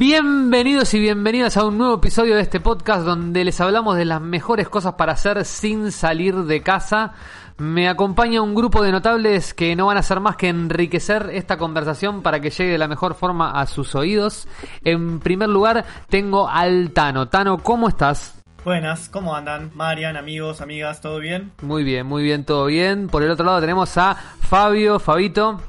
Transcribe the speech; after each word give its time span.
Bienvenidos 0.00 0.94
y 0.94 0.98
bienvenidas 0.98 1.58
a 1.58 1.66
un 1.66 1.76
nuevo 1.76 1.96
episodio 1.96 2.34
de 2.34 2.40
este 2.40 2.58
podcast 2.58 3.04
donde 3.04 3.44
les 3.44 3.60
hablamos 3.60 3.98
de 3.98 4.06
las 4.06 4.22
mejores 4.22 4.66
cosas 4.66 4.94
para 4.94 5.12
hacer 5.12 5.44
sin 5.44 5.92
salir 5.92 6.34
de 6.34 6.62
casa. 6.62 7.12
Me 7.58 7.86
acompaña 7.86 8.40
un 8.40 8.54
grupo 8.54 8.82
de 8.82 8.92
notables 8.92 9.52
que 9.52 9.76
no 9.76 9.84
van 9.84 9.98
a 9.98 10.00
hacer 10.00 10.18
más 10.20 10.36
que 10.36 10.48
enriquecer 10.48 11.28
esta 11.34 11.58
conversación 11.58 12.22
para 12.22 12.40
que 12.40 12.48
llegue 12.48 12.72
de 12.72 12.78
la 12.78 12.88
mejor 12.88 13.14
forma 13.14 13.50
a 13.50 13.66
sus 13.66 13.94
oídos. 13.94 14.48
En 14.84 15.20
primer 15.20 15.50
lugar, 15.50 15.84
tengo 16.08 16.48
al 16.48 16.92
Tano. 16.92 17.28
Tano, 17.28 17.58
¿cómo 17.58 17.86
estás? 17.86 18.42
Buenas, 18.64 19.10
¿cómo 19.10 19.36
andan? 19.36 19.70
Marian, 19.74 20.16
amigos, 20.16 20.62
amigas, 20.62 21.02
¿todo 21.02 21.18
bien? 21.18 21.52
Muy 21.60 21.84
bien, 21.84 22.06
muy 22.06 22.22
bien, 22.22 22.46
todo 22.46 22.64
bien. 22.64 23.08
Por 23.08 23.22
el 23.22 23.30
otro 23.30 23.44
lado 23.44 23.60
tenemos 23.60 23.94
a 23.98 24.14
Fabio, 24.14 24.98
Fabito. 24.98 25.60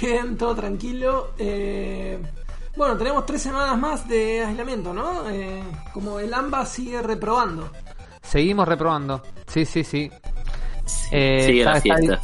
Bien, 0.00 0.36
todo 0.36 0.54
tranquilo. 0.54 1.32
Eh, 1.38 2.20
bueno, 2.76 2.96
tenemos 2.96 3.26
tres 3.26 3.42
semanas 3.42 3.78
más 3.78 4.06
de 4.08 4.44
aislamiento, 4.44 4.92
¿no? 4.94 5.28
Eh, 5.30 5.62
como 5.92 6.18
el 6.20 6.32
AMBA 6.32 6.64
sigue 6.66 7.02
reprobando. 7.02 7.70
Seguimos 8.22 8.66
reprobando. 8.68 9.22
Sí, 9.46 9.64
sí, 9.64 9.82
sí. 9.84 10.10
Eh, 11.10 11.42
Sigue 11.46 11.58
está, 11.60 11.70
la 11.72 11.78
está- 11.78 11.96
fiesta. 11.96 12.20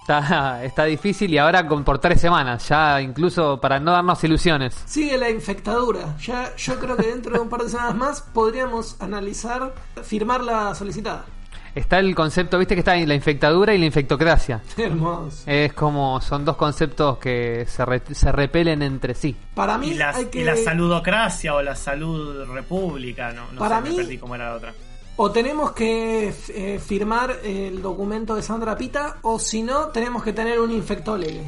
está- 0.00 0.64
está 0.64 0.84
difícil 0.84 1.32
y 1.32 1.38
ahora 1.38 1.66
con, 1.66 1.84
por 1.84 1.98
tres 1.98 2.20
semanas, 2.20 2.66
ya 2.68 3.00
incluso 3.00 3.60
para 3.60 3.78
no 3.78 3.92
darnos 3.92 4.22
ilusiones. 4.24 4.74
Sigue 4.86 5.18
la 5.18 5.28
infectadura. 5.30 6.16
Ya, 6.18 6.54
yo 6.56 6.78
creo 6.78 6.96
que 6.96 7.06
dentro 7.08 7.32
de 7.34 7.40
un 7.40 7.48
par 7.48 7.62
de 7.62 7.70
semanas 7.70 7.94
más 7.96 8.20
podríamos 8.22 8.96
analizar, 9.00 9.74
firmar 10.02 10.42
la 10.42 10.74
solicitada. 10.74 11.24
Está 11.74 11.98
el 11.98 12.14
concepto, 12.14 12.58
viste 12.58 12.74
que 12.74 12.80
está 12.80 12.96
la 12.96 13.14
infectadura 13.14 13.74
y 13.74 13.78
la 13.78 13.86
infectocracia. 13.86 14.60
Hermoso. 14.76 15.42
Es 15.46 15.72
como, 15.74 16.20
son 16.20 16.44
dos 16.44 16.56
conceptos 16.56 17.18
que 17.18 17.64
se, 17.68 17.84
re- 17.84 18.02
se 18.12 18.32
repelen 18.32 18.82
entre 18.82 19.14
sí. 19.14 19.36
Para 19.54 19.78
mí 19.78 19.88
Y 19.88 19.94
la, 19.94 20.10
hay 20.10 20.26
que... 20.26 20.40
y 20.40 20.44
la 20.44 20.56
saludocracia 20.56 21.54
o 21.54 21.62
la 21.62 21.74
salud 21.76 22.44
república, 22.52 23.32
no, 23.32 23.42
no 23.52 23.58
Para 23.58 23.76
sé, 23.78 23.82
me 23.82 23.90
mí- 23.90 23.96
perdí 23.96 24.18
cómo 24.18 24.34
era 24.34 24.50
la 24.50 24.56
otra. 24.56 24.74
O 25.20 25.30
tenemos 25.32 25.72
que 25.72 26.32
eh, 26.48 26.78
firmar 26.84 27.36
el 27.42 27.82
documento 27.82 28.36
de 28.36 28.42
Sandra 28.42 28.76
Pita, 28.76 29.16
o 29.22 29.38
si 29.40 29.62
no, 29.62 29.86
tenemos 29.88 30.22
que 30.22 30.32
tener 30.32 30.60
un 30.60 30.70
infectólogo. 30.70 31.42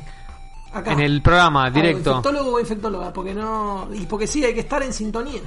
Acá. 0.73 0.93
En 0.93 1.01
el 1.01 1.23
programa, 1.23 1.67
Ah, 1.67 1.71
directo. 1.71 2.11
infectólogo 2.11 2.55
o 2.57 2.61
infectóloga, 2.61 3.13
porque 3.13 3.33
no. 3.35 3.89
Y 3.93 4.07
porque 4.07 4.27
sí, 4.27 4.45
hay 4.45 4.55
que 4.55 4.61
estar 4.61 4.83
en 4.83 4.93
sintonía. 4.93 5.41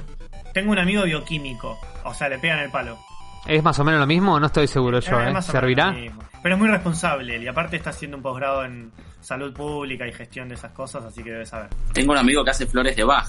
Tengo 0.54 0.72
un 0.72 0.78
amigo 0.78 1.02
bioquímico, 1.04 1.78
o 2.04 2.14
sea, 2.14 2.28
le 2.30 2.38
pegan 2.38 2.60
el 2.60 2.70
palo. 2.70 2.98
¿Es 3.46 3.62
más 3.62 3.78
o 3.78 3.84
menos 3.84 4.00
lo 4.00 4.06
mismo? 4.06 4.38
No 4.40 4.46
estoy 4.46 4.66
seguro 4.66 5.00
yo, 5.00 5.20
Eh, 5.20 5.32
¿eh? 5.36 5.42
¿Servirá? 5.42 5.94
Pero 6.42 6.54
es 6.54 6.60
muy 6.60 6.68
responsable 6.68 7.36
él, 7.36 7.42
y 7.42 7.48
aparte 7.48 7.76
está 7.76 7.90
haciendo 7.90 8.16
un 8.16 8.22
posgrado 8.22 8.64
en 8.64 8.90
salud 9.20 9.52
pública 9.54 10.06
y 10.06 10.12
gestión 10.12 10.48
de 10.48 10.54
esas 10.56 10.72
cosas, 10.72 11.04
así 11.04 11.22
que 11.22 11.30
debe 11.30 11.46
saber. 11.46 11.68
Tengo 11.92 12.12
un 12.12 12.18
amigo 12.18 12.44
que 12.44 12.50
hace 12.50 12.66
flores 12.66 12.94
de 12.96 13.04
Bach. 13.04 13.26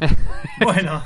Bueno, 0.62 1.02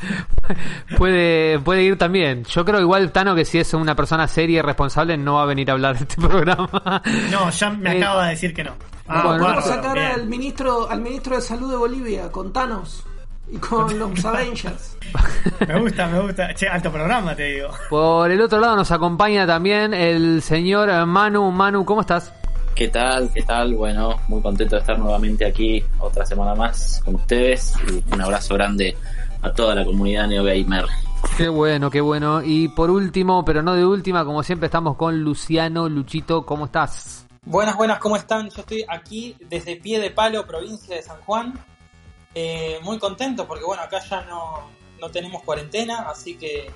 puede, 0.96 1.58
puede 1.60 1.82
ir 1.82 1.96
también. 1.98 2.44
Yo 2.44 2.64
creo 2.64 2.80
igual, 2.80 3.12
Tano, 3.12 3.34
que 3.34 3.44
si 3.44 3.58
es 3.58 3.72
una 3.74 3.94
persona 3.94 4.26
seria 4.28 4.58
y 4.58 4.62
responsable, 4.62 5.16
no 5.16 5.34
va 5.34 5.42
a 5.42 5.46
venir 5.46 5.70
a 5.70 5.74
hablar 5.74 5.96
de 5.98 6.04
este 6.04 6.16
programa. 6.20 7.02
no, 7.30 7.50
ya 7.50 7.70
me 7.70 7.94
Eh, 7.94 8.02
acaba 8.02 8.24
de 8.24 8.30
decir 8.30 8.54
que 8.54 8.64
no. 8.64 8.72
Ah, 9.06 9.22
bueno, 9.26 9.44
Vamos 9.44 9.66
a 9.66 9.74
sacar 9.74 9.94
bien. 9.98 10.12
al 10.12 10.26
ministro, 10.26 10.88
al 10.90 11.00
ministro 11.00 11.36
de 11.36 11.42
Salud 11.42 11.70
de 11.70 11.76
Bolivia, 11.76 12.30
con 12.32 12.52
Thanos 12.52 13.04
y 13.50 13.56
con 13.58 13.98
los 13.98 14.24
Avengers. 14.24 14.96
Me 15.68 15.80
gusta, 15.80 16.06
me 16.08 16.20
gusta. 16.20 16.52
Che, 16.54 16.66
alto 16.66 16.90
programa, 16.90 17.36
te 17.36 17.44
digo. 17.44 17.68
Por 17.88 18.30
el 18.30 18.40
otro 18.40 18.58
lado 18.58 18.74
nos 18.74 18.90
acompaña 18.90 19.46
también 19.46 19.94
el 19.94 20.42
señor 20.42 21.06
Manu. 21.06 21.50
Manu, 21.52 21.84
¿cómo 21.84 22.00
estás? 22.00 22.32
¿Qué 22.74 22.88
tal? 22.88 23.30
¿Qué 23.32 23.42
tal? 23.42 23.74
Bueno, 23.74 24.18
muy 24.26 24.42
contento 24.42 24.74
de 24.74 24.80
estar 24.80 24.98
nuevamente 24.98 25.46
aquí 25.46 25.84
otra 26.00 26.26
semana 26.26 26.56
más 26.56 27.00
con 27.04 27.14
ustedes 27.14 27.74
y 27.88 28.12
un 28.12 28.20
abrazo 28.20 28.54
grande 28.54 28.96
a 29.42 29.52
toda 29.52 29.76
la 29.76 29.84
comunidad 29.84 30.26
NeoGamer. 30.26 30.86
Qué 31.36 31.48
bueno, 31.48 31.90
qué 31.90 32.00
bueno. 32.00 32.42
Y 32.42 32.68
por 32.68 32.90
último, 32.90 33.44
pero 33.44 33.62
no 33.62 33.74
de 33.74 33.84
última, 33.84 34.24
como 34.24 34.42
siempre 34.42 34.66
estamos 34.66 34.96
con 34.96 35.20
Luciano. 35.22 35.88
Luchito, 35.88 36.44
¿cómo 36.44 36.64
estás? 36.64 37.26
Buenas, 37.44 37.76
buenas, 37.76 37.98
¿cómo 37.98 38.16
están? 38.16 38.48
Yo 38.50 38.60
estoy 38.60 38.84
aquí 38.88 39.36
desde 39.48 39.76
Pie 39.76 40.00
de 40.00 40.10
Palo, 40.10 40.46
provincia 40.46 40.96
de 40.96 41.02
San 41.02 41.20
Juan. 41.20 41.54
Eh, 42.34 42.78
muy 42.82 42.98
contento 42.98 43.46
porque, 43.46 43.64
bueno, 43.64 43.82
acá 43.82 44.00
ya 44.00 44.22
no, 44.22 44.70
no 45.00 45.10
tenemos 45.10 45.42
cuarentena, 45.42 46.08
así 46.10 46.36
que 46.36 46.70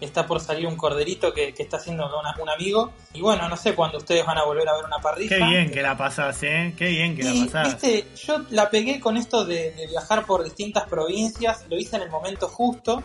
está 0.00 0.26
por 0.26 0.40
salir 0.40 0.66
un 0.66 0.76
corderito 0.76 1.32
que, 1.32 1.54
que 1.54 1.62
está 1.62 1.76
haciendo 1.78 2.04
una- 2.18 2.34
un 2.42 2.50
amigo. 2.50 2.92
Y 3.14 3.20
bueno, 3.20 3.48
no 3.48 3.56
sé 3.56 3.74
cuándo 3.74 3.98
ustedes 3.98 4.26
van 4.26 4.36
a 4.38 4.44
volver 4.44 4.68
a 4.68 4.74
ver 4.74 4.84
una 4.84 4.98
parrilla. 4.98 5.36
Qué 5.38 5.44
bien 5.44 5.70
que 5.70 5.80
la 5.82 5.96
pasás, 5.96 6.42
¿eh? 6.42 6.74
Qué 6.76 6.88
bien 6.88 7.16
que 7.16 7.22
la 7.22 7.44
pasás. 7.46 7.80
viste, 7.80 8.06
yo 8.16 8.38
la 8.50 8.68
pegué 8.70 9.00
con 9.00 9.16
esto 9.16 9.44
de, 9.44 9.70
de 9.72 9.86
viajar 9.86 10.26
por 10.26 10.42
distintas 10.44 10.84
provincias, 10.88 11.64
lo 11.70 11.76
hice 11.78 11.96
en 11.96 12.02
el 12.02 12.10
momento 12.10 12.48
justo. 12.48 13.04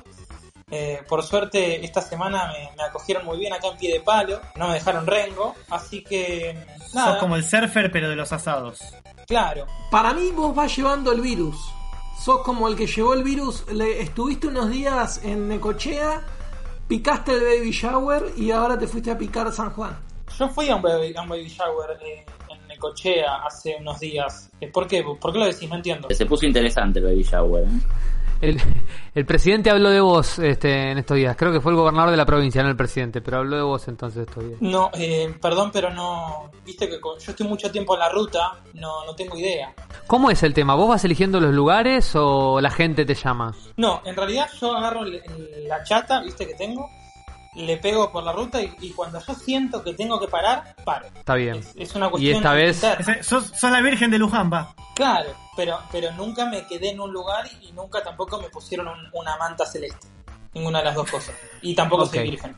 Eh, 0.71 1.01
por 1.07 1.23
suerte, 1.23 1.83
esta 1.83 2.01
semana 2.01 2.51
me, 2.51 2.69
me 2.77 2.83
acogieron 2.83 3.25
muy 3.25 3.39
bien 3.39 3.53
acá 3.53 3.67
en 3.69 3.77
pie 3.77 3.91
de 3.93 4.01
palo, 4.01 4.39
no 4.55 4.67
me 4.67 4.75
dejaron 4.75 5.07
rengo, 5.07 5.55
así 5.69 6.03
que 6.03 6.53
nada, 6.93 7.13
Sos 7.13 7.17
como 7.19 7.35
el 7.37 7.43
surfer, 7.43 7.91
pero 7.91 8.07
de 8.09 8.15
los 8.15 8.31
asados. 8.33 8.79
claro. 9.27 9.65
Para 9.89 10.13
mí, 10.13 10.29
vos 10.31 10.53
vas 10.53 10.75
llevando 10.75 11.11
el 11.11 11.21
virus. 11.21 11.55
Sos 12.23 12.41
como 12.43 12.67
el 12.67 12.75
que 12.75 12.85
llevó 12.87 13.13
el 13.13 13.23
virus. 13.23 13.65
Le, 13.71 14.01
estuviste 14.01 14.47
unos 14.47 14.69
días 14.69 15.21
en 15.23 15.47
Necochea, 15.47 16.21
picaste 16.87 17.33
el 17.33 17.41
baby 17.43 17.71
shower 17.71 18.33
y 18.37 18.51
ahora 18.51 18.77
te 18.77 18.87
fuiste 18.87 19.11
a 19.11 19.17
picar 19.17 19.51
San 19.53 19.71
Juan. 19.71 19.97
Yo 20.37 20.47
fui 20.49 20.69
a 20.69 20.75
un 20.75 20.81
baby, 20.81 21.13
a 21.15 21.21
un 21.21 21.29
baby 21.29 21.47
shower 21.47 21.97
eh, 22.05 22.25
en 22.49 22.67
Necochea 22.67 23.37
hace 23.45 23.75
unos 23.79 23.99
días. 23.99 24.49
Eh, 24.59 24.67
¿Por 24.71 24.87
qué? 24.87 25.03
¿Por 25.03 25.31
qué 25.33 25.39
lo 25.39 25.45
decís? 25.45 25.67
No 25.69 25.75
entiendo. 25.75 26.07
Se 26.11 26.25
puso 26.25 26.45
interesante 26.45 26.99
el 26.99 27.05
baby 27.05 27.23
shower. 27.23 27.63
¿eh? 27.63 27.67
El, 28.41 28.61
el 29.15 29.25
presidente 29.25 29.69
habló 29.69 29.89
de 29.89 29.99
vos 30.01 30.39
este, 30.39 30.91
en 30.91 30.97
estos 30.97 31.17
días. 31.17 31.35
Creo 31.37 31.51
que 31.51 31.59
fue 31.61 31.71
el 31.71 31.77
gobernador 31.77 32.11
de 32.11 32.17
la 32.17 32.25
provincia, 32.25 32.61
no 32.63 32.69
el 32.69 32.75
presidente, 32.77 33.21
pero 33.21 33.37
habló 33.37 33.55
de 33.57 33.63
vos 33.63 33.87
entonces 33.87 34.27
estos 34.27 34.45
días. 34.45 34.61
No, 34.61 34.91
eh, 34.93 35.33
perdón, 35.41 35.71
pero 35.73 35.89
no. 35.89 36.51
Viste 36.65 36.87
que 36.89 36.99
con- 37.01 37.17
yo 37.19 37.31
estoy 37.31 37.47
mucho 37.47 37.69
tiempo 37.71 37.95
en 37.95 37.99
la 38.01 38.09
ruta, 38.09 38.59
no, 38.75 39.05
no 39.05 39.15
tengo 39.15 39.37
idea. 39.37 39.73
¿Cómo 40.09 40.31
es 40.31 40.41
el 40.41 40.55
tema? 40.55 40.73
¿Vos 40.73 40.89
vas 40.89 41.05
eligiendo 41.05 41.39
los 41.39 41.53
lugares 41.53 42.13
o 42.15 42.59
la 42.61 42.71
gente 42.71 43.05
te 43.05 43.13
llama? 43.13 43.53
No, 43.77 44.01
en 44.05 44.15
realidad 44.15 44.49
yo 44.59 44.75
agarro 44.75 45.03
el- 45.03 45.21
el- 45.23 45.67
la 45.67 45.83
chata, 45.83 46.19
viste 46.21 46.47
que 46.47 46.55
tengo, 46.55 46.89
le 47.55 47.77
pego 47.77 48.11
por 48.11 48.23
la 48.23 48.31
ruta 48.31 48.59
y, 48.59 48.73
y 48.81 48.89
cuando 48.93 49.19
yo 49.23 49.35
siento 49.35 49.83
que 49.83 49.93
tengo 49.93 50.19
que 50.19 50.27
parar, 50.27 50.75
paro. 50.83 51.05
Está 51.15 51.35
bien. 51.35 51.57
Es, 51.57 51.73
es 51.77 51.95
una 51.95 52.09
cuestión 52.09 52.37
esta 52.37 52.53
vez- 52.53 52.77
interna. 52.83 53.13
Ese- 53.13 53.23
Sos, 53.23 53.51
sos 53.55 53.69
la 53.71 53.81
virgen 53.81 54.09
de 54.09 54.17
Luján, 54.17 54.51
va. 54.51 54.73
Claro, 54.95 55.29
pero, 55.55 55.77
pero 55.91 56.11
nunca 56.13 56.45
me 56.47 56.65
quedé 56.65 56.89
en 56.89 56.99
un 57.01 57.13
lugar 57.13 57.45
y 57.61 57.71
nunca 57.73 58.01
tampoco 58.01 58.41
me 58.41 58.49
pusieron 58.49 58.87
un- 58.87 59.09
una 59.13 59.37
manta 59.37 59.63
celeste. 59.67 60.07
Ninguna 60.55 60.79
de 60.79 60.85
las 60.85 60.95
dos 60.95 61.11
cosas. 61.11 61.35
Y 61.61 61.75
tampoco 61.75 62.05
Ok. 62.05 62.15
soy 62.15 62.23
virgen. 62.31 62.55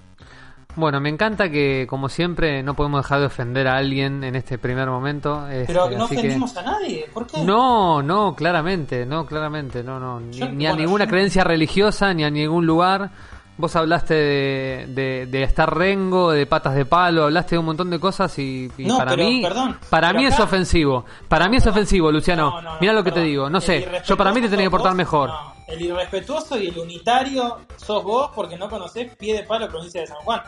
Bueno, 0.76 1.02
me 1.02 1.10
encanta 1.10 1.50
que, 1.50 1.86
como 1.90 2.08
siempre, 2.08 2.64
no 2.64 2.76
podemos 2.76 3.04
dejar 3.04 3.20
de 3.20 3.26
ofender 3.26 3.68
a 3.68 3.76
alguien 3.78 4.24
en 4.24 4.36
este 4.36 4.58
primer 4.58 4.88
momento. 4.90 5.46
Pero 5.50 5.86
este, 5.90 5.98
no 5.98 6.06
así 6.06 6.16
que- 6.16 6.20
ofendimos 6.20 6.56
a 6.58 6.62
nadie. 6.64 7.06
¿Por 7.14 7.28
qué? 7.28 7.44
No, 7.44 8.02
no, 8.02 8.34
claramente, 8.36 9.06
no, 9.06 9.26
claramente, 9.26 9.84
no, 9.84 10.00
no. 10.00 10.20
Ni, 10.22 10.38
Yo- 10.38 10.50
ni 10.50 10.66
a 10.68 10.74
ninguna 10.74 11.04
yo- 11.06 11.10
creencia 11.12 11.44
religiosa, 11.44 12.14
ni 12.14 12.24
a 12.24 12.30
ningún 12.30 12.66
lugar. 12.66 13.10
Vos 13.58 13.76
hablaste 13.76 14.14
de, 14.16 14.86
de, 14.88 15.26
de 15.28 15.44
estar 15.44 15.72
rengo, 15.78 16.32
de 16.32 16.48
patas 16.48 16.74
de 16.74 16.86
palo, 16.86 17.26
hablaste 17.26 17.56
de 17.56 17.60
un 17.60 17.66
montón 17.66 17.90
de 17.92 18.00
cosas 18.00 18.40
y, 18.40 18.72
y 18.78 18.86
No, 18.86 18.98
para 18.98 19.12
pero, 19.12 19.24
mí, 19.28 19.42
perdón, 19.44 19.78
para 19.90 20.08
pero 20.08 20.20
mí 20.20 20.26
es 20.26 20.40
ofensivo. 20.40 21.06
Para 21.28 21.48
mí 21.48 21.58
es 21.58 21.68
ofensivo, 21.68 22.12
Luciano. 22.12 22.50
No, 22.50 22.62
no, 22.62 22.74
no, 22.74 22.78
Mira 22.82 22.94
lo 22.94 23.04
que 23.04 23.12
te 23.12 23.20
digo. 23.20 23.50
No 23.52 23.58
El 23.60 23.64
sé, 23.64 23.88
yo 24.06 24.18
para 24.18 24.32
mí 24.32 24.42
te 24.42 24.50
tenía 24.50 24.66
que 24.66 24.72
portar 24.72 24.96
mejor. 24.96 25.30
El 25.72 25.82
irrespetuoso 25.82 26.58
y 26.60 26.68
el 26.68 26.78
unitario 26.78 27.60
sos 27.78 28.04
vos 28.04 28.32
porque 28.36 28.58
no 28.58 28.70
conocés 28.70 29.16
pie 29.16 29.36
de 29.38 29.44
palo 29.44 29.68
provincia 29.70 30.02
de 30.02 30.08
San 30.08 30.18
Juan. 30.18 30.42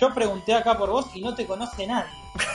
Yo 0.00 0.12
pregunté 0.12 0.54
acá 0.54 0.76
por 0.76 0.90
vos 0.90 1.06
y 1.14 1.20
no 1.20 1.34
te 1.34 1.46
conoce 1.46 1.86
nadie. 1.86 2.10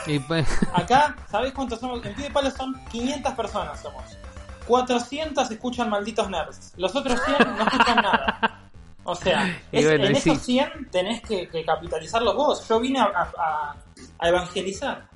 Y, 0.06 0.20
pues, 0.20 0.48
Acá, 0.74 1.16
¿sabés 1.32 1.54
cuántos 1.54 1.80
somos? 1.80 2.04
En 2.06 2.14
pie 2.14 2.26
de 2.26 2.32
palo 2.32 2.52
son 2.52 2.74
500 2.92 3.34
personas 3.34 3.80
somos. 3.82 4.04
400 4.68 5.50
escuchan 5.50 5.90
malditos 5.90 6.30
nerds. 6.30 6.74
Los 6.78 6.96
otros 6.96 7.20
100 7.26 7.56
no 7.58 7.64
escuchan 7.64 7.96
nada. 7.96 8.62
O 9.04 9.16
sea, 9.16 9.48
Y 9.72 9.78
es- 9.80 9.86
bueno, 9.86 10.06
en 10.06 10.16
esos 10.16 10.38
sí. 10.40 10.60
100 10.60 10.90
tenés 10.92 11.22
que, 11.22 11.48
que 11.48 11.64
capitalizarlos 11.66 12.36
vos. 12.36 12.68
Yo 12.68 12.80
vine 12.80 13.00
a, 13.00 13.06
a- 13.06 13.76
a 14.20 14.28
evangelizar. 14.30 15.08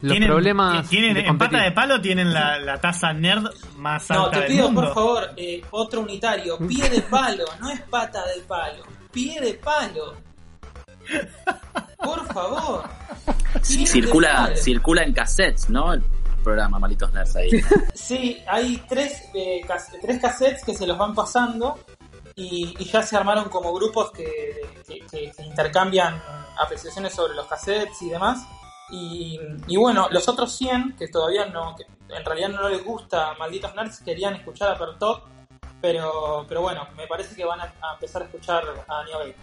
Los 0.00 0.12
Tienen- 0.12 0.28
problemas. 0.28 0.88
Tienen, 0.88 1.14
de 1.14 1.20
en 1.26 1.38
pata 1.38 1.62
de 1.62 1.72
palo 1.72 2.00
tienen 2.00 2.32
la, 2.32 2.58
la 2.58 2.80
tasa 2.80 3.12
nerd 3.12 3.44
más 3.76 4.08
No, 4.10 4.26
alta 4.26 4.30
te 4.30 4.38
del 4.44 4.48
pido 4.52 4.64
mundo. 4.66 4.80
por 4.82 4.94
favor, 4.94 5.30
eh, 5.36 5.62
otro 5.70 6.00
unitario. 6.00 6.56
Pie 6.58 6.88
de 6.88 7.00
palo, 7.02 7.44
no 7.60 7.70
es 7.70 7.80
pata 7.82 8.24
de 8.26 8.40
palo. 8.42 8.84
Pie 9.10 9.40
de 9.40 9.54
palo. 9.54 10.14
Por 11.98 12.26
favor. 12.32 12.84
De 13.54 13.86
Circula, 13.86 14.50
circula 14.56 15.02
en 15.02 15.12
cassettes, 15.12 15.68
¿no? 15.70 15.92
El 15.94 16.02
programa 16.44 16.78
Malitos 16.78 17.12
Nerds 17.12 17.36
ahí. 17.36 17.50
Sí, 17.94 18.38
hay 18.46 18.82
tres, 18.88 19.22
eh, 19.34 19.60
cas- 19.66 19.90
tres 20.00 20.20
cassettes 20.20 20.64
que 20.64 20.74
se 20.74 20.86
los 20.86 20.96
van 20.96 21.14
pasando 21.14 21.78
y, 22.36 22.74
y 22.78 22.84
ya 22.84 23.02
se 23.02 23.16
armaron 23.16 23.48
como 23.48 23.72
grupos 23.74 24.12
que, 24.12 24.60
que- 24.86 25.00
que- 25.10 25.32
que 25.36 25.42
intercambian 25.42 26.22
apreciaciones 26.62 27.14
sobre 27.14 27.34
los 27.34 27.46
cassettes 27.46 28.00
y 28.02 28.10
demás. 28.10 28.46
Y, 28.90 29.38
bueno, 29.76 30.08
los 30.10 30.28
otros 30.28 30.52
100, 30.56 30.96
que 30.96 31.08
todavía 31.08 31.46
no, 31.46 31.74
que 31.76 31.84
en 32.14 32.24
realidad 32.24 32.48
no 32.48 32.68
les 32.68 32.84
gusta 32.84 33.34
Malditos 33.38 33.74
Nerds, 33.74 34.00
querían 34.00 34.34
escuchar 34.34 34.70
a 34.70 34.78
Pertot 34.78 35.24
Pero, 35.80 36.46
pero 36.48 36.62
bueno, 36.62 36.88
me 36.96 37.06
parece 37.06 37.36
que 37.36 37.44
van 37.44 37.60
a, 37.60 37.72
empezar 37.94 38.22
a 38.22 38.24
escuchar 38.24 38.64
a 38.88 39.04
Neo 39.04 39.18
Gaiman. 39.18 39.36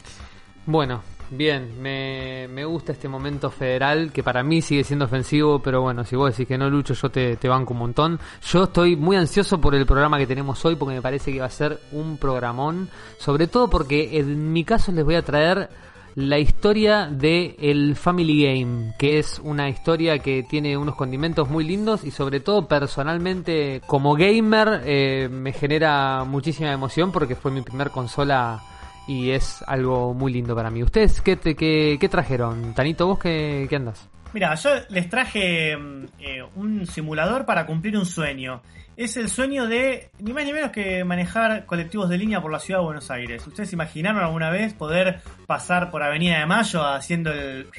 Bueno, 0.68 1.04
bien, 1.30 1.80
me, 1.80 2.48
me 2.50 2.66
gusta 2.66 2.92
este 2.92 3.08
momento 3.08 3.52
federal 3.52 4.12
que 4.12 4.24
para 4.24 4.42
mí 4.42 4.64
sigue 4.64 4.84
siendo 4.84 5.06
ofensivo, 5.06 5.60
pero 5.60 5.82
bueno, 5.82 6.04
si 6.04 6.16
vos 6.16 6.32
decís 6.32 6.48
que 6.48 6.58
no 6.58 6.72
lucho, 6.72 6.96
yo 6.96 7.12
te, 7.12 7.38
te 7.38 7.48
banco 7.48 7.74
un 7.74 7.80
montón. 7.80 8.20
Yo 8.42 8.64
estoy 8.64 8.96
muy 8.96 9.16
ansioso 9.16 9.62
por 9.62 9.76
el 9.76 9.86
programa 9.86 10.18
que 10.18 10.26
tenemos 10.26 10.66
hoy 10.66 10.76
porque 10.76 10.96
me 10.96 11.04
parece 11.04 11.32
que 11.32 11.40
va 11.40 11.46
a 11.46 11.52
ser 11.52 11.80
un 11.92 12.18
programón, 12.18 12.90
sobre 13.20 13.46
todo 13.46 13.70
porque 13.70 14.18
en 14.18 14.52
mi 14.52 14.64
caso 14.64 14.92
les 14.92 15.06
voy 15.06 15.16
a 15.16 15.22
traer 15.22 15.70
la 16.16 16.40
historia 16.40 17.08
de 17.08 17.58
el 17.60 17.96
Family 17.98 18.46
Game, 18.46 18.94
que 18.98 19.20
es 19.20 19.40
una 19.44 19.68
historia 19.68 20.20
que 20.20 20.44
tiene 20.44 20.78
unos 20.78 20.96
condimentos 20.96 21.50
muy 21.50 21.66
lindos 21.66 22.06
y 22.06 22.12
sobre 22.12 22.40
todo 22.40 22.68
personalmente 22.68 23.82
como 23.86 24.16
gamer 24.16 24.82
eh, 24.86 25.28
me 25.30 25.52
genera 25.52 26.24
muchísima 26.24 26.72
emoción 26.72 27.12
porque 27.12 27.36
fue 27.36 27.52
mi 27.52 27.62
primer 27.62 27.92
consola 27.92 28.64
y 29.08 29.32
es 29.32 29.62
algo 29.68 30.14
muy 30.14 30.32
lindo 30.32 30.56
para 30.56 30.72
mí. 30.72 30.82
¿Ustedes 30.84 31.22
qué, 31.22 31.38
qué, 31.38 31.98
qué 32.00 32.10
trajeron? 32.10 32.74
Tanito, 32.74 33.08
¿vos 33.08 33.20
qué, 33.20 33.68
qué 33.70 33.76
andas? 33.76 34.08
Mira, 34.36 34.54
yo 34.56 34.70
les 34.90 35.10
traje 35.10 35.78
mm, 35.78 36.06
eh, 36.20 36.44
un 36.56 36.86
simulador 36.88 37.46
para 37.46 37.66
cumplir 37.66 37.98
un 37.98 38.06
sueño. 38.06 38.62
Es 38.98 39.16
el 39.16 39.30
sueño 39.30 39.66
de 39.66 40.10
ni 40.20 40.34
más 40.34 40.44
ni 40.44 40.52
menos 40.52 40.72
que 40.72 41.06
manejar 41.06 41.66
colectivos 41.66 42.10
de 42.10 42.18
línea 42.18 42.42
por 42.42 42.52
la 42.52 42.60
ciudad 42.60 42.82
de 42.82 42.86
Buenos 42.86 43.10
Aires. 43.10 43.48
¿Ustedes 43.48 43.70
se 43.70 43.76
imaginaron 43.76 44.22
alguna 44.22 44.50
vez 44.50 44.74
poder 44.74 45.22
pasar 45.48 45.90
por 45.90 46.04
Avenida 46.04 46.38
de 46.38 46.46
Mayo 46.48 46.86
haciendo 46.86 47.32
el... 47.32 47.70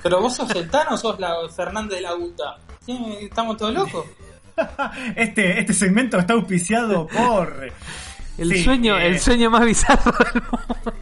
Pero 0.00 0.20
vos 0.20 0.36
sos 0.36 0.48
el 0.54 0.70
Tano 0.70 0.94
o 0.94 0.96
sos 0.96 1.18
la 1.18 1.34
Fernández 1.56 1.96
de 1.96 2.02
la 2.02 2.12
Guta. 2.12 2.58
¿Sí? 2.86 2.96
¿Estamos 3.22 3.56
todos 3.56 3.74
locos? 3.74 4.06
Este, 5.16 5.58
este 5.58 5.72
segmento 5.72 6.18
está 6.18 6.34
auspiciado 6.34 7.08
por... 7.08 7.72
El 8.38 8.52
Sí, 8.52 8.62
sueño, 8.62 8.96
eh, 8.96 9.08
el 9.08 9.18
sueño 9.18 9.50
más 9.50 9.64
bizarro 9.64 10.12
del 10.32 10.42
mundo. 10.42 10.94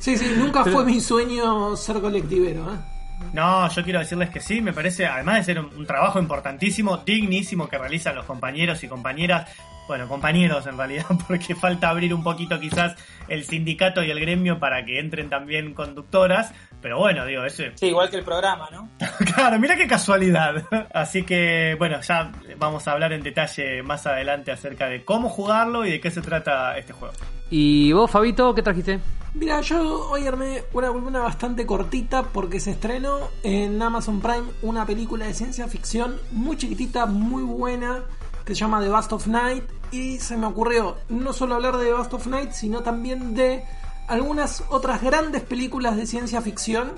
Sí, 0.00 0.18
sí, 0.18 0.34
nunca 0.36 0.64
fue 0.64 0.84
mi 0.84 1.00
sueño 1.00 1.76
ser 1.76 2.00
colectivero. 2.00 2.74
¿eh? 2.74 2.99
No, 3.32 3.68
yo 3.68 3.84
quiero 3.84 4.00
decirles 4.00 4.30
que 4.30 4.40
sí, 4.40 4.60
me 4.60 4.72
parece, 4.72 5.06
además 5.06 5.36
de 5.36 5.44
ser 5.44 5.60
un, 5.60 5.66
un 5.76 5.86
trabajo 5.86 6.18
importantísimo, 6.18 6.98
dignísimo 6.98 7.68
que 7.68 7.78
realizan 7.78 8.14
los 8.14 8.24
compañeros 8.24 8.82
y 8.82 8.88
compañeras, 8.88 9.48
bueno, 9.90 10.06
compañeros 10.06 10.66
en 10.66 10.76
realidad, 10.76 11.06
porque 11.28 11.54
falta 11.54 11.88
abrir 11.88 12.14
un 12.14 12.22
poquito 12.22 12.60
quizás 12.60 12.94
el 13.28 13.44
sindicato 13.44 14.02
y 14.02 14.10
el 14.10 14.20
gremio 14.20 14.58
para 14.58 14.84
que 14.84 15.00
entren 15.00 15.28
también 15.28 15.74
conductoras, 15.74 16.52
pero 16.80 16.98
bueno, 16.98 17.26
digo, 17.26 17.44
ese... 17.44 17.72
Sí, 17.74 17.86
igual 17.86 18.08
que 18.08 18.16
el 18.16 18.24
programa, 18.24 18.68
¿no? 18.70 18.88
Claro, 19.34 19.58
mira 19.58 19.76
qué 19.76 19.86
casualidad. 19.86 20.64
Así 20.94 21.24
que, 21.24 21.74
bueno, 21.78 22.00
ya 22.00 22.32
vamos 22.56 22.86
a 22.86 22.92
hablar 22.92 23.12
en 23.12 23.22
detalle 23.22 23.82
más 23.82 24.06
adelante 24.06 24.52
acerca 24.52 24.86
de 24.86 25.04
cómo 25.04 25.28
jugarlo 25.28 25.84
y 25.84 25.90
de 25.90 26.00
qué 26.00 26.10
se 26.10 26.20
trata 26.20 26.76
este 26.78 26.92
juego. 26.92 27.14
¿Y 27.50 27.92
vos, 27.92 28.10
Fabito, 28.10 28.54
qué 28.54 28.62
trajiste? 28.62 29.00
Mira, 29.34 29.60
yo 29.60 30.08
hoy 30.10 30.26
armé 30.26 30.64
una 30.72 30.88
columna 30.88 31.20
bastante 31.20 31.66
cortita 31.66 32.22
porque 32.22 32.60
se 32.60 32.72
estrenó 32.72 33.18
en 33.42 33.80
Amazon 33.82 34.20
Prime 34.20 34.44
una 34.62 34.86
película 34.86 35.26
de 35.26 35.34
ciencia 35.34 35.66
ficción 35.68 36.16
muy 36.30 36.56
chiquitita, 36.56 37.06
muy 37.06 37.42
buena, 37.42 38.04
que 38.44 38.54
se 38.54 38.60
llama 38.60 38.80
The 38.80 38.88
Bust 38.88 39.12
of 39.12 39.26
Night. 39.26 39.64
Y 39.90 40.18
se 40.18 40.36
me 40.36 40.46
ocurrió 40.46 40.96
no 41.08 41.32
solo 41.32 41.56
hablar 41.56 41.76
de 41.76 41.86
The 41.86 41.94
Bust 41.94 42.14
of 42.14 42.26
Night, 42.28 42.52
sino 42.52 42.82
también 42.82 43.34
de 43.34 43.64
algunas 44.06 44.64
otras 44.70 45.02
grandes 45.02 45.42
películas 45.42 45.96
de 45.96 46.06
ciencia 46.06 46.40
ficción, 46.40 46.92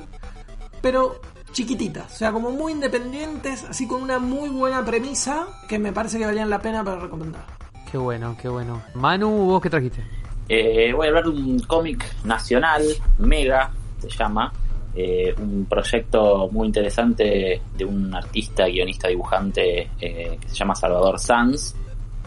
pero 0.82 1.20
chiquititas, 1.52 2.12
o 2.12 2.16
sea, 2.16 2.32
como 2.32 2.50
muy 2.50 2.72
independientes, 2.72 3.64
así 3.64 3.87
con 3.87 4.02
una 4.02 4.19
muy 4.19 4.49
buena 4.49 4.82
premisa 4.84 5.46
que 5.69 5.78
me 5.78 5.93
parece 5.93 6.19
que 6.19 6.25
valían 6.25 6.49
la 6.49 6.60
pena 6.60 6.82
para 6.82 6.99
recomendar. 6.99 7.44
Qué 7.90 7.99
bueno, 7.99 8.37
qué 8.40 8.49
bueno. 8.49 8.82
Manu, 8.94 9.28
¿vos 9.28 9.60
qué 9.60 9.69
trajiste? 9.69 10.22
Eh, 10.54 10.93
voy 10.93 11.06
a 11.06 11.08
hablar 11.08 11.25
de 11.25 11.31
un 11.31 11.58
cómic 11.60 12.04
nacional, 12.25 12.82
Mega, 13.19 13.70
se 13.99 14.10
llama. 14.10 14.52
eh, 14.94 15.34
un 15.38 15.64
proyecto 15.64 16.50
muy 16.52 16.66
interesante 16.66 17.62
de 17.75 17.84
un 17.87 18.14
artista, 18.14 18.66
guionista, 18.66 19.08
dibujante 19.08 19.88
eh, 19.99 20.37
que 20.38 20.49
se 20.50 20.54
llama 20.54 20.75
Salvador 20.75 21.19
Sanz 21.19 21.75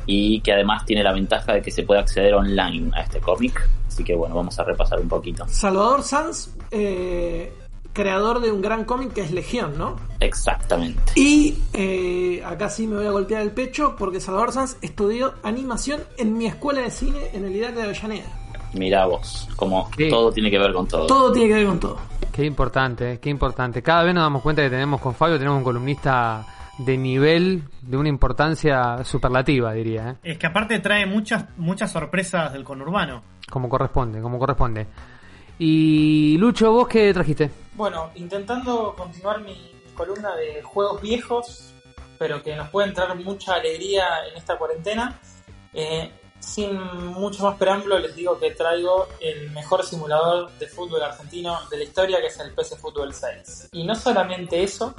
y 0.07 0.39
que 0.41 0.53
además 0.53 0.83
tiene 0.85 1.03
la 1.03 1.13
ventaja 1.13 1.53
de 1.53 1.61
que 1.61 1.69
se 1.69 1.83
puede 1.83 1.99
acceder 1.99 2.33
online 2.33 2.89
a 2.95 3.01
este 3.01 3.19
cómic. 3.19 3.69
Así 3.87 4.03
que 4.03 4.15
bueno, 4.15 4.33
vamos 4.33 4.57
a 4.57 4.63
repasar 4.63 4.99
un 4.99 5.07
poquito. 5.07 5.45
Salvador 5.47 6.01
Sanz, 6.01 6.55
creador 7.95 8.41
de 8.41 8.51
un 8.51 8.61
gran 8.61 8.83
cómic 8.83 9.13
que 9.13 9.21
es 9.21 9.31
Legión, 9.31 9.75
¿no? 9.77 9.95
Exactamente. 10.19 11.01
Y 11.15 11.57
eh, 11.73 12.43
acá 12.45 12.69
sí 12.69 12.85
me 12.85 12.97
voy 12.97 13.07
a 13.07 13.11
golpear 13.11 13.41
el 13.41 13.51
pecho 13.51 13.95
porque 13.97 14.19
Salvador 14.19 14.51
Sanz 14.51 14.77
estudió 14.83 15.33
animación 15.41 16.01
en 16.17 16.37
mi 16.37 16.45
escuela 16.45 16.81
de 16.81 16.91
cine 16.91 17.17
en 17.33 17.45
el 17.45 17.55
IDAC 17.55 17.73
de 17.73 17.81
Avellaneda. 17.83 18.25
Mirá 18.73 19.05
vos, 19.05 19.47
como 19.55 19.89
Sí. 19.97 20.09
todo 20.09 20.31
tiene 20.31 20.51
que 20.51 20.59
ver 20.59 20.73
con 20.73 20.85
todo. 20.87 21.07
Todo 21.07 21.31
tiene 21.31 21.47
que 21.47 21.53
ver 21.55 21.65
con 21.67 21.79
todo. 21.79 21.97
Qué 22.31 22.43
importante, 22.45 23.19
qué 23.21 23.29
importante. 23.29 23.81
Cada 23.81 24.03
vez 24.03 24.13
nos 24.13 24.23
damos 24.23 24.41
cuenta 24.41 24.61
que 24.61 24.69
tenemos 24.69 24.99
con 24.99 25.15
Fabio, 25.15 25.37
tenemos 25.37 25.57
un 25.59 25.63
columnista 25.63 26.45
de 26.77 26.97
nivel, 26.97 27.63
de 27.81 27.95
una 27.95 28.09
importancia 28.09 29.01
superlativa, 29.05 29.71
diría, 29.71 30.09
¿eh? 30.09 30.15
Es 30.33 30.37
que 30.37 30.47
aparte 30.47 30.77
trae 30.79 31.05
muchas, 31.05 31.45
muchas 31.55 31.89
sorpresas 31.89 32.51
del 32.51 32.65
conurbano. 32.65 33.21
como 33.49 33.69
corresponde, 33.69 34.19
como 34.21 34.37
corresponde. 34.37 34.85
Y 35.57 36.37
Lucho, 36.37 36.71
¿vos 36.71 36.87
qué 36.87 37.13
trajiste? 37.13 37.49
Bueno, 37.73 38.11
intentando 38.15 38.93
continuar 38.95 39.41
mi 39.41 39.71
columna 39.95 40.35
de 40.35 40.61
juegos 40.61 41.01
viejos, 41.01 41.73
pero 42.17 42.41
que 42.43 42.55
nos 42.55 42.69
pueden 42.69 42.93
traer 42.93 43.15
mucha 43.15 43.55
alegría 43.55 44.05
en 44.29 44.37
esta 44.37 44.57
cuarentena. 44.57 45.19
eh, 45.73 46.11
sin 46.39 46.79
mucho 47.13 47.43
más 47.43 47.57
preámbulo, 47.57 47.97
les 47.97 48.15
digo 48.15 48.37
que 48.37 48.51
traigo 48.51 49.07
el 49.19 49.49
mejor 49.51 49.83
simulador 49.83 50.51
de 50.59 50.67
fútbol 50.67 51.01
argentino 51.01 51.57
de 51.71 51.77
la 51.77 51.83
historia, 51.83 52.21
que 52.21 52.27
es 52.27 52.39
el 52.39 52.53
PC 52.53 52.75
Fútbol 52.75 53.13
6. 53.13 53.69
Y 53.71 53.83
no 53.83 53.95
solamente 53.95 54.61
eso, 54.61 54.93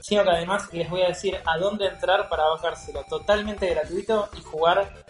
sino 0.00 0.24
que 0.24 0.30
además 0.30 0.72
les 0.72 0.88
voy 0.88 1.02
a 1.02 1.08
decir 1.08 1.38
a 1.44 1.58
dónde 1.58 1.86
entrar 1.86 2.28
para 2.28 2.44
bajárselo 2.46 3.04
totalmente 3.04 3.68
gratuito 3.68 4.28
y 4.38 4.42
jugar 4.42 5.04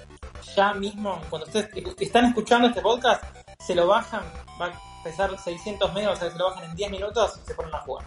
ya 0.57 0.75
mismo. 0.75 1.21
Cuando 1.31 1.47
ustedes 1.47 1.69
están 2.01 2.27
escuchando 2.27 2.69
este 2.69 2.81
podcast, 2.81 3.23
se 3.61 3.75
lo 3.75 3.87
bajan, 3.87 4.23
va 4.61 4.67
a 4.67 5.03
pesar 5.05 5.39
600 5.39 5.93
megas, 5.95 6.17
o 6.19 6.21
sea, 6.21 6.31
se 6.31 6.39
lo 6.39 6.47
bajan 6.47 6.65
en 6.71 6.77
10 6.77 6.91
minutos 6.91 7.39
y 7.43 7.47
se 7.47 7.55
ponen 7.55 7.75
a 7.75 7.79
jugar. 7.81 8.05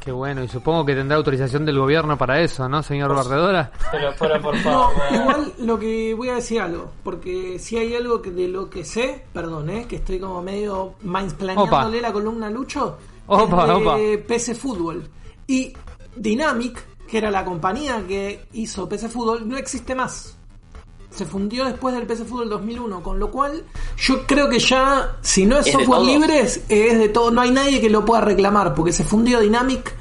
Qué 0.00 0.12
bueno, 0.12 0.44
y 0.44 0.48
supongo 0.48 0.84
que 0.84 0.94
tendrá 0.94 1.16
autorización 1.16 1.64
del 1.64 1.80
gobierno 1.80 2.16
para 2.16 2.40
eso, 2.40 2.68
¿no, 2.68 2.80
señor 2.80 3.12
Pues- 3.12 3.26
Barredora? 3.26 3.72
Pero, 3.90 4.12
pero 4.16 4.40
por 4.40 4.54
No, 4.58 4.62
favor. 4.62 4.92
igual 5.10 5.52
lo 5.58 5.78
que 5.80 6.14
voy 6.14 6.28
a 6.28 6.34
decir 6.36 6.60
algo, 6.60 6.92
porque 7.02 7.58
si 7.58 7.76
hay 7.76 7.96
algo 7.96 8.22
que 8.22 8.30
de 8.30 8.46
lo 8.46 8.70
que 8.70 8.84
sé, 8.84 9.24
perdón, 9.32 9.68
eh, 9.70 9.86
que 9.88 9.96
estoy 9.96 10.20
como 10.20 10.40
medio 10.42 10.94
mansplaneándole 11.02 12.00
la 12.00 12.12
columna 12.12 12.46
a 12.46 12.50
Lucho, 12.50 12.98
Opa, 13.26 13.62
es 13.62 13.66
de 13.66 13.74
opa. 13.74 14.26
PC 14.28 14.54
Fútbol. 14.54 15.08
Y 15.48 15.72
Dynamic, 16.14 16.84
que 17.08 17.18
era 17.18 17.30
la 17.32 17.44
compañía 17.44 18.04
que 18.06 18.46
hizo 18.52 18.88
PC 18.88 19.08
Fútbol, 19.08 19.48
no 19.48 19.56
existe 19.56 19.94
más. 19.96 20.35
Se 21.16 21.24
fundió 21.24 21.64
después 21.64 21.94
del 21.94 22.06
PC 22.06 22.26
Fútbol 22.26 22.50
2001, 22.50 23.02
con 23.02 23.18
lo 23.18 23.30
cual 23.30 23.64
yo 23.96 24.26
creo 24.26 24.50
que 24.50 24.58
ya, 24.58 25.16
si 25.22 25.46
no 25.46 25.58
es, 25.58 25.66
Es 25.66 25.72
software 25.72 26.02
libre, 26.02 26.40
es, 26.40 26.62
es 26.68 26.98
de 26.98 27.08
todo. 27.08 27.30
No 27.30 27.40
hay 27.40 27.50
nadie 27.50 27.80
que 27.80 27.88
lo 27.88 28.04
pueda 28.04 28.20
reclamar, 28.20 28.74
porque 28.74 28.92
se 28.92 29.02
fundió 29.02 29.40
Dynamic 29.40 29.94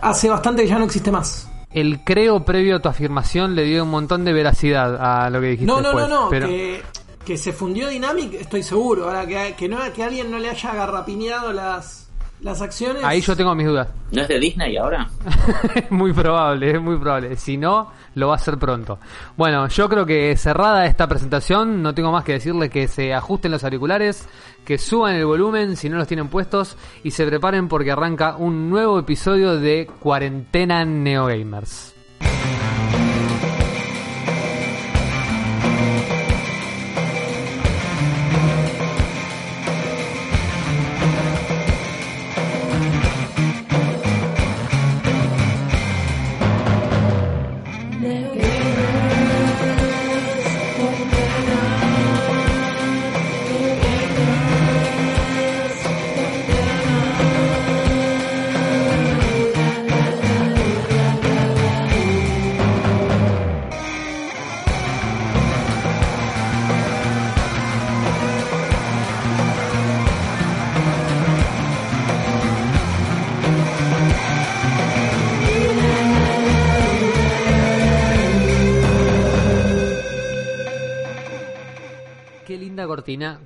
hace 0.00 0.28
bastante 0.28 0.62
que 0.62 0.68
ya 0.68 0.78
no 0.78 0.84
existe 0.84 1.10
más. 1.10 1.48
El 1.72 2.04
creo 2.04 2.44
previo 2.44 2.76
a 2.76 2.78
tu 2.80 2.88
afirmación 2.88 3.56
le 3.56 3.64
dio 3.64 3.82
un 3.82 3.90
montón 3.90 4.24
de 4.24 4.32
veracidad 4.32 4.96
a 5.00 5.30
lo 5.30 5.40
que 5.40 5.46
dijiste 5.48 5.66
No, 5.66 5.80
no, 5.80 5.88
después, 5.88 6.08
no, 6.08 6.24
no, 6.24 6.28
pero 6.28 6.46
que, 6.46 6.82
que 7.24 7.36
se 7.36 7.52
fundió 7.52 7.88
Dynamic, 7.88 8.34
estoy 8.34 8.62
seguro. 8.62 9.06
Ahora 9.06 9.26
que, 9.26 9.54
que, 9.56 9.68
no, 9.68 9.78
que 9.92 10.04
alguien 10.04 10.30
no 10.30 10.38
le 10.38 10.50
haya 10.50 10.70
agarrapiñado 10.70 11.52
las, 11.52 12.01
las 12.42 12.60
acciones. 12.60 13.02
ahí 13.04 13.20
yo 13.20 13.36
tengo 13.36 13.54
mis 13.54 13.66
dudas. 13.66 13.88
¿No 14.10 14.22
es 14.22 14.28
de 14.28 14.38
Disney 14.38 14.76
ahora? 14.76 15.08
es 15.74 15.90
muy 15.90 16.12
probable, 16.12 16.72
es 16.72 16.80
muy 16.80 16.96
probable. 16.96 17.36
Si 17.36 17.56
no, 17.56 17.90
lo 18.14 18.28
va 18.28 18.34
a 18.34 18.36
hacer 18.36 18.58
pronto. 18.58 18.98
Bueno, 19.36 19.68
yo 19.68 19.88
creo 19.88 20.04
que 20.04 20.36
cerrada 20.36 20.86
esta 20.86 21.06
presentación, 21.06 21.82
no 21.82 21.94
tengo 21.94 22.10
más 22.10 22.24
que 22.24 22.32
decirles 22.32 22.70
que 22.70 22.88
se 22.88 23.14
ajusten 23.14 23.52
los 23.52 23.64
auriculares, 23.64 24.28
que 24.64 24.78
suban 24.78 25.14
el 25.14 25.24
volumen 25.24 25.76
si 25.76 25.88
no 25.88 25.96
los 25.96 26.08
tienen 26.08 26.28
puestos 26.28 26.76
y 27.02 27.12
se 27.12 27.26
preparen 27.26 27.68
porque 27.68 27.92
arranca 27.92 28.36
un 28.36 28.68
nuevo 28.68 28.98
episodio 28.98 29.56
de 29.56 29.88
Cuarentena 30.00 30.84
Neogamers. 30.84 31.91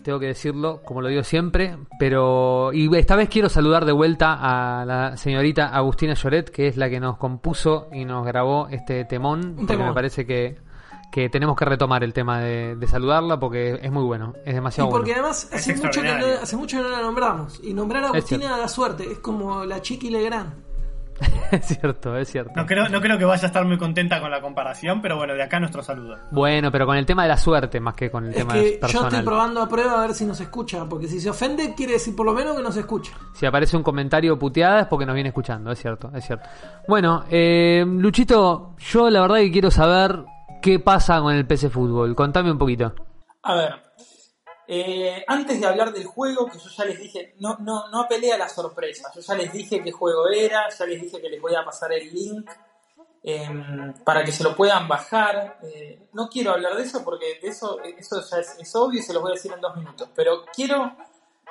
Tengo 0.02 0.18
que 0.18 0.26
decirlo, 0.26 0.82
como 0.84 1.00
lo 1.00 1.08
digo 1.08 1.22
siempre, 1.22 1.76
pero 1.98 2.72
y 2.72 2.94
esta 2.96 3.16
vez 3.16 3.28
quiero 3.28 3.48
saludar 3.48 3.84
de 3.84 3.92
vuelta 3.92 4.34
a 4.40 4.84
la 4.84 5.16
señorita 5.16 5.68
Agustina 5.68 6.14
Lloret, 6.14 6.50
que 6.50 6.66
es 6.68 6.76
la 6.76 6.88
que 6.90 7.00
nos 7.00 7.16
compuso 7.18 7.88
y 7.92 8.04
nos 8.04 8.24
grabó 8.26 8.68
este 8.70 9.04
temón, 9.04 9.54
porque 9.56 9.72
temón. 9.74 9.88
me 9.88 9.94
parece 9.94 10.26
que, 10.26 10.58
que 11.10 11.28
tenemos 11.28 11.56
que 11.56 11.64
retomar 11.64 12.02
el 12.04 12.12
tema 12.12 12.40
de, 12.40 12.76
de 12.76 12.86
saludarla 12.86 13.38
porque 13.38 13.78
es 13.82 13.90
muy 13.92 14.02
bueno, 14.04 14.34
es 14.44 14.52
Y 14.52 14.54
demasiado 14.54 14.90
porque 14.90 15.12
bueno. 15.12 15.24
además 15.28 15.50
hace 15.52 15.74
mucho, 15.76 16.02
que 16.02 16.08
no, 16.14 16.26
hace 16.42 16.56
mucho 16.56 16.76
que 16.78 16.82
no 16.82 16.88
la 16.90 17.00
nombramos. 17.02 17.60
Y 17.62 17.72
nombrar 17.74 18.04
a 18.04 18.08
Agustina 18.08 18.56
da 18.58 18.68
suerte. 18.68 19.10
Es 19.10 19.18
como 19.20 19.64
la 19.64 19.80
Chiqui 19.80 20.10
Legrand. 20.10 20.65
es 21.50 21.66
cierto, 21.66 22.16
es 22.16 22.28
cierto. 22.30 22.52
No 22.54 22.66
creo, 22.66 22.88
no 22.88 23.00
creo 23.00 23.18
que 23.18 23.24
vaya 23.24 23.44
a 23.44 23.46
estar 23.46 23.64
muy 23.64 23.78
contenta 23.78 24.20
con 24.20 24.30
la 24.30 24.40
comparación, 24.40 25.00
pero 25.00 25.16
bueno, 25.16 25.34
de 25.34 25.42
acá 25.42 25.58
nuestro 25.58 25.82
saludo. 25.82 26.18
Bueno, 26.30 26.70
pero 26.70 26.86
con 26.86 26.96
el 26.96 27.06
tema 27.06 27.22
de 27.22 27.28
la 27.28 27.36
suerte 27.36 27.80
más 27.80 27.94
que 27.94 28.10
con 28.10 28.24
el 28.24 28.30
Es 28.30 28.36
tema 28.36 28.52
que 28.54 28.74
yo 28.74 28.80
personal. 28.80 29.08
estoy 29.12 29.24
probando 29.24 29.62
a 29.62 29.68
prueba 29.68 29.98
a 29.98 30.06
ver 30.06 30.14
si 30.14 30.24
nos 30.24 30.40
escucha. 30.40 30.84
Porque 30.88 31.08
si 31.08 31.20
se 31.20 31.30
ofende, 31.30 31.74
quiere 31.74 31.94
decir 31.94 32.14
por 32.14 32.26
lo 32.26 32.32
menos 32.32 32.56
que 32.56 32.62
nos 32.62 32.76
escucha. 32.76 33.12
Si 33.32 33.46
aparece 33.46 33.76
un 33.76 33.82
comentario 33.82 34.38
puteada 34.38 34.80
es 34.80 34.86
porque 34.86 35.06
nos 35.06 35.14
viene 35.14 35.28
escuchando, 35.28 35.70
es 35.72 35.78
cierto, 35.78 36.10
es 36.14 36.24
cierto. 36.24 36.48
Bueno, 36.88 37.24
eh, 37.30 37.84
Luchito, 37.86 38.74
yo 38.78 39.08
la 39.10 39.20
verdad 39.22 39.36
que 39.36 39.50
quiero 39.52 39.70
saber 39.70 40.24
qué 40.60 40.78
pasa 40.80 41.20
con 41.20 41.34
el 41.34 41.46
PC 41.46 41.70
Fútbol. 41.70 42.14
Contame 42.14 42.50
un 42.50 42.58
poquito. 42.58 42.94
A 43.42 43.54
ver, 43.54 43.74
eh, 44.68 45.24
antes 45.28 45.60
de 45.60 45.66
hablar 45.66 45.92
del 45.92 46.06
juego, 46.06 46.46
que 46.46 46.58
yo 46.58 46.68
ya 46.68 46.84
les 46.84 46.98
dije, 46.98 47.34
no, 47.38 47.56
no, 47.60 47.88
no 47.88 48.00
apelé 48.00 48.32
a 48.32 48.38
la 48.38 48.48
sorpresa. 48.48 49.10
Yo 49.14 49.20
ya 49.20 49.34
les 49.34 49.52
dije 49.52 49.82
qué 49.82 49.92
juego 49.92 50.28
era, 50.28 50.68
ya 50.68 50.86
les 50.86 51.00
dije 51.00 51.20
que 51.20 51.28
les 51.28 51.40
voy 51.40 51.54
a 51.54 51.64
pasar 51.64 51.92
el 51.92 52.12
link 52.12 52.50
em, 53.22 53.94
para 54.04 54.24
que 54.24 54.32
se 54.32 54.42
lo 54.42 54.56
puedan 54.56 54.88
bajar. 54.88 55.58
Eh, 55.62 56.08
no 56.12 56.28
quiero 56.28 56.52
hablar 56.52 56.74
de 56.74 56.82
eso 56.82 57.04
porque 57.04 57.38
de 57.40 57.48
eso, 57.48 57.80
eso 57.80 58.22
ya 58.28 58.38
es, 58.38 58.74
obvio 58.74 59.00
y 59.00 59.02
se 59.02 59.12
los 59.12 59.22
voy 59.22 59.32
a 59.32 59.34
decir 59.34 59.52
en 59.52 59.60
dos 59.60 59.76
minutos. 59.76 60.08
Pero 60.16 60.44
quiero 60.52 60.96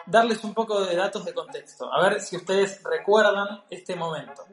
darles 0.06 0.44
un 0.44 0.54
poco 0.54 0.84
de 0.84 0.96
datos 0.96 1.24
de 1.24 1.34
contexto, 1.34 1.92
a 1.92 2.02
ver 2.02 2.22
si 2.22 2.36
ustedes 2.36 2.84
recuerdan 2.84 3.64
este 3.70 3.96
momento. 3.96 4.46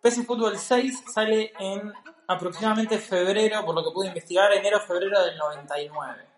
PC 0.00 0.22
Fútbol 0.22 0.58
6 0.58 1.04
sale 1.12 1.52
en 1.58 1.92
aproximadamente 2.28 2.98
febrero, 2.98 3.64
por 3.64 3.74
lo 3.74 3.82
que 3.82 3.90
pude 3.90 4.08
investigar, 4.08 4.52
enero-febrero 4.52 5.22
del 5.22 5.36
99. 5.36 6.33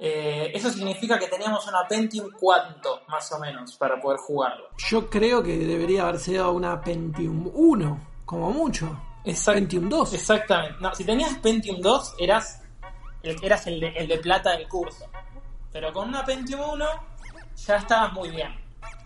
Eh, 0.00 0.50
eso 0.54 0.70
significa 0.70 1.18
que 1.18 1.28
teníamos 1.28 1.66
una 1.68 1.86
Pentium 1.88 2.28
4, 2.38 3.02
más 3.08 3.30
o 3.32 3.38
menos, 3.38 3.76
para 3.76 4.00
poder 4.00 4.18
jugarlo. 4.18 4.64
Yo 4.78 5.08
creo 5.08 5.42
que 5.42 5.56
debería 5.58 6.02
haber 6.02 6.18
sido 6.18 6.50
una 6.52 6.80
Pentium 6.80 7.50
1, 7.54 8.00
como 8.24 8.50
mucho. 8.50 9.00
Exact- 9.24 9.54
Pentium 9.54 9.88
2. 9.88 10.14
Exactamente. 10.14 10.78
No, 10.80 10.92
si 10.94 11.04
tenías 11.04 11.38
Pentium 11.38 11.80
2, 11.80 12.14
eras 12.18 12.62
el, 13.22 13.36
eras 13.44 13.66
el 13.68 13.78
de, 13.78 13.88
el 13.90 14.08
de 14.08 14.18
plata 14.18 14.50
del 14.50 14.66
curso. 14.66 15.06
Pero 15.72 15.92
con 15.92 16.08
una 16.08 16.24
Pentium 16.24 16.60
1, 16.72 16.84
ya 17.66 17.76
estabas 17.76 18.12
muy 18.12 18.30
bien. 18.30 18.52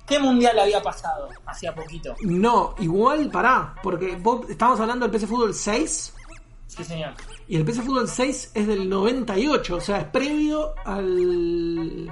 ¿Qué 0.07 0.19
mundial 0.21 0.59
había 0.59 0.81
pasado 0.83 1.29
hacía 1.47 1.75
poquito? 1.75 2.15
No, 2.23 2.75
igual 2.79 3.29
pará, 3.31 3.75
porque 3.83 4.15
vos 4.17 4.49
estamos 4.49 4.79
hablando 4.81 5.05
del 5.05 5.11
PC 5.13 5.27
Fútbol 5.27 5.53
6 5.53 6.15
Sí, 6.69 6.85
señor. 6.85 7.13
Y 7.49 7.57
el 7.57 7.65
PC 7.65 7.83
Fútbol 7.83 8.09
6 8.09 8.53
es 8.55 8.67
del 8.67 8.89
98, 8.89 9.77
o 9.77 9.81
sea, 9.81 9.99
es 9.99 10.05
previo 10.07 10.75
al 10.85 12.11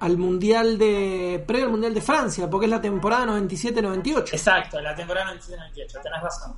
al 0.00 0.16
mundial 0.16 0.78
de 0.78 1.44
previo 1.46 1.66
al 1.66 1.72
mundial 1.72 1.94
de 1.94 2.00
Francia, 2.00 2.48
porque 2.48 2.66
es 2.66 2.70
la 2.70 2.80
temporada 2.80 3.26
97-98. 3.26 4.32
Exacto, 4.32 4.80
la 4.80 4.94
temporada 4.94 5.34
97-98, 5.34 6.02
tenés 6.02 6.22
razón. 6.22 6.56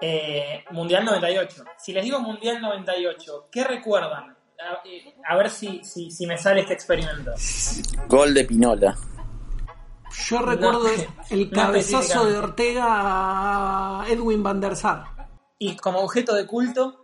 Eh, 0.00 0.64
mundial 0.70 1.04
98. 1.04 1.64
Si 1.76 1.92
les 1.92 2.04
digo 2.04 2.20
Mundial 2.20 2.60
98, 2.60 3.48
¿qué 3.50 3.64
recuerdan? 3.64 4.30
A, 4.30 4.86
eh, 4.88 5.14
a 5.28 5.36
ver 5.36 5.50
si, 5.50 5.84
si, 5.84 6.10
si 6.10 6.26
me 6.26 6.38
sale 6.38 6.60
este 6.60 6.72
experimento. 6.72 7.32
Gol 8.08 8.32
de 8.32 8.44
Pinola. 8.44 8.96
Yo 10.26 10.38
recuerdo 10.38 10.84
No, 10.84 10.88
el 11.30 11.50
no 11.50 11.54
cabezazo 11.54 12.24
de. 12.24 12.38
Ortega 12.38 12.84
a 12.88 14.04
Edwin 14.08 14.42
van 14.42 14.60
der 14.60 14.74
Sar 14.74 15.04
Y 15.58 15.76
como 15.76 16.00
objeto 16.00 16.34
de 16.34 16.46
culto 16.46 16.99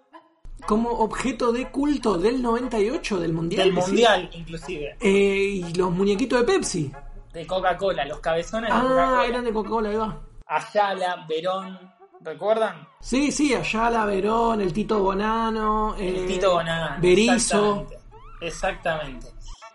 como 0.67 0.91
objeto 0.91 1.53
de 1.53 1.71
culto 1.71 2.17
del 2.19 2.43
98 2.43 3.19
del 3.21 3.33
mundial. 3.33 3.65
del 3.65 3.73
mundial, 3.75 4.31
inclusive, 4.33 4.97
Eh, 5.01 5.61
y 5.67 5.75
los 5.75 5.91
muñequitos 5.91 6.41
de 6.41 6.45
Pepsi. 6.47 6.93
de 7.33 7.47
Coca-Cola, 7.47 8.05
los 8.07 8.21
cabezones 8.21 8.71
de 8.71 8.77
Ah, 8.77 8.81
Coca-Cola. 8.83 9.27
eran 9.27 9.45
de 9.45 9.53
Coca-Cola, 9.53 9.89
ahí 9.91 9.97
va. 9.97 10.21
Ayala, 10.47 11.27
Verón, 11.29 11.79
¿recuerdan? 12.23 12.89
Sí, 13.01 13.31
sí, 13.31 13.55
Ayala, 13.55 14.07
Verón, 14.07 14.61
el 14.63 14.73
Tito 14.73 15.01
Bonano, 15.01 15.95
El 15.99 16.17
eh, 16.17 16.25
Tito 16.27 16.53
Bonano. 16.53 16.97
Berizzo. 17.01 17.87
Exactamente. 17.87 17.97
Exactamente. 18.41 19.27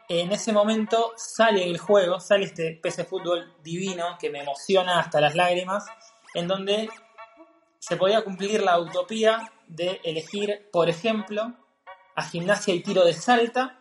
En 0.10 0.32
ese 0.32 0.52
momento 0.52 1.14
sale 1.16 1.64
el 1.70 1.78
juego, 1.78 2.20
sale 2.20 2.46
este 2.46 2.80
PC 2.82 3.06
Fútbol 3.06 3.54
divino 3.64 4.18
que 4.20 4.30
me 4.30 4.40
emociona 4.42 5.00
hasta 5.00 5.22
las 5.22 5.36
lágrimas, 5.36 5.86
en 6.34 6.48
donde 6.48 6.90
se 7.80 7.96
podía 7.96 8.24
cumplir 8.24 8.62
la 8.64 8.78
utopía 8.80 9.52
de 9.72 10.00
elegir, 10.04 10.70
por 10.72 10.90
ejemplo, 10.90 11.54
a 12.16 12.24
gimnasia 12.24 12.74
y 12.74 12.82
tiro 12.82 13.04
de 13.06 13.14
salta 13.14 13.80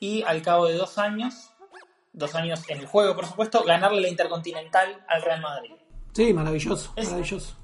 y 0.00 0.22
al 0.22 0.42
cabo 0.42 0.66
de 0.66 0.74
dos 0.74 0.98
años, 0.98 1.50
dos 2.12 2.34
años 2.34 2.68
en 2.68 2.80
el 2.80 2.86
juego, 2.86 3.14
por 3.14 3.26
supuesto, 3.26 3.62
ganarle 3.64 4.00
la 4.00 4.08
Intercontinental 4.08 5.04
al 5.08 5.22
Real 5.22 5.40
Madrid. 5.40 5.72
Sí, 6.12 6.32
maravilloso, 6.32 6.92
Es- 6.96 7.06
maravilloso. 7.08 7.56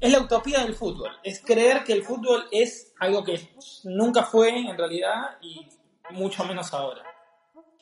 Es 0.00 0.10
la 0.10 0.18
utopía 0.18 0.58
del 0.64 0.74
fútbol. 0.74 1.12
Es 1.22 1.40
creer 1.40 1.84
que 1.84 1.92
el 1.92 2.02
fútbol 2.02 2.44
es 2.50 2.92
algo 2.98 3.22
que 3.22 3.48
nunca 3.84 4.24
fue 4.24 4.48
en 4.58 4.76
realidad 4.76 5.38
y 5.40 5.68
mucho 6.10 6.44
menos 6.44 6.74
ahora. 6.74 7.04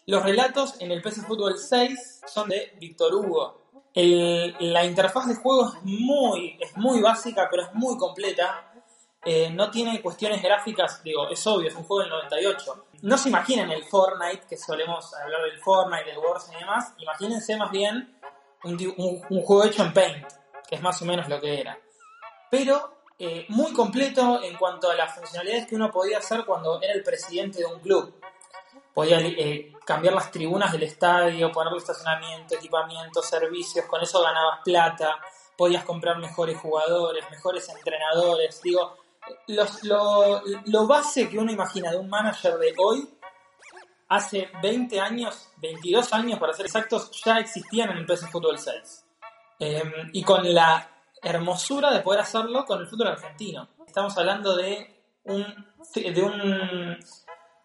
Los 0.06 0.22
relatos 0.22 0.78
en 0.80 0.92
el 0.92 1.00
PC 1.00 1.22
Fútbol 1.22 1.56
6 1.58 2.20
son 2.26 2.50
de 2.50 2.76
Víctor 2.78 3.14
Hugo. 3.14 3.70
El- 3.94 4.54
la 4.60 4.84
interfaz 4.84 5.28
de 5.28 5.34
juego 5.36 5.72
es 5.72 5.82
muy, 5.82 6.58
es 6.60 6.76
muy 6.76 7.00
básica, 7.00 7.48
pero 7.50 7.62
es 7.64 7.74
muy 7.74 7.96
completa. 7.96 8.69
Eh, 9.24 9.50
no 9.50 9.70
tiene 9.70 10.00
cuestiones 10.00 10.42
gráficas, 10.42 11.02
digo, 11.02 11.28
es 11.28 11.46
obvio, 11.46 11.68
es 11.68 11.74
un 11.74 11.84
juego 11.84 12.00
del 12.02 12.10
98. 12.10 12.86
No 13.02 13.18
se 13.18 13.28
imaginen 13.28 13.70
el 13.70 13.84
Fortnite, 13.84 14.46
que 14.48 14.56
solemos 14.56 15.12
hablar 15.14 15.42
del 15.42 15.58
Fortnite, 15.60 16.04
del 16.04 16.18
Warzone 16.18 16.56
y 16.56 16.60
demás. 16.60 16.94
Imagínense 16.98 17.56
más 17.56 17.70
bien 17.70 18.18
un- 18.64 19.22
un 19.28 19.42
juego 19.42 19.64
hecho 19.64 19.82
en 19.82 19.92
Paint, 19.92 20.26
que 20.68 20.74
es 20.76 20.80
más 20.82 21.00
o 21.02 21.04
menos 21.04 21.28
lo 21.28 21.40
que 21.40 21.60
era 21.60 21.78
pero 22.50 22.96
eh, 23.16 23.46
muy 23.48 23.72
completo 23.72 24.42
en 24.42 24.56
cuanto 24.56 24.90
a 24.90 24.94
las 24.96 25.14
funcionalidades 25.14 25.68
que 25.68 25.76
uno 25.76 25.88
podía 25.92 26.18
hacer 26.18 26.44
cuando 26.44 26.80
era 26.82 26.92
el 26.94 27.02
presidente 27.04 27.58
de 27.60 27.66
un 27.66 27.78
club. 27.78 28.12
Podía 28.92 29.20
eh, 29.20 29.72
cambiar 29.84 30.14
las 30.14 30.32
tribunas 30.32 30.72
del 30.72 30.82
estadio, 30.82 31.52
ponerle 31.52 31.78
estacionamiento, 31.78 32.56
equipamiento, 32.56 33.22
servicios, 33.22 33.84
con 33.86 34.02
eso 34.02 34.20
ganabas 34.20 34.60
plata, 34.64 35.20
podías 35.56 35.84
comprar 35.84 36.18
mejores 36.18 36.58
jugadores, 36.58 37.24
mejores 37.30 37.68
entrenadores. 37.68 38.60
Digo, 38.62 38.96
los- 39.48 39.82
lo, 39.84 40.42
lo 40.66 40.86
base 40.86 41.28
que 41.28 41.38
uno 41.38 41.50
imagina 41.52 41.90
de 41.90 41.96
un 41.98 42.08
manager 42.08 42.54
de 42.58 42.74
hoy, 42.78 43.08
hace 44.08 44.50
20 44.62 45.00
años, 45.00 45.48
22 45.58 46.12
años 46.12 46.38
para 46.38 46.52
ser 46.52 46.66
exactos, 46.66 47.10
ya 47.24 47.38
existían 47.38 47.90
en 47.90 47.98
el 47.98 48.06
PS 48.06 48.26
Fútbol 48.30 48.58
6. 48.58 49.04
Eh, 49.60 49.82
y 50.12 50.22
con 50.22 50.52
la 50.54 50.88
hermosura 51.22 51.92
de 51.92 52.00
poder 52.00 52.20
hacerlo 52.20 52.64
con 52.64 52.80
el 52.80 52.88
fútbol 52.88 53.08
argentino. 53.08 53.68
Estamos 53.86 54.16
hablando 54.16 54.56
de 54.56 55.02
un, 55.24 55.44
de 55.94 56.22
un 56.22 56.98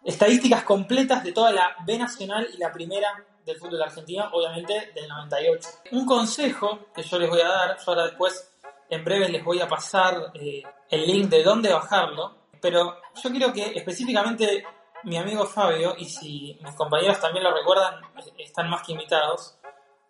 estadísticas 0.04 0.62
completas 0.62 1.24
de 1.24 1.32
toda 1.32 1.52
la 1.52 1.74
B 1.86 1.98
nacional 1.98 2.46
y 2.52 2.58
la 2.58 2.70
primera 2.72 3.08
del 3.44 3.58
fútbol 3.58 3.82
argentino, 3.82 4.28
obviamente 4.32 4.92
del 4.94 5.08
98. 5.08 5.68
Un 5.92 6.04
consejo 6.04 6.86
que 6.94 7.02
yo 7.02 7.18
les 7.18 7.30
voy 7.30 7.40
a 7.40 7.48
dar, 7.48 7.76
yo 7.78 7.84
ahora 7.86 8.04
después 8.06 8.52
en 8.90 9.04
breve 9.04 9.28
les 9.28 9.44
voy 9.44 9.60
a 9.60 9.68
pasar 9.68 10.32
eh, 10.34 10.62
el 10.90 11.06
link 11.06 11.28
de 11.28 11.42
dónde 11.42 11.72
bajarlo, 11.72 12.36
pero 12.60 12.94
yo 13.22 13.30
quiero 13.30 13.52
que 13.52 13.72
específicamente 13.74 14.64
mi 15.04 15.16
amigo 15.16 15.44
Fabio, 15.46 15.94
y 15.98 16.04
si 16.06 16.58
mis 16.62 16.74
compañeros 16.74 17.20
también 17.20 17.44
lo 17.44 17.54
recuerdan, 17.54 17.94
están 18.38 18.68
más 18.70 18.82
que 18.84 18.92
invitados, 18.92 19.56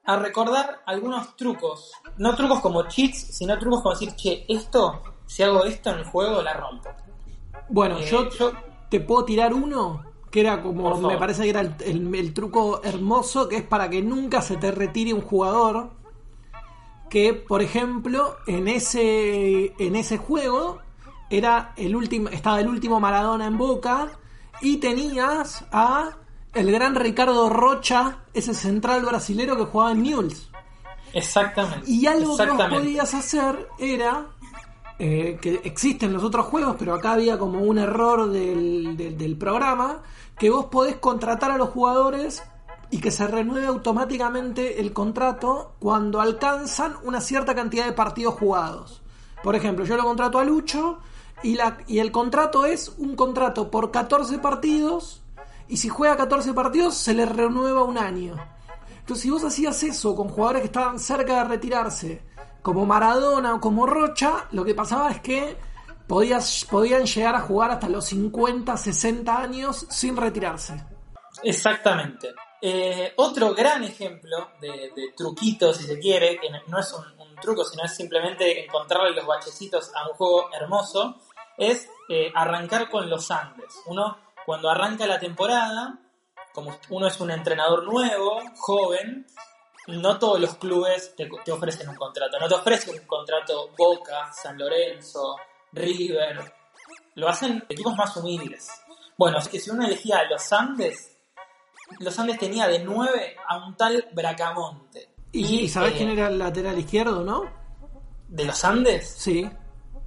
a 0.04 0.16
recordar 0.16 0.82
algunos 0.86 1.36
trucos. 1.36 1.92
No 2.16 2.34
trucos 2.36 2.60
como 2.60 2.86
cheats, 2.88 3.36
sino 3.36 3.58
trucos 3.58 3.82
como 3.82 3.94
decir, 3.94 4.14
che, 4.14 4.44
esto, 4.48 5.02
si 5.26 5.42
hago 5.42 5.64
esto 5.64 5.90
en 5.90 5.98
el 5.98 6.04
juego, 6.04 6.40
la 6.42 6.54
rompo. 6.54 6.88
Bueno, 7.68 7.98
Eh, 7.98 8.06
yo, 8.06 8.28
yo- 8.30 8.52
te 8.88 9.00
puedo 9.00 9.24
tirar 9.24 9.52
uno 9.52 10.04
que 10.30 10.40
era 10.40 10.62
como, 10.62 10.94
me 11.08 11.18
parece 11.18 11.42
que 11.42 11.50
era 11.50 11.60
el, 11.60 11.74
el- 11.84 12.14
el 12.14 12.32
truco 12.32 12.80
hermoso, 12.84 13.48
que 13.48 13.56
es 13.56 13.62
para 13.64 13.90
que 13.90 14.00
nunca 14.02 14.40
se 14.40 14.56
te 14.56 14.70
retire 14.70 15.12
un 15.12 15.22
jugador. 15.22 15.90
Que, 17.10 17.34
por 17.34 17.62
ejemplo, 17.62 18.36
en 18.46 18.68
ese, 18.68 19.74
en 19.78 19.96
ese 19.96 20.18
juego 20.18 20.80
era 21.30 21.72
el 21.76 21.94
último, 21.96 22.28
estaba 22.28 22.60
el 22.60 22.68
último 22.68 23.00
Maradona 23.00 23.46
en 23.46 23.56
Boca 23.56 24.08
y 24.60 24.78
tenías 24.78 25.64
a 25.72 26.16
el 26.54 26.72
gran 26.72 26.94
Ricardo 26.94 27.48
Rocha, 27.48 28.18
ese 28.32 28.54
central 28.54 29.04
brasilero 29.04 29.56
que 29.56 29.64
jugaba 29.64 29.92
en 29.92 30.02
Newell's. 30.02 30.48
Exactamente. 31.12 31.90
Y 31.90 32.06
algo 32.06 32.36
que 32.36 32.46
vos 32.46 32.68
podías 32.68 33.14
hacer 33.14 33.68
era 33.78 34.26
eh, 34.98 35.38
que 35.40 35.60
existen 35.64 36.12
los 36.12 36.22
otros 36.22 36.46
juegos, 36.46 36.76
pero 36.78 36.94
acá 36.94 37.12
había 37.12 37.38
como 37.38 37.60
un 37.60 37.78
error 37.78 38.30
del, 38.30 38.96
del, 38.96 39.16
del 39.18 39.36
programa, 39.36 40.02
que 40.38 40.50
vos 40.50 40.66
podés 40.66 40.96
contratar 40.96 41.50
a 41.50 41.58
los 41.58 41.70
jugadores 41.70 42.42
y 42.90 42.98
que 42.98 43.10
se 43.10 43.26
renueve 43.26 43.66
automáticamente 43.66 44.80
el 44.80 44.92
contrato 44.92 45.74
cuando 45.78 46.20
alcanzan 46.20 46.96
una 47.02 47.20
cierta 47.20 47.54
cantidad 47.54 47.84
de 47.86 47.92
partidos 47.92 48.34
jugados. 48.34 49.02
Por 49.42 49.54
ejemplo, 49.54 49.84
yo 49.84 49.96
lo 49.96 50.04
contrato 50.04 50.38
a 50.38 50.44
Lucho 50.44 50.98
y, 51.42 51.54
la, 51.54 51.78
y 51.86 51.98
el 51.98 52.12
contrato 52.12 52.64
es 52.64 52.94
un 52.98 53.16
contrato 53.16 53.70
por 53.70 53.90
14 53.90 54.38
partidos 54.38 55.22
y 55.68 55.78
si 55.78 55.88
juega 55.88 56.16
14 56.16 56.54
partidos 56.54 56.94
se 56.94 57.14
le 57.14 57.26
renueva 57.26 57.84
un 57.84 57.98
año. 57.98 58.36
Entonces 58.98 59.22
si 59.22 59.30
vos 59.30 59.44
hacías 59.44 59.82
eso 59.82 60.16
con 60.16 60.28
jugadores 60.28 60.62
que 60.62 60.66
estaban 60.66 60.98
cerca 60.98 61.38
de 61.38 61.44
retirarse, 61.44 62.22
como 62.62 62.86
Maradona 62.86 63.54
o 63.54 63.60
como 63.60 63.86
Rocha, 63.86 64.46
lo 64.50 64.64
que 64.64 64.74
pasaba 64.74 65.10
es 65.10 65.20
que 65.20 65.56
podías, 66.06 66.66
podían 66.68 67.04
llegar 67.04 67.34
a 67.36 67.40
jugar 67.40 67.70
hasta 67.70 67.88
los 67.88 68.06
50, 68.06 68.76
60 68.76 69.38
años 69.40 69.86
sin 69.88 70.16
retirarse. 70.16 70.84
Exactamente. 71.42 72.34
Eh, 72.60 73.12
otro 73.16 73.54
gran 73.54 73.84
ejemplo 73.84 74.50
de, 74.60 74.90
de, 74.96 75.12
truquito, 75.14 75.74
si 75.74 75.84
se 75.84 75.98
quiere, 75.98 76.38
que 76.38 76.48
no 76.66 76.78
es 76.78 76.92
un, 76.92 77.04
truco, 77.40 77.64
sino 77.64 77.84
es 77.84 77.94
simplemente 77.94 78.64
encontrarle 78.64 79.14
los 79.14 79.26
bachecitos 79.26 79.94
a 79.94 80.08
un 80.08 80.16
juego 80.16 80.48
hermoso, 80.54 81.16
es 81.58 81.86
eh, 82.08 82.32
arrancar 82.34 82.88
con 82.88 83.10
los 83.10 83.30
Andes. 83.30 83.74
Uno, 83.86 84.16
cuando 84.46 84.70
arranca 84.70 85.06
la 85.06 85.18
temporada, 85.18 85.98
como 86.54 86.78
uno 86.88 87.06
es 87.08 87.20
un 87.20 87.30
entrenador 87.30 87.84
nuevo, 87.84 88.40
joven, 88.56 89.26
no 89.88 90.18
todos 90.18 90.40
los 90.40 90.56
clubes 90.56 91.14
te, 91.14 91.28
te 91.44 91.52
ofrecen 91.52 91.90
un 91.90 91.96
contrato. 91.96 92.38
No 92.40 92.48
te 92.48 92.54
ofrecen 92.54 92.98
un 92.98 93.06
contrato 93.06 93.70
Boca, 93.76 94.32
San 94.32 94.58
Lorenzo, 94.58 95.36
River. 95.72 96.52
Lo 97.16 97.28
hacen 97.28 97.64
equipos 97.68 97.94
más 97.94 98.16
humildes. 98.16 98.68
Bueno, 99.16 99.38
es 99.38 99.48
que 99.48 99.60
si 99.60 99.70
uno 99.70 99.84
elegía 99.86 100.20
a 100.20 100.24
los 100.24 100.52
Andes, 100.52 101.15
los 102.00 102.18
Andes 102.18 102.38
tenía 102.38 102.66
de 102.68 102.80
9 102.80 103.36
a 103.46 103.64
un 103.64 103.76
tal 103.76 104.08
Bracamonte. 104.12 105.14
¿Y, 105.32 105.60
¿Y 105.60 105.68
sabes 105.68 105.92
eh, 105.92 105.96
quién 105.98 106.10
era 106.10 106.28
el 106.28 106.38
lateral 106.38 106.78
izquierdo, 106.78 107.22
no? 107.22 107.44
¿De 108.28 108.44
los 108.44 108.64
Andes? 108.64 109.14
Sí. 109.16 109.48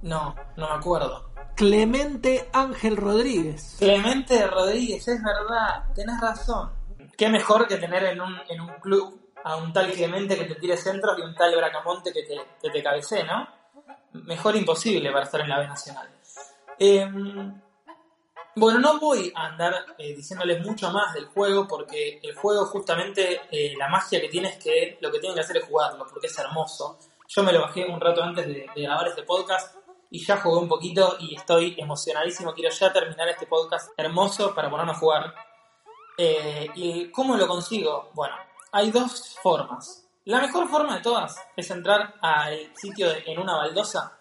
No, 0.02 0.34
no 0.56 0.68
me 0.68 0.74
acuerdo. 0.74 1.30
Clemente 1.54 2.48
Ángel 2.52 2.96
Rodríguez. 2.96 3.76
Clemente 3.78 4.46
Rodríguez, 4.46 5.06
es 5.06 5.22
verdad, 5.22 5.84
tenés 5.94 6.20
razón. 6.20 6.70
Qué 7.16 7.28
mejor 7.28 7.68
que 7.68 7.76
tener 7.76 8.04
en 8.04 8.20
un, 8.20 8.34
en 8.48 8.60
un 8.60 8.72
club 8.80 9.20
a 9.44 9.56
un 9.56 9.72
tal 9.72 9.90
Clemente 9.92 10.36
que 10.38 10.44
te 10.44 10.54
tire 10.54 10.76
centros 10.76 11.18
y 11.18 11.22
un 11.22 11.34
tal 11.34 11.54
Bracamonte 11.54 12.12
que 12.12 12.22
te, 12.22 12.36
que 12.62 12.70
te 12.70 12.82
cabecee, 12.82 13.24
¿no? 13.24 13.46
Mejor 14.12 14.56
imposible 14.56 15.10
para 15.12 15.24
estar 15.24 15.40
en 15.40 15.48
la 15.48 15.58
B 15.58 15.68
Nacional. 15.68 16.08
Eh, 16.78 17.06
bueno, 18.56 18.80
no 18.80 18.98
voy 18.98 19.32
a 19.34 19.46
andar 19.46 19.74
eh, 19.98 20.14
diciéndoles 20.14 20.64
mucho 20.64 20.90
más 20.90 21.14
del 21.14 21.26
juego 21.26 21.68
porque 21.68 22.18
el 22.22 22.34
juego 22.34 22.66
justamente 22.66 23.42
eh, 23.50 23.74
la 23.76 23.88
magia 23.88 24.20
que 24.20 24.28
tiene 24.28 24.48
es 24.48 24.56
que 24.56 24.98
lo 25.00 25.10
que 25.12 25.20
tienen 25.20 25.36
que 25.36 25.42
hacer 25.42 25.58
es 25.58 25.64
jugarlo 25.64 26.06
porque 26.08 26.26
es 26.26 26.38
hermoso. 26.38 26.98
Yo 27.28 27.42
me 27.44 27.52
lo 27.52 27.60
bajé 27.60 27.86
un 27.86 28.00
rato 28.00 28.22
antes 28.22 28.46
de, 28.46 28.66
grabar 28.74 29.06
este 29.08 29.22
podcast 29.22 29.76
y 30.10 30.24
ya 30.24 30.38
jugué 30.38 30.58
un 30.58 30.68
poquito 30.68 31.16
y 31.20 31.36
estoy 31.36 31.76
emocionadísimo. 31.78 32.52
Quiero 32.52 32.74
ya 32.74 32.92
terminar 32.92 33.28
este 33.28 33.46
podcast 33.46 33.90
hermoso 33.96 34.52
para 34.52 34.68
ponerme 34.68 34.92
a 34.92 34.96
jugar. 34.96 35.34
Eh, 36.18 36.68
¿Y 36.74 37.10
cómo 37.12 37.36
lo 37.36 37.46
consigo? 37.46 38.10
Bueno, 38.14 38.34
hay 38.72 38.90
dos 38.90 39.38
formas. 39.40 40.08
La 40.24 40.40
mejor 40.40 40.68
forma 40.68 40.96
de 40.96 41.02
todas 41.02 41.36
es 41.56 41.70
entrar 41.70 42.14
al 42.20 42.76
sitio 42.76 43.08
En 43.24 43.38
una 43.38 43.56
baldosa 43.56 44.19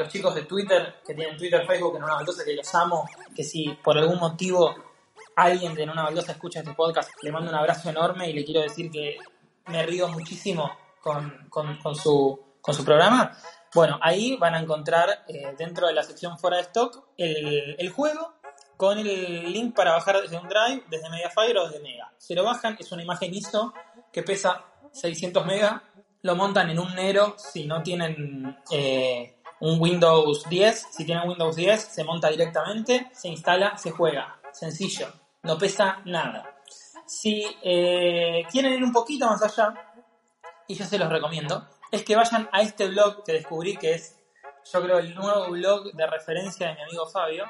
los 0.00 0.08
chicos 0.08 0.34
de 0.34 0.42
Twitter, 0.42 0.96
que 1.06 1.14
tienen 1.14 1.36
Twitter, 1.36 1.66
Facebook, 1.66 1.96
en 1.96 2.04
una 2.04 2.14
baldosa, 2.14 2.44
que 2.44 2.54
los 2.54 2.74
amo, 2.74 3.08
que 3.34 3.44
si 3.44 3.68
por 3.82 3.96
algún 3.96 4.18
motivo 4.18 4.74
alguien 5.36 5.74
de 5.74 5.84
una 5.84 6.02
baldosa 6.02 6.32
escucha 6.32 6.60
este 6.60 6.74
podcast, 6.74 7.10
le 7.22 7.32
mando 7.32 7.50
un 7.50 7.56
abrazo 7.56 7.90
enorme 7.90 8.28
y 8.28 8.32
le 8.32 8.44
quiero 8.44 8.60
decir 8.60 8.90
que 8.90 9.18
me 9.66 9.84
río 9.84 10.08
muchísimo 10.08 10.70
con, 11.00 11.46
con, 11.48 11.76
con 11.78 11.94
su, 11.94 12.40
con 12.60 12.74
su 12.74 12.84
programa. 12.84 13.36
Bueno, 13.74 13.98
ahí 14.02 14.36
van 14.36 14.54
a 14.54 14.60
encontrar 14.60 15.24
eh, 15.28 15.54
dentro 15.56 15.86
de 15.86 15.94
la 15.94 16.02
sección 16.02 16.38
fuera 16.38 16.56
de 16.56 16.64
stock 16.64 17.04
el, 17.16 17.76
el, 17.78 17.90
juego 17.90 18.34
con 18.76 18.98
el 18.98 19.52
link 19.52 19.74
para 19.76 19.92
bajar 19.92 20.20
desde 20.22 20.36
un 20.36 20.48
drive, 20.48 20.84
desde 20.90 21.08
Mediafire 21.08 21.58
o 21.58 21.68
desde 21.68 21.80
Mega. 21.80 22.12
Se 22.18 22.34
lo 22.34 22.42
bajan, 22.42 22.76
es 22.78 22.90
una 22.90 23.02
imagen 23.02 23.32
ISO 23.32 23.72
que 24.12 24.22
pesa 24.22 24.64
600 24.92 25.46
mega, 25.46 25.84
lo 26.22 26.36
montan 26.36 26.70
en 26.70 26.78
un 26.78 26.94
Nero 26.94 27.36
si 27.38 27.66
no 27.66 27.82
tienen 27.82 28.58
eh, 28.70 29.39
un 29.60 29.80
Windows 29.80 30.48
10. 30.48 30.86
Si 30.90 31.04
tienen 31.04 31.28
Windows 31.28 31.54
10, 31.56 31.80
se 31.80 32.04
monta 32.04 32.28
directamente, 32.28 33.10
se 33.12 33.28
instala, 33.28 33.76
se 33.76 33.90
juega. 33.90 34.40
Sencillo, 34.52 35.12
no 35.42 35.58
pesa 35.58 36.00
nada. 36.04 36.56
Si 37.06 37.44
eh, 37.62 38.44
quieren 38.50 38.72
ir 38.72 38.82
un 38.82 38.92
poquito 38.92 39.26
más 39.26 39.42
allá, 39.42 39.74
y 40.66 40.74
yo 40.74 40.84
se 40.84 40.98
los 40.98 41.08
recomiendo, 41.08 41.68
es 41.90 42.04
que 42.04 42.16
vayan 42.16 42.48
a 42.52 42.60
este 42.62 42.88
blog 42.88 43.22
que 43.24 43.32
descubrí 43.32 43.76
que 43.76 43.94
es, 43.94 44.16
yo 44.72 44.82
creo, 44.82 44.98
el 44.98 45.14
nuevo 45.14 45.50
blog 45.50 45.92
de 45.92 46.06
referencia 46.06 46.68
de 46.68 46.74
mi 46.74 46.82
amigo 46.82 47.06
Fabio, 47.06 47.44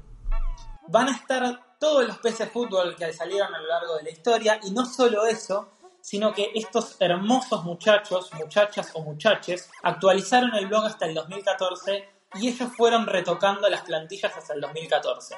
Van 0.87 1.09
a 1.09 1.13
estar 1.13 1.77
todos 1.79 2.07
los 2.07 2.19
PC 2.19 2.47
Fútbol 2.47 2.97
que 2.97 3.13
salieron 3.13 3.55
a 3.55 3.61
lo 3.61 3.67
largo 3.67 3.97
de 3.97 4.05
la 4.05 4.11
historia, 4.11 4.59
y 4.63 4.71
no 4.71 4.87
solo 4.87 5.27
eso, 5.27 5.78
sino 6.01 6.33
que 6.33 6.53
estos 6.55 6.97
hermosos 7.01 7.65
muchachos, 7.65 8.33
muchachas 8.35 8.91
o 8.95 9.03
muchaches, 9.03 9.71
actualizaron 9.83 10.55
el 10.55 10.67
blog 10.67 10.87
hasta 10.87 11.07
el 11.07 11.15
2014 11.15 12.09
y 12.35 12.49
ellos 12.49 12.71
fueron 12.77 13.07
retocando 13.07 13.69
las 13.69 13.83
plantillas 13.83 14.37
hasta 14.37 14.55
el 14.55 14.61
2014. 14.61 15.37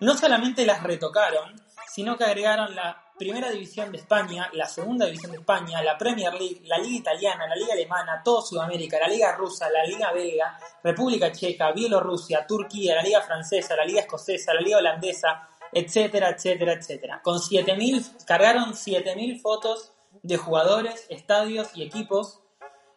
No 0.00 0.16
solamente 0.16 0.66
las 0.66 0.82
retocaron, 0.82 1.54
sino 1.86 2.16
que 2.16 2.24
agregaron 2.24 2.74
la 2.74 3.00
Primera 3.16 3.48
División 3.48 3.92
de 3.92 3.98
España, 3.98 4.50
la 4.54 4.66
Segunda 4.66 5.06
División 5.06 5.30
de 5.30 5.38
España, 5.38 5.80
la 5.82 5.96
Premier 5.96 6.34
League, 6.34 6.62
la 6.64 6.78
Liga 6.78 6.96
Italiana, 6.96 7.46
la 7.46 7.54
Liga 7.54 7.74
Alemana, 7.74 8.20
todo 8.24 8.42
Sudamérica, 8.42 8.98
la 8.98 9.06
Liga 9.06 9.36
Rusa, 9.36 9.70
la 9.70 9.84
Liga 9.84 10.10
Belga, 10.10 10.58
República 10.82 11.30
Checa, 11.30 11.70
Bielorrusia, 11.70 12.44
Turquía, 12.44 12.96
la 12.96 13.02
Liga 13.02 13.22
Francesa, 13.22 13.76
la 13.76 13.84
Liga 13.84 14.00
Escocesa, 14.00 14.52
la 14.52 14.60
Liga 14.60 14.78
Holandesa, 14.78 15.48
etcétera, 15.74 16.30
etcétera, 16.30 16.72
etcétera. 16.72 17.20
Con 17.22 17.40
7000, 17.40 18.02
cargaron 18.26 18.74
7000 18.74 19.40
fotos 19.40 19.92
de 20.22 20.36
jugadores, 20.36 21.06
estadios 21.10 21.68
y 21.74 21.82
equipos. 21.82 22.40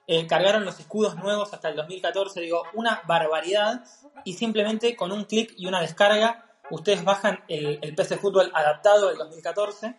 Eh, 0.06 0.26
cargaron 0.28 0.64
los 0.64 0.80
escudos 0.80 1.16
nuevos 1.16 1.54
hasta 1.54 1.70
el 1.70 1.76
2014, 1.76 2.40
digo, 2.40 2.64
una 2.74 3.02
barbaridad. 3.06 3.84
Y 4.24 4.34
simplemente 4.34 4.96
con 4.96 5.12
un 5.12 5.26
clic 5.26 5.54
y 5.58 5.66
una 5.66 5.82
descarga, 5.82 6.46
ustedes 6.70 7.04
bajan 7.04 7.44
el, 7.48 7.96
PC 7.96 8.18
Fútbol 8.18 8.52
adaptado 8.54 9.10
del 9.10 9.18
2014 9.18 9.98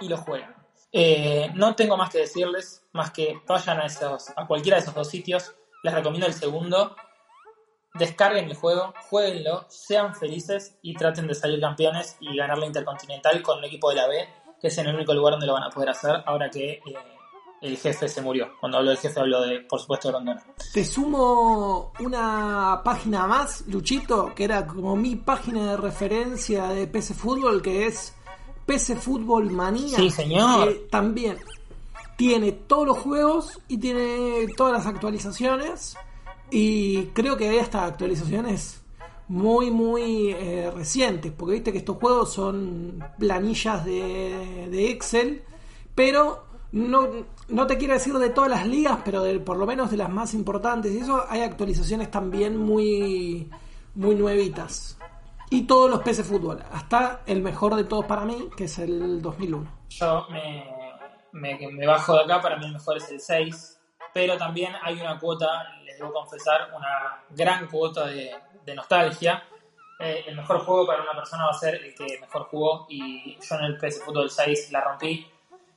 y 0.00 0.08
lo 0.08 0.16
juegan. 0.16 0.56
Eh, 0.90 1.50
no 1.54 1.76
tengo 1.76 1.96
más 1.96 2.10
que 2.10 2.18
decirles, 2.18 2.82
más 2.92 3.10
que 3.10 3.40
vayan 3.46 3.78
a, 3.80 3.86
esos, 3.86 4.30
a 4.34 4.46
cualquiera 4.46 4.78
de 4.78 4.82
esos 4.82 4.94
dos 4.94 5.08
sitios. 5.08 5.54
Les 5.82 5.94
recomiendo 5.94 6.26
el 6.26 6.32
segundo, 6.32 6.96
descarguen 7.94 8.46
el 8.46 8.56
juego, 8.56 8.94
jueguenlo, 9.08 9.66
sean 9.68 10.14
felices 10.14 10.78
y 10.82 10.94
traten 10.94 11.26
de 11.26 11.34
salir 11.34 11.60
campeones 11.60 12.16
y 12.20 12.36
ganar 12.36 12.58
la 12.58 12.66
Intercontinental 12.66 13.42
con 13.42 13.58
un 13.58 13.64
equipo 13.64 13.90
de 13.90 13.96
la 13.96 14.06
B, 14.06 14.28
que 14.60 14.68
es 14.68 14.78
en 14.78 14.86
el 14.86 14.94
único 14.94 15.14
lugar 15.14 15.32
donde 15.32 15.46
lo 15.46 15.54
van 15.54 15.64
a 15.64 15.70
poder 15.70 15.90
hacer 15.90 16.22
ahora 16.26 16.50
que 16.50 16.72
eh, 16.72 16.82
el 17.60 17.76
jefe 17.76 18.08
se 18.08 18.22
murió. 18.22 18.52
Cuando 18.60 18.78
hablo 18.78 18.90
del 18.90 18.98
jefe 18.98 19.20
hablo 19.20 19.40
de, 19.42 19.60
por 19.60 19.80
supuesto, 19.80 20.08
de 20.08 20.12
Rondona. 20.12 20.42
Te 20.72 20.84
sumo 20.84 21.92
una 22.00 22.80
página 22.84 23.26
más, 23.26 23.64
Luchito, 23.66 24.34
que 24.34 24.44
era 24.44 24.66
como 24.66 24.94
mi 24.96 25.16
página 25.16 25.70
de 25.70 25.76
referencia 25.76 26.68
de 26.68 26.86
PC 26.86 27.14
Fútbol, 27.14 27.62
que 27.62 27.86
es 27.86 28.14
PC 28.66 28.96
Fútbol 28.96 29.50
Manía. 29.50 29.96
Sí, 29.96 30.10
señor. 30.10 30.68
Que 30.68 30.74
también 30.90 31.38
tiene 32.16 32.52
todos 32.52 32.86
los 32.86 32.98
juegos 32.98 33.60
y 33.68 33.78
tiene 33.78 34.46
todas 34.56 34.72
las 34.72 34.86
actualizaciones 34.86 35.96
y 36.50 37.06
creo 37.08 37.36
que 37.36 37.48
hay 37.48 37.58
hasta 37.58 37.84
actualizaciones 37.84 38.82
muy, 39.28 39.70
muy 39.70 40.30
eh, 40.32 40.70
recientes, 40.74 41.32
porque 41.32 41.54
viste 41.54 41.72
que 41.72 41.78
estos 41.78 41.96
juegos 41.98 42.32
son 42.32 43.04
planillas 43.18 43.84
de, 43.84 44.68
de 44.70 44.90
Excel, 44.90 45.42
pero 45.94 46.46
no, 46.72 47.08
no, 47.48 47.66
te 47.66 47.76
quiero 47.76 47.94
decir 47.94 48.14
de 48.14 48.30
todas 48.30 48.50
las 48.50 48.66
ligas, 48.66 49.00
pero 49.04 49.22
de, 49.22 49.38
por 49.40 49.56
lo 49.56 49.66
menos 49.66 49.90
de 49.90 49.98
las 49.98 50.08
más 50.08 50.34
importantes 50.34 50.92
y 50.92 50.98
eso, 50.98 51.24
hay 51.28 51.42
actualizaciones 51.42 52.10
también 52.10 52.56
muy, 52.56 53.50
muy 53.94 54.14
nuevitas. 54.14 54.98
Y 55.50 55.62
todos 55.62 55.90
los 55.90 56.00
PC 56.00 56.24
Fútbol, 56.24 56.62
hasta 56.72 57.22
el 57.26 57.42
mejor 57.42 57.74
de 57.74 57.84
todos 57.84 58.04
para 58.04 58.24
mí, 58.24 58.48
que 58.56 58.64
es 58.64 58.78
el 58.78 59.22
2001. 59.22 59.66
Yo 59.88 60.26
me, 60.30 60.64
me, 61.32 61.58
me 61.72 61.86
bajo 61.86 62.14
de 62.14 62.24
acá, 62.24 62.40
para 62.40 62.56
mí 62.56 62.66
el 62.66 62.72
mejor 62.72 62.98
es 62.98 63.10
el 63.10 63.20
6, 63.20 63.80
pero 64.12 64.36
también 64.36 64.72
hay 64.82 65.00
una 65.00 65.18
cuota 65.18 65.46
debo 65.98 66.12
confesar, 66.12 66.72
una 66.74 67.24
gran 67.30 67.66
cuota 67.66 68.06
de, 68.06 68.34
de 68.64 68.74
nostalgia. 68.74 69.42
Eh, 70.00 70.24
el 70.28 70.36
mejor 70.36 70.60
juego 70.60 70.86
para 70.86 71.02
una 71.02 71.12
persona 71.12 71.44
va 71.44 71.50
a 71.50 71.54
ser 71.54 71.74
el 71.74 71.94
que 71.94 72.18
mejor 72.20 72.44
jugó 72.44 72.86
y 72.88 73.36
yo 73.40 73.56
en 73.56 73.64
el 73.64 73.76
PS 73.76 74.02
Fútbol 74.04 74.30
6 74.30 74.70
la 74.72 74.80
rompí. 74.80 75.28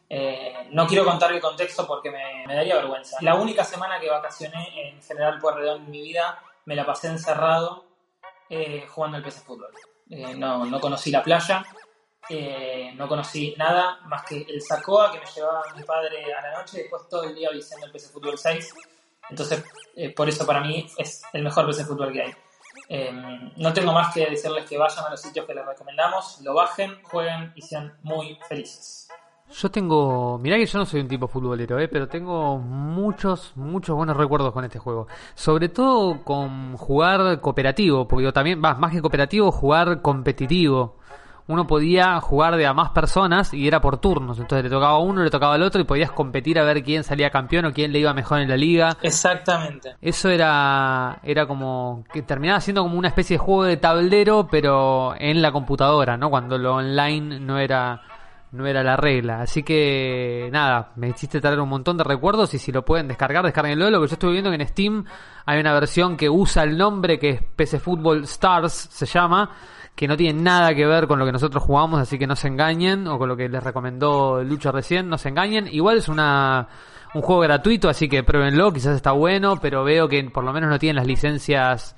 Eh, 0.07 0.67
no 0.71 0.85
quiero 0.87 1.05
contar 1.05 1.31
el 1.31 1.39
contexto 1.39 1.87
porque 1.87 2.11
me, 2.11 2.45
me 2.45 2.55
daría 2.55 2.75
vergüenza. 2.75 3.17
La 3.21 3.35
única 3.35 3.63
semana 3.63 3.99
que 3.99 4.09
vacacioné 4.09 4.89
en 4.89 5.01
General 5.01 5.39
Pueyrredón 5.39 5.83
en 5.83 5.91
mi 5.91 6.01
vida 6.01 6.37
me 6.65 6.75
la 6.75 6.85
pasé 6.85 7.07
encerrado 7.07 7.85
eh, 8.49 8.85
jugando 8.89 9.17
al 9.17 9.23
PC 9.23 9.41
Fútbol. 9.41 9.71
Eh, 10.09 10.35
no, 10.35 10.65
no 10.65 10.79
conocí 10.81 11.09
la 11.09 11.23
playa, 11.23 11.65
eh, 12.29 12.91
no 12.95 13.07
conocí 13.07 13.55
nada 13.57 13.99
más 14.05 14.23
que 14.25 14.41
el 14.41 14.61
Sacoa 14.61 15.11
que 15.11 15.19
me 15.19 15.25
llevaba 15.25 15.63
mi 15.75 15.83
padre 15.83 16.33
a 16.33 16.41
la 16.41 16.59
noche 16.59 16.79
y 16.79 16.81
después 16.81 17.07
todo 17.09 17.23
el 17.23 17.33
día 17.33 17.49
visitando 17.49 17.85
el 17.85 17.91
PC 17.93 18.09
Fútbol 18.09 18.37
6. 18.37 18.73
Entonces, 19.29 19.63
eh, 19.95 20.13
por 20.13 20.27
eso 20.27 20.45
para 20.45 20.61
mí 20.61 20.87
es 20.97 21.21
el 21.33 21.43
mejor 21.43 21.65
PC 21.67 21.85
Fútbol 21.85 22.11
que 22.11 22.21
hay. 22.21 22.31
Eh, 22.89 23.11
no 23.55 23.71
tengo 23.71 23.93
más 23.93 24.13
que 24.13 24.29
decirles 24.29 24.65
que 24.65 24.77
vayan 24.77 25.05
a 25.05 25.09
los 25.11 25.21
sitios 25.21 25.45
que 25.45 25.53
les 25.53 25.65
recomendamos, 25.65 26.41
lo 26.41 26.53
bajen, 26.53 27.01
jueguen 27.03 27.53
y 27.55 27.61
sean 27.61 27.97
muy 28.03 28.37
felices. 28.49 29.07
Yo 29.51 29.69
tengo. 29.69 30.37
Mirá 30.37 30.57
que 30.57 30.65
yo 30.65 30.79
no 30.79 30.85
soy 30.85 31.01
un 31.01 31.07
tipo 31.07 31.27
futbolero, 31.27 31.77
¿eh? 31.79 31.87
pero 31.87 32.07
tengo 32.07 32.57
muchos, 32.57 33.51
muchos 33.55 33.95
buenos 33.95 34.15
recuerdos 34.15 34.53
con 34.53 34.63
este 34.63 34.79
juego. 34.79 35.07
Sobre 35.35 35.69
todo 35.69 36.23
con 36.23 36.77
jugar 36.77 37.41
cooperativo, 37.41 38.07
porque 38.07 38.23
yo 38.25 38.33
también, 38.33 38.61
va, 38.63 38.75
más 38.75 38.91
que 38.91 39.01
cooperativo, 39.01 39.51
jugar 39.51 40.01
competitivo. 40.01 40.97
Uno 41.51 41.67
podía 41.67 42.19
jugar 42.21 42.55
de 42.55 42.65
a 42.65 42.73
más 42.73 42.91
personas 42.91 43.53
y 43.53 43.67
era 43.67 43.81
por 43.81 43.97
turnos. 43.97 44.39
Entonces 44.39 44.63
le 44.63 44.69
tocaba 44.69 44.93
a 44.93 44.99
uno, 44.99 45.23
le 45.23 45.29
tocaba 45.29 45.55
al 45.55 45.63
otro 45.63 45.81
y 45.81 45.83
podías 45.83 46.11
competir 46.11 46.57
a 46.57 46.63
ver 46.63 46.83
quién 46.83 47.03
salía 47.03 47.29
campeón 47.29 47.65
o 47.65 47.73
quién 47.73 47.91
le 47.91 47.99
iba 47.99 48.13
mejor 48.13 48.39
en 48.39 48.49
la 48.49 48.55
liga. 48.55 48.97
Exactamente. 49.01 49.95
Eso 50.01 50.29
era, 50.29 51.19
era 51.23 51.45
como 51.45 52.05
que 52.13 52.21
terminaba 52.21 52.61
siendo 52.61 52.83
como 52.83 52.97
una 52.97 53.09
especie 53.09 53.35
de 53.35 53.39
juego 53.39 53.65
de 53.65 53.77
tablero, 53.77 54.47
pero 54.49 55.13
en 55.17 55.41
la 55.41 55.51
computadora, 55.51 56.17
¿no? 56.17 56.29
Cuando 56.29 56.57
lo 56.57 56.75
online 56.75 57.39
no 57.39 57.59
era, 57.59 58.01
no 58.51 58.67
era 58.67 58.83
la 58.83 58.97
regla. 58.97 59.41
Así 59.41 59.63
que 59.63 60.49
nada, 60.51 60.91
me 60.95 61.09
hiciste 61.09 61.41
traer 61.41 61.59
un 61.59 61.69
montón 61.69 61.97
de 61.97 62.03
recuerdos 62.03 62.53
y 62.53 62.59
si 62.59 62.71
lo 62.71 62.83
pueden 62.83 63.07
descargar, 63.07 63.43
descarguenlo. 63.43 63.89
Lo 63.89 64.01
que 64.01 64.07
yo 64.07 64.13
estuve 64.13 64.33
viendo 64.33 64.49
que 64.49 64.55
en 64.55 64.67
Steam 64.67 65.05
hay 65.45 65.59
una 65.59 65.73
versión 65.73 66.17
que 66.17 66.29
usa 66.29 66.63
el 66.63 66.77
nombre 66.77 67.17
que 67.17 67.29
es 67.29 67.43
PC 67.55 67.79
Football 67.79 68.23
Stars, 68.23 68.73
se 68.73 69.05
llama, 69.05 69.49
que 69.95 70.07
no 70.07 70.17
tiene 70.17 70.41
nada 70.41 70.73
que 70.73 70.85
ver 70.85 71.07
con 71.07 71.19
lo 71.19 71.25
que 71.25 71.31
nosotros 71.31 71.63
jugamos, 71.63 71.99
así 71.99 72.17
que 72.17 72.27
no 72.27 72.35
se 72.35 72.47
engañen, 72.47 73.07
o 73.07 73.17
con 73.17 73.29
lo 73.29 73.37
que 73.37 73.49
les 73.49 73.63
recomendó 73.63 74.43
Lucho 74.43 74.71
recién, 74.71 75.09
no 75.09 75.17
se 75.17 75.29
engañen. 75.29 75.67
Igual 75.67 75.97
es 75.97 76.07
una 76.07 76.67
un 77.13 77.21
juego 77.21 77.41
gratuito, 77.41 77.89
así 77.89 78.07
que 78.07 78.23
pruébenlo, 78.23 78.71
quizás 78.71 78.95
está 78.95 79.11
bueno, 79.11 79.57
pero 79.61 79.83
veo 79.83 80.07
que 80.07 80.23
por 80.29 80.43
lo 80.43 80.53
menos 80.53 80.69
no 80.69 80.79
tienen 80.79 80.95
las 80.95 81.07
licencias 81.07 81.95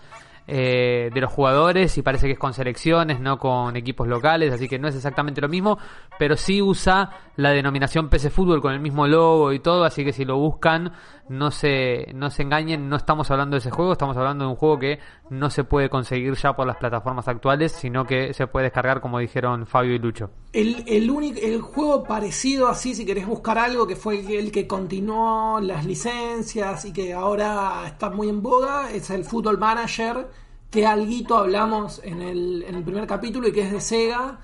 eh, 0.47 1.09
de 1.13 1.21
los 1.21 1.31
jugadores 1.31 1.97
y 1.97 2.01
parece 2.01 2.25
que 2.25 2.33
es 2.33 2.39
con 2.39 2.53
selecciones, 2.53 3.19
no 3.19 3.37
con 3.37 3.75
equipos 3.75 4.07
locales, 4.07 4.51
así 4.51 4.67
que 4.67 4.79
no 4.79 4.87
es 4.87 4.95
exactamente 4.95 5.39
lo 5.39 5.47
mismo, 5.47 5.77
pero 6.17 6.35
sí 6.35 6.61
usa 6.61 7.11
la 7.35 7.51
denominación 7.51 8.09
PC 8.09 8.29
Fútbol 8.29 8.61
con 8.61 8.73
el 8.73 8.79
mismo 8.79 9.07
logo 9.07 9.53
y 9.53 9.59
todo, 9.59 9.85
así 9.85 10.03
que 10.03 10.11
si 10.11 10.25
lo 10.25 10.37
buscan, 10.37 10.91
no 11.29 11.51
se, 11.51 12.07
no 12.13 12.29
se 12.29 12.43
engañen, 12.43 12.89
no 12.89 12.95
estamos 12.95 13.31
hablando 13.31 13.55
de 13.55 13.59
ese 13.59 13.71
juego, 13.71 13.93
estamos 13.93 14.17
hablando 14.17 14.45
de 14.45 14.51
un 14.51 14.55
juego 14.55 14.79
que 14.79 14.99
no 15.29 15.49
se 15.49 15.63
puede 15.63 15.89
conseguir 15.89 16.35
ya 16.35 16.55
por 16.55 16.67
las 16.67 16.77
plataformas 16.77 17.27
actuales, 17.27 17.71
sino 17.71 18.05
que 18.05 18.33
se 18.33 18.47
puede 18.47 18.65
descargar 18.65 18.99
como 19.01 19.19
dijeron 19.19 19.65
Fabio 19.65 19.95
y 19.95 19.99
Lucho. 19.99 20.29
El, 20.51 20.83
el, 20.87 21.09
único, 21.09 21.39
el 21.41 21.61
juego 21.61 22.03
parecido 22.03 22.67
así, 22.67 22.93
si 22.93 23.05
querés 23.05 23.25
buscar 23.25 23.57
algo, 23.57 23.87
que 23.87 23.95
fue 23.95 24.19
el, 24.19 24.31
el 24.31 24.51
que 24.51 24.67
continuó 24.67 25.59
las 25.61 25.85
licencias 25.85 26.85
y 26.85 26.93
que 26.93 27.13
ahora 27.13 27.83
está 27.85 28.09
muy 28.09 28.29
en 28.29 28.41
boga, 28.41 28.91
es 28.91 29.09
el 29.09 29.23
Football 29.23 29.57
Manager, 29.57 30.27
que 30.69 30.85
alguito 30.85 31.37
hablamos 31.37 32.01
en 32.03 32.21
el, 32.21 32.63
en 32.67 32.75
el 32.75 32.83
primer 32.83 33.07
capítulo 33.07 33.47
y 33.47 33.51
que 33.51 33.61
es 33.61 33.71
de 33.71 33.81
Sega. 33.81 34.39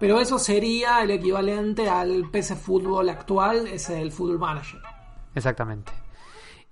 Pero 0.00 0.20
eso 0.20 0.38
sería 0.40 1.02
el 1.02 1.12
equivalente 1.12 1.88
al 1.88 2.28
PC 2.30 2.56
Fútbol 2.56 3.08
actual, 3.08 3.68
es 3.68 3.88
el 3.90 4.10
Football 4.10 4.40
Manager. 4.40 4.80
Exactamente. 5.34 6.03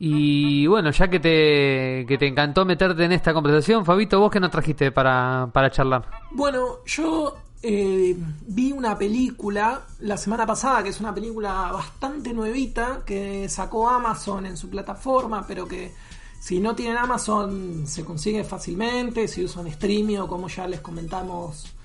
Y 0.04 0.66
bueno, 0.66 0.90
ya 0.90 1.06
que 1.06 1.20
te, 1.20 2.04
que 2.08 2.18
te 2.18 2.26
encantó 2.26 2.64
meterte 2.64 3.04
en 3.04 3.12
esta 3.12 3.32
conversación, 3.32 3.84
Fabito, 3.84 4.18
¿vos 4.18 4.32
qué 4.32 4.40
nos 4.40 4.50
trajiste 4.50 4.90
para, 4.90 5.48
para 5.52 5.70
charlar? 5.70 6.10
Bueno, 6.32 6.78
yo 6.84 7.36
eh, 7.62 8.16
vi 8.48 8.72
una 8.72 8.98
película 8.98 9.82
la 10.00 10.16
semana 10.16 10.44
pasada, 10.44 10.82
que 10.82 10.88
es 10.88 10.98
una 10.98 11.14
película 11.14 11.70
bastante 11.70 12.34
nuevita, 12.34 13.02
que 13.06 13.48
sacó 13.48 13.88
Amazon 13.88 14.46
en 14.46 14.56
su 14.56 14.68
plataforma, 14.68 15.46
pero 15.46 15.68
que 15.68 15.92
si 16.40 16.58
no 16.58 16.74
tienen 16.74 16.96
Amazon 16.96 17.86
se 17.86 18.04
consigue 18.04 18.42
fácilmente, 18.42 19.28
si 19.28 19.44
usan 19.44 19.70
Streamio, 19.70 20.26
como 20.26 20.48
ya 20.48 20.66
les 20.66 20.80
comentamos 20.80 21.76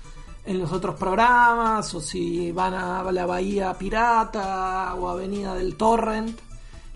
en 0.44 0.58
los 0.58 0.72
otros 0.72 0.96
programas, 0.96 1.94
o 1.94 2.00
si 2.00 2.50
van 2.50 2.74
a 2.74 3.12
la 3.12 3.26
Bahía 3.26 3.72
Pirata 3.74 4.92
o 4.96 5.08
Avenida 5.08 5.54
del 5.54 5.76
Torrent, 5.76 6.47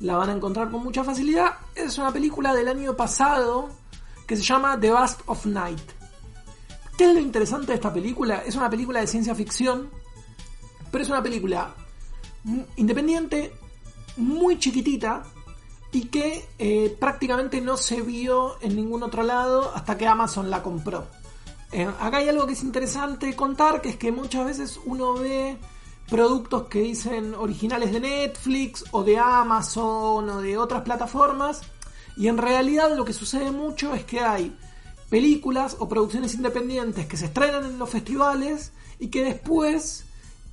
la 0.03 0.17
van 0.17 0.31
a 0.31 0.33
encontrar 0.33 0.71
con 0.71 0.83
mucha 0.83 1.05
facilidad. 1.05 1.55
Es 1.75 1.97
una 1.97 2.13
película 2.13 2.53
del 2.55 2.69
año 2.69 2.97
pasado 2.97 3.71
que 4.27 4.37
se 4.37 4.43
llama 4.43 4.79
The 4.79 4.93
Bust 4.93 5.21
of 5.27 5.47
Night. 5.47 5.93
¿Qué 6.99 7.05
es 7.05 7.15
lo 7.15 7.21
interesante 7.21 7.69
de 7.69 7.75
esta 7.75 7.93
película? 7.93 8.43
Es 8.45 8.57
una 8.57 8.69
película 8.69 9.01
de 9.01 9.07
ciencia 9.07 9.35
ficción, 9.35 9.91
pero 10.91 11.05
es 11.05 11.11
una 11.11 11.23
película 11.23 11.75
independiente, 12.77 13.53
muy 14.17 14.59
chiquitita, 14.59 15.23
y 15.93 16.07
que 16.07 16.49
eh, 16.59 16.97
prácticamente 16.99 17.61
no 17.61 17.77
se 17.77 18.01
vio 18.01 18.61
en 18.61 18.75
ningún 18.75 19.03
otro 19.03 19.23
lado 19.23 19.73
hasta 19.75 19.97
que 19.97 20.07
Amazon 20.07 20.51
la 20.51 20.63
compró. 20.63 21.07
Eh, 21.71 21.89
acá 22.01 22.19
hay 22.19 22.29
algo 22.29 22.47
que 22.47 22.55
es 22.55 22.63
interesante 22.63 23.37
contar, 23.37 23.81
que 23.81 23.91
es 23.91 23.97
que 23.97 24.11
muchas 24.11 24.45
veces 24.45 24.81
uno 24.85 25.15
ve 25.15 25.59
productos 26.09 26.65
que 26.69 26.81
dicen 26.81 27.35
originales 27.35 27.93
de 27.93 28.01
Netflix 28.01 28.85
o 28.91 29.03
de 29.03 29.19
Amazon 29.19 30.29
o 30.29 30.41
de 30.41 30.59
otras 30.59 30.83
plataformas 30.83 31.63
y 32.17 32.29
en 32.29 32.39
realidad 32.39 32.95
lo 32.97 33.05
que 33.05 33.13
sucede 33.13 33.51
mucho 33.51 33.95
es 33.95 34.05
que 34.05 34.21
hay 34.21 34.57
películas 35.09 35.77
o 35.79 35.89
producciones 35.89 36.35
independientes 36.35 37.07
que 37.07 37.17
se 37.17 37.27
estrenan 37.27 37.65
en 37.65 37.79
los 37.79 37.89
festivales 37.89 38.73
y 38.99 39.09
que 39.09 39.25
después 39.25 40.05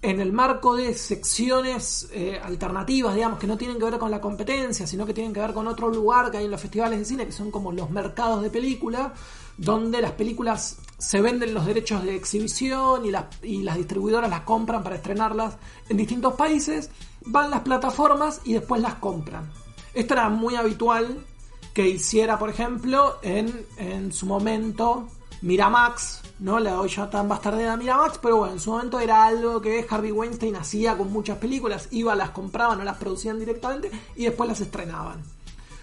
en 0.01 0.21
el 0.21 0.31
marco 0.31 0.75
de 0.75 0.93
secciones 0.93 2.07
eh, 2.13 2.39
alternativas, 2.41 3.15
digamos, 3.15 3.37
que 3.37 3.47
no 3.47 3.57
tienen 3.57 3.77
que 3.77 3.85
ver 3.85 3.99
con 3.99 4.11
la 4.11 4.21
competencia, 4.21 4.87
sino 4.87 5.05
que 5.05 5.13
tienen 5.13 5.33
que 5.33 5.41
ver 5.41 5.53
con 5.53 5.67
otro 5.67 5.89
lugar 5.89 6.31
que 6.31 6.37
hay 6.37 6.45
en 6.45 6.51
los 6.51 6.61
festivales 6.61 6.99
de 6.99 7.05
cine, 7.05 7.25
que 7.25 7.33
son 7.33 7.51
como 7.51 7.71
los 7.73 7.89
mercados 7.89 8.41
de 8.41 8.49
película, 8.49 9.13
donde 9.57 10.01
las 10.01 10.13
películas 10.13 10.77
se 10.99 11.21
venden 11.21 11.53
los 11.53 11.65
derechos 11.65 12.03
de 12.03 12.15
exhibición 12.15 13.05
y 13.05 13.11
las, 13.11 13.25
y 13.41 13.63
las 13.63 13.77
distribuidoras 13.77 14.29
las 14.29 14.41
compran 14.41 14.83
para 14.83 14.97
estrenarlas 14.97 15.57
en 15.87 15.97
distintos 15.97 16.33
países, 16.35 16.91
van 17.25 17.49
las 17.49 17.61
plataformas 17.61 18.41
y 18.43 18.53
después 18.53 18.81
las 18.81 18.95
compran. 18.95 19.49
Esto 19.93 20.13
era 20.13 20.29
muy 20.29 20.55
habitual 20.55 21.25
que 21.73 21.87
hiciera, 21.87 22.37
por 22.37 22.49
ejemplo, 22.49 23.17
en, 23.21 23.65
en 23.77 24.11
su 24.11 24.25
momento 24.25 25.07
Miramax, 25.41 26.21
¿no? 26.39 26.59
La 26.59 26.79
hoy 26.81 26.89
ya 26.89 27.09
tan 27.09 27.29
bastardeada 27.29 27.77
Miramax, 27.77 28.17
pero 28.17 28.37
bueno, 28.37 28.53
en 28.53 28.59
su 28.59 28.71
momento 28.71 28.99
era 28.99 29.25
algo 29.25 29.61
que 29.61 29.85
Harvey 29.89 30.11
Weinstein 30.11 30.57
hacía 30.57 30.97
con 30.97 31.11
muchas 31.11 31.37
películas, 31.37 31.87
iba, 31.91 32.13
las 32.15 32.31
compraban, 32.31 32.77
no 32.77 32.83
las 32.83 32.97
producían 32.97 33.39
directamente 33.39 33.89
y 34.17 34.25
después 34.25 34.49
las 34.49 34.59
estrenaban. 34.59 35.23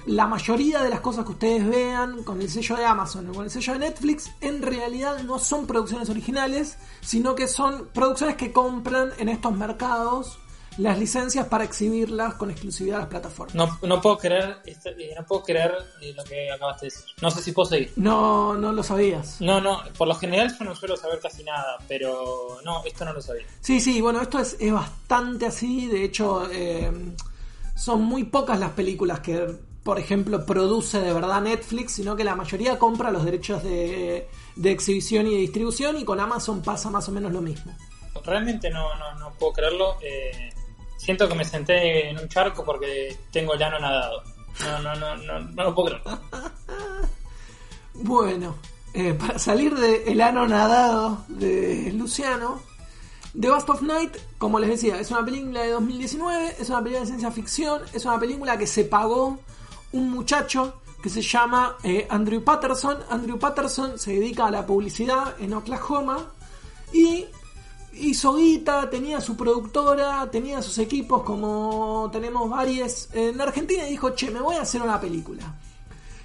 La 0.07 0.27
mayoría 0.27 0.83
de 0.83 0.89
las 0.91 1.01
cosas 1.01 1.25
que 1.25 1.33
ustedes 1.33 1.67
vean 1.69 2.23
con 2.23 2.41
el 2.41 2.49
sello 2.49 2.77
de 2.77 2.85
Amazon 2.85 3.29
o 3.31 3.33
con 3.35 3.45
el 3.45 3.51
sello 3.51 3.73
de 3.73 3.81
Netflix 3.81 4.31
en 4.41 4.63
realidad 4.63 5.19
no 5.25 5.39
son 5.41 5.67
producciones 5.67 6.09
originales, 6.11 6.79
sino 7.01 7.35
que 7.35 7.49
son 7.49 7.89
producciones 7.93 8.37
que 8.37 8.53
compran 8.53 9.11
en 9.19 9.29
estos 9.29 9.53
mercados 9.57 10.39
las 10.79 10.99
licencias 10.99 11.47
para 11.49 11.65
exhibirlas 11.65 12.35
con 12.35 12.51
exclusividad 12.51 12.99
a 12.99 13.01
las 13.01 13.09
plataformas. 13.09 13.55
No, 13.55 13.79
no 13.83 14.01
puedo 14.01 14.19
creer 14.19 14.59
este- 14.67 14.91
eh, 14.91 15.15
no 15.19 15.25
puedo 15.27 15.43
creer 15.43 15.73
eh, 16.03 16.13
lo 16.15 16.23
que 16.23 16.53
acabaste 16.53 16.87
de 16.87 16.91
decir. 16.93 17.05
No 17.23 17.31
sé 17.31 17.43
si 17.43 17.53
puedo 17.53 17.67
seguir. 17.69 17.93
No, 17.97 18.55
no 18.55 18.73
lo 18.73 18.83
sabías. 18.83 19.41
No, 19.41 19.61
no, 19.61 19.81
por 19.97 20.07
lo 20.07 20.15
general 20.15 20.55
yo 20.57 20.65
no 20.67 20.75
suelo 20.77 20.97
saber 20.97 21.19
casi 21.19 21.43
nada, 21.45 21.79
pero 21.89 22.59
no, 22.65 22.85
esto 22.85 23.05
no 23.07 23.13
lo 23.15 23.23
sabía. 23.23 23.47
Sí, 23.61 23.81
sí, 23.81 24.01
bueno, 24.03 24.21
esto 24.21 24.39
es, 24.39 24.57
es 24.61 24.71
bastante 24.73 25.47
así. 25.47 25.87
De 25.87 26.05
hecho, 26.05 26.47
eh, 26.53 26.93
son 27.75 28.03
muy 28.03 28.25
pocas 28.25 28.61
las 28.61 28.73
películas 28.73 29.21
que, 29.21 29.57
por 29.87 30.01
ejemplo, 30.01 30.45
produce 30.45 30.99
de 31.01 31.13
verdad 31.13 31.41
Netflix, 31.41 31.93
sino 31.93 32.17
que 32.17 32.25
la 32.25 32.35
mayoría 32.35 32.77
compra 32.77 33.13
los 33.13 33.25
derechos 33.25 33.63
de, 33.63 34.29
de 34.57 34.71
exhibición 34.73 35.29
y 35.29 35.31
de 35.31 35.37
distribución 35.37 35.97
y 35.97 36.05
con 36.05 36.19
Amazon 36.19 36.61
pasa 36.61 36.91
más 36.91 37.09
o 37.09 37.13
menos 37.13 37.31
lo 37.33 37.41
mismo. 37.41 37.73
Realmente 38.25 38.69
no, 38.69 38.97
no, 38.97 39.15
no 39.15 39.33
puedo 39.35 39.53
creerlo. 39.53 39.97
eh, 40.03 40.53
siento 40.97 41.29
que 41.29 41.37
me 41.37 41.45
senté 41.45 42.11
en 42.11 42.19
un 42.19 42.29
charco 42.29 42.65
porque 42.65 43.17
tengo 43.31 43.55
el 43.55 43.63
ano 43.63 43.79
nadado. 43.79 44.25
No, 44.61 44.83
no, 44.83 44.97
no, 44.97 45.17
no, 45.19 45.39
no 45.39 45.63
lo 45.63 45.75
puedo 45.75 45.89
creer. 46.03 46.19
Bueno, 47.99 48.57
eh, 48.93 49.15
para 49.15 49.39
salir 49.39 49.75
de 49.75 50.13
El 50.13 50.21
ano 50.21 50.47
nadado 50.47 51.25
de 51.29 51.93
Luciano, 51.95 52.61
The 53.41 53.49
Bust 53.49 53.71
of 53.71 53.81
Night, 53.81 54.17
como 54.37 54.59
les 54.59 54.69
decía, 54.69 55.01
es 55.01 55.11
una 55.13 55.25
película 55.25 55.63
de 55.63 55.71
2019, 55.71 56.57
es 56.61 56.69
una 56.69 56.81
película 56.81 57.01
de 57.01 57.07
ciencia 57.07 57.31
ficción, 57.31 57.81
es 57.95 58.05
una 58.05 58.21
película 58.21 58.59
que 58.59 58.67
se 58.67 58.85
pagó 58.85 59.39
un 59.97 60.11
muchacho 60.11 60.81
que 61.03 61.09
se 61.09 61.23
llama 61.23 61.77
eh, 61.83 62.07
Andrew 62.11 62.43
Patterson. 62.43 62.99
Andrew 63.11 63.39
Patterson 63.39 63.99
se 63.99 64.13
dedica 64.13 64.47
a 64.47 64.51
la 64.51 64.67
publicidad 64.67 65.35
en 65.41 65.55
Oklahoma 65.55 66.19
y 66.93 67.25
hizo 67.95 68.35
guita, 68.35 68.91
tenía 68.91 69.21
su 69.21 69.37
productora, 69.37 70.29
tenía 70.31 70.61
sus 70.63 70.79
equipos 70.79 71.23
como 71.23 72.11
tenemos 72.13 72.49
varios 72.51 73.09
en 73.13 73.41
Argentina 73.41 73.87
y 73.87 73.93
dijo, 73.93 74.11
che, 74.11 74.31
me 74.31 74.41
voy 74.41 74.57
a 74.57 74.63
hacer 74.63 74.83
una 74.83 75.01
película. 75.01 75.55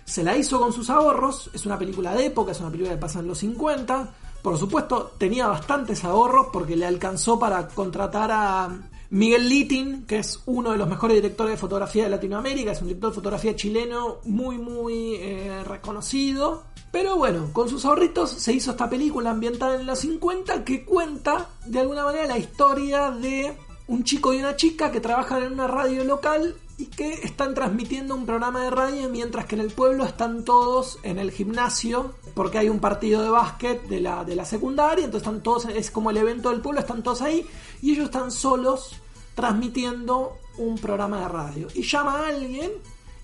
Se 0.03 0.23
la 0.23 0.35
hizo 0.35 0.59
con 0.59 0.73
sus 0.73 0.89
ahorros, 0.89 1.49
es 1.53 1.65
una 1.65 1.77
película 1.77 2.13
de 2.13 2.25
época, 2.25 2.51
es 2.51 2.59
una 2.59 2.69
película 2.69 2.95
que 2.95 3.01
pasa 3.01 3.19
en 3.19 3.27
los 3.27 3.37
50. 3.37 4.09
Por 4.41 4.57
supuesto, 4.57 5.13
tenía 5.17 5.47
bastantes 5.47 6.03
ahorros 6.03 6.47
porque 6.51 6.75
le 6.75 6.85
alcanzó 6.85 7.39
para 7.39 7.67
contratar 7.67 8.31
a 8.31 8.69
Miguel 9.11 9.49
Littin, 9.49 10.05
que 10.05 10.19
es 10.19 10.39
uno 10.45 10.71
de 10.71 10.77
los 10.77 10.87
mejores 10.87 11.17
directores 11.17 11.51
de 11.51 11.57
fotografía 11.57 12.05
de 12.05 12.09
Latinoamérica, 12.09 12.71
es 12.71 12.81
un 12.81 12.87
director 12.87 13.09
de 13.11 13.15
fotografía 13.15 13.53
chileno 13.57 14.19
muy, 14.23 14.57
muy 14.57 15.15
eh, 15.15 15.65
reconocido. 15.65 16.63
Pero 16.93 17.17
bueno, 17.17 17.49
con 17.51 17.67
sus 17.67 17.83
ahorritos 17.83 18.29
se 18.29 18.53
hizo 18.53 18.71
esta 18.71 18.89
película 18.89 19.31
ambientada 19.31 19.75
en 19.75 19.85
los 19.85 19.99
50 19.99 20.63
que 20.63 20.85
cuenta 20.85 21.49
de 21.65 21.81
alguna 21.81 22.05
manera 22.05 22.25
la 22.25 22.37
historia 22.37 23.11
de 23.11 23.53
un 23.87 24.05
chico 24.05 24.33
y 24.33 24.37
una 24.37 24.55
chica 24.55 24.93
que 24.93 25.01
trabajan 25.01 25.43
en 25.43 25.51
una 25.51 25.67
radio 25.67 26.05
local 26.05 26.55
y 26.77 26.85
que 26.85 27.13
están 27.13 27.53
transmitiendo 27.53 28.15
un 28.15 28.25
programa 28.25 28.63
de 28.63 28.69
radio 28.69 29.09
mientras 29.09 29.45
que 29.45 29.55
en 29.55 29.61
el 29.61 29.71
pueblo 29.71 30.05
están 30.05 30.45
todos 30.45 30.99
en 31.03 31.19
el 31.19 31.31
gimnasio 31.31 32.15
porque 32.33 32.59
hay 32.59 32.69
un 32.69 32.79
partido 32.79 33.21
de 33.21 33.29
básquet 33.29 33.83
de 33.89 33.99
la, 33.99 34.23
de 34.23 34.35
la 34.35 34.45
secundaria, 34.45 35.03
entonces 35.03 35.27
están 35.27 35.43
todos, 35.43 35.65
es 35.65 35.91
como 35.91 36.11
el 36.11 36.17
evento 36.17 36.49
del 36.49 36.61
pueblo, 36.61 36.79
están 36.79 37.03
todos 37.03 37.21
ahí 37.21 37.45
y 37.81 37.91
ellos 37.91 38.05
están 38.05 38.31
solos 38.31 39.00
transmitiendo 39.35 40.37
un 40.57 40.77
programa 40.77 41.21
de 41.21 41.27
radio. 41.27 41.67
Y 41.73 41.83
llama 41.83 42.19
a 42.19 42.27
alguien 42.29 42.71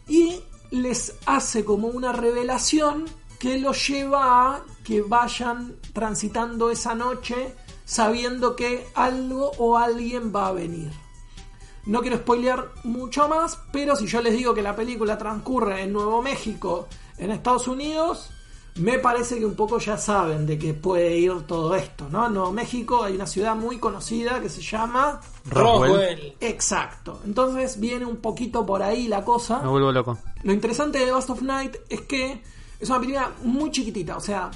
y 0.07 0.41
les 0.71 1.15
hace 1.25 1.63
como 1.63 1.87
una 1.87 2.11
revelación 2.11 3.05
que 3.39 3.59
los 3.59 3.87
lleva 3.87 4.55
a 4.55 4.63
que 4.83 5.01
vayan 5.01 5.75
transitando 5.93 6.71
esa 6.71 6.95
noche 6.95 7.53
sabiendo 7.85 8.55
que 8.55 8.85
algo 8.95 9.51
o 9.57 9.77
alguien 9.77 10.33
va 10.35 10.47
a 10.47 10.51
venir. 10.51 10.91
No 11.85 12.01
quiero 12.01 12.17
spoilear 12.17 12.69
mucho 12.83 13.29
más, 13.29 13.59
pero 13.71 13.95
si 13.95 14.07
yo 14.07 14.21
les 14.21 14.33
digo 14.33 14.53
que 14.53 14.61
la 14.61 14.75
película 14.75 15.17
transcurre 15.17 15.83
en 15.83 15.93
Nuevo 15.93 16.21
México, 16.21 16.89
en 17.17 17.31
Estados 17.31 17.69
Unidos, 17.69 18.29
me 18.79 18.99
parece 18.99 19.39
que 19.39 19.45
un 19.45 19.55
poco 19.55 19.79
ya 19.79 19.97
saben 19.97 20.45
de 20.45 20.57
que 20.57 20.73
puede 20.73 21.17
ir 21.17 21.41
todo 21.47 21.75
esto, 21.75 22.07
¿no? 22.09 22.27
En 22.27 22.33
Nuevo 22.33 22.51
México 22.51 23.03
hay 23.03 23.15
una 23.15 23.27
ciudad 23.27 23.55
muy 23.55 23.77
conocida 23.77 24.41
que 24.41 24.49
se 24.49 24.61
llama 24.61 25.21
Roswell. 25.49 26.35
Exacto. 26.39 27.21
Entonces 27.25 27.79
viene 27.79 28.05
un 28.05 28.17
poquito 28.17 28.65
por 28.65 28.83
ahí 28.83 29.07
la 29.07 29.23
cosa. 29.23 29.59
Me 29.59 29.69
vuelvo 29.69 29.91
loco. 29.91 30.17
Lo 30.43 30.53
interesante 30.53 30.99
de 30.99 31.11
Ghost 31.11 31.29
of 31.29 31.41
Night 31.41 31.77
es 31.89 32.01
que 32.01 32.41
es 32.79 32.89
una 32.89 32.99
película 32.99 33.31
muy 33.43 33.71
chiquitita, 33.71 34.17
o 34.17 34.21
sea, 34.21 34.51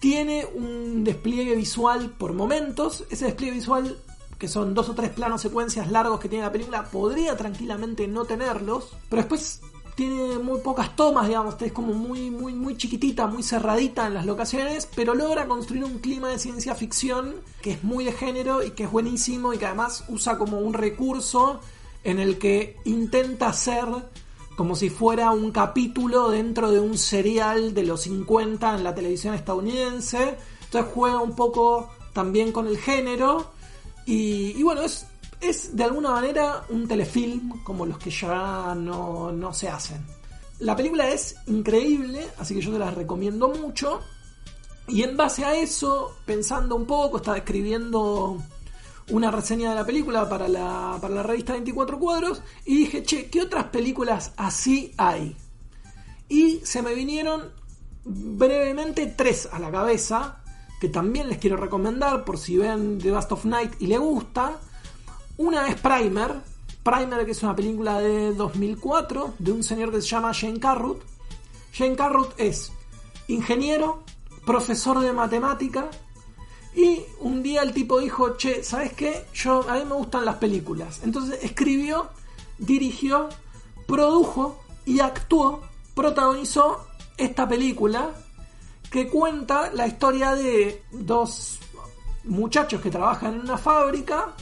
tiene 0.00 0.46
un 0.46 1.02
despliegue 1.02 1.54
visual 1.54 2.10
por 2.10 2.32
momentos. 2.32 3.04
Ese 3.10 3.26
despliegue 3.26 3.54
visual, 3.54 3.96
que 4.38 4.48
son 4.48 4.74
dos 4.74 4.88
o 4.88 4.94
tres 4.94 5.10
planos 5.10 5.40
secuencias 5.40 5.90
largos 5.90 6.20
que 6.20 6.28
tiene 6.28 6.44
la 6.44 6.52
película, 6.52 6.84
podría 6.84 7.36
tranquilamente 7.36 8.06
no 8.06 8.24
tenerlos, 8.24 8.96
pero 9.08 9.22
después 9.22 9.60
tiene 9.98 10.38
muy 10.38 10.60
pocas 10.60 10.94
tomas, 10.94 11.26
digamos, 11.26 11.60
es 11.60 11.72
como 11.72 11.92
muy, 11.92 12.30
muy, 12.30 12.54
muy 12.54 12.76
chiquitita, 12.76 13.26
muy 13.26 13.42
cerradita 13.42 14.06
en 14.06 14.14
las 14.14 14.26
locaciones, 14.26 14.88
pero 14.94 15.12
logra 15.12 15.48
construir 15.48 15.84
un 15.84 15.98
clima 15.98 16.28
de 16.28 16.38
ciencia 16.38 16.76
ficción 16.76 17.34
que 17.60 17.72
es 17.72 17.82
muy 17.82 18.04
de 18.04 18.12
género 18.12 18.62
y 18.62 18.70
que 18.70 18.84
es 18.84 18.92
buenísimo 18.92 19.52
y 19.52 19.58
que 19.58 19.66
además 19.66 20.04
usa 20.08 20.38
como 20.38 20.60
un 20.60 20.72
recurso 20.72 21.58
en 22.04 22.20
el 22.20 22.38
que 22.38 22.76
intenta 22.84 23.48
hacer 23.48 23.86
como 24.56 24.76
si 24.76 24.88
fuera 24.88 25.32
un 25.32 25.50
capítulo 25.50 26.30
dentro 26.30 26.70
de 26.70 26.78
un 26.78 26.96
serial 26.96 27.74
de 27.74 27.82
los 27.82 28.02
50 28.02 28.76
en 28.76 28.84
la 28.84 28.94
televisión 28.94 29.34
estadounidense. 29.34 30.36
Entonces 30.62 30.92
juega 30.94 31.18
un 31.18 31.34
poco 31.34 31.90
también 32.12 32.52
con 32.52 32.68
el 32.68 32.78
género. 32.78 33.50
Y, 34.06 34.52
y 34.56 34.62
bueno, 34.62 34.82
es, 34.82 35.07
es 35.40 35.76
de 35.76 35.84
alguna 35.84 36.10
manera 36.10 36.64
un 36.68 36.88
telefilm 36.88 37.62
como 37.62 37.86
los 37.86 37.98
que 37.98 38.10
ya 38.10 38.74
no, 38.74 39.32
no 39.32 39.54
se 39.54 39.68
hacen. 39.68 40.04
La 40.60 40.74
película 40.74 41.08
es 41.08 41.36
increíble, 41.46 42.26
así 42.38 42.54
que 42.54 42.60
yo 42.60 42.72
te 42.72 42.78
la 42.78 42.90
recomiendo 42.90 43.48
mucho. 43.48 44.00
Y 44.88 45.02
en 45.02 45.16
base 45.16 45.44
a 45.44 45.54
eso, 45.54 46.16
pensando 46.24 46.74
un 46.74 46.86
poco, 46.86 47.18
estaba 47.18 47.36
escribiendo 47.36 48.42
una 49.10 49.30
reseña 49.30 49.70
de 49.70 49.76
la 49.76 49.86
película 49.86 50.28
para 50.28 50.48
la, 50.48 50.98
para 51.00 51.14
la 51.14 51.22
revista 51.22 51.52
24 51.52 51.98
cuadros 51.98 52.42
y 52.64 52.78
dije, 52.78 53.02
che, 53.02 53.30
¿qué 53.30 53.40
otras 53.42 53.64
películas 53.64 54.32
así 54.36 54.92
hay? 54.96 55.36
Y 56.28 56.60
se 56.64 56.82
me 56.82 56.94
vinieron 56.94 57.50
brevemente 58.04 59.06
tres 59.06 59.48
a 59.50 59.58
la 59.58 59.70
cabeza, 59.70 60.42
que 60.80 60.88
también 60.88 61.28
les 61.28 61.38
quiero 61.38 61.56
recomendar 61.56 62.24
por 62.24 62.38
si 62.38 62.56
ven 62.56 62.98
The 62.98 63.10
Last 63.10 63.32
of 63.32 63.44
Night 63.44 63.74
y 63.80 63.86
le 63.86 63.98
gusta. 63.98 64.58
Una 65.38 65.68
es 65.68 65.76
Primer, 65.80 66.34
Primer 66.82 67.24
que 67.24 67.30
es 67.30 67.42
una 67.44 67.54
película 67.54 68.00
de 68.00 68.34
2004 68.34 69.34
de 69.38 69.52
un 69.52 69.62
señor 69.62 69.92
que 69.92 70.02
se 70.02 70.08
llama 70.08 70.34
Jane 70.34 70.58
Carruth. 70.58 71.00
Jane 71.72 71.94
Carruth 71.94 72.32
es 72.38 72.72
ingeniero, 73.28 74.02
profesor 74.44 74.98
de 74.98 75.12
matemática 75.12 75.90
y 76.74 77.02
un 77.20 77.44
día 77.44 77.62
el 77.62 77.72
tipo 77.72 78.00
dijo, 78.00 78.36
che, 78.36 78.64
¿sabes 78.64 78.94
qué? 78.94 79.26
Yo, 79.32 79.64
a 79.70 79.74
mí 79.74 79.84
me 79.84 79.94
gustan 79.94 80.24
las 80.24 80.36
películas. 80.38 81.02
Entonces 81.04 81.38
escribió, 81.40 82.08
dirigió, 82.58 83.28
produjo 83.86 84.58
y 84.86 84.98
actuó, 84.98 85.62
protagonizó 85.94 86.84
esta 87.16 87.48
película 87.48 88.10
que 88.90 89.06
cuenta 89.06 89.70
la 89.72 89.86
historia 89.86 90.34
de 90.34 90.82
dos 90.90 91.60
muchachos 92.24 92.82
que 92.82 92.90
trabajan 92.90 93.34
en 93.34 93.40
una 93.42 93.56
fábrica 93.56 94.34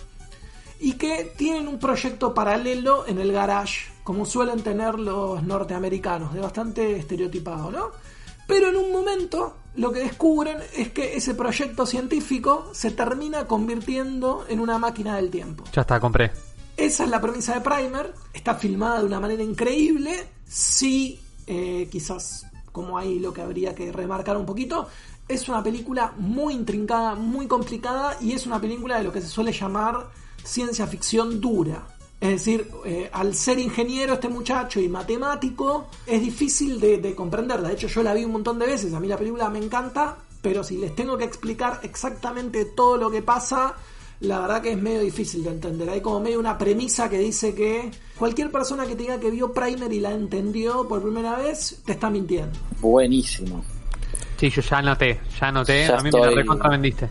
y 0.80 0.92
que 0.92 1.32
tienen 1.36 1.68
un 1.68 1.78
proyecto 1.78 2.34
paralelo 2.34 3.06
en 3.06 3.18
el 3.18 3.32
garage, 3.32 3.86
como 4.04 4.26
suelen 4.26 4.62
tener 4.62 4.98
los 4.98 5.42
norteamericanos, 5.42 6.34
de 6.34 6.40
bastante 6.40 6.96
estereotipado, 6.96 7.70
¿no? 7.70 7.90
Pero 8.46 8.68
en 8.68 8.76
un 8.76 8.92
momento 8.92 9.56
lo 9.74 9.92
que 9.92 10.00
descubren 10.00 10.58
es 10.74 10.90
que 10.90 11.16
ese 11.16 11.34
proyecto 11.34 11.84
científico 11.84 12.70
se 12.72 12.90
termina 12.90 13.46
convirtiendo 13.46 14.44
en 14.48 14.60
una 14.60 14.78
máquina 14.78 15.16
del 15.16 15.30
tiempo. 15.30 15.64
Ya 15.72 15.82
está, 15.82 15.98
compré. 16.00 16.30
Esa 16.76 17.04
es 17.04 17.10
la 17.10 17.20
premisa 17.20 17.54
de 17.54 17.60
Primer, 17.62 18.14
está 18.32 18.54
filmada 18.54 19.00
de 19.00 19.06
una 19.06 19.18
manera 19.18 19.42
increíble, 19.42 20.28
sí, 20.46 21.20
eh, 21.46 21.88
quizás 21.90 22.46
como 22.70 22.98
ahí 22.98 23.18
lo 23.18 23.32
que 23.32 23.40
habría 23.40 23.74
que 23.74 23.90
remarcar 23.90 24.36
un 24.36 24.44
poquito, 24.44 24.86
es 25.26 25.48
una 25.48 25.62
película 25.62 26.12
muy 26.18 26.52
intrincada, 26.52 27.14
muy 27.14 27.46
complicada 27.46 28.18
y 28.20 28.32
es 28.32 28.46
una 28.46 28.60
película 28.60 28.98
de 28.98 29.04
lo 29.04 29.12
que 29.12 29.22
se 29.22 29.28
suele 29.28 29.52
llamar 29.52 30.06
ciencia 30.46 30.86
ficción 30.86 31.40
dura. 31.40 31.88
Es 32.20 32.30
decir, 32.30 32.70
eh, 32.86 33.10
al 33.12 33.34
ser 33.34 33.58
ingeniero 33.58 34.14
este 34.14 34.28
muchacho 34.28 34.80
y 34.80 34.88
matemático, 34.88 35.88
es 36.06 36.20
difícil 36.22 36.80
de, 36.80 36.96
de, 36.98 37.14
comprender. 37.14 37.60
De 37.60 37.72
hecho, 37.74 37.88
yo 37.88 38.02
la 38.02 38.14
vi 38.14 38.24
un 38.24 38.32
montón 38.32 38.58
de 38.58 38.66
veces. 38.66 38.94
A 38.94 39.00
mí 39.00 39.06
la 39.06 39.18
película 39.18 39.50
me 39.50 39.58
encanta, 39.58 40.16
pero 40.40 40.64
si 40.64 40.78
les 40.78 40.94
tengo 40.94 41.18
que 41.18 41.24
explicar 41.24 41.80
exactamente 41.82 42.64
todo 42.64 42.96
lo 42.96 43.10
que 43.10 43.20
pasa, 43.20 43.74
la 44.20 44.40
verdad 44.40 44.62
que 44.62 44.72
es 44.72 44.80
medio 44.80 45.00
difícil 45.00 45.44
de 45.44 45.50
entender. 45.50 45.90
Hay 45.90 46.00
como 46.00 46.20
medio 46.20 46.40
una 46.40 46.56
premisa 46.56 47.10
que 47.10 47.18
dice 47.18 47.54
que 47.54 47.90
cualquier 48.18 48.50
persona 48.50 48.86
que 48.86 48.96
te 48.96 49.02
diga 49.02 49.20
que 49.20 49.30
vio 49.30 49.52
Primer 49.52 49.92
y 49.92 50.00
la 50.00 50.12
entendió 50.12 50.88
por 50.88 51.02
primera 51.02 51.36
vez, 51.36 51.82
te 51.84 51.92
está 51.92 52.08
mintiendo. 52.08 52.58
Buenísimo. 52.80 53.62
Sí, 54.38 54.48
yo 54.48 54.62
ya 54.62 54.78
anoté, 54.78 55.20
ya 55.38 55.48
anoté. 55.48 55.86
Ya 55.86 55.98
a 55.98 56.02
mí 56.02 56.08
estoy- 56.08 56.20
me 56.22 56.26
la 56.28 56.42
recontra 56.42 56.70
vendiste. 56.70 57.10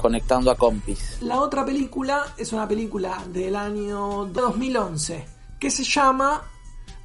Conectando 0.00 0.50
a 0.50 0.56
compis. 0.56 1.18
La 1.20 1.40
otra 1.40 1.62
película 1.62 2.24
es 2.38 2.54
una 2.54 2.66
película 2.66 3.22
del 3.28 3.54
año 3.54 4.24
2011 4.24 5.26
que 5.58 5.70
se 5.70 5.84
llama 5.84 6.42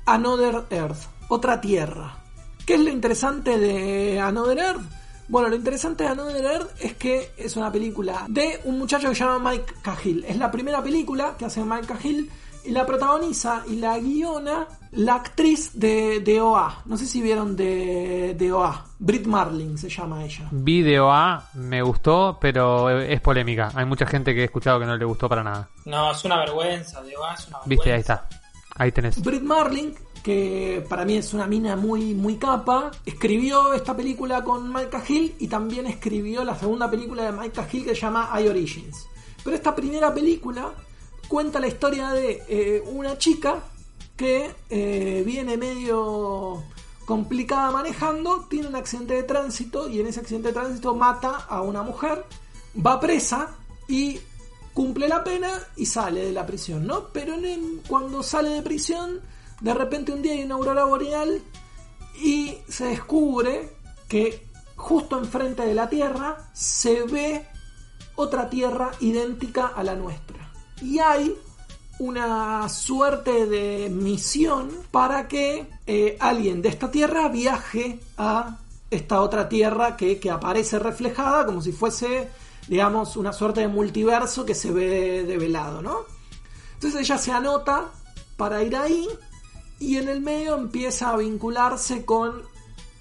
Another 0.05 0.65
Earth, 0.69 1.09
otra 1.27 1.59
tierra. 1.59 2.23
¿Qué 2.65 2.75
es 2.75 2.79
lo 2.79 2.89
interesante 2.89 3.57
de 3.57 4.19
Another 4.19 4.57
Earth? 4.57 4.81
Bueno, 5.27 5.49
lo 5.49 5.55
interesante 5.55 6.05
de 6.05 6.09
Another 6.11 6.45
Earth 6.45 6.69
es 6.79 6.93
que 6.95 7.31
es 7.35 7.57
una 7.57 7.69
película 7.69 8.25
de 8.29 8.61
un 8.63 8.77
muchacho 8.79 9.09
que 9.09 9.15
se 9.15 9.25
llama 9.25 9.51
Mike 9.51 9.73
Cahill. 9.81 10.23
Es 10.23 10.37
la 10.37 10.49
primera 10.49 10.81
película 10.81 11.35
que 11.37 11.45
hace 11.45 11.63
Mike 11.63 11.87
Cahill 11.87 12.31
y 12.65 12.71
la 12.71 12.85
protagoniza 12.85 13.63
y 13.67 13.75
la 13.75 13.97
guiona 13.99 14.67
la 14.95 15.15
actriz 15.15 15.71
de, 15.73 16.21
de 16.21 16.41
OA. 16.41 16.83
No 16.85 16.97
sé 16.97 17.05
si 17.05 17.21
vieron 17.21 17.55
de, 17.55 18.33
de 18.37 18.51
OA. 18.51 18.85
Brit 18.97 19.25
Marling 19.25 19.77
se 19.77 19.89
llama 19.89 20.23
ella. 20.23 20.47
Video 20.51 21.11
A 21.11 21.49
me 21.53 21.81
gustó, 21.81 22.37
pero 22.39 22.89
es 22.89 23.19
polémica. 23.21 23.71
Hay 23.75 23.85
mucha 23.85 24.05
gente 24.05 24.33
que 24.33 24.41
he 24.41 24.45
escuchado 24.45 24.79
que 24.79 24.85
no 24.85 24.95
le 24.95 25.05
gustó 25.05 25.27
para 25.27 25.43
nada. 25.43 25.69
No, 25.85 26.11
es 26.11 26.23
una 26.23 26.37
vergüenza, 26.37 27.01
de 27.01 27.09
verdad, 27.09 27.35
es 27.37 27.47
una 27.47 27.59
vergüenza. 27.59 27.65
Viste, 27.65 27.93
ahí 27.93 27.99
está. 27.99 28.27
Ahí 28.77 28.91
tenés. 28.91 29.21
Brit 29.21 29.43
Marling, 29.43 29.93
que 30.23 30.85
para 30.89 31.05
mí 31.05 31.17
es 31.17 31.33
una 31.33 31.45
mina 31.45 31.75
muy, 31.75 32.13
muy 32.13 32.37
capa, 32.37 32.91
escribió 33.05 33.73
esta 33.73 33.95
película 33.95 34.43
con 34.43 34.71
Mike 34.71 34.89
Cahill 34.89 35.35
y 35.39 35.47
también 35.47 35.87
escribió 35.87 36.43
la 36.43 36.55
segunda 36.55 36.89
película 36.89 37.23
de 37.23 37.31
Mike 37.33 37.51
Cahill 37.51 37.83
que 37.83 37.95
se 37.95 38.01
llama 38.01 38.29
I 38.39 38.47
Origins. 38.47 39.07
Pero 39.43 39.55
esta 39.55 39.75
primera 39.75 40.13
película 40.13 40.71
cuenta 41.27 41.59
la 41.59 41.67
historia 41.67 42.11
de 42.11 42.43
eh, 42.47 42.83
una 42.85 43.17
chica 43.17 43.63
que 44.15 44.51
eh, 44.69 45.23
viene 45.25 45.57
medio 45.57 46.63
complicada 47.05 47.71
manejando, 47.71 48.45
tiene 48.49 48.67
un 48.67 48.75
accidente 48.75 49.13
de 49.13 49.23
tránsito 49.23 49.89
y 49.89 49.99
en 49.99 50.07
ese 50.07 50.19
accidente 50.21 50.49
de 50.49 50.53
tránsito 50.53 50.95
mata 50.95 51.35
a 51.47 51.61
una 51.61 51.83
mujer, 51.83 52.25
va 52.85 52.99
presa 52.99 53.55
y 53.87 54.19
cumple 54.73 55.07
la 55.07 55.23
pena 55.23 55.49
y 55.75 55.85
sale 55.85 56.25
de 56.25 56.31
la 56.31 56.45
prisión, 56.45 56.85
¿no? 56.87 57.09
Pero 57.13 57.35
cuando 57.87 58.23
sale 58.23 58.49
de 58.49 58.61
prisión, 58.61 59.21
de 59.61 59.73
repente 59.73 60.11
un 60.11 60.21
día 60.21 60.33
hay 60.33 60.43
una 60.43 60.55
aurora 60.55 60.85
boreal 60.85 61.41
y 62.21 62.57
se 62.67 62.85
descubre 62.85 63.69
que 64.09 64.45
justo 64.75 65.17
enfrente 65.17 65.63
de 65.63 65.73
la 65.73 65.89
Tierra 65.89 66.49
se 66.53 67.03
ve 67.03 67.47
otra 68.15 68.49
Tierra 68.49 68.91
idéntica 68.99 69.67
a 69.67 69.83
la 69.83 69.95
nuestra. 69.95 70.34
Y 70.81 70.99
hay 70.99 71.35
una 71.99 72.67
suerte 72.67 73.45
de 73.45 73.89
misión 73.89 74.69
para 74.91 75.27
que 75.27 75.67
eh, 75.87 76.17
alguien 76.19 76.61
de 76.61 76.69
esta 76.69 76.91
Tierra 76.91 77.29
viaje 77.29 77.99
a 78.17 78.57
esta 78.91 79.21
otra 79.21 79.47
Tierra 79.47 79.95
que, 79.95 80.19
que 80.19 80.29
aparece 80.29 80.79
reflejada 80.79 81.45
como 81.45 81.61
si 81.61 81.71
fuese, 81.71 82.29
digamos, 82.67 83.15
una 83.17 83.33
suerte 83.33 83.61
de 83.61 83.67
multiverso 83.67 84.45
que 84.45 84.55
se 84.55 84.71
ve 84.71 85.23
develado, 85.23 85.81
¿no? 85.81 85.99
Entonces 86.73 87.01
ella 87.01 87.17
se 87.17 87.31
anota 87.31 87.85
para 88.35 88.61
ir 88.63 88.75
ahí 88.75 89.07
y 89.79 89.97
en 89.97 90.09
el 90.09 90.21
medio 90.21 90.55
empieza 90.55 91.09
a 91.09 91.17
vincularse 91.17 92.05
con 92.05 92.43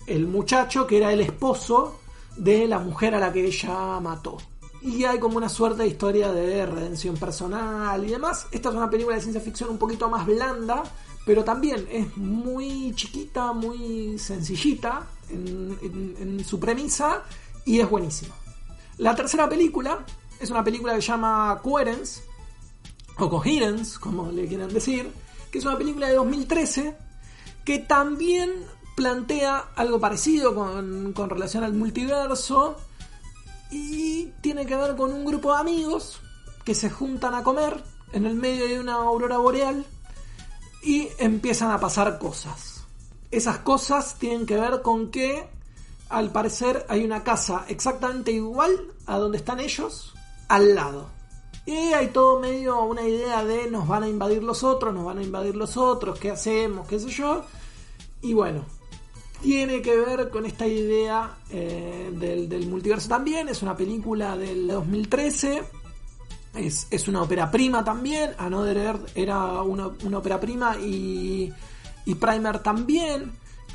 el 0.06 0.26
muchacho 0.26 0.86
que 0.86 0.98
era 0.98 1.12
el 1.12 1.20
esposo 1.20 1.98
de 2.36 2.66
la 2.66 2.78
mujer 2.78 3.14
a 3.14 3.20
la 3.20 3.32
que 3.32 3.46
ella 3.46 4.00
mató. 4.00 4.38
Y 4.84 5.04
hay 5.04 5.18
como 5.18 5.38
una 5.38 5.48
suerte 5.48 5.82
de 5.82 5.88
historia 5.88 6.30
de 6.30 6.66
redención 6.66 7.16
personal 7.16 8.04
y 8.04 8.10
demás. 8.10 8.46
Esta 8.52 8.68
es 8.68 8.74
una 8.74 8.90
película 8.90 9.16
de 9.16 9.22
ciencia 9.22 9.40
ficción 9.40 9.70
un 9.70 9.78
poquito 9.78 10.10
más 10.10 10.26
blanda, 10.26 10.82
pero 11.24 11.42
también 11.42 11.88
es 11.90 12.14
muy 12.18 12.92
chiquita, 12.94 13.54
muy 13.54 14.18
sencillita 14.18 15.06
en, 15.30 16.44
su 16.44 16.60
premisa 16.60 17.22
y 17.64 17.80
es 17.80 17.88
buenísima. 17.88 18.34
La 18.98 19.14
tercera 19.14 19.48
película 19.48 20.04
es 20.38 20.50
una 20.50 20.62
película 20.62 20.94
que 20.94 21.00
se 21.00 21.08
llama 21.08 21.58
Coherence, 21.62 22.20
o 23.16 23.30
Coherence, 23.30 23.98
como 23.98 24.30
le 24.30 24.46
quieran 24.46 24.68
decir, 24.68 25.10
que 25.50 25.60
es 25.60 25.64
una 25.64 25.78
película 25.78 26.08
de 26.08 26.16
2013 26.16 26.94
que 27.64 27.78
también 27.78 28.50
plantea 28.96 29.70
algo 29.76 29.98
parecido 29.98 30.54
con, 30.54 31.14
con 31.14 31.30
relación 31.30 31.64
al 31.64 31.72
multiverso 31.72 32.76
y 33.74 34.32
tiene 34.40 34.66
que 34.66 34.76
ver 34.76 34.94
con 34.94 35.12
un 35.12 35.24
grupo 35.24 35.52
de 35.52 35.58
amigos 35.58 36.20
que 36.64 36.76
se 36.76 36.90
juntan 36.90 37.34
a 37.34 37.42
comer 37.42 37.82
en 38.12 38.24
el 38.24 38.36
medio 38.36 38.68
de 38.68 38.78
una 38.78 38.94
aurora 38.94 39.38
boreal 39.38 39.84
y 40.84 41.08
empiezan 41.18 41.72
a 41.72 41.80
pasar 41.80 42.20
cosas. 42.20 42.84
Esas 43.32 43.58
cosas 43.58 44.14
tienen 44.16 44.46
que 44.46 44.60
ver 44.60 44.80
con 44.82 45.10
que 45.10 45.48
al 46.08 46.30
parecer 46.30 46.86
hay 46.88 47.04
una 47.04 47.24
casa 47.24 47.64
exactamente 47.66 48.30
igual 48.30 48.92
a 49.06 49.18
donde 49.18 49.38
están 49.38 49.58
ellos 49.58 50.14
al 50.46 50.76
lado. 50.76 51.10
Y 51.66 51.72
hay 51.72 52.08
todo 52.08 52.38
medio 52.38 52.80
una 52.84 53.02
idea 53.02 53.44
de 53.44 53.68
nos 53.72 53.88
van 53.88 54.04
a 54.04 54.08
invadir 54.08 54.44
los 54.44 54.62
otros, 54.62 54.94
nos 54.94 55.04
van 55.04 55.18
a 55.18 55.22
invadir 55.24 55.56
los 55.56 55.76
otros, 55.76 56.20
qué 56.20 56.30
hacemos, 56.30 56.86
qué 56.86 57.00
sé 57.00 57.08
yo. 57.08 57.44
Y 58.22 58.34
bueno, 58.34 58.64
tiene 59.44 59.82
que 59.82 59.94
ver 59.94 60.30
con 60.30 60.46
esta 60.46 60.66
idea 60.66 61.36
eh, 61.50 62.10
del, 62.14 62.66
multiverso 62.66 63.10
también. 63.10 63.46
Es 63.50 63.60
una 63.60 63.76
película 63.76 64.38
del 64.38 64.66
2013. 64.66 65.62
Es, 66.54 66.86
es 66.90 67.08
una 67.08 67.20
ópera 67.20 67.50
prima 67.50 67.84
también. 67.84 68.30
Another 68.38 68.78
Earth 68.78 69.10
era 69.14 69.60
una, 69.60 69.88
una 70.02 70.16
ópera 70.16 70.40
prima 70.40 70.78
y, 70.78 71.52
y 72.06 72.14
Primer 72.14 72.60
también. 72.60 73.32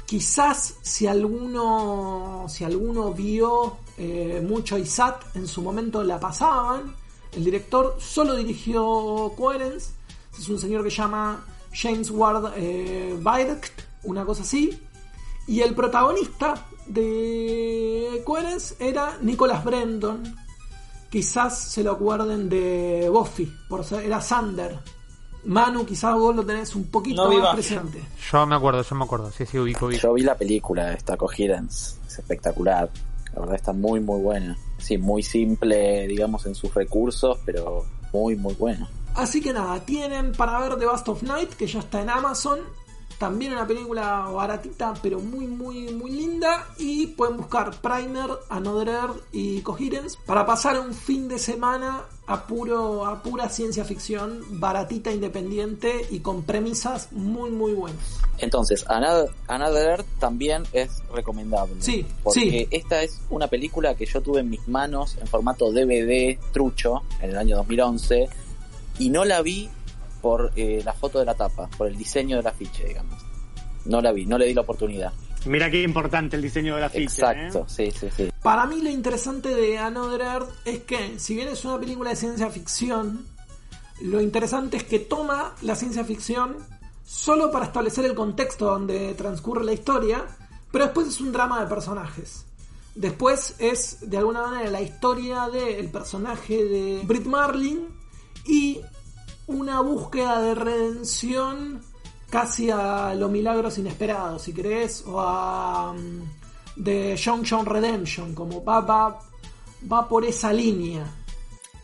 Quizás 0.08 0.74
si 0.82 1.06
alguno, 1.06 2.48
si 2.50 2.64
alguno 2.64 3.14
vio 3.14 3.78
eh, 3.96 4.44
mucho 4.44 4.76
ISAT 4.76 5.36
en 5.36 5.48
su 5.48 5.62
momento 5.62 6.04
la 6.04 6.20
pasaban. 6.20 6.96
El 7.32 7.46
director 7.46 7.96
solo 8.00 8.36
dirigió 8.36 9.34
Coherence. 9.38 9.92
Es 10.36 10.50
un 10.50 10.58
señor 10.58 10.84
que 10.84 10.90
se 10.90 10.98
llama 10.98 11.46
James 11.72 12.10
Ward 12.10 12.54
eh, 12.56 13.16
una 14.02 14.26
cosa 14.26 14.42
así. 14.42 14.82
Y 15.50 15.62
el 15.62 15.74
protagonista 15.74 16.54
de 16.86 18.22
Coherence 18.24 18.76
era 18.80 19.18
Nicholas 19.22 19.64
Brendon. 19.64 20.36
Quizás 21.10 21.58
se 21.58 21.84
lo 21.84 21.94
acuerden 21.94 22.50
de 22.50 23.10
Buffy, 23.10 23.52
por 23.68 23.84
ser, 23.84 24.06
era 24.06 24.22
Sander. 24.22 24.78
Manu, 25.46 25.88
quizás 25.88 26.14
vos 26.14 26.36
lo 26.36 26.46
tenés 26.46 26.76
un 26.76 26.92
poquito 26.92 27.32
más 27.32 27.56
presente. 27.56 28.00
Yo 28.32 28.46
me 28.46 28.56
acuerdo, 28.56 28.84
yo 28.84 28.96
me 28.96 29.06
acuerdo, 29.06 29.32
sí, 29.32 29.48
sí, 29.48 29.58
ubico, 29.58 29.88
ubico. 29.88 30.04
Yo 30.04 30.14
vi 30.14 30.22
la 30.22 30.36
película, 30.36 30.94
esta 30.94 31.18
Coherence, 31.18 31.96
es 32.06 32.20
espectacular. 32.20 32.88
La 33.34 33.40
verdad 33.40 33.56
está 33.56 33.74
muy, 33.74 34.02
muy 34.02 34.22
buena. 34.22 34.56
Sí, 34.78 35.00
muy 35.00 35.24
simple, 35.24 36.06
digamos, 36.06 36.46
en 36.46 36.54
sus 36.54 36.72
recursos, 36.76 37.40
pero 37.44 37.86
muy, 38.14 38.36
muy 38.36 38.54
buena. 38.54 38.88
Así 39.16 39.42
que 39.42 39.52
nada, 39.52 39.80
tienen 39.80 40.32
para 40.34 40.60
ver 40.60 40.78
The 40.78 40.86
Bust 40.86 41.10
of 41.10 41.24
Night, 41.24 41.54
que 41.54 41.66
ya 41.66 41.80
está 41.80 42.04
en 42.04 42.12
Amazon. 42.12 42.60
También 43.20 43.52
una 43.52 43.68
película 43.68 44.22
baratita, 44.34 44.94
pero 45.04 45.20
muy, 45.20 45.46
muy, 45.46 45.94
muy 45.94 46.10
linda. 46.10 46.70
Y 46.78 47.08
pueden 47.08 47.36
buscar 47.36 47.72
Primer, 47.82 48.30
Another 48.48 48.88
Earth 48.88 49.18
y 49.34 49.60
Coherence 49.60 50.18
para 50.26 50.46
pasar 50.46 50.80
un 50.80 50.94
fin 50.94 51.28
de 51.28 51.38
semana 51.38 52.06
a, 52.28 52.48
puro, 52.48 53.06
a 53.06 53.22
pura 53.22 53.50
ciencia 53.50 53.84
ficción, 53.84 54.42
baratita, 54.52 55.12
independiente 55.12 56.06
y 56.10 56.20
con 56.20 56.44
premisas 56.44 57.12
muy, 57.12 57.50
muy 57.50 57.74
buenas. 57.74 58.22
Entonces, 58.38 58.86
Another, 58.88 59.90
Earth 59.90 60.06
también 60.20 60.64
es 60.72 61.04
recomendable. 61.14 61.76
Sí, 61.80 62.06
porque 62.24 62.70
esta 62.72 63.04
es 63.04 63.20
una 63.30 63.48
película 63.48 63.96
que 63.96 64.06
yo 64.06 64.22
tuve 64.22 64.40
en 64.40 64.50
mis 64.50 64.66
manos 64.70 65.18
en 65.20 65.28
formato 65.28 65.74
DVD 65.74 66.40
trucho 66.54 67.02
en 67.20 67.32
el 67.32 67.38
año 67.38 67.58
2011 67.58 68.30
y 69.00 69.10
no 69.10 69.26
la 69.26 69.42
vi 69.42 69.70
por 70.22 70.52
eh, 70.56 70.82
la 70.84 70.94
foto 70.94 71.20
de 71.20 71.26
la 71.26 71.36
tapa, 71.36 71.70
por 71.78 71.88
el 71.88 71.98
diseño 71.98 72.38
del 72.38 72.48
afiche, 72.48 72.86
digamos. 72.86 73.24
No 73.86 74.02
la 74.02 74.12
vi, 74.12 74.26
no 74.26 74.38
le 74.38 74.46
di 74.46 74.54
la 74.54 74.62
oportunidad. 74.62 75.14
Mira 75.46 75.72
qué 75.72 75.82
importante 75.82 76.36
el 76.36 76.42
diseño 76.42 76.76
del 76.76 76.84
afiche. 76.84 77.04
Exacto, 77.04 77.60
¿eh? 77.60 77.64
sí, 77.68 77.92
sí, 77.92 78.08
sí. 78.16 78.30
Para 78.44 78.66
mí 78.66 78.82
lo 78.82 78.90
interesante 78.90 79.50
de 79.54 79.78
Another 79.78 80.22
Earth 80.22 80.50
es 80.66 80.80
que, 80.80 81.20
si 81.20 81.36
bien 81.36 81.48
es 81.48 81.64
una 81.66 81.80
película 81.80 82.10
de 82.10 82.16
ciencia 82.16 82.50
ficción, 82.50 83.26
lo 84.02 84.22
interesante 84.22 84.78
es 84.78 84.84
que 84.84 85.00
toma 85.00 85.56
la 85.62 85.76
ciencia 85.76 86.04
ficción 86.04 86.58
solo 87.06 87.52
para 87.52 87.66
establecer 87.66 88.06
el 88.06 88.16
contexto 88.16 88.66
donde 88.66 89.14
transcurre 89.16 89.64
la 89.64 89.74
historia, 89.74 90.26
pero 90.72 90.86
después 90.86 91.08
es 91.08 91.22
un 91.22 91.32
drama 91.32 91.62
de 91.62 91.68
personajes. 91.68 92.46
Después 92.96 93.56
es, 93.60 94.10
de 94.10 94.18
alguna 94.18 94.42
manera, 94.44 94.70
la 94.70 94.82
historia 94.82 95.48
del 95.48 95.90
personaje 95.90 96.66
de 96.66 97.02
Brit 97.06 97.26
Marlin 97.26 97.88
y 98.46 98.82
una 99.50 99.82
búsqueda 99.82 100.42
de 100.42 100.54
redención 100.54 101.82
casi 102.30 102.70
a 102.70 103.16
los 103.16 103.32
milagros 103.32 103.80
inesperados, 103.80 104.44
si 104.44 104.54
crees, 104.54 105.04
o 105.08 105.20
a 105.20 105.94
mm, 105.94 106.84
de 106.84 107.20
John 107.24 107.44
John 107.48 107.66
Redemption, 107.66 108.36
como 108.36 108.64
va, 108.64 108.82
va, 108.82 109.20
va 109.92 110.08
por 110.08 110.24
esa 110.24 110.54
línea. 110.54 111.04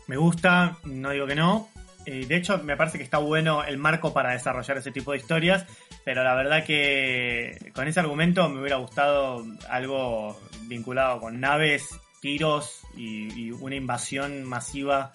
Me 0.06 0.16
gusta, 0.16 0.78
no 0.84 1.10
digo 1.10 1.26
que 1.26 1.34
no. 1.34 1.68
de 2.04 2.36
hecho, 2.36 2.58
me 2.58 2.76
parece 2.76 2.98
que 2.98 3.04
está 3.04 3.18
bueno 3.18 3.64
el 3.64 3.78
marco 3.78 4.12
para 4.12 4.30
desarrollar 4.30 4.76
ese 4.76 4.92
tipo 4.92 5.10
de 5.10 5.18
historias, 5.18 5.66
pero 6.04 6.22
la 6.22 6.36
verdad 6.36 6.64
que 6.64 7.72
con 7.74 7.88
ese 7.88 7.98
argumento 7.98 8.48
me 8.48 8.60
hubiera 8.60 8.76
gustado 8.76 9.44
algo 9.68 10.38
vinculado 10.68 11.18
con 11.18 11.40
naves, 11.40 11.88
tiros 12.20 12.82
y 12.96 13.50
una 13.50 13.74
invasión 13.74 14.44
masiva 14.44 15.10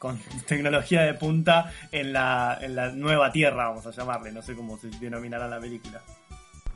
con 0.00 0.18
tecnología 0.46 1.02
de 1.02 1.12
punta 1.12 1.70
en 1.92 2.14
la, 2.14 2.58
en 2.62 2.74
la 2.74 2.90
nueva 2.90 3.30
Tierra, 3.30 3.68
vamos 3.68 3.86
a 3.86 3.90
llamarle, 3.90 4.32
no 4.32 4.40
sé 4.40 4.56
cómo 4.56 4.78
se 4.78 4.88
denominará 4.98 5.46
la 5.46 5.60
película. 5.60 6.00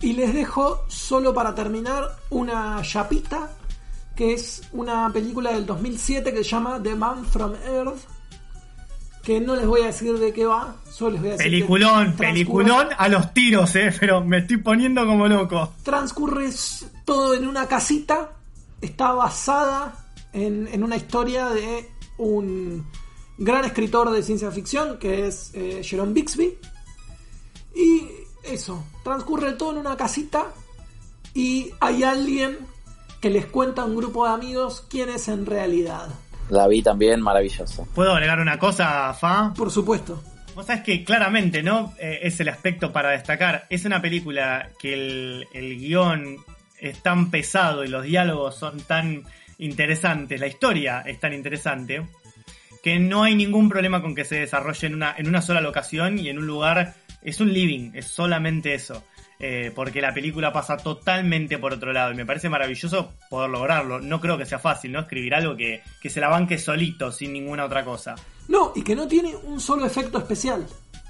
Y 0.03 0.13
les 0.13 0.35
dejo 0.35 0.85
solo 0.89 1.33
para 1.33 1.55
terminar 1.55 2.05
una 2.29 2.83
chapita, 2.83 3.49
que 4.15 4.35
es 4.35 4.69
una 4.73 5.11
película 5.11 5.53
del 5.53 5.65
2007 5.65 6.35
que 6.35 6.45
se 6.45 6.51
llama 6.51 6.79
The 6.83 6.95
Man 6.95 7.25
from 7.25 7.55
Earth, 7.67 8.03
que 9.23 9.41
no 9.41 9.57
les 9.57 9.67
voy 9.67 9.81
a 9.81 9.87
decir 9.87 10.19
de 10.19 10.31
qué 10.35 10.45
va, 10.45 10.77
solo 10.91 11.13
les 11.13 11.21
voy 11.23 11.29
a 11.31 11.33
decir... 11.33 11.47
Peliculón, 11.51 12.13
peliculón 12.17 12.89
a 12.95 13.09
los 13.09 13.33
tiros, 13.33 13.75
eh, 13.75 13.91
pero 13.99 14.23
me 14.23 14.41
estoy 14.41 14.59
poniendo 14.59 15.07
como 15.07 15.27
loco. 15.29 15.73
Transcurre 15.83 16.51
todo 17.07 17.33
en 17.33 17.49
una 17.49 17.69
casita, 17.69 18.33
está 18.83 19.13
basada 19.13 19.95
en, 20.35 20.69
en 20.71 20.85
una 20.85 20.97
historia 20.97 21.49
de 21.49 21.89
un 22.19 22.87
gran 23.39 23.65
escritor 23.65 24.11
de 24.11 24.23
ciencia 24.23 24.51
ficción 24.51 24.99
que 24.99 25.27
es 25.27 25.51
eh, 25.55 25.83
Jerome 25.83 26.13
Bixby. 26.13 26.59
Y 27.75 28.09
eso, 28.45 28.85
transcurre 29.03 29.53
todo 29.53 29.73
en 29.73 29.79
una 29.79 29.97
casita 29.97 30.47
y 31.33 31.73
hay 31.81 32.05
alguien 32.05 32.59
que 33.21 33.31
les 33.31 33.47
cuenta 33.47 33.83
a 33.83 33.85
un 33.87 33.97
grupo 33.97 34.27
de 34.27 34.35
amigos 34.35 34.85
quién 34.89 35.09
es 35.09 35.29
en 35.29 35.47
realidad. 35.47 36.09
La 36.51 36.69
vi 36.69 36.83
también, 36.83 37.21
maravillosa. 37.21 37.85
¿Puedo 37.95 38.13
agregar 38.13 38.39
una 38.39 38.59
cosa, 38.59 39.13
Fa? 39.15 39.53
Por 39.57 39.71
supuesto. 39.71 40.23
Vos 40.55 40.67
sabés 40.67 40.83
que 40.83 41.03
claramente, 41.03 41.63
¿no? 41.63 41.95
Eh, 41.99 42.21
es 42.23 42.39
el 42.39 42.49
aspecto 42.49 42.93
para 42.93 43.11
destacar. 43.11 43.67
Es 43.71 43.85
una 43.87 44.01
película 44.01 44.71
que 44.79 44.93
el, 44.95 45.49
el 45.53 45.79
guion 45.79 46.37
es 46.79 47.03
tan 47.03 47.31
pesado 47.31 47.83
y 47.83 47.89
los 47.89 48.05
diálogos 48.05 48.57
son 48.57 48.79
tan 48.81 49.25
interesantes, 49.59 50.41
la 50.41 50.47
historia 50.47 51.01
es 51.07 51.19
tan 51.21 51.33
interesante, 51.33 52.07
que 52.85 52.99
no 52.99 53.23
hay 53.23 53.35
ningún 53.35 53.71
problema 53.71 54.03
con 54.03 54.15
que 54.15 54.27
se 54.27 54.41
desarrolle 54.41 54.89
en 54.89 54.95
una, 54.95 55.15
en 55.17 55.27
una 55.27 55.41
sola 55.41 55.63
locación 55.63 56.19
y 56.19 56.29
en 56.29 56.39
un 56.39 56.47
lugar. 56.47 56.93
Es 57.23 57.41
un 57.41 57.51
living, 57.51 57.93
es 57.95 58.09
solamente 58.09 58.75
eso. 58.75 59.03
Eh, 59.41 59.73
porque 59.75 60.03
la 60.03 60.13
película 60.13 60.53
pasa 60.53 60.77
totalmente 60.77 61.57
por 61.57 61.73
otro 61.73 61.95
lado 61.95 62.13
y 62.13 62.15
me 62.15 62.27
parece 62.27 62.51
maravilloso 62.51 63.15
poder 63.31 63.49
lograrlo. 63.49 64.01
No 64.01 64.21
creo 64.21 64.37
que 64.37 64.45
sea 64.45 64.59
fácil, 64.59 64.93
¿no? 64.93 65.01
Escribir 65.01 65.35
algo 65.35 65.57
que, 65.57 65.83
que 65.99 66.11
se 66.11 66.21
la 66.21 66.29
banque 66.29 66.59
solito, 66.59 67.11
sin 67.11 67.33
ninguna 67.33 67.65
otra 67.65 67.87
cosa. 67.87 68.17
No, 68.49 68.73
y 68.77 68.83
que 68.83 68.95
no 68.95 69.09
tiene 69.09 69.35
un 69.35 69.61
solo 69.61 69.87
efecto 69.87 70.19
especial. 70.19 70.67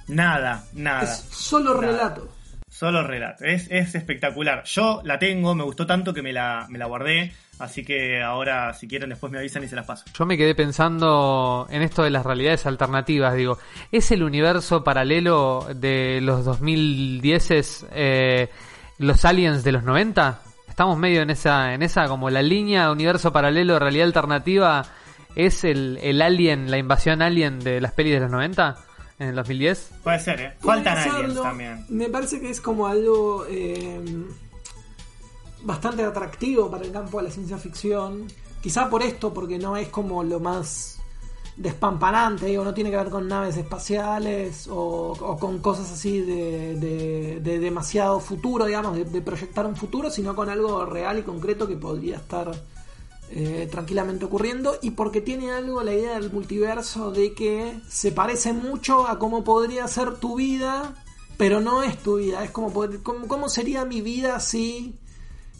Nada, 0.06 0.64
nada. 0.74 1.02
Es 1.02 1.26
solo 1.28 1.74
Nada. 1.74 1.86
relato. 1.90 2.28
Solo 2.74 3.06
relato. 3.06 3.44
Es, 3.44 3.68
es 3.70 3.94
espectacular. 3.94 4.64
Yo 4.64 5.00
la 5.04 5.16
tengo, 5.20 5.54
me 5.54 5.62
gustó 5.62 5.86
tanto 5.86 6.12
que 6.12 6.22
me 6.22 6.32
la, 6.32 6.66
me 6.68 6.76
la 6.76 6.86
guardé. 6.86 7.32
Así 7.60 7.84
que 7.84 8.20
ahora, 8.20 8.74
si 8.74 8.88
quieren, 8.88 9.10
después 9.10 9.30
me 9.30 9.38
avisan 9.38 9.62
y 9.62 9.68
se 9.68 9.76
las 9.76 9.86
paso. 9.86 10.04
Yo 10.12 10.26
me 10.26 10.36
quedé 10.36 10.56
pensando 10.56 11.68
en 11.70 11.82
esto 11.82 12.02
de 12.02 12.10
las 12.10 12.26
realidades 12.26 12.66
alternativas. 12.66 13.36
Digo, 13.36 13.58
¿es 13.92 14.10
el 14.10 14.24
universo 14.24 14.82
paralelo 14.82 15.68
de 15.72 16.18
los 16.20 16.44
2010 16.44 17.86
eh, 17.92 18.50
los 18.98 19.24
aliens 19.24 19.62
de 19.62 19.70
los 19.70 19.84
90? 19.84 20.40
Estamos 20.68 20.98
medio 20.98 21.22
en 21.22 21.30
esa, 21.30 21.74
en 21.74 21.82
esa 21.84 22.08
como 22.08 22.28
la 22.28 22.42
línea 22.42 22.90
universo 22.90 23.32
paralelo, 23.32 23.78
realidad 23.78 24.06
alternativa. 24.08 24.82
¿Es 25.36 25.62
el, 25.62 26.00
el 26.02 26.20
alien, 26.20 26.72
la 26.72 26.78
invasión 26.78 27.22
alien 27.22 27.60
de 27.60 27.80
las 27.80 27.92
pelis 27.92 28.14
de 28.14 28.20
los 28.20 28.32
90? 28.32 28.93
¿En 29.18 29.28
el 29.28 29.34
2010? 29.36 29.90
Puede 30.02 30.18
ser, 30.20 30.40
¿eh? 30.40 30.54
Faltan 30.60 30.98
aliens 30.98 31.34
también. 31.42 31.86
Me 31.88 32.08
parece 32.08 32.40
que 32.40 32.50
es 32.50 32.60
como 32.60 32.86
algo 32.86 33.44
eh, 33.48 34.00
bastante 35.62 36.02
atractivo 36.04 36.70
para 36.70 36.84
el 36.84 36.92
campo 36.92 37.18
de 37.18 37.24
la 37.24 37.30
ciencia 37.30 37.56
ficción. 37.58 38.26
Quizá 38.62 38.88
por 38.90 39.02
esto, 39.02 39.32
porque 39.32 39.58
no 39.58 39.76
es 39.76 39.88
como 39.88 40.24
lo 40.24 40.40
más 40.40 40.98
despampanante, 41.56 42.46
digo, 42.46 42.64
no 42.64 42.74
tiene 42.74 42.90
que 42.90 42.96
ver 42.96 43.10
con 43.10 43.28
naves 43.28 43.56
espaciales 43.56 44.66
o, 44.66 45.12
o 45.12 45.38
con 45.38 45.60
cosas 45.60 45.92
así 45.92 46.20
de, 46.20 46.74
de- 46.80 47.40
de 47.40 47.58
demasiado 47.60 48.18
futuro, 48.18 48.64
digamos, 48.64 48.96
de, 48.96 49.04
de 49.04 49.22
proyectar 49.22 49.64
un 49.64 49.76
futuro, 49.76 50.10
sino 50.10 50.34
con 50.34 50.48
algo 50.50 50.84
real 50.84 51.18
y 51.18 51.22
concreto 51.22 51.68
que 51.68 51.76
podría 51.76 52.16
estar 52.16 52.50
eh, 53.30 53.68
tranquilamente 53.70 54.24
ocurriendo 54.26 54.76
y 54.82 54.90
porque 54.92 55.20
tiene 55.20 55.50
algo 55.50 55.82
la 55.82 55.92
idea 55.94 56.14
del 56.18 56.30
multiverso 56.32 57.10
de 57.10 57.32
que 57.34 57.80
se 57.88 58.12
parece 58.12 58.52
mucho 58.52 59.06
a 59.08 59.18
cómo 59.18 59.42
podría 59.44 59.88
ser 59.88 60.16
tu 60.16 60.36
vida, 60.36 60.94
pero 61.36 61.60
no 61.60 61.82
es 61.82 61.98
tu 61.98 62.16
vida, 62.18 62.44
es 62.44 62.50
como, 62.50 62.72
pod- 62.72 63.02
como- 63.02 63.26
cómo 63.26 63.48
sería 63.48 63.84
mi 63.84 64.00
vida 64.02 64.38
si, 64.40 64.94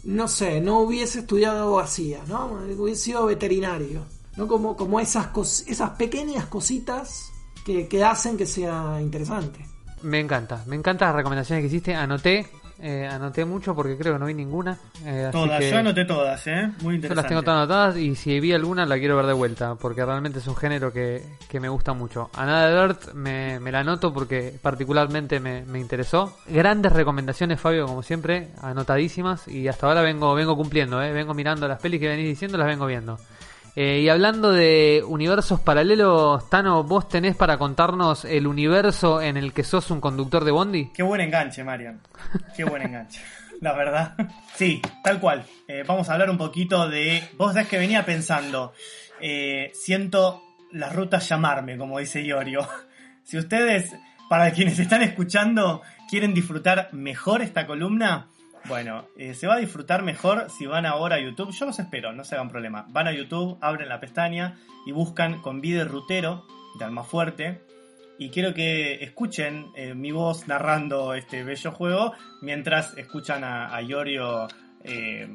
no 0.03 0.27
sé, 0.27 0.61
no 0.61 0.79
hubiese 0.79 1.19
estudiado 1.19 1.63
abogacía, 1.63 2.21
¿no? 2.27 2.45
Hubiese 2.77 3.01
sido 3.03 3.25
veterinario, 3.25 4.05
¿no? 4.37 4.47
Como, 4.47 4.77
como 4.77 4.99
esas, 4.99 5.27
esas 5.67 5.89
pequeñas 5.91 6.45
cositas 6.45 7.31
que, 7.65 7.87
que 7.87 8.03
hacen 8.03 8.37
que 8.37 8.45
sea 8.45 8.99
interesante. 9.01 9.65
Me 10.03 10.19
encanta, 10.19 10.63
me 10.67 10.75
encantan 10.75 11.07
las 11.09 11.15
recomendaciones 11.15 11.63
que 11.63 11.67
hiciste. 11.67 11.95
Anoté, 11.95 12.47
eh, 12.79 13.07
anoté 13.11 13.45
mucho 13.45 13.73
porque 13.75 13.97
creo 13.97 14.13
que 14.13 14.19
no 14.19 14.25
vi 14.25 14.33
ninguna. 14.33 14.77
eh, 15.05 15.25
así 15.29 15.31
Todas, 15.31 15.59
que 15.59 15.71
yo 15.71 15.77
anoté 15.77 16.05
todas, 16.05 16.47
¿eh? 16.47 16.67
Muy 16.81 16.93
yo 16.93 16.95
interesante. 16.95 17.15
las 17.15 17.27
tengo 17.27 17.41
todas 17.43 17.57
anotadas 17.59 17.97
y 17.97 18.15
si 18.15 18.39
vi 18.39 18.53
alguna 18.53 18.85
la 18.85 18.97
quiero 18.99 19.15
ver 19.15 19.25
de 19.25 19.33
vuelta 19.33 19.75
porque 19.75 20.03
realmente 20.05 20.39
es 20.39 20.47
un 20.47 20.55
género 20.55 20.91
que, 20.91 21.23
que 21.49 21.59
me 21.59 21.69
gusta 21.69 21.93
mucho. 21.93 22.29
Another 22.35 22.77
Alert 22.77 23.13
me, 23.13 23.59
me 23.59 23.71
la 23.71 23.79
anoto 23.79 24.13
porque 24.13 24.53
particularmente 24.61 25.39
me, 25.39 25.63
me 25.65 25.79
interesó. 25.79 26.37
Grandes 26.47 26.91
recomendaciones, 26.93 27.59
Fabio, 27.59 27.85
como 27.85 28.03
siempre, 28.03 28.49
anotadísimas 28.61 29.47
y 29.47 29.67
hasta 29.67 29.87
ahora 29.87 30.01
vengo, 30.01 30.33
vengo 30.35 30.55
cumpliendo, 30.55 31.01
eh, 31.01 31.11
vengo 31.11 31.33
mirando 31.33 31.67
las 31.67 31.79
pelis 31.79 31.99
que 31.99 32.07
venís 32.09 32.25
diciendo, 32.27 32.57
las 32.57 32.67
vengo 32.67 32.85
viendo. 32.85 33.17
Eh, 33.75 33.99
y 33.99 34.09
hablando 34.09 34.51
de 34.53 35.03
universos 35.05 35.59
paralelos, 35.59 36.49
Tano, 36.49 36.83
¿vos 36.83 37.09
tenés 37.09 37.35
para 37.35 37.57
contarnos 37.57 38.23
el 38.23 38.47
universo 38.47 39.21
en 39.21 39.35
el 39.35 39.51
que 39.51 39.63
sos 39.63 39.91
un 39.91 39.99
conductor 39.99 40.45
de 40.45 40.51
Bondi? 40.51 40.91
Qué 40.93 41.03
buen 41.03 41.19
enganche, 41.19 41.63
Marian. 41.63 41.99
Qué 42.55 42.63
buen 42.63 42.83
enganche. 42.83 43.21
La 43.61 43.73
verdad. 43.73 44.15
Sí, 44.55 44.81
tal 45.03 45.19
cual. 45.19 45.45
Eh, 45.67 45.83
vamos 45.85 46.09
a 46.09 46.13
hablar 46.13 46.29
un 46.29 46.37
poquito 46.37 46.87
de. 46.87 47.21
Vos 47.37 47.53
sabés 47.53 47.67
que 47.67 47.77
venía 47.77 48.05
pensando. 48.05 48.73
eh, 49.21 49.71
siento 49.73 50.41
las 50.71 50.93
rutas 50.93 51.27
llamarme, 51.27 51.77
como 51.77 51.99
dice 51.99 52.21
Iorio. 52.21 52.67
Si 53.23 53.37
ustedes, 53.37 53.91
para 54.29 54.51
quienes 54.51 54.77
están 54.77 55.01
escuchando, 55.01 55.81
quieren 56.09 56.33
disfrutar 56.33 56.89
mejor 56.91 57.41
esta 57.41 57.65
columna, 57.65 58.27
bueno, 58.67 59.07
eh, 59.17 59.33
se 59.33 59.47
va 59.47 59.55
a 59.55 59.59
disfrutar 59.59 60.03
mejor 60.03 60.49
si 60.49 60.65
van 60.65 60.85
ahora 60.85 61.15
a 61.15 61.19
YouTube. 61.19 61.51
Yo 61.51 61.65
los 61.65 61.79
espero, 61.79 62.13
no 62.13 62.23
se 62.23 62.35
hagan 62.35 62.49
problema. 62.49 62.85
Van 62.89 63.07
a 63.07 63.13
YouTube, 63.13 63.57
abren 63.61 63.89
la 63.89 63.99
pestaña 63.99 64.57
y 64.85 64.91
buscan 64.91 65.33
con 65.33 65.55
Convide 65.55 65.85
Rutero 65.85 66.45
de 66.79 66.85
Almafuerte 66.85 67.61
y 68.17 68.29
quiero 68.29 68.53
que 68.53 69.03
escuchen 69.03 69.67
eh, 69.75 69.93
mi 69.93 70.11
voz 70.11 70.47
narrando 70.47 71.13
este 71.13 71.43
bello 71.43 71.71
juego 71.71 72.13
mientras 72.41 72.97
escuchan 72.97 73.43
a, 73.43 73.75
a 73.75 73.81
Iorio 73.81 74.47
eh, 74.83 75.27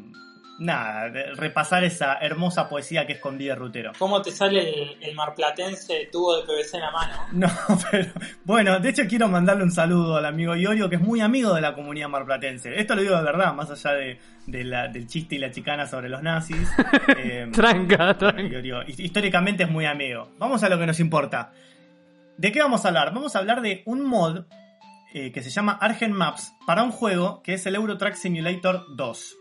nada, 0.60 1.08
repasar 1.34 1.82
esa 1.82 2.14
hermosa 2.18 2.68
poesía 2.68 3.06
que 3.06 3.14
es 3.14 3.18
con 3.18 3.36
Vida 3.38 3.54
Rutero. 3.56 3.92
¿Cómo 3.98 4.22
te 4.22 4.30
sale 4.30 4.60
el, 4.82 4.96
el 5.02 5.14
marplatense 5.16 6.08
tubo 6.12 6.36
de 6.36 6.42
PVC 6.44 6.74
en 6.74 6.80
la 6.80 6.90
mano? 6.92 7.14
No, 7.32 7.48
pero 7.90 8.12
bueno, 8.44 8.78
de 8.78 8.88
hecho 8.90 9.02
quiero 9.08 9.28
mandarle 9.28 9.64
un 9.64 9.72
saludo 9.72 10.16
al 10.16 10.26
amigo 10.26 10.54
Iorio 10.54 10.88
que 10.88 10.96
es 10.96 11.00
muy 11.02 11.20
amigo 11.20 11.54
de 11.54 11.60
la 11.62 11.74
comunidad 11.74 12.08
marplatense. 12.08 12.78
Esto 12.78 12.94
lo 12.94 13.02
digo 13.02 13.16
de 13.16 13.22
verdad, 13.24 13.52
más 13.54 13.70
allá 13.70 13.92
de, 13.96 14.18
de 14.46 14.64
la- 14.64 14.88
del 14.88 15.06
chiste 15.06 15.34
y 15.34 15.38
la 15.38 15.50
chicana 15.50 15.86
sobre 15.86 16.08
los 16.08 16.22
nazis. 16.22 16.68
Eh, 17.16 17.48
Tranca, 17.52 18.16
tranca. 18.16 18.42
Iorio, 18.42 18.82
hist- 18.82 19.00
históricamente 19.00 19.64
es 19.64 19.70
muy 19.70 19.84
amigo. 19.86 20.30
Vamos 20.38 20.62
a 20.62 20.68
lo 20.68 20.78
que 20.78 20.86
nos 20.86 21.00
importa. 21.00 21.52
¿De 22.36 22.52
qué 22.52 22.60
vamos 22.60 22.84
a 22.84 22.88
hablar? 22.88 23.12
Vamos 23.12 23.34
a 23.34 23.40
hablar 23.40 23.60
de 23.62 23.82
un 23.86 24.02
mod 24.04 24.44
eh, 25.12 25.32
que 25.32 25.42
se 25.42 25.50
llama 25.50 25.76
Argent 25.80 26.14
Maps 26.14 26.52
para 26.66 26.82
un 26.82 26.92
juego 26.92 27.42
que 27.42 27.54
es 27.54 27.66
el 27.66 27.74
Euro 27.74 27.98
Truck 27.98 28.14
Simulator 28.14 28.84
2. 28.96 29.36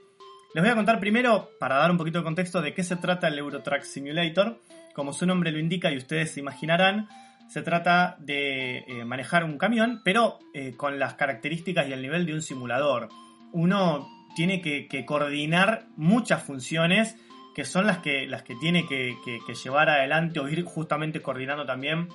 Les 0.51 0.63
voy 0.63 0.71
a 0.71 0.75
contar 0.75 0.99
primero, 0.99 1.51
para 1.59 1.75
dar 1.75 1.91
un 1.91 1.97
poquito 1.97 2.17
de 2.19 2.23
contexto, 2.23 2.59
de 2.59 2.73
qué 2.73 2.83
se 2.83 2.95
trata 2.95 3.27
el 3.27 3.37
Euro 3.37 3.61
Truck 3.61 3.83
Simulator. 3.83 4.59
Como 4.95 5.13
su 5.13 5.27
nombre 5.27 5.51
lo 5.51 5.59
indica 5.59 5.91
y 5.91 5.97
ustedes 5.97 6.31
se 6.31 6.39
imaginarán, 6.39 7.07
se 7.47 7.61
trata 7.61 8.15
de 8.19 8.79
eh, 8.79 9.05
manejar 9.05 9.43
un 9.43 9.59
camión, 9.59 10.01
pero 10.03 10.39
eh, 10.55 10.73
con 10.75 10.97
las 10.97 11.13
características 11.13 11.87
y 11.87 11.93
el 11.93 12.01
nivel 12.01 12.25
de 12.25 12.33
un 12.33 12.41
simulador. 12.41 13.09
Uno 13.51 14.07
tiene 14.35 14.59
que, 14.59 15.05
coordinar 15.05 15.85
muchas 15.95 16.41
funciones 16.41 17.15
que 17.53 17.63
son 17.63 17.85
las 17.85 17.99
que, 17.99 18.25
las 18.25 18.41
que 18.41 18.55
tiene 18.55 18.87
que, 18.87 19.15
llevar 19.63 19.89
adelante 19.89 20.39
o 20.39 20.49
ir 20.49 20.63
justamente 20.63 21.21
coordinando 21.21 21.67
también 21.67 22.07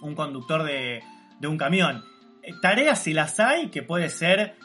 un 0.00 0.14
conductor 0.14 0.62
de, 0.62 1.02
de 1.40 1.46
un 1.48 1.58
camión. 1.58 2.04
Eh, 2.42 2.52
tareas 2.62 3.02
si 3.02 3.12
las 3.12 3.38
hay, 3.38 3.68
que 3.68 3.82
puede 3.82 4.08
ser 4.08 4.56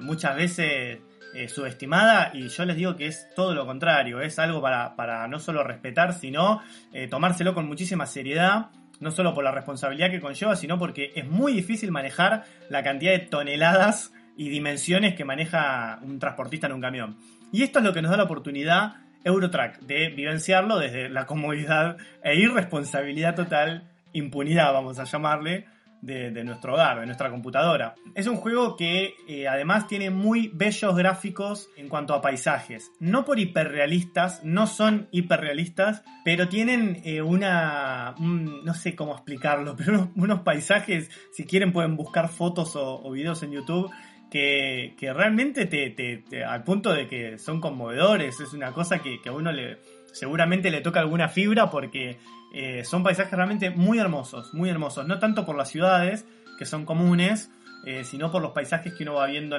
muchas 0.00 0.36
veces 0.36 1.00
eh, 1.34 1.48
subestimada, 1.48 2.30
y 2.34 2.48
yo 2.48 2.64
les 2.64 2.76
digo 2.76 2.96
que 2.96 3.06
es 3.06 3.28
todo 3.34 3.54
lo 3.54 3.66
contrario, 3.66 4.20
es 4.20 4.38
algo 4.38 4.60
para, 4.60 4.96
para 4.96 5.26
no 5.28 5.38
solo 5.38 5.62
respetar, 5.62 6.14
sino 6.14 6.60
eh, 6.92 7.08
tomárselo 7.08 7.54
con 7.54 7.66
muchísima 7.66 8.06
seriedad, 8.06 8.66
no 9.00 9.10
solo 9.10 9.34
por 9.34 9.44
la 9.44 9.52
responsabilidad 9.52 10.10
que 10.10 10.20
conlleva, 10.20 10.56
sino 10.56 10.78
porque 10.78 11.12
es 11.14 11.26
muy 11.26 11.52
difícil 11.52 11.90
manejar 11.90 12.44
la 12.68 12.82
cantidad 12.82 13.12
de 13.12 13.20
toneladas 13.20 14.12
y 14.36 14.48
dimensiones 14.48 15.14
que 15.14 15.24
maneja 15.24 15.98
un 16.02 16.18
transportista 16.18 16.66
en 16.66 16.74
un 16.74 16.80
camión. 16.80 17.16
Y 17.52 17.62
esto 17.62 17.78
es 17.78 17.84
lo 17.84 17.92
que 17.92 18.02
nos 18.02 18.10
da 18.10 18.18
la 18.18 18.24
oportunidad 18.24 18.96
Eurotrack 19.24 19.80
de 19.80 20.08
vivenciarlo 20.08 20.78
desde 20.78 21.08
la 21.08 21.26
comodidad 21.26 21.96
e 22.22 22.36
irresponsabilidad 22.36 23.34
total, 23.34 23.84
impunidad 24.12 24.72
vamos 24.72 24.98
a 24.98 25.04
llamarle, 25.04 25.66
de, 26.02 26.30
nuestro 26.44 26.74
hogar, 26.74 27.00
de 27.00 27.06
nuestra 27.06 27.30
computadora. 27.30 27.94
Es 28.14 28.26
un 28.26 28.36
juego 28.36 28.76
que 28.76 29.14
eh, 29.28 29.48
además 29.48 29.86
tiene 29.86 30.10
muy 30.10 30.50
bellos 30.54 30.96
gráficos 30.96 31.68
en 31.76 31.88
cuanto 31.88 32.14
a 32.14 32.20
paisajes. 32.22 32.90
No 33.00 33.24
por 33.24 33.38
hiperrealistas, 33.38 34.42
no 34.44 34.66
son 34.66 35.08
hiperrealistas, 35.10 36.02
pero 36.24 36.48
tienen 36.48 37.00
eh, 37.04 37.22
una... 37.22 38.14
un- 38.18 38.64
no 38.64 38.74
sé 38.74 38.94
cómo 38.94 39.12
explicarlo, 39.14 39.76
pero 39.78 40.10
unos, 40.16 40.40
paisajes, 40.40 41.10
si 41.32 41.44
quieren 41.44 41.72
pueden 41.72 41.96
buscar 41.96 42.28
fotos 42.28 42.72
o, 42.76 43.10
videos 43.10 43.42
en 43.42 43.52
YouTube 43.52 43.90
que, 44.30 44.94
que 44.98 45.12
realmente 45.12 45.66
te, 45.66 45.90
te- 45.90 46.18
te- 46.18 46.44
al 46.44 46.62
punto 46.64 46.92
de 46.92 47.06
que 47.06 47.36
son 47.38 47.60
conmovedores, 47.60 48.38
es 48.40 48.52
una 48.52 48.72
cosa 48.72 49.00
que, 49.00 49.20
que 49.20 49.28
a 49.28 49.32
uno 49.32 49.50
le 49.52 49.78
seguramente 50.12 50.70
le 50.70 50.80
toca 50.80 51.00
alguna 51.00 51.28
fibra 51.28 51.70
porque 51.70 52.18
eh, 52.54 52.84
son 52.84 53.02
paisajes 53.02 53.32
realmente 53.32 53.70
muy 53.70 53.98
hermosos, 53.98 54.52
muy 54.54 54.68
hermosos, 54.70 55.06
no 55.06 55.18
tanto 55.18 55.44
por 55.46 55.56
las 55.56 55.68
ciudades 55.68 56.26
que 56.58 56.64
son 56.66 56.84
comunes, 56.84 57.50
eh, 57.86 58.04
sino 58.04 58.30
por 58.30 58.42
los 58.42 58.52
paisajes 58.52 58.92
que 58.94 59.04
uno 59.04 59.14
va 59.14 59.26
viendo 59.26 59.56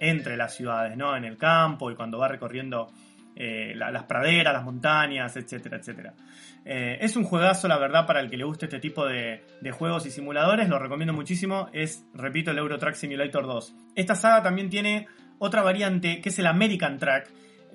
entre 0.00 0.36
las 0.36 0.54
ciudades, 0.54 0.96
¿no? 0.96 1.16
En 1.16 1.24
el 1.24 1.38
campo 1.38 1.90
y 1.90 1.94
cuando 1.96 2.18
va 2.18 2.28
recorriendo 2.28 2.90
eh, 3.34 3.72
la- 3.74 3.90
las 3.90 4.04
praderas, 4.04 4.52
las 4.52 4.62
montañas, 4.62 5.34
etcétera, 5.36 5.78
etcétera. 5.78 6.12
Es 6.64 7.16
un 7.16 7.24
juegazo, 7.24 7.66
la 7.66 7.78
verdad, 7.78 8.06
para 8.06 8.20
el 8.20 8.28
que 8.30 8.36
le 8.36 8.44
guste 8.44 8.66
este 8.66 8.78
tipo 8.78 9.06
de, 9.06 9.42
de 9.62 9.70
juegos 9.72 10.04
y 10.06 10.10
simuladores, 10.10 10.68
lo 10.68 10.78
recomiendo 10.78 11.12
muchísimo. 11.14 11.68
Es, 11.72 12.04
repito, 12.14 12.50
el 12.52 12.58
Euro 12.58 12.78
Truck 12.78 12.94
Simulator 12.94 13.46
2. 13.46 13.74
Esta 13.96 14.14
saga 14.14 14.42
también 14.42 14.68
tiene 14.70 15.06
otra 15.38 15.62
variante 15.62 16.20
que 16.20 16.28
es 16.28 16.38
el 16.38 16.46
American 16.46 16.98
Track. 16.98 17.32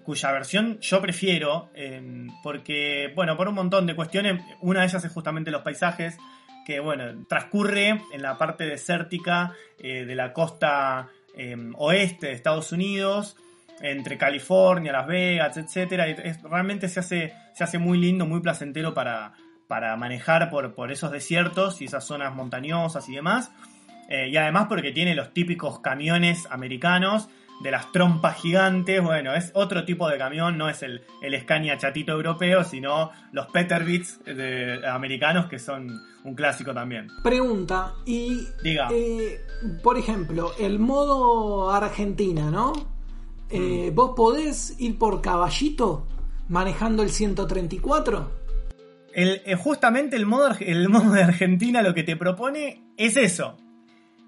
Cuya 0.08 0.32
versión 0.32 0.80
yo 0.80 1.02
prefiero, 1.02 1.70
eh, 1.76 2.30
porque, 2.42 3.12
bueno, 3.14 3.36
por 3.36 3.50
un 3.50 3.56
montón 3.56 3.86
de 3.86 3.94
cuestiones, 3.94 4.42
una 4.62 4.80
de 4.80 4.86
ellas 4.86 5.04
es 5.04 5.12
justamente 5.12 5.52
los 5.52 5.64
paisajes, 5.64 6.18
que, 6.66 6.80
bueno, 6.80 7.26
transcurre 7.28 8.02
en 8.14 8.22
la 8.22 8.38
parte 8.38 8.64
desértica 8.64 9.52
eh, 9.78 10.06
de 10.06 10.16
la 10.16 10.32
costa 10.32 11.10
eh, 11.36 11.58
oeste 11.76 12.28
de 12.28 12.32
Estados 12.32 12.72
Unidos, 12.72 13.36
entre 13.82 14.18
California, 14.18 14.94
Las 14.94 15.08
Vegas, 15.08 15.58
etcétera, 15.58 16.06
realmente 16.42 16.88
se 16.88 17.02
hace, 17.02 17.34
se 17.54 17.66
hace 17.66 17.78
muy 17.78 17.98
lindo, 17.98 18.26
muy 18.26 18.40
placentero 18.40 18.94
para, 18.94 19.34
para 19.68 19.98
manejar 19.98 20.50
por, 20.50 20.74
por 20.74 20.90
esos 20.90 21.12
desiertos 21.12 21.82
y 21.82 21.86
esas 21.86 22.06
zonas 22.06 22.34
montañosas 22.34 23.10
y 23.10 23.16
demás. 23.16 23.52
Y 24.10 24.38
además 24.38 24.68
porque 24.70 24.94
tiene 24.94 25.16
los 25.16 25.34
típicos 25.34 25.82
camiones 25.82 26.48
americanos 26.50 27.28
de 27.62 27.72
las 27.72 27.92
trompas 27.92 28.42
gigantes. 28.42 29.02
Bueno, 29.02 29.34
es 29.34 29.52
otro 29.54 29.86
tipo 29.86 30.08
de 30.10 30.18
camión, 30.18 30.58
no 30.58 30.70
es 30.70 30.84
el, 30.84 31.04
el 31.22 31.40
Scania 31.42 31.78
chatito 31.78 32.12
europeo, 32.12 32.64
sino 32.64 33.12
los 33.32 33.48
Peterbits 33.48 34.24
de, 34.26 34.82
americanos 34.88 35.48
que 35.48 35.60
son 35.60 36.02
un 36.24 36.36
clásico 36.36 36.74
también. 36.74 37.08
Pregunta, 37.24 37.94
y 38.06 38.48
Diga. 38.64 38.90
eh, 38.92 39.40
por 39.82 39.98
ejemplo, 39.98 40.52
el 40.60 40.80
modo 40.80 41.72
Argentina, 41.72 42.52
¿no? 42.52 42.74
Eh, 43.50 43.92
¿Vos 43.94 44.12
podés 44.16 44.76
ir 44.80 44.98
por 44.98 45.22
caballito 45.22 46.06
manejando 46.50 47.04
el 47.04 47.10
134? 47.12 48.32
El, 49.14 49.42
eh, 49.46 49.56
justamente 49.56 50.16
el 50.16 50.26
modo, 50.26 50.52
el 50.60 50.90
modo 50.90 51.12
de 51.14 51.24
Argentina 51.24 51.82
lo 51.82 51.94
que 51.94 52.04
te 52.04 52.18
propone 52.18 52.84
es 52.98 53.16
eso. 53.16 53.58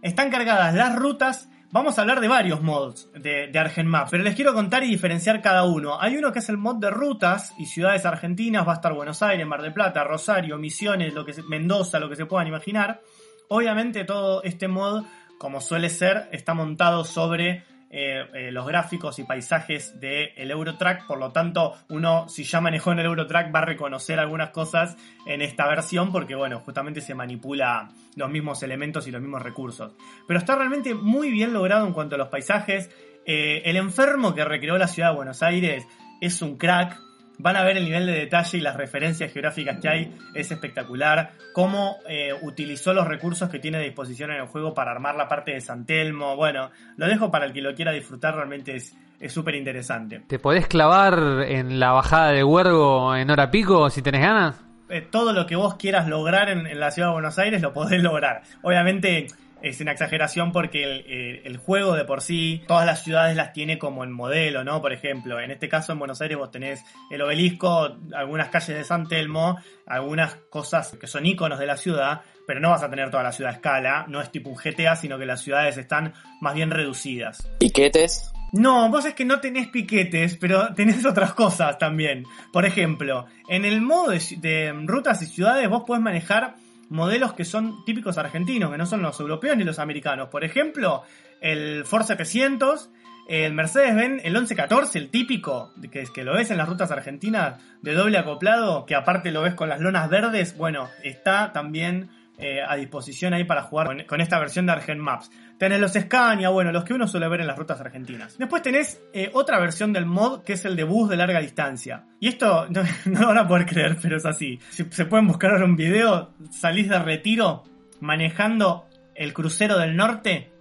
Están 0.02 0.32
cargadas 0.32 0.74
las 0.74 0.96
rutas. 0.96 1.49
Vamos 1.72 2.00
a 2.00 2.02
hablar 2.02 2.20
de 2.20 2.28
varios 2.28 2.64
mods 2.64 3.12
de, 3.14 3.46
de 3.46 3.60
ArgenMap, 3.60 4.10
pero 4.10 4.24
les 4.24 4.34
quiero 4.34 4.56
contar 4.56 4.84
y 4.84 4.88
diferenciar 4.88 5.40
cada 5.40 5.66
uno. 5.66 6.02
Hay 6.02 6.18
uno 6.18 6.32
que 6.32 6.40
es 6.40 6.50
el 6.50 6.58
mod 6.58 6.78
de 6.78 6.90
rutas 6.90 7.54
y 7.60 7.68
ciudades 7.68 8.08
argentinas, 8.08 8.68
va 8.68 8.72
a 8.72 8.76
estar 8.78 8.92
Buenos 8.96 9.22
Aires, 9.22 9.46
Mar 9.46 9.62
del 9.62 9.72
Plata, 9.72 10.04
Rosario, 10.04 10.58
Misiones, 10.58 11.14
lo 11.14 11.24
que 11.24 11.36
Mendoza, 11.48 12.00
lo 12.00 12.10
que 12.10 12.16
se 12.16 12.26
puedan 12.26 12.48
imaginar. 12.48 13.02
Obviamente 13.50 14.04
todo 14.04 14.42
este 14.42 14.68
mod, 14.68 15.04
como 15.38 15.62
suele 15.62 15.92
ser, 15.92 16.28
está 16.32 16.56
montado 16.56 17.06
sobre 17.06 17.64
eh, 17.92 18.24
eh, 18.36 18.52
los 18.52 18.68
gráficos 18.68 19.18
y 19.18 19.24
paisajes 19.24 20.00
del 20.00 20.52
Eurotrack, 20.52 21.08
por 21.08 21.18
lo 21.18 21.32
tanto 21.32 21.74
uno 21.90 22.30
si 22.30 22.44
ya 22.44 22.62
manejó 22.62 22.92
en 22.92 23.00
el 23.00 23.08
Eurotrack 23.08 23.54
va 23.54 23.60
a 23.60 23.66
reconocer 23.66 24.20
algunas 24.20 24.52
cosas 24.52 24.96
en 25.26 25.42
esta 25.42 25.68
versión 25.68 26.12
porque 26.12 26.36
bueno, 26.36 26.60
justamente 26.60 27.02
se 27.02 27.16
manipula 27.16 27.90
los 28.16 28.30
mismos 28.30 28.62
elementos 28.62 29.08
y 29.08 29.12
los 29.12 29.22
mismos 29.22 29.42
recursos. 29.42 29.94
Pero 30.28 30.40
está 30.40 30.56
realmente 30.56 30.94
muy 30.94 31.32
bien 31.32 31.52
logrado 31.52 31.88
en 31.88 31.94
cuanto 31.94 32.14
a 32.14 32.20
los 32.20 32.28
paisajes. 32.28 32.92
Eh, 33.26 33.64
el 33.66 33.76
enfermo 33.76 34.36
que 34.36 34.46
recreó 34.46 34.78
la 34.78 34.88
ciudad 34.88 35.10
de 35.10 35.16
Buenos 35.16 35.42
Aires 35.42 35.88
es 36.22 36.42
un 36.44 36.58
crack. 36.58 37.09
Van 37.40 37.56
a 37.56 37.64
ver 37.64 37.78
el 37.78 37.86
nivel 37.86 38.06
de 38.06 38.14
detalle 38.14 38.58
y 38.58 38.62
las 38.62 38.76
referencias 38.76 39.32
geográficas 39.32 39.80
que 39.80 39.90
hay, 39.90 40.16
es 40.36 40.52
espectacular. 40.52 41.32
Cómo 41.54 41.98
eh, 42.08 42.34
utilizó 42.42 42.94
los 42.94 43.08
recursos 43.08 43.50
que 43.50 43.60
tiene 43.60 43.78
a 43.78 43.82
disposición 43.82 44.32
en 44.32 44.42
el 44.42 44.48
juego 44.48 44.74
para 44.74 44.92
armar 44.92 45.16
la 45.16 45.28
parte 45.28 45.52
de 45.52 45.62
San 45.62 45.86
Telmo. 45.86 46.36
Bueno, 46.36 46.70
lo 46.98 47.08
dejo 47.08 47.32
para 47.32 47.46
el 47.46 47.54
que 47.54 47.62
lo 47.62 47.74
quiera 47.74 47.92
disfrutar, 47.92 48.36
realmente 48.36 48.76
es 48.76 48.96
es 49.20 49.34
súper 49.34 49.56
interesante. 49.56 50.22
¿Te 50.28 50.40
podés 50.40 50.68
clavar 50.68 51.44
en 51.48 51.80
la 51.80 51.92
bajada 51.92 52.32
de 52.32 52.44
Huergo 52.44 53.16
en 53.16 53.30
hora 53.30 53.52
pico 53.52 53.90
si 53.90 54.02
tenés 54.02 54.22
ganas? 54.22 54.56
Eh, 54.90 55.02
todo 55.02 55.34
lo 55.34 55.46
que 55.46 55.56
vos 55.56 55.76
quieras 55.76 56.08
lograr 56.08 56.50
en, 56.50 56.66
en 56.66 56.80
la 56.80 56.90
ciudad 56.90 57.10
de 57.10 57.14
Buenos 57.14 57.38
Aires 57.38 57.62
lo 57.62 57.74
podés 57.74 58.02
lograr. 58.02 58.42
Obviamente 58.62 59.28
es 59.62 59.82
una 59.82 59.92
exageración 59.92 60.52
porque 60.52 60.84
el, 60.84 61.42
el 61.44 61.58
juego 61.58 61.96
de 61.96 62.06
por 62.06 62.22
sí, 62.22 62.64
todas 62.68 62.86
las 62.86 63.04
ciudades 63.04 63.36
las 63.36 63.54
tiene 63.54 63.78
como 63.78 64.04
en 64.04 64.12
modelo, 64.12 64.64
¿no? 64.64 64.82
Por 64.82 64.94
ejemplo, 64.94 65.40
en 65.40 65.52
este 65.52 65.70
caso 65.70 65.92
en 65.92 66.00
Buenos 66.00 66.22
Aires 66.22 66.38
vos 66.38 66.52
tenés 66.52 66.84
el 67.10 67.22
obelisco, 67.22 67.98
algunas 68.14 68.50
calles 68.50 68.78
de 68.78 68.84
San 68.84 69.08
Telmo, 69.08 69.58
algunas 69.86 70.36
cosas 70.50 70.96
que 71.00 71.08
son 71.08 71.26
iconos 71.26 71.60
de 71.60 71.66
la 71.66 71.78
ciudad, 71.78 72.22
pero 72.46 72.60
no 72.60 72.70
vas 72.70 72.84
a 72.84 72.90
tener 72.90 73.12
toda 73.12 73.24
la 73.24 73.32
ciudad 73.32 73.54
a 73.54 73.56
escala, 73.56 74.06
no 74.08 74.22
es 74.22 74.32
tipo 74.32 74.50
un 74.50 74.56
GTA, 74.56 74.96
sino 74.96 75.18
que 75.18 75.26
las 75.26 75.42
ciudades 75.42 75.78
están 75.78 76.14
más 76.42 76.56
bien 76.56 76.72
reducidas. 76.72 77.48
Piquetes. 77.60 78.32
No, 78.52 78.90
vos 78.90 79.06
es 79.06 79.14
que 79.14 79.26
no 79.26 79.40
tenés 79.40 79.68
piquetes, 79.68 80.38
pero 80.38 80.74
tenés 80.74 81.06
otras 81.06 81.34
cosas 81.34 81.78
también. 81.78 82.24
Por 82.52 82.66
ejemplo, 82.66 83.28
en 83.48 83.66
el 83.66 83.82
modo 83.82 84.12
de, 84.12 84.22
de 84.38 84.74
rutas 84.86 85.22
y 85.22 85.28
ciudades 85.28 85.70
vos 85.70 85.84
podés 85.86 86.02
manejar 86.02 86.56
modelos 86.90 87.34
que 87.34 87.46
son 87.46 87.86
típicos 87.86 88.18
argentinos, 88.18 88.72
que 88.72 88.78
no 88.78 88.86
son 88.86 89.02
los 89.02 89.20
europeos 89.20 89.56
ni 89.58 89.64
los 89.64 89.80
americanos. 89.80 90.30
Por 90.30 90.44
ejemplo, 90.44 91.04
el 91.42 91.86
Ford 91.86 92.04
700, 92.04 92.90
el 93.28 93.54
Mercedes-Benz, 93.54 94.24
el 94.26 94.34
1114, 94.34 94.98
el 94.98 95.10
típico, 95.10 95.72
que, 95.92 96.04
que 96.14 96.24
lo 96.24 96.34
ves 96.34 96.52
en 96.52 96.58
las 96.58 96.68
rutas 96.68 96.92
argentinas 96.92 97.62
de 97.82 97.94
doble 97.94 98.18
acoplado, 98.18 98.86
que 98.86 98.96
aparte 98.96 99.32
lo 99.32 99.44
ves 99.44 99.54
con 99.54 99.70
las 99.70 99.80
lonas 99.80 100.10
verdes, 100.10 100.58
bueno, 100.58 100.90
está 101.04 101.54
también 101.54 102.10
eh, 102.40 102.62
a 102.66 102.76
disposición 102.76 103.34
ahí 103.34 103.44
para 103.44 103.64
jugar 103.64 103.88
con, 103.88 104.04
con 104.06 104.22
esta 104.22 104.40
versión 104.40 104.66
de 104.66 104.72
Argent 104.72 105.02
Maps. 105.02 105.30
Tenés 105.58 105.80
los 105.80 105.92
Scania, 105.92 106.50
bueno, 106.50 106.72
los 106.72 106.86
que 106.86 106.94
uno 106.94 107.06
suele 107.06 107.28
ver 107.28 107.42
en 107.42 107.48
las 107.48 107.58
rutas 107.58 107.82
argentinas. 107.82 108.38
Después 108.38 108.62
tenés 108.62 109.02
eh, 109.14 109.30
otra 109.34 109.60
versión 109.60 109.92
del 109.92 110.06
mod 110.06 110.44
que 110.44 110.54
es 110.54 110.64
el 110.64 110.78
de 110.78 110.86
bus 110.86 111.10
de 111.10 111.18
larga 111.18 111.42
distancia. 111.42 112.06
Y 112.20 112.30
esto 112.30 112.68
no, 112.70 112.82
no 113.06 113.20
lo 113.20 113.28
van 113.28 113.38
a 113.40 113.48
poder 113.48 113.66
creer, 113.66 113.98
pero 114.02 114.18
es 114.18 114.26
así. 114.26 114.58
Si 114.70 114.86
se 114.86 115.06
pueden 115.06 115.28
buscar 115.28 115.52
ahora 115.52 115.66
un 115.66 115.76
video, 115.76 116.34
salís 116.50 116.88
de 116.88 117.00
retiro 117.00 117.64
manejando 118.00 118.88
el 119.16 119.34
crucero 119.34 119.78
del 119.78 119.98
norte 119.98 120.52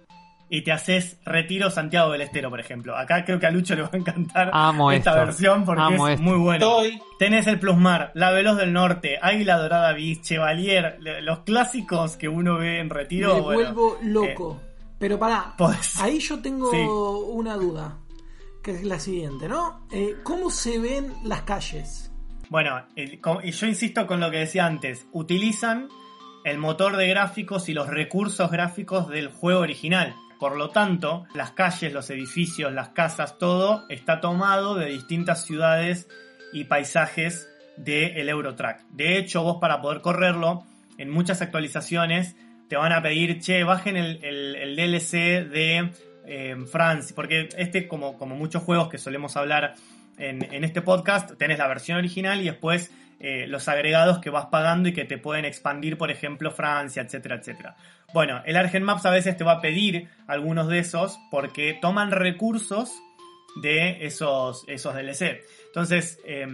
y 0.49 0.63
te 0.63 0.71
haces 0.71 1.19
retiro 1.25 1.69
Santiago 1.69 2.11
del 2.11 2.21
Estero, 2.21 2.49
por 2.49 2.59
ejemplo. 2.59 2.97
Acá 2.97 3.23
creo 3.23 3.39
que 3.39 3.45
a 3.45 3.51
Lucho 3.51 3.75
le 3.75 3.83
va 3.83 3.89
a 3.93 3.97
encantar 3.97 4.49
Amo 4.51 4.91
esta 4.91 5.11
esto. 5.11 5.25
versión 5.25 5.63
porque 5.65 5.81
Amo 5.81 6.07
es 6.07 6.13
esto. 6.15 6.23
muy 6.23 6.37
buena. 6.39 6.65
Estoy. 6.65 6.99
Tenés 7.19 7.45
el 7.47 7.59
Plusmar, 7.59 8.11
la 8.15 8.31
Veloz 8.31 8.57
del 8.57 8.73
Norte, 8.73 9.19
Águila 9.21 9.57
Dorada 9.57 9.93
Bis, 9.93 10.21
Chevalier, 10.21 10.97
los 11.21 11.39
clásicos 11.39 12.15
que 12.17 12.27
uno 12.29 12.57
ve 12.57 12.79
en 12.79 12.89
retiro. 12.89 13.35
Me 13.35 13.41
bueno, 13.41 13.73
vuelvo 13.73 13.95
eh, 14.01 14.05
loco. 14.05 14.61
Pero 14.97 15.17
pará, 15.19 15.53
podés- 15.57 16.01
ahí 16.01 16.19
yo 16.19 16.39
tengo 16.41 16.71
Sí. 16.71 16.77
una 17.31 17.55
duda, 17.55 17.97
que 18.63 18.71
es 18.71 18.83
la 18.83 18.99
siguiente, 18.99 19.47
¿no? 19.47 19.85
Eh, 19.91 20.15
¿Cómo 20.23 20.49
se 20.49 20.77
ven 20.79 21.13
las 21.23 21.43
calles? 21.43 22.11
Bueno, 22.49 22.83
el- 22.95 23.19
y 23.43 23.51
yo 23.51 23.67
insisto 23.67 24.07
con 24.07 24.19
lo 24.19 24.31
que 24.31 24.37
decía 24.39 24.65
antes, 24.65 25.05
utilizan 25.13 25.87
el 26.43 26.57
motor 26.57 26.97
de 26.97 27.07
gráficos 27.07 27.69
y 27.69 27.73
los 27.73 27.87
recursos 27.87 28.49
gráficos 28.49 29.07
del 29.09 29.27
juego 29.29 29.59
original. 29.61 30.15
Por 30.39 30.55
lo 30.55 30.69
tanto, 30.69 31.25
las 31.33 31.51
calles, 31.51 31.91
los 31.91 32.09
edificios, 32.09 32.71
las 32.71 32.89
casas, 32.89 33.37
todo 33.37 33.85
está 33.89 34.21
tomado 34.21 34.75
de 34.75 34.85
distintas 34.85 35.45
ciudades 35.45 36.07
y 36.53 36.63
paisajes 36.63 37.49
del 37.75 38.29
Eurotrack. 38.29 38.83
De 38.89 39.17
hecho, 39.17 39.43
vos 39.43 39.57
para 39.59 39.81
poder 39.81 40.01
correrlo, 40.01 40.63
en 40.97 41.09
muchas 41.09 41.41
actualizaciones 41.41 42.35
te 42.69 42.77
van 42.77 42.93
a 42.93 43.01
pedir, 43.01 43.39
che, 43.39 43.63
bajen 43.63 43.97
el, 43.97 44.75
DLC 44.75 45.49
de 45.49 45.91
eh, 46.25 46.55
Francia, 46.71 47.15
porque 47.15 47.49
este, 47.57 47.87
como, 47.87 48.17
como 48.17 48.35
muchos 48.35 48.63
juegos 48.63 48.89
que 48.89 48.97
solemos 48.97 49.35
hablar 49.35 49.73
en, 50.17 50.53
en 50.53 50.63
este 50.63 50.81
podcast, 50.81 51.35
tenés 51.37 51.57
la 51.57 51.67
versión 51.67 51.97
original 51.97 52.39
y 52.41 52.45
después 52.45 52.91
eh, 53.21 53.47
los 53.47 53.67
agregados 53.67 54.19
que 54.19 54.29
vas 54.29 54.45
pagando 54.45 54.87
y 54.87 54.93
que 54.93 55.03
te 55.03 55.17
pueden 55.17 55.43
expandir, 55.43 55.97
por 55.97 56.09
ejemplo, 56.09 56.51
Francia, 56.51 57.01
etcétera, 57.01 57.35
etcétera. 57.35 57.75
Bueno, 58.13 58.41
el 58.45 58.57
Argent 58.57 58.85
Maps 58.85 59.05
a 59.05 59.11
veces 59.11 59.37
te 59.37 59.43
va 59.43 59.53
a 59.53 59.61
pedir 59.61 60.09
algunos 60.27 60.67
de 60.67 60.79
esos 60.79 61.19
porque 61.29 61.77
toman 61.79 62.11
recursos 62.11 62.91
de 63.61 64.05
esos, 64.05 64.63
esos 64.67 64.93
DLC. 64.95 65.41
Entonces, 65.67 66.19
eh, 66.25 66.45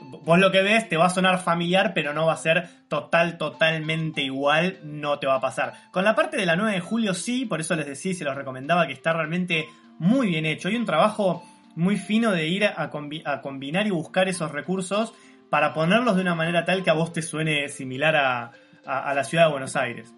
vos 0.00 0.38
lo 0.38 0.50
que 0.52 0.62
ves 0.62 0.88
te 0.88 0.96
va 0.96 1.06
a 1.06 1.10
sonar 1.10 1.38
familiar, 1.42 1.92
pero 1.94 2.12
no 2.12 2.26
va 2.26 2.34
a 2.34 2.36
ser 2.36 2.68
total, 2.88 3.38
totalmente 3.38 4.20
igual, 4.22 4.78
no 4.84 5.18
te 5.18 5.26
va 5.26 5.36
a 5.36 5.40
pasar. 5.40 5.72
Con 5.92 6.04
la 6.04 6.14
parte 6.14 6.36
de 6.36 6.46
la 6.46 6.54
9 6.56 6.72
de 6.72 6.80
julio 6.80 7.14
sí, 7.14 7.44
por 7.46 7.60
eso 7.60 7.74
les 7.76 7.86
decía 7.86 8.12
y 8.12 8.14
se 8.14 8.24
los 8.24 8.34
recomendaba 8.36 8.86
que 8.86 8.92
está 8.92 9.12
realmente 9.12 9.66
muy 9.98 10.28
bien 10.28 10.44
hecho. 10.46 10.68
Hay 10.68 10.76
un 10.76 10.84
trabajo 10.86 11.42
muy 11.76 11.96
fino 11.96 12.30
de 12.30 12.46
ir 12.46 12.64
a, 12.66 12.90
combi- 12.90 13.22
a 13.24 13.40
combinar 13.40 13.86
y 13.86 13.90
buscar 13.90 14.28
esos 14.28 14.52
recursos 14.52 15.12
para 15.50 15.72
ponerlos 15.72 16.14
de 16.16 16.22
una 16.22 16.34
manera 16.34 16.64
tal 16.64 16.82
que 16.84 16.90
a 16.90 16.94
vos 16.94 17.12
te 17.12 17.22
suene 17.22 17.68
similar 17.68 18.16
a 18.16 18.52
la 19.14 19.24
ciudad 19.24 19.46
de 19.46 19.50
Buenos 19.52 19.76
Aires. 19.76 20.12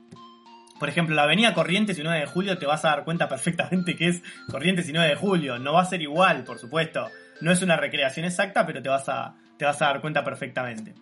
Por 0.78 0.88
ejemplo, 0.88 1.14
la 1.14 1.22
avenida 1.22 1.54
Corrientes 1.54 1.98
y 1.98 2.02
9 2.02 2.20
de 2.20 2.26
julio 2.26 2.58
te 2.58 2.66
vas 2.66 2.84
a 2.84 2.90
dar 2.90 3.04
cuenta 3.04 3.28
perfectamente 3.28 3.96
que 3.96 4.08
es 4.08 4.22
Corrientes 4.50 4.88
y 4.88 4.92
9 4.92 5.08
de 5.08 5.16
julio. 5.16 5.58
No 5.58 5.72
va 5.72 5.82
a 5.82 5.86
ser 5.86 6.02
igual, 6.02 6.44
por 6.44 6.58
supuesto. 6.58 7.08
No 7.40 7.50
es 7.50 7.62
una 7.62 7.76
recreación 7.76 8.26
exacta, 8.26 8.66
pero 8.66 8.82
te 8.82 8.88
vas 8.88 9.08
a, 9.08 9.34
te 9.56 9.64
vas 9.64 9.80
a 9.80 9.86
dar 9.86 10.00
cuenta 10.00 10.22
perfectamente. 10.22 10.94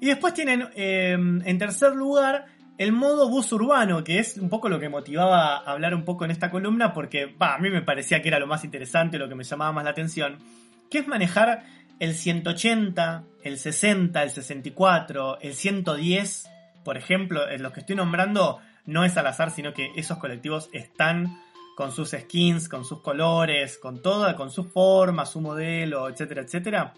Y 0.00 0.06
después 0.06 0.32
tienen, 0.32 0.68
eh, 0.74 1.12
en 1.12 1.58
tercer 1.58 1.94
lugar, 1.94 2.46
el 2.78 2.92
modo 2.92 3.28
bus 3.28 3.52
urbano, 3.52 4.02
que 4.02 4.18
es 4.18 4.38
un 4.38 4.48
poco 4.48 4.70
lo 4.70 4.80
que 4.80 4.88
motivaba 4.88 5.58
a 5.58 5.72
hablar 5.72 5.94
un 5.94 6.06
poco 6.06 6.24
en 6.24 6.30
esta 6.30 6.50
columna, 6.50 6.94
porque 6.94 7.36
a 7.38 7.58
mí 7.58 7.68
me 7.68 7.82
parecía 7.82 8.22
que 8.22 8.28
era 8.28 8.38
lo 8.38 8.46
más 8.46 8.64
interesante, 8.64 9.18
lo 9.18 9.28
que 9.28 9.34
me 9.34 9.44
llamaba 9.44 9.72
más 9.72 9.84
la 9.84 9.90
atención, 9.90 10.38
que 10.90 11.00
es 11.00 11.06
manejar 11.06 11.64
el 11.98 12.14
180, 12.14 13.24
el 13.44 13.58
60, 13.58 14.22
el 14.22 14.30
64, 14.30 15.38
el 15.42 15.52
110, 15.52 16.50
por 16.82 16.96
ejemplo, 16.96 17.42
los 17.58 17.72
que 17.72 17.80
estoy 17.80 17.96
nombrando 17.96 18.60
no 18.90 19.04
es 19.04 19.16
al 19.16 19.26
azar, 19.26 19.50
sino 19.50 19.72
que 19.72 19.92
esos 19.96 20.18
colectivos 20.18 20.68
están 20.72 21.40
con 21.76 21.92
sus 21.92 22.10
skins, 22.10 22.68
con 22.68 22.84
sus 22.84 23.00
colores, 23.00 23.78
con 23.78 24.02
toda, 24.02 24.36
con 24.36 24.50
su 24.50 24.64
forma, 24.64 25.24
su 25.24 25.40
modelo, 25.40 26.08
etcétera, 26.08 26.42
etcétera. 26.42 26.94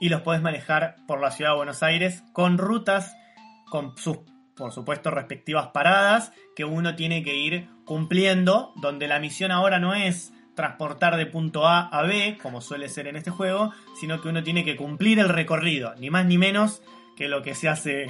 Y 0.00 0.08
los 0.08 0.22
podés 0.22 0.42
manejar 0.42 0.96
por 1.06 1.20
la 1.20 1.30
ciudad 1.30 1.52
de 1.52 1.58
Buenos 1.58 1.82
Aires 1.82 2.24
con 2.32 2.58
rutas, 2.58 3.14
con 3.70 3.96
sus, 3.96 4.18
por 4.56 4.72
supuesto, 4.72 5.10
respectivas 5.10 5.68
paradas 5.68 6.32
que 6.56 6.64
uno 6.64 6.96
tiene 6.96 7.22
que 7.22 7.36
ir 7.36 7.68
cumpliendo, 7.84 8.72
donde 8.76 9.06
la 9.06 9.20
misión 9.20 9.52
ahora 9.52 9.78
no 9.78 9.94
es 9.94 10.32
transportar 10.56 11.16
de 11.16 11.26
punto 11.26 11.66
A 11.66 11.88
a 11.88 12.02
B, 12.02 12.38
como 12.42 12.60
suele 12.60 12.88
ser 12.88 13.06
en 13.06 13.16
este 13.16 13.30
juego, 13.30 13.72
sino 14.00 14.20
que 14.20 14.28
uno 14.28 14.42
tiene 14.42 14.64
que 14.64 14.76
cumplir 14.76 15.18
el 15.18 15.28
recorrido, 15.28 15.94
ni 15.96 16.10
más 16.10 16.26
ni 16.26 16.38
menos 16.38 16.82
que 17.16 17.28
lo 17.28 17.42
que 17.42 17.54
se 17.54 17.68
hace 17.68 18.08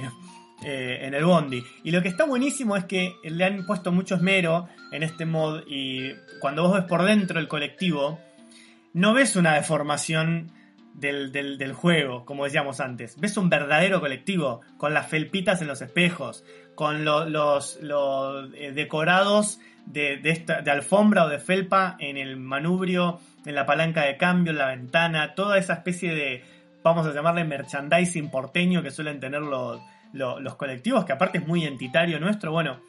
eh, 0.63 0.99
en 1.01 1.13
el 1.13 1.25
Bondi. 1.25 1.63
Y 1.83 1.91
lo 1.91 2.01
que 2.01 2.07
está 2.09 2.25
buenísimo 2.25 2.77
es 2.77 2.85
que 2.85 3.15
le 3.23 3.43
han 3.45 3.65
puesto 3.65 3.91
mucho 3.91 4.15
esmero 4.15 4.67
en 4.91 5.03
este 5.03 5.25
mod 5.25 5.63
y 5.67 6.11
cuando 6.39 6.63
vos 6.63 6.73
ves 6.73 6.83
por 6.85 7.03
dentro 7.03 7.39
el 7.39 7.47
colectivo, 7.47 8.19
no 8.93 9.13
ves 9.13 9.35
una 9.35 9.55
deformación 9.55 10.51
del, 10.93 11.31
del, 11.31 11.73
juego, 11.73 12.23
como 12.25 12.45
decíamos 12.45 12.79
antes. 12.79 13.19
Ves 13.19 13.35
un 13.37 13.49
verdadero 13.49 13.99
colectivo, 13.99 14.61
con 14.77 14.93
las 14.93 15.07
felpitas 15.07 15.61
en 15.61 15.67
los 15.67 15.81
espejos, 15.81 16.45
con 16.75 17.03
lo- 17.03 17.27
los, 17.27 17.79
los, 17.81 18.49
eh, 18.55 18.71
decorados 18.73 19.59
de, 19.85 20.17
de, 20.17 20.29
esta, 20.29 20.61
de 20.61 20.71
alfombra 20.71 21.25
o 21.25 21.29
de 21.29 21.39
felpa 21.39 21.97
en 21.99 22.17
el 22.17 22.37
manubrio, 22.37 23.19
en 23.45 23.55
la 23.55 23.65
palanca 23.65 24.03
de 24.05 24.17
cambio, 24.17 24.51
en 24.51 24.59
la 24.59 24.67
ventana, 24.67 25.33
toda 25.33 25.57
esa 25.57 25.73
especie 25.73 26.13
de, 26.13 26.43
vamos 26.83 27.07
a 27.07 27.13
llamarle 27.13 27.43
merchandising 27.43 28.29
porteño 28.29 28.83
que 28.83 28.91
suelen 28.91 29.19
tener 29.19 29.41
los, 29.41 29.81
los, 30.13 30.41
los 30.41 30.55
colectivos, 30.55 31.05
que 31.05 31.13
aparte 31.13 31.39
es 31.39 31.47
muy 31.47 31.63
identitario 31.63 32.19
nuestro. 32.19 32.51
Bueno, 32.51 32.79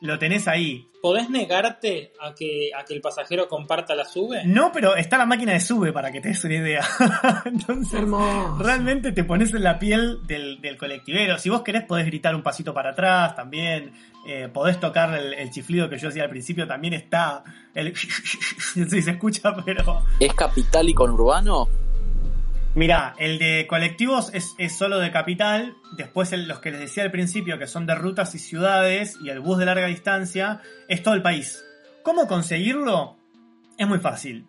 lo 0.00 0.18
tenés 0.18 0.46
ahí. 0.48 0.86
¿Podés 1.00 1.28
negarte 1.30 2.12
a 2.20 2.34
que, 2.34 2.70
a 2.74 2.84
que 2.84 2.94
el 2.94 3.00
pasajero 3.00 3.48
comparta 3.48 3.94
la 3.94 4.04
sube? 4.04 4.42
No, 4.44 4.70
pero 4.72 4.96
está 4.96 5.18
la 5.18 5.26
máquina 5.26 5.52
de 5.52 5.60
sube 5.60 5.92
para 5.92 6.10
que 6.12 6.20
te 6.20 6.28
des 6.28 6.44
una 6.44 6.54
idea. 6.54 6.84
Entonces, 7.44 8.00
Hermoso. 8.00 8.58
realmente 8.58 9.12
te 9.12 9.24
pones 9.24 9.52
en 9.52 9.62
la 9.62 9.78
piel 9.78 10.26
del, 10.26 10.60
del 10.60 10.76
colectivero. 10.76 11.38
Si 11.38 11.48
vos 11.50 11.62
querés, 11.62 11.84
podés 11.84 12.06
gritar 12.06 12.34
un 12.34 12.42
pasito 12.42 12.72
para 12.72 12.90
atrás 12.90 13.34
también. 13.34 13.92
Eh, 14.26 14.48
podés 14.52 14.80
tocar 14.80 15.14
el, 15.14 15.34
el 15.34 15.50
chiflido 15.50 15.88
que 15.90 15.98
yo 15.98 16.08
hacía 16.08 16.24
al 16.24 16.30
principio. 16.30 16.66
También 16.66 16.94
está 16.94 17.44
el. 17.74 17.92
no 18.76 18.84
sé 18.84 18.90
si 18.90 19.02
se 19.02 19.10
escucha, 19.12 19.54
pero. 19.64 20.02
¿Es 20.20 20.32
capital 20.32 20.88
y 20.88 20.94
conurbano? 20.94 21.68
Mirá, 22.74 23.14
el 23.18 23.38
de 23.38 23.68
colectivos 23.68 24.32
es, 24.34 24.56
solo 24.76 24.98
de 24.98 25.12
capital. 25.12 25.76
Después 25.96 26.32
los 26.32 26.58
que 26.58 26.72
les 26.72 26.80
decía 26.80 27.04
al 27.04 27.12
principio, 27.12 27.56
que 27.56 27.68
son 27.68 27.86
de 27.86 27.94
rutas 27.94 28.34
y 28.34 28.40
ciudades, 28.40 29.16
y 29.22 29.28
el 29.28 29.38
bus 29.38 29.58
de 29.58 29.66
larga 29.66 29.86
distancia, 29.86 30.60
es 30.88 31.00
todo 31.00 31.14
el 31.14 31.22
país. 31.22 31.64
¿Cómo 32.02 32.26
conseguirlo? 32.26 33.16
Es 33.78 33.86
muy 33.86 34.00
fácil. 34.00 34.48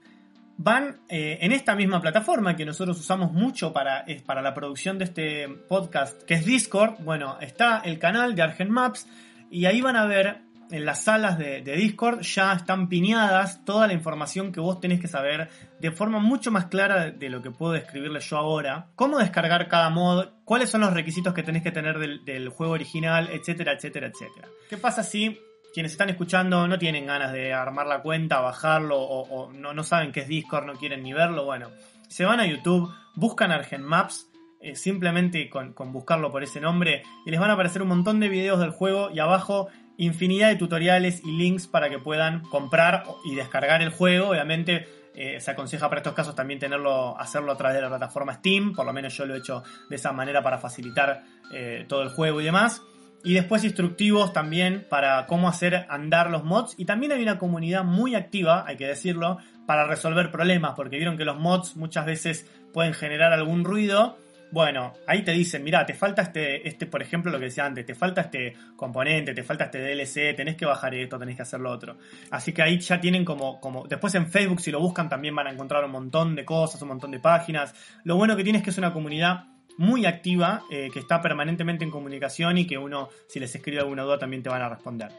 Van 0.57 1.01
eh, 1.07 1.37
en 1.41 1.51
esta 1.51 1.75
misma 1.75 2.01
plataforma 2.01 2.55
que 2.55 2.65
nosotros 2.65 2.99
usamos 2.99 3.31
mucho 3.31 3.71
para, 3.73 4.05
para 4.25 4.41
la 4.41 4.55
producción 4.55 4.97
de 4.97 5.05
este 5.05 5.47
podcast, 5.47 6.23
que 6.23 6.33
es 6.33 6.45
Discord. 6.45 6.95
Bueno, 7.03 7.37
está 7.41 7.81
el 7.85 7.99
canal 7.99 8.33
de 8.33 8.41
Argent 8.41 8.71
Maps 8.71 9.07
y 9.51 9.65
ahí 9.65 9.81
van 9.81 9.97
a 9.97 10.05
ver 10.07 10.44
en 10.71 10.85
las 10.85 11.03
salas 11.03 11.37
de, 11.37 11.61
Discord 11.61 12.21
ya 12.21 12.53
están 12.53 12.89
piñadas 12.89 13.63
toda 13.65 13.87
la 13.87 13.93
información 13.93 14.51
que 14.51 14.59
vos 14.59 14.79
tenés 14.79 14.99
que 14.99 15.07
saber 15.07 15.49
de 15.79 15.91
forma 15.91 16.19
mucho 16.19 16.51
más 16.51 16.65
clara 16.65 17.11
de, 17.11 17.29
lo 17.29 17.41
que 17.41 17.51
puedo 17.51 17.73
describirles 17.73 18.29
yo 18.29 18.37
ahora. 18.37 18.87
Cómo 18.95 19.19
descargar 19.19 19.67
cada 19.67 19.89
mod, 19.89 20.27
cuáles 20.43 20.69
son 20.69 20.81
los 20.81 20.93
requisitos 20.93 21.33
que 21.33 21.43
tenés 21.43 21.63
que 21.63 21.71
tener 21.71 21.99
del, 21.99 22.49
juego 22.49 22.73
original, 22.73 23.29
etcétera, 23.31 23.73
etcétera, 23.73 24.07
etcétera. 24.07 24.47
¿Qué 24.69 24.77
pasa 24.77 25.03
si 25.03 25.39
quienes 25.73 25.91
están 25.91 26.09
escuchando 26.09 26.67
no 26.67 26.79
tienen 26.79 27.05
ganas 27.05 27.33
de 27.33 27.53
armar 27.53 27.87
la 27.87 28.01
cuenta, 28.01 28.39
bajarlo 28.39 28.99
o, 28.99 29.51
no, 29.51 29.83
saben 29.83 30.11
qué 30.11 30.21
es 30.21 30.27
Discord, 30.27 30.65
no 30.65 30.73
quieren 30.73 31.03
ni 31.03 31.13
verlo? 31.13 31.45
Bueno, 31.45 31.69
se 32.07 32.25
van 32.25 32.39
a 32.39 32.47
YouTube, 32.47 32.91
buscan 33.15 33.51
Argent 33.51 33.83
Maps, 33.83 34.31
eh, 34.61 34.75
simplemente 34.75 35.47
con 35.49 35.91
buscarlo 35.91 36.31
por 36.31 36.41
ese 36.41 36.59
nombre 36.59 37.03
y 37.25 37.29
les 37.29 37.39
van 37.39 37.51
a 37.51 37.53
aparecer 37.53 37.83
un 37.83 37.89
montón 37.89 38.19
de 38.19 38.29
videos 38.29 38.59
del 38.59 38.71
juego 38.71 39.11
y 39.11 39.19
abajo 39.19 39.69
infinidad 39.97 40.49
de 40.49 40.55
tutoriales 40.55 41.21
y 41.23 41.31
links 41.31 41.67
para 41.67 41.89
que 41.89 41.99
puedan 41.99 42.41
comprar 42.41 43.03
y 43.25 43.35
descargar 43.35 43.81
el 43.81 43.89
juego. 43.89 44.29
Obviamente 44.29 44.87
eh, 45.13 45.39
se 45.39 45.51
aconseja 45.51 45.87
para 45.87 45.99
estos 45.99 46.13
casos 46.13 46.35
también 46.35 46.59
tenerlo, 46.59 47.17
hacerlo 47.17 47.53
a 47.53 47.57
través 47.57 47.75
de 47.75 47.81
la 47.81 47.89
plataforma 47.89 48.33
Steam, 48.33 48.73
por 48.73 48.85
lo 48.85 48.91
menos 48.91 49.15
yo 49.15 49.25
lo 49.25 49.35
he 49.35 49.37
hecho 49.37 49.63
de 49.89 49.95
esa 49.95 50.11
manera 50.11 50.43
para 50.43 50.57
facilitar 50.57 51.23
eh, 51.53 51.85
todo 51.87 52.03
el 52.03 52.09
juego 52.09 52.41
y 52.41 52.45
demás. 52.45 52.81
Y 53.23 53.33
después 53.33 53.63
instructivos 53.63 54.33
también 54.33 54.85
para 54.87 55.25
cómo 55.25 55.47
hacer 55.49 55.87
andar 55.89 56.29
los 56.29 56.43
mods. 56.43 56.75
Y 56.77 56.85
también 56.85 57.11
hay 57.11 57.23
una 57.23 57.39
comunidad 57.39 57.83
muy 57.83 58.13
activa, 58.13 58.65
hay 58.67 58.77
que 58.77 58.85
decirlo, 58.85 59.39
para 59.65 59.85
resolver 59.85 60.31
problemas, 60.31 60.73
porque 60.75 60.97
vieron 60.97 61.17
que 61.17 61.25
los 61.25 61.39
mods 61.39 61.75
muchas 61.75 62.05
veces 62.05 62.45
pueden 62.71 62.93
generar 62.93 63.33
algún 63.33 63.63
ruido. 63.63 64.17
Bueno, 64.55 64.93
ahí 65.05 65.21
te 65.21 65.33
dicen, 65.33 65.65
mira, 65.65 65.85
te 65.85 65.93
falta 65.93 66.21
este, 66.21 66.65
este, 66.65 66.85
por 66.85 67.01
ejemplo, 67.01 67.29
lo 67.29 67.37
que 67.37 67.43
decía 67.43 67.65
antes, 67.65 67.85
te 67.85 67.93
falta 67.93 68.21
este 68.21 68.55
componente, 68.77 69.33
te 69.33 69.43
falta 69.43 69.65
este 69.65 69.79
DLC, 69.79 70.33
tenés 70.33 70.55
que 70.55 70.65
bajar 70.65 70.95
esto, 70.95 71.19
tenés 71.19 71.35
que 71.35 71.41
hacer 71.41 71.59
lo 71.59 71.69
otro. 71.69 71.97
Así 72.31 72.53
que 72.53 72.61
ahí 72.61 72.79
ya 72.79 73.01
tienen 73.01 73.25
como, 73.25 73.59
como, 73.59 73.85
después 73.85 74.15
en 74.15 74.31
Facebook 74.31 74.61
si 74.61 74.71
lo 74.71 74.79
buscan 74.79 75.09
también 75.09 75.35
van 75.35 75.47
a 75.47 75.51
encontrar 75.51 75.83
un 75.83 75.91
montón 75.91 76.37
de 76.37 76.45
cosas, 76.45 76.81
un 76.81 76.87
montón 76.87 77.11
de 77.11 77.19
páginas. 77.19 77.75
Lo 78.05 78.15
bueno 78.15 78.37
que 78.37 78.45
tiene 78.45 78.59
es 78.59 78.63
que 78.63 78.69
es 78.69 78.77
una 78.77 78.93
comunidad 78.93 79.43
muy 79.77 80.05
activa, 80.05 80.63
eh, 80.71 80.87
que 80.89 80.99
está 80.99 81.21
permanentemente 81.21 81.83
en 81.83 81.91
comunicación 81.91 82.57
y 82.57 82.65
que 82.65 82.77
uno, 82.77 83.09
si 83.27 83.41
les 83.41 83.53
escribe 83.53 83.81
alguna 83.81 84.03
duda, 84.03 84.19
también 84.19 84.41
te 84.41 84.47
van 84.47 84.61
a 84.61 84.69
responder. 84.69 85.11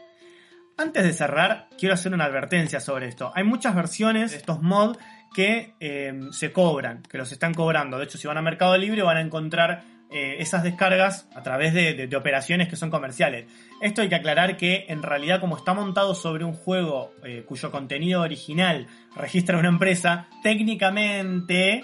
Antes 0.79 1.03
de 1.03 1.13
cerrar, 1.13 1.67
quiero 1.77 1.93
hacer 1.93 2.11
una 2.11 2.25
advertencia 2.25 2.79
sobre 2.79 3.07
esto. 3.07 3.31
Hay 3.35 3.43
muchas 3.43 3.75
versiones 3.75 4.31
de 4.31 4.37
estos 4.37 4.63
mods 4.63 4.97
que 5.33 5.73
eh, 5.79 6.13
se 6.31 6.51
cobran, 6.51 7.03
que 7.03 7.17
los 7.17 7.31
están 7.31 7.53
cobrando. 7.53 7.97
De 7.97 8.05
hecho, 8.05 8.17
si 8.17 8.27
van 8.27 8.37
a 8.37 8.41
Mercado 8.41 8.77
Libre 8.77 9.03
van 9.03 9.17
a 9.17 9.21
encontrar 9.21 9.83
eh, 10.09 10.37
esas 10.39 10.63
descargas 10.63 11.27
a 11.35 11.43
través 11.43 11.73
de, 11.73 12.09
operaciones 12.15 12.69
que 12.69 12.75
son 12.75 12.89
comerciales. 12.89 13.45
Esto 13.81 14.01
hay 14.01 14.09
que 14.09 14.15
aclarar 14.15 14.57
que 14.57 14.85
en 14.87 15.03
realidad 15.03 15.39
como 15.39 15.57
está 15.57 15.73
montado 15.73 16.15
sobre 16.15 16.45
un 16.45 16.53
juego 16.53 17.13
eh, 17.23 17.43
cuyo 17.45 17.71
contenido 17.71 18.21
original 18.21 18.87
registra 19.15 19.57
una 19.57 19.69
empresa, 19.69 20.27
técnicamente 20.43 21.83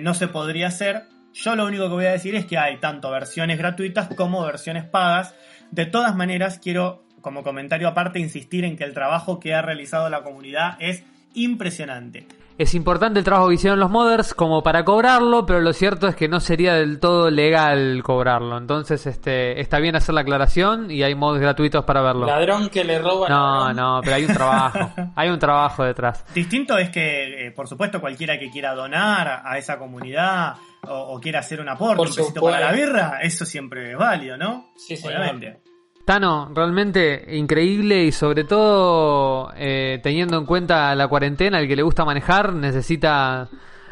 no 0.00 0.14
se 0.14 0.26
podría 0.26 0.66
hacer. 0.66 1.04
Yo 1.32 1.54
lo 1.54 1.64
único 1.64 1.84
que 1.84 1.94
voy 1.94 2.06
a 2.06 2.10
decir 2.10 2.34
es 2.34 2.44
que 2.44 2.58
hay 2.58 2.78
tanto 2.78 3.08
versiones 3.08 3.56
gratuitas 3.56 4.08
como 4.16 4.44
versiones 4.44 4.84
pagas. 4.84 5.32
De 5.70 5.86
todas 5.86 6.16
maneras, 6.16 6.58
quiero 6.58 7.04
como 7.20 7.42
comentario 7.42 7.88
aparte 7.88 8.20
insistir 8.20 8.64
en 8.64 8.76
que 8.76 8.84
el 8.84 8.94
trabajo 8.94 9.40
que 9.40 9.52
ha 9.52 9.60
realizado 9.60 10.08
la 10.08 10.22
comunidad 10.22 10.76
es 10.80 11.04
impresionante. 11.34 12.26
Es 12.58 12.74
importante 12.74 13.18
el 13.18 13.24
trabajo 13.24 13.48
que 13.48 13.56
hicieron 13.56 13.78
los 13.78 13.90
modders 13.90 14.32
como 14.32 14.62
para 14.62 14.82
cobrarlo, 14.82 15.44
pero 15.44 15.60
lo 15.60 15.74
cierto 15.74 16.08
es 16.08 16.16
que 16.16 16.26
no 16.26 16.40
sería 16.40 16.72
del 16.72 16.98
todo 17.00 17.28
legal 17.30 18.02
cobrarlo. 18.02 18.56
Entonces, 18.56 19.06
este, 19.06 19.60
está 19.60 19.78
bien 19.78 19.94
hacer 19.94 20.14
la 20.14 20.22
aclaración 20.22 20.90
y 20.90 21.02
hay 21.02 21.14
mods 21.14 21.38
gratuitos 21.38 21.84
para 21.84 22.00
verlo. 22.00 22.24
Ladrón 22.24 22.70
que 22.70 22.82
le 22.82 22.98
roba. 22.98 23.28
No, 23.28 23.58
ladrón. 23.58 23.76
no, 23.76 24.00
pero 24.02 24.16
hay 24.16 24.24
un 24.24 24.32
trabajo. 24.32 24.78
hay 25.16 25.28
un 25.28 25.38
trabajo 25.38 25.84
detrás. 25.84 26.24
Distinto 26.34 26.78
es 26.78 26.88
que, 26.88 27.48
eh, 27.48 27.50
por 27.50 27.68
supuesto, 27.68 28.00
cualquiera 28.00 28.38
que 28.38 28.50
quiera 28.50 28.74
donar 28.74 29.42
a, 29.44 29.58
esa 29.58 29.78
comunidad 29.78 30.54
o, 30.88 30.94
o 30.94 31.20
quiera 31.20 31.40
hacer 31.40 31.60
un 31.60 31.68
aporte, 31.68 31.96
Por 31.96 32.08
un 32.08 32.14
pesito 32.14 32.40
para 32.40 32.60
la 32.60 32.72
birra, 32.72 33.18
eso 33.20 33.44
siempre 33.44 33.92
es 33.92 33.98
válido, 33.98 34.38
¿no? 34.38 34.70
Sí. 34.76 34.96
Obviamente. 35.04 35.65
Tano, 36.06 36.48
realmente 36.54 37.34
increíble 37.36 38.04
y 38.04 38.12
sobre 38.12 38.44
todo 38.44 39.50
eh, 39.56 39.98
teniendo 40.04 40.38
en 40.38 40.46
cuenta 40.46 40.94
la 40.94 41.08
cuarentena, 41.08 41.58
el 41.58 41.66
que 41.66 41.74
le 41.74 41.82
gusta 41.82 42.04
manejar 42.04 42.52
necesita 42.52 43.48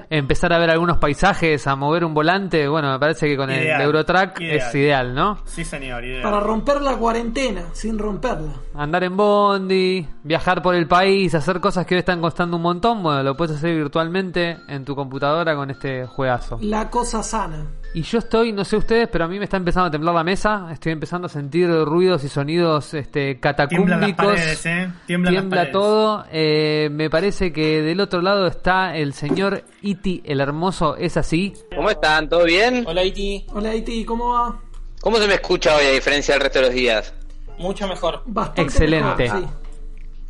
empezar 0.09 0.53
a 0.53 0.59
ver 0.59 0.71
algunos 0.71 0.99
paisajes, 0.99 1.67
a 1.67 1.75
mover 1.75 2.05
un 2.05 2.15
volante. 2.15 2.69
Bueno, 2.69 2.93
me 2.93 3.01
parece 3.01 3.27
que 3.27 3.37
con 3.37 3.51
Ideal, 3.51 3.81
el 3.81 3.87
Eurotrack 3.89 4.41
ideal. 4.41 4.57
es 4.59 4.75
ideal, 4.77 5.15
¿no? 5.15 5.39
Sí, 5.45 5.65
señor. 5.65 6.05
ideal. 6.05 6.23
Para 6.23 6.39
romper 6.39 6.81
la 6.83 6.97
cuarentena, 6.97 7.63
sin 7.73 7.99
romperla. 7.99 8.53
Andar 8.75 9.03
en 9.03 9.17
bondi, 9.17 10.07
viajar 10.23 10.63
por 10.63 10.77
el 10.77 10.87
país, 10.87 11.35
hacer 11.35 11.59
cosas 11.59 11.85
que 11.85 11.97
hoy 11.97 11.99
están 11.99 12.21
costando 12.21 12.59
un 12.59 12.63
montón, 12.63 13.03
bueno, 13.03 13.25
lo 13.25 13.37
puedes 13.37 13.57
hacer 13.57 13.75
virtualmente 13.75 14.59
en 14.69 14.85
tu 14.85 14.95
computadora 14.95 15.57
con 15.57 15.69
este 15.71 16.07
juegazo. 16.07 16.59
La 16.61 16.89
cosa 16.91 17.25
sana. 17.25 17.67
Y 17.95 18.03
yo 18.03 18.19
estoy, 18.19 18.53
no 18.53 18.65
sé 18.65 18.77
ustedes, 18.77 19.09
pero 19.09 19.25
a 19.25 19.29
mí 19.29 19.39
me 19.39 19.45
está 19.45 19.57
empezando 19.57 19.87
a 19.87 19.91
temblar 19.93 20.17
la 20.17 20.25
mesa, 20.25 20.69
estoy 20.73 20.91
empezando 20.91 21.27
a 21.27 21.29
sentir 21.29 21.69
ruidos 21.85 22.25
y 22.25 22.29
sonidos 22.29 22.93
este, 22.93 23.37
Tiemblan 23.37 23.41
las 23.41 23.41
catacúmbicos. 23.41 24.27
paredes, 24.27 24.67
¿eh? 24.67 24.87
Las 24.89 25.07
Tiembla 25.07 25.49
paredes. 25.49 25.73
todo. 25.73 26.25
Eh, 26.33 26.89
me 26.91 27.09
parece 27.09 27.53
que 27.53 27.83
del 27.83 28.01
otro 28.01 28.21
lado 28.21 28.49
está 28.49 28.97
el 28.97 29.15
señor 29.15 29.63
Iti, 29.81 30.21
el 30.25 30.41
hermoso, 30.41 30.97
es 30.97 31.17
así. 31.17 31.55
¿Cómo 31.77 31.89
están? 31.89 32.29
¿Todo 32.29 32.43
bien? 32.45 32.83
Hola, 32.85 33.05
Iti. 33.05 33.47
Hola, 33.53 33.73
Iti, 33.77 34.05
¿cómo 34.05 34.31
va? 34.31 34.61
¿Cómo 35.01 35.19
se 35.19 35.29
me 35.29 35.35
escucha 35.35 35.77
hoy 35.77 35.87
a 35.87 35.91
diferencia 35.93 36.35
del 36.35 36.43
resto 36.43 36.59
de 36.59 36.65
los 36.67 36.75
días? 36.75 37.15
Mucho 37.59 37.87
mejor. 37.87 38.23
Bastante 38.27 38.63
Excelente. 38.63 39.23
mejor, 39.23 39.41
sí. 39.41 39.47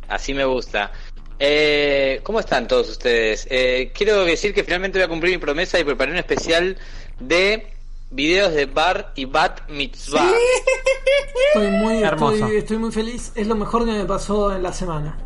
Así 0.07 0.35
me 0.35 0.45
gusta. 0.45 0.91
Eh, 1.39 2.21
¿Cómo 2.23 2.39
están 2.39 2.67
todos 2.67 2.89
ustedes? 2.89 3.47
Eh, 3.49 3.91
quiero 3.93 4.23
decir 4.23 4.53
que 4.53 4.63
finalmente 4.63 4.99
voy 4.99 5.05
a 5.05 5.09
cumplir 5.09 5.33
mi 5.33 5.37
promesa 5.39 5.79
y 5.79 5.83
preparé 5.83 6.11
un 6.11 6.17
especial 6.17 6.77
de 7.19 7.67
videos 8.11 8.53
de 8.53 8.65
Bar 8.65 9.11
y 9.15 9.25
Bat 9.25 9.69
Mitzvah. 9.69 10.31
Estoy 11.53 11.67
muy, 11.71 12.03
Hermoso. 12.03 12.35
estoy, 12.35 12.57
estoy 12.57 12.77
muy 12.77 12.91
feliz. 12.91 13.31
Es 13.35 13.47
lo 13.47 13.55
mejor 13.55 13.85
que 13.85 13.91
me 13.91 14.05
pasó 14.05 14.53
en 14.55 14.63
la 14.63 14.71
semana. 14.73 15.17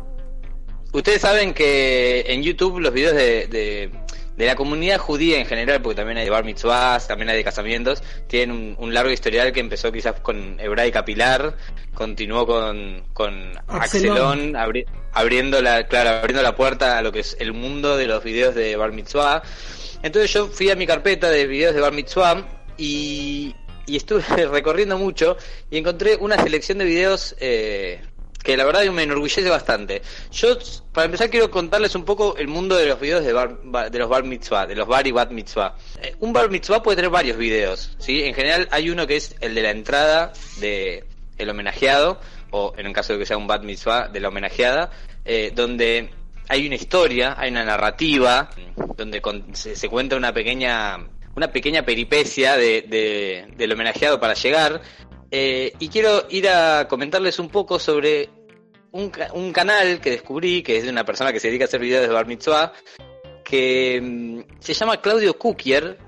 ustedes 0.92 1.20
saben 1.20 1.54
que 1.54 2.24
en 2.28 2.42
YouTube 2.42 2.80
los 2.80 2.92
videos 2.92 3.14
de, 3.14 3.46
de, 3.46 3.90
de 4.36 4.46
la 4.46 4.56
comunidad 4.56 4.98
judía 4.98 5.38
en 5.38 5.46
general, 5.46 5.80
porque 5.82 5.96
también 5.96 6.18
hay 6.18 6.24
de 6.24 6.30
bar 6.30 6.44
mitzvahs, 6.44 7.06
también 7.06 7.28
hay 7.28 7.36
de 7.36 7.44
casamientos, 7.44 8.02
tienen 8.26 8.56
un, 8.56 8.76
un 8.78 8.94
largo 8.94 9.10
historial 9.10 9.52
que 9.52 9.60
empezó 9.60 9.92
quizás 9.92 10.20
con 10.20 10.58
Hebraica 10.58 11.04
Pilar, 11.04 11.56
continuó 11.94 12.46
con, 12.46 13.04
con 13.12 13.52
Axelón. 13.68 14.16
Axelón, 14.16 14.52
abri- 14.54 14.86
abriendo 15.12 15.60
la, 15.62 15.86
claro, 15.86 16.10
abriendo 16.10 16.42
la 16.42 16.56
puerta 16.56 16.98
a 16.98 17.02
lo 17.02 17.12
que 17.12 17.20
es 17.20 17.36
el 17.38 17.52
mundo 17.52 17.96
de 17.96 18.06
los 18.06 18.24
videos 18.24 18.54
de 18.54 18.76
bar 18.76 18.92
mitzvah. 18.92 19.42
Entonces 20.02 20.32
yo 20.32 20.48
fui 20.48 20.70
a 20.70 20.76
mi 20.76 20.86
carpeta 20.86 21.30
de 21.30 21.46
videos 21.46 21.74
de 21.74 21.80
bar 21.80 21.92
mitzvah 21.92 22.46
y, 22.76 23.54
estuve 23.86 24.22
recorriendo 24.46 24.96
mucho 24.98 25.36
y 25.70 25.78
encontré 25.78 26.16
una 26.16 26.40
selección 26.40 26.78
de 26.78 26.84
videos 26.84 27.34
eh, 27.40 28.00
que 28.42 28.56
la 28.56 28.64
verdad 28.64 28.84
me 28.86 29.02
enorgullece 29.02 29.46
bastante. 29.48 30.00
Yo, 30.32 30.56
para 30.92 31.06
empezar, 31.06 31.28
quiero 31.28 31.50
contarles 31.50 31.94
un 31.94 32.04
poco 32.04 32.36
el 32.36 32.48
mundo 32.48 32.76
de 32.76 32.86
los 32.86 33.00
videos 33.00 33.24
de, 33.24 33.32
bar, 33.32 33.58
ba- 33.64 33.90
de 33.90 33.98
los 33.98 34.08
bar 34.08 34.24
mitzvah, 34.24 34.66
de 34.66 34.76
los 34.76 34.86
bar 34.86 35.06
y 35.06 35.12
bat 35.12 35.30
mitzvah. 35.30 35.76
Eh, 36.00 36.14
un 36.20 36.32
bar 36.32 36.48
mitzvah 36.50 36.82
puede 36.82 36.96
tener 36.96 37.10
varios 37.10 37.36
videos, 37.36 37.96
¿sí? 37.98 38.22
En 38.22 38.34
general 38.34 38.68
hay 38.70 38.90
uno 38.90 39.06
que 39.06 39.16
es 39.16 39.34
el 39.40 39.54
de 39.54 39.62
la 39.62 39.70
entrada 39.70 40.32
de 40.58 41.04
el 41.36 41.50
homenajeado, 41.50 42.20
o 42.50 42.74
en 42.76 42.86
el 42.86 42.92
caso 42.92 43.12
de 43.14 43.18
que 43.18 43.26
sea 43.26 43.36
un 43.36 43.46
bat 43.46 43.62
mitzvah, 43.62 44.08
de 44.08 44.20
la 44.20 44.28
homenajeada, 44.28 44.90
eh, 45.24 45.52
donde 45.54 46.10
hay 46.50 46.66
una 46.66 46.74
historia, 46.74 47.34
hay 47.38 47.50
una 47.50 47.64
narrativa, 47.64 48.50
donde 48.96 49.22
se, 49.52 49.88
cuenta 49.88 50.16
una 50.16 50.34
pequeña 50.34 50.98
una 51.36 51.52
pequeña 51.52 51.84
peripecia 51.84 52.56
de, 52.56 52.82
de- 52.82 53.46
del 53.56 53.72
homenajeado 53.72 54.18
para 54.18 54.34
llegar. 54.34 54.82
Eh, 55.30 55.72
y 55.78 55.88
quiero 55.88 56.26
ir 56.28 56.48
a 56.48 56.88
comentarles 56.88 57.38
un 57.38 57.48
poco 57.48 57.78
sobre 57.78 58.28
un, 58.90 59.12
un 59.34 59.52
canal 59.52 60.00
que 60.00 60.10
descubrí, 60.10 60.62
que 60.62 60.76
es 60.78 60.82
de 60.84 60.90
una 60.90 61.04
persona 61.04 61.32
que 61.32 61.38
se 61.38 61.46
dedica 61.46 61.64
a 61.64 61.68
hacer 61.68 61.80
videos 61.80 62.02
de 62.02 62.12
Bar 62.12 62.26
Mitzvah, 62.26 62.72
que 63.44 64.00
mm, 64.02 64.40
se 64.58 64.74
llama 64.74 65.00
Claudio 65.00 65.38
Kukier, 65.38 65.98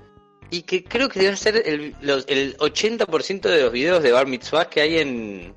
y 0.49 0.63
que 0.63 0.83
creo 0.83 1.07
que 1.07 1.21
debe 1.21 1.37
ser 1.37 1.55
el, 1.65 1.95
el 2.27 2.57
80% 2.57 3.41
de 3.43 3.61
los 3.61 3.71
videos 3.71 4.03
de 4.03 4.11
Bar 4.11 4.27
Mitzvah 4.27 4.69
que 4.69 4.81
hay 4.81 4.99
en, 4.99 5.55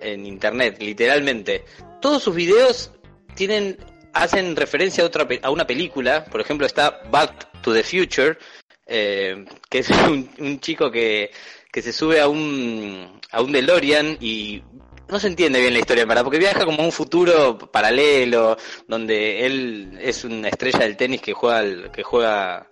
en 0.00 0.24
internet, 0.24 0.76
literalmente. 0.80 1.64
Todos 2.00 2.22
sus 2.22 2.34
videos 2.36 2.92
tienen 3.34 3.76
hacen 4.12 4.56
referencia 4.56 5.04
a 5.04 5.06
otra 5.06 5.26
a 5.42 5.50
una 5.50 5.66
película, 5.66 6.24
por 6.24 6.40
ejemplo 6.40 6.66
está 6.66 7.02
Back 7.10 7.62
to 7.62 7.72
the 7.72 7.82
Future, 7.82 8.38
eh, 8.86 9.44
que 9.68 9.78
es 9.78 9.90
un, 10.08 10.30
un 10.38 10.60
chico 10.60 10.90
que, 10.90 11.30
que 11.72 11.82
se 11.82 11.92
sube 11.92 12.20
a 12.20 12.28
un 12.28 13.20
a 13.30 13.42
un 13.42 13.52
DeLorean 13.52 14.16
y 14.20 14.62
no 15.10 15.18
se 15.18 15.26
entiende 15.26 15.60
bien 15.60 15.72
la 15.72 15.80
historia, 15.80 16.06
porque 16.22 16.38
viaja 16.38 16.64
como 16.64 16.82
a 16.82 16.84
un 16.84 16.92
futuro 16.92 17.58
paralelo, 17.58 18.56
donde 18.86 19.44
él 19.44 19.98
es 20.00 20.24
una 20.24 20.48
estrella 20.48 20.80
del 20.80 20.96
tenis 20.96 21.20
que 21.20 21.32
juega 21.32 21.58
al, 21.58 21.90
que 21.90 22.02
juega 22.02 22.68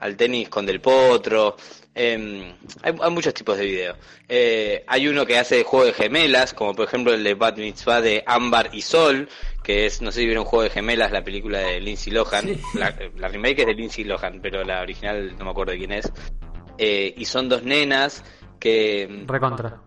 al 0.00 0.16
tenis 0.16 0.48
con 0.48 0.64
Del 0.66 0.80
Potro. 0.80 1.56
Eh, 1.94 2.54
hay, 2.82 2.94
hay 2.98 3.10
muchos 3.10 3.34
tipos 3.34 3.58
de 3.58 3.66
videos. 3.66 3.98
Eh, 4.26 4.84
hay 4.86 5.06
uno 5.06 5.26
que 5.26 5.38
hace 5.38 5.62
juego 5.64 5.84
de 5.84 5.92
gemelas, 5.92 6.54
como 6.54 6.74
por 6.74 6.86
ejemplo 6.86 7.12
el 7.12 7.22
de 7.22 7.34
Bat 7.34 7.58
Mitzvah 7.58 8.00
de 8.00 8.24
Ámbar 8.26 8.70
y 8.72 8.80
Sol, 8.80 9.28
que 9.62 9.86
es, 9.86 10.02
no 10.02 10.10
sé 10.10 10.20
si 10.20 10.26
vieron 10.26 10.44
Juego 10.44 10.64
de 10.64 10.70
Gemelas, 10.70 11.12
la 11.12 11.22
película 11.24 11.58
de 11.60 11.80
Lindsay 11.80 12.12
Lohan. 12.12 12.44
Sí. 12.44 12.60
La, 12.74 12.94
la 13.16 13.28
remake 13.28 13.60
es 13.60 13.66
de 13.66 13.74
Lindsay 13.74 14.04
Lohan, 14.04 14.40
pero 14.42 14.64
la 14.64 14.82
original 14.82 15.36
no 15.38 15.44
me 15.44 15.50
acuerdo 15.50 15.72
de 15.72 15.78
quién 15.78 15.92
es. 15.92 16.12
Eh, 16.78 17.14
y 17.16 17.24
son 17.24 17.48
dos 17.48 17.62
nenas 17.62 18.24
que... 18.58 19.24
Recontra. 19.26 19.80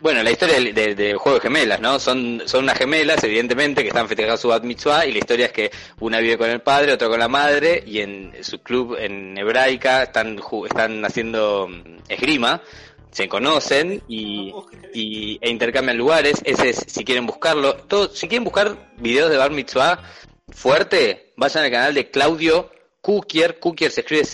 Bueno, 0.00 0.22
la 0.22 0.30
historia 0.30 0.60
del, 0.60 1.16
juego 1.16 1.38
de 1.38 1.42
gemelas, 1.42 1.80
¿no? 1.80 1.98
Son, 1.98 2.42
son 2.46 2.62
unas 2.62 2.78
gemelas, 2.78 3.22
evidentemente, 3.24 3.82
que 3.82 3.88
están 3.88 4.06
festejando 4.06 4.36
su 4.36 4.46
bat 4.46 4.62
mitzvah 4.62 5.04
y 5.04 5.12
la 5.12 5.18
historia 5.18 5.46
es 5.46 5.52
que 5.52 5.72
una 5.98 6.20
vive 6.20 6.38
con 6.38 6.48
el 6.48 6.60
padre, 6.60 6.92
otra 6.92 7.08
con 7.08 7.18
la 7.18 7.26
madre 7.26 7.82
y 7.84 7.98
en 7.98 8.32
su 8.42 8.62
club 8.62 8.96
en 8.96 9.36
hebraica 9.36 10.04
están, 10.04 10.40
están 10.66 11.04
haciendo 11.04 11.66
mm, 11.66 12.02
esgrima, 12.08 12.62
se 13.10 13.28
conocen 13.28 14.02
y, 14.08 14.52
y, 14.94 15.38
e 15.40 15.50
intercambian 15.50 15.96
lugares. 15.96 16.40
Ese 16.44 16.70
es, 16.70 16.84
si 16.86 17.04
quieren 17.04 17.26
buscarlo. 17.26 17.74
Todo, 17.74 18.08
si 18.08 18.28
quieren 18.28 18.44
buscar 18.44 18.92
videos 18.98 19.30
de 19.30 19.36
bar 19.36 19.50
mitzvah 19.50 20.02
fuerte, 20.50 21.32
vayan 21.36 21.64
al 21.64 21.70
canal 21.70 21.94
de 21.94 22.10
Claudio 22.10 22.70
Kukier. 23.00 23.58
Kukier 23.58 23.90
se 23.90 24.00
escribe 24.02 24.24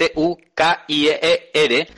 C-U-K-I-E-R. 0.84 1.88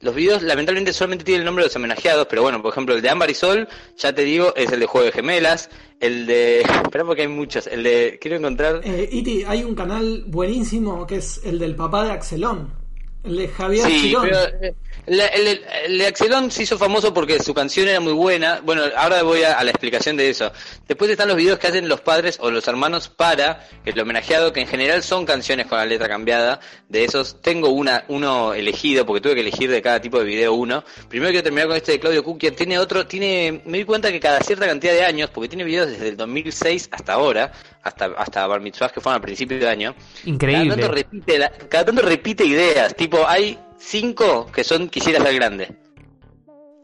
Los 0.00 0.14
videos 0.14 0.42
lamentablemente 0.42 0.92
solamente 0.92 1.24
tienen 1.24 1.40
el 1.40 1.46
nombre 1.46 1.64
de 1.64 1.68
los 1.68 1.76
homenajeados, 1.76 2.26
pero 2.28 2.42
bueno, 2.42 2.60
por 2.62 2.70
ejemplo, 2.70 2.94
el 2.94 3.00
de 3.02 3.08
Ámbar 3.08 3.30
y 3.30 3.34
Sol, 3.34 3.66
ya 3.96 4.14
te 4.14 4.22
digo, 4.22 4.54
es 4.54 4.70
el 4.70 4.78
de 4.80 4.86
Juego 4.86 5.06
de 5.06 5.12
Gemelas, 5.12 5.70
el 6.00 6.26
de... 6.26 6.60
Espera 6.84 7.04
porque 7.04 7.22
hay 7.22 7.28
muchos, 7.28 7.66
el 7.66 7.82
de... 7.82 8.18
Quiero 8.20 8.36
encontrar... 8.36 8.82
Eh, 8.84 9.08
Iti, 9.10 9.42
hay 9.44 9.64
un 9.64 9.74
canal 9.74 10.24
buenísimo 10.26 11.06
que 11.06 11.16
es 11.16 11.40
el 11.44 11.58
del 11.58 11.74
papá 11.74 12.04
de 12.04 12.12
Axelón. 12.12 12.72
El 13.24 13.36
de 13.38 13.48
Javier 13.48 13.86
Sí, 13.86 14.00
Chirón. 14.02 14.22
pero 14.28 14.38
eh, 14.62 14.74
la- 15.06 15.26
el, 15.26 15.60
el- 15.84 16.04
Axelón 16.06 16.50
se 16.50 16.62
hizo 16.64 16.78
famoso 16.78 17.12
porque 17.14 17.38
su 17.42 17.54
canción 17.54 17.88
era 17.88 18.00
muy 18.00 18.12
buena. 18.12 18.60
Bueno, 18.62 18.82
ahora 18.96 19.22
voy 19.22 19.42
a, 19.42 19.58
a 19.58 19.64
la 19.64 19.70
explicación 19.70 20.16
de 20.16 20.30
eso. 20.30 20.52
Después 20.88 21.10
están 21.10 21.28
los 21.28 21.36
videos 21.36 21.58
que 21.58 21.66
hacen 21.68 21.88
los 21.88 22.00
padres 22.00 22.38
o 22.40 22.50
los 22.50 22.66
hermanos 22.68 23.08
para 23.08 23.66
el 23.84 23.98
homenajeado, 24.00 24.52
que 24.52 24.60
en 24.60 24.66
general 24.68 25.02
son 25.02 25.24
canciones 25.26 25.66
con 25.66 25.78
la 25.78 25.86
letra 25.86 26.08
cambiada. 26.08 26.60
De 26.88 27.04
esos 27.04 27.40
tengo 27.42 27.70
una 27.70 28.04
uno 28.08 28.54
elegido 28.54 29.04
porque 29.06 29.20
tuve 29.20 29.34
que 29.34 29.40
elegir 29.40 29.70
de 29.70 29.82
cada 29.82 30.00
tipo 30.00 30.18
de 30.18 30.24
video 30.24 30.54
uno. 30.54 30.84
Primero 31.08 31.30
quiero 31.30 31.44
terminar 31.44 31.68
con 31.68 31.76
este 31.76 31.92
de 31.92 32.00
Claudio 32.00 32.22
Kukier. 32.24 32.54
Tiene 32.54 32.78
otro, 32.78 33.06
tiene, 33.06 33.60
me 33.64 33.78
di 33.78 33.84
cuenta 33.84 34.10
que 34.12 34.20
cada 34.20 34.40
cierta 34.40 34.66
cantidad 34.66 34.92
de 34.92 35.04
años, 35.04 35.30
porque 35.32 35.48
tiene 35.48 35.64
videos 35.64 35.88
desde 35.88 36.08
el 36.08 36.16
2006 36.16 36.88
hasta 36.92 37.12
ahora, 37.14 37.52
hasta 37.82 38.06
hasta 38.16 38.46
Bar 38.46 38.60
Mitzvahs 38.60 38.92
que 38.92 39.00
fueron 39.00 39.16
al 39.16 39.22
principio 39.22 39.58
de 39.58 39.68
año. 39.68 39.94
Increíble. 40.24 40.68
Cada 40.68 40.80
tanto 40.80 40.94
repite, 40.94 41.38
la- 41.38 41.50
cada 41.50 41.84
tanto 41.86 42.02
repite 42.02 42.44
ideas, 42.44 42.94
tipo, 42.94 43.26
hay 43.26 43.58
cinco 43.78 44.50
que 44.52 44.64
son 44.64 44.88
quisiera 44.88 45.22
ser 45.22 45.34
grande. 45.34 45.76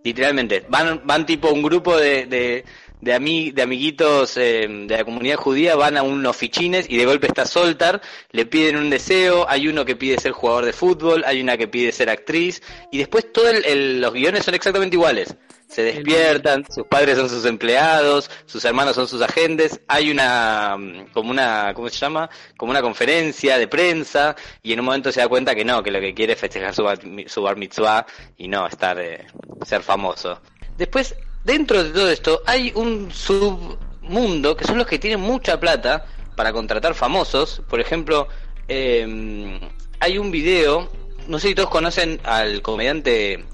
Literalmente, 0.04 0.64
van, 0.68 1.00
van 1.04 1.26
tipo 1.26 1.50
un 1.50 1.62
grupo 1.62 1.96
de, 1.96 2.26
de, 2.26 2.64
de, 3.02 3.50
de 3.52 3.62
amiguitos 3.62 4.36
eh, 4.36 4.66
de 4.68 4.96
la 4.96 5.04
comunidad 5.04 5.36
judía, 5.36 5.74
van 5.74 5.96
a 5.96 6.02
unos 6.02 6.36
fichines 6.36 6.86
y 6.88 6.96
de 6.96 7.04
golpe 7.04 7.26
está 7.26 7.44
Soltar, 7.44 8.00
le 8.30 8.46
piden 8.46 8.76
un 8.76 8.90
deseo, 8.90 9.44
hay 9.48 9.66
uno 9.68 9.84
que 9.84 9.96
pide 9.96 10.18
ser 10.18 10.32
jugador 10.32 10.64
de 10.64 10.72
fútbol, 10.72 11.24
hay 11.26 11.40
una 11.40 11.56
que 11.56 11.66
pide 11.66 11.90
ser 11.90 12.08
actriz, 12.08 12.62
y 12.92 12.98
después 12.98 13.32
todos 13.32 13.54
los 13.66 14.12
guiones 14.12 14.44
son 14.44 14.54
exactamente 14.54 14.96
iguales. 14.96 15.34
Se 15.66 15.82
despiertan, 15.82 16.64
sus 16.70 16.86
padres 16.86 17.16
son 17.16 17.30
sus 17.30 17.46
empleados, 17.46 18.30
sus 18.44 18.62
hermanos 18.64 18.94
son 18.94 19.08
sus 19.08 19.22
agentes, 19.22 19.80
hay 19.88 20.10
una, 20.10 20.76
mm, 20.78 21.06
como 21.12 21.30
una, 21.30 21.72
¿cómo 21.74 21.88
se 21.88 21.96
llama? 21.96 22.30
Como 22.56 22.70
una 22.70 22.82
conferencia 22.82 23.58
de 23.58 23.66
prensa, 23.66 24.36
y 24.62 24.74
en 24.74 24.80
un 24.80 24.86
momento 24.86 25.10
se 25.10 25.20
da 25.20 25.28
cuenta 25.28 25.54
que 25.54 25.64
no, 25.64 25.82
que 25.82 25.90
lo 25.90 25.98
que 25.98 26.14
quiere 26.14 26.34
es 26.34 26.38
festejar 26.38 26.74
su 26.74 26.84
bar, 26.84 27.00
su 27.26 27.42
bar 27.42 27.56
mitzvah 27.56 28.06
y 28.36 28.46
no 28.46 28.66
estar, 28.66 29.00
eh, 29.00 29.26
ser 29.64 29.82
famoso. 29.82 30.40
Después, 30.76 31.16
dentro 31.44 31.82
de 31.82 31.90
todo 31.90 32.10
esto, 32.10 32.42
hay 32.46 32.72
un 32.74 33.10
submundo 33.12 34.56
que 34.56 34.64
son 34.64 34.78
los 34.78 34.86
que 34.86 34.98
tienen 34.98 35.20
mucha 35.20 35.58
plata 35.60 36.04
para 36.36 36.52
contratar 36.52 36.94
famosos. 36.94 37.62
Por 37.68 37.80
ejemplo, 37.80 38.28
eh, 38.68 39.60
hay 40.00 40.18
un 40.18 40.30
video, 40.30 40.90
no 41.28 41.38
sé 41.38 41.48
si 41.48 41.54
todos 41.54 41.70
conocen 41.70 42.20
al 42.24 42.62
comediante 42.62 43.44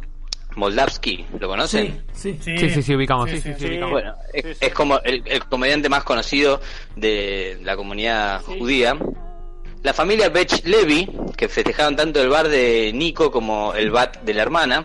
Moldavsky, 0.56 1.26
¿lo 1.38 1.48
conocen? 1.48 2.04
Sí, 2.12 2.38
sí. 2.40 2.58
Sí, 2.58 2.70
sí, 2.70 2.82
sí, 2.82 2.94
ubicamos. 2.94 3.30
Sí, 3.30 3.40
sí, 3.40 3.52
sí, 3.54 3.60
sí. 3.60 3.66
ubicamos. 3.66 3.92
Bueno, 3.92 4.14
es, 4.32 4.56
es 4.60 4.74
como 4.74 4.98
el, 5.00 5.22
el 5.26 5.44
comediante 5.44 5.88
más 5.88 6.04
conocido 6.04 6.60
de 6.96 7.58
la 7.62 7.76
comunidad 7.76 8.42
judía. 8.42 8.96
La 9.82 9.94
familia 9.94 10.28
Bech 10.28 10.64
Levy, 10.64 11.08
que 11.36 11.48
festejaban 11.48 11.94
tanto 11.94 12.20
el 12.20 12.28
bar 12.28 12.48
de 12.48 12.90
Nico 12.92 13.30
como 13.30 13.74
el 13.74 13.90
bat 13.92 14.20
de 14.22 14.34
la 14.34 14.42
hermana, 14.42 14.84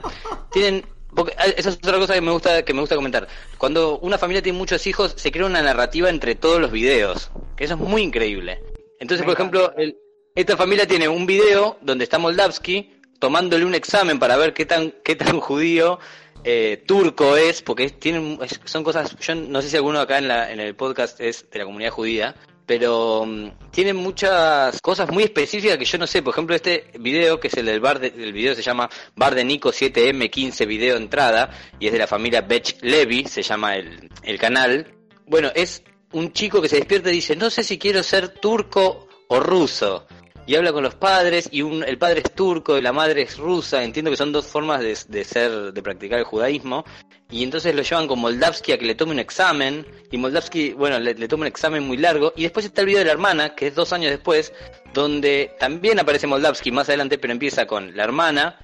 tienen 0.51 0.85
porque 1.15 1.33
ah, 1.37 1.45
esa 1.45 1.69
es 1.69 1.75
otra 1.77 1.97
cosa 1.97 2.13
que 2.13 2.21
me 2.21 2.31
gusta 2.31 2.63
que 2.63 2.73
me 2.73 2.79
gusta 2.81 2.95
comentar. 2.95 3.27
Cuando 3.57 3.99
una 3.99 4.17
familia 4.17 4.41
tiene 4.41 4.57
muchos 4.57 4.85
hijos, 4.87 5.13
se 5.15 5.31
crea 5.31 5.45
una 5.45 5.61
narrativa 5.61 6.09
entre 6.09 6.35
todos 6.35 6.59
los 6.59 6.71
videos, 6.71 7.31
que 7.55 7.65
eso 7.65 7.73
es 7.75 7.79
muy 7.79 8.01
increíble. 8.01 8.61
Entonces, 8.99 9.25
por 9.25 9.33
ejemplo, 9.35 9.73
el- 9.77 9.97
esta 10.35 10.57
familia 10.57 10.87
tiene 10.87 11.07
un 11.07 11.25
video 11.25 11.77
donde 11.81 12.03
está 12.05 12.17
Moldavsky 12.17 12.91
tomándole 13.19 13.65
un 13.65 13.75
examen 13.75 14.19
para 14.19 14.35
ver 14.37 14.53
qué 14.53 14.65
tan 14.65 14.93
qué 15.03 15.15
tan 15.15 15.39
judío 15.39 15.99
eh, 16.43 16.83
turco 16.87 17.37
es, 17.37 17.61
porque 17.61 17.85
es- 17.85 17.99
tienen 17.99 18.39
son 18.65 18.83
cosas. 18.83 19.15
Yo 19.19 19.35
no 19.35 19.61
sé 19.61 19.69
si 19.69 19.75
alguno 19.77 19.99
acá 19.99 20.17
en 20.17 20.27
la 20.27 20.51
en 20.51 20.59
el 20.59 20.75
podcast 20.75 21.19
es 21.21 21.49
de 21.51 21.59
la 21.59 21.65
comunidad 21.65 21.91
judía, 21.91 22.35
pero 22.65 23.25
mm, 23.25 23.69
tienen 23.71 23.95
muchas 23.95 24.79
cosas 24.81 25.09
muy 25.11 25.23
específicas 25.23 25.77
que 25.77 25.85
yo 25.85 25.97
no 25.97 26.07
sé. 26.07 26.21
Por 26.21 26.33
ejemplo, 26.33 26.55
este 26.55 26.91
video, 26.99 27.39
que 27.39 27.47
es 27.47 27.53
el 27.55 27.65
del 27.65 27.79
bar, 27.79 27.99
de- 27.99 28.09
video 28.31 28.55
se 28.55 28.61
llama 28.61 28.89
Bar 29.15 29.35
de 29.35 29.43
Nico 29.45 29.71
7M15 29.71 30.65
Video 30.67 30.97
Entrada, 30.97 31.49
y 31.79 31.87
es 31.87 31.93
de 31.93 31.99
la 31.99 32.07
familia 32.07 32.41
Bech 32.41 32.77
Levy, 32.81 33.25
se 33.25 33.41
llama 33.43 33.75
el, 33.75 34.09
el 34.23 34.39
canal. 34.39 34.93
Bueno, 35.25 35.51
es 35.55 35.83
un 36.11 36.31
chico 36.33 36.61
que 36.61 36.69
se 36.69 36.77
despierta 36.77 37.09
y 37.09 37.15
dice, 37.15 37.35
no 37.35 37.49
sé 37.49 37.63
si 37.63 37.77
quiero 37.77 38.03
ser 38.03 38.29
turco 38.29 39.07
o 39.27 39.39
ruso. 39.39 40.05
Y 40.45 40.55
habla 40.55 40.73
con 40.73 40.83
los 40.83 40.95
padres 40.95 41.49
y 41.51 41.61
un, 41.61 41.83
el 41.83 41.97
padre 41.97 42.21
es 42.23 42.31
turco 42.33 42.77
y 42.77 42.81
la 42.81 42.93
madre 42.93 43.23
es 43.23 43.37
rusa, 43.37 43.83
entiendo 43.83 44.11
que 44.11 44.17
son 44.17 44.31
dos 44.31 44.47
formas 44.47 44.81
de, 44.81 45.23
ser, 45.23 45.73
de 45.73 45.81
practicar 45.81 46.19
el 46.19 46.25
judaísmo, 46.25 46.85
y 47.29 47.43
entonces 47.43 47.73
lo 47.73 47.81
llevan 47.81 48.07
con 48.07 48.19
Moldavsky 48.19 48.73
a 48.73 48.77
que 48.77 48.85
le 48.85 48.95
tome 48.95 49.13
un 49.13 49.19
examen, 49.19 49.85
y 50.11 50.17
Moldavsky, 50.17 50.73
bueno, 50.73 50.99
le, 50.99 51.13
le 51.13 51.27
toma 51.27 51.41
un 51.41 51.47
examen 51.47 51.83
muy 51.83 51.97
largo, 51.97 52.33
y 52.35 52.43
después 52.43 52.65
está 52.65 52.81
el 52.81 52.87
video 52.87 52.99
de 52.99 53.05
la 53.05 53.11
hermana, 53.11 53.55
que 53.55 53.67
es 53.67 53.75
dos 53.75 53.93
años 53.93 54.11
después, 54.11 54.53
donde 54.93 55.55
también 55.59 55.99
aparece 55.99 56.27
Moldavsky 56.27 56.71
más 56.71 56.89
adelante, 56.89 57.17
pero 57.17 57.33
empieza 57.33 57.65
con 57.65 57.95
la 57.95 58.03
hermana, 58.03 58.59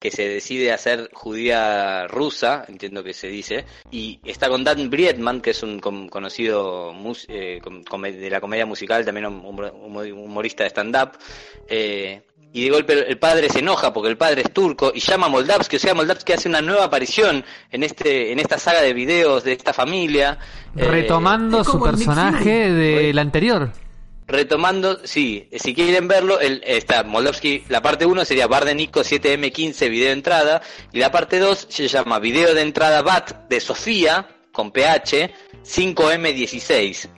que 0.00 0.10
se 0.10 0.26
decide 0.26 0.72
hacer 0.72 1.10
judía 1.12 2.06
rusa, 2.08 2.64
entiendo 2.68 3.04
que 3.04 3.12
se 3.12 3.28
dice, 3.28 3.66
y 3.90 4.18
está 4.24 4.48
con 4.48 4.64
Dan 4.64 4.88
Briedman, 4.88 5.42
que 5.42 5.50
es 5.50 5.62
un 5.62 5.78
com- 5.78 6.08
conocido 6.08 6.92
mus- 6.94 7.26
eh, 7.28 7.60
de 7.60 8.30
la 8.30 8.40
comedia 8.40 8.64
musical, 8.64 9.04
también 9.04 9.26
un 9.26 9.44
humor- 9.44 9.74
humor- 9.74 10.10
humorista 10.10 10.64
de 10.64 10.70
stand-up, 10.70 11.18
eh, 11.68 12.22
y 12.52 12.64
de 12.64 12.70
golpe 12.70 12.94
el 13.08 13.18
padre 13.18 13.48
se 13.50 13.60
enoja 13.60 13.92
porque 13.92 14.08
el 14.08 14.16
padre 14.16 14.40
es 14.42 14.52
turco 14.52 14.90
y 14.92 15.00
llama 15.00 15.26
a 15.26 15.28
Moldavsky, 15.28 15.76
o 15.76 15.78
sea, 15.78 15.94
Moldavsky 15.94 16.32
hace 16.32 16.48
una 16.48 16.60
nueva 16.62 16.84
aparición 16.86 17.44
en 17.70 17.82
este 17.84 18.32
en 18.32 18.40
esta 18.40 18.58
saga 18.58 18.80
de 18.80 18.92
videos 18.94 19.44
de 19.44 19.52
esta 19.52 19.72
familia. 19.72 20.38
eh, 20.76 20.84
Retomando 20.84 21.62
su 21.62 21.78
personaje 21.80 22.72
del 22.72 23.18
anterior. 23.18 23.70
Retomando, 24.30 25.00
sí, 25.02 25.48
si 25.58 25.74
quieren 25.74 26.06
verlo, 26.06 26.38
el, 26.38 26.62
está 26.64 27.02
Moldavsky, 27.02 27.64
la 27.68 27.82
parte 27.82 28.06
1 28.06 28.24
sería 28.24 28.46
Bar 28.46 28.64
de 28.64 28.76
Nico 28.76 29.00
7M15 29.00 29.90
video 29.90 30.06
de 30.06 30.12
entrada, 30.12 30.62
y 30.92 31.00
la 31.00 31.10
parte 31.10 31.40
2 31.40 31.66
se 31.68 31.88
llama 31.88 32.20
video 32.20 32.54
de 32.54 32.62
entrada 32.62 33.02
BAT 33.02 33.48
de 33.48 33.60
Sofía, 33.60 34.28
con 34.52 34.70
PH, 34.70 35.34
5M16. 35.64 37.08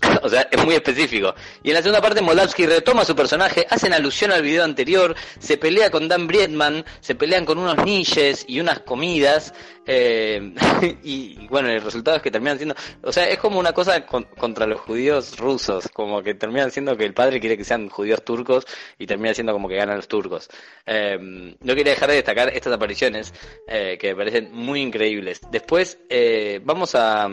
O 0.22 0.28
sea, 0.28 0.48
es 0.50 0.64
muy 0.64 0.74
específico. 0.74 1.34
Y 1.62 1.68
en 1.70 1.74
la 1.74 1.82
segunda 1.82 2.00
parte 2.00 2.20
Moldavsky 2.20 2.66
retoma 2.66 3.04
su 3.04 3.14
personaje, 3.14 3.66
hacen 3.70 3.92
alusión 3.92 4.32
al 4.32 4.42
video 4.42 4.64
anterior, 4.64 5.14
se 5.38 5.56
pelea 5.58 5.90
con 5.90 6.08
Dan 6.08 6.26
Briedman, 6.26 6.84
se 7.00 7.14
pelean 7.14 7.44
con 7.44 7.58
unos 7.58 7.84
niches 7.84 8.44
y 8.48 8.58
unas 8.60 8.80
comidas, 8.80 9.54
eh, 9.86 10.52
y, 11.04 11.44
y 11.44 11.48
bueno, 11.48 11.68
el 11.68 11.80
resultado 11.82 12.16
es 12.16 12.22
que 12.22 12.30
terminan 12.30 12.56
siendo, 12.58 12.74
o 13.02 13.12
sea, 13.12 13.28
es 13.28 13.38
como 13.38 13.58
una 13.60 13.72
cosa 13.72 14.04
con- 14.06 14.24
contra 14.24 14.66
los 14.66 14.80
judíos 14.80 15.38
rusos, 15.38 15.88
como 15.92 16.22
que 16.22 16.34
terminan 16.34 16.70
siendo 16.70 16.96
que 16.96 17.04
el 17.04 17.14
padre 17.14 17.38
quiere 17.40 17.56
que 17.56 17.64
sean 17.64 17.88
judíos 17.88 18.24
turcos 18.24 18.66
y 18.98 19.06
termina 19.06 19.34
siendo 19.34 19.52
como 19.52 19.68
que 19.68 19.76
ganan 19.76 19.96
los 19.96 20.08
turcos. 20.08 20.48
Eh, 20.86 21.16
no 21.60 21.74
quería 21.74 21.92
dejar 21.92 22.08
de 22.10 22.16
destacar 22.16 22.48
estas 22.54 22.72
apariciones 22.72 23.32
eh, 23.68 23.96
que 24.00 24.08
me 24.08 24.16
parecen 24.16 24.52
muy 24.52 24.80
increíbles. 24.80 25.40
Después 25.50 25.98
eh, 26.08 26.60
vamos 26.64 26.94
a, 26.94 27.28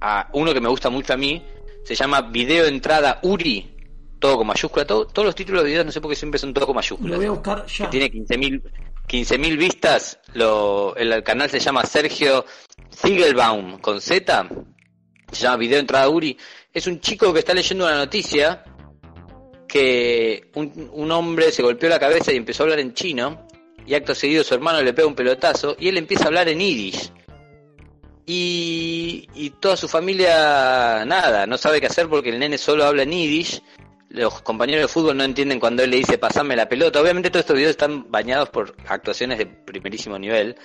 a 0.00 0.28
uno 0.34 0.52
que 0.52 0.60
me 0.60 0.68
gusta 0.68 0.90
mucho 0.90 1.12
a 1.14 1.16
mí, 1.16 1.42
se 1.84 1.94
llama 1.94 2.22
Video 2.22 2.66
Entrada 2.66 3.20
Uri, 3.22 3.76
todo 4.18 4.38
con 4.38 4.46
mayúscula, 4.46 4.86
todo- 4.86 5.06
todos 5.06 5.26
los 5.26 5.34
títulos 5.34 5.62
de 5.62 5.68
videos 5.70 5.86
no 5.86 5.92
sé 5.92 6.00
por 6.00 6.10
qué 6.10 6.16
siempre 6.16 6.38
son 6.40 6.52
todo 6.54 6.66
con 6.66 6.74
mayúsculas 6.76 7.10
Lo 7.12 7.16
voy 7.18 7.26
a 7.26 7.30
buscar 7.30 7.66
ya. 7.66 7.90
que 7.90 7.98
tiene 7.98 8.10
15.000 8.10 8.62
15.000 9.06 9.56
vistas. 9.58 10.18
Lo, 10.32 10.96
el, 10.96 11.12
el 11.12 11.22
canal 11.22 11.50
se 11.50 11.60
llama 11.60 11.84
Sergio 11.84 12.46
Ziegelbaum 12.90 13.78
con 13.80 14.00
Z. 14.00 14.48
Se 15.30 15.42
llama 15.42 15.56
Video 15.58 15.78
Entrada 15.78 16.08
Uri. 16.08 16.38
Es 16.72 16.86
un 16.86 17.00
chico 17.00 17.30
que 17.34 17.40
está 17.40 17.52
leyendo 17.52 17.84
una 17.84 17.96
noticia 17.96 18.64
que 19.68 20.50
un, 20.54 20.90
un 20.92 21.10
hombre 21.12 21.50
se 21.52 21.62
golpeó 21.62 21.88
la 21.90 21.98
cabeza 21.98 22.32
y 22.32 22.36
empezó 22.36 22.62
a 22.62 22.64
hablar 22.64 22.78
en 22.80 22.94
chino. 22.94 23.46
Y 23.86 23.92
acto 23.94 24.14
seguido 24.14 24.42
su 24.42 24.54
hermano 24.54 24.80
le 24.80 24.94
pega 24.94 25.06
un 25.06 25.14
pelotazo 25.14 25.76
y 25.78 25.88
él 25.88 25.98
empieza 25.98 26.24
a 26.24 26.26
hablar 26.28 26.48
en 26.48 26.58
yiddish. 26.60 27.12
Y, 28.26 29.50
toda 29.60 29.76
su 29.76 29.88
familia, 29.88 31.04
nada, 31.04 31.46
no 31.46 31.58
sabe 31.58 31.80
qué 31.80 31.86
hacer 31.86 32.08
porque 32.08 32.30
el 32.30 32.38
nene 32.38 32.58
solo 32.58 32.84
habla 32.84 33.02
en 33.02 33.10
yiddish. 33.12 33.62
Los 34.08 34.40
compañeros 34.42 34.82
de 34.82 34.88
fútbol 34.88 35.16
no 35.16 35.24
entienden 35.24 35.58
cuando 35.60 35.82
él 35.82 35.90
le 35.90 35.96
dice 35.98 36.18
pasame 36.18 36.56
la 36.56 36.68
pelota. 36.68 37.00
Obviamente 37.00 37.30
todos 37.30 37.42
estos 37.42 37.56
videos 37.56 37.72
están 37.72 38.10
bañados 38.10 38.48
por 38.50 38.74
actuaciones 38.86 39.38
de 39.38 39.46
primerísimo 39.46 40.18
nivel. 40.18 40.56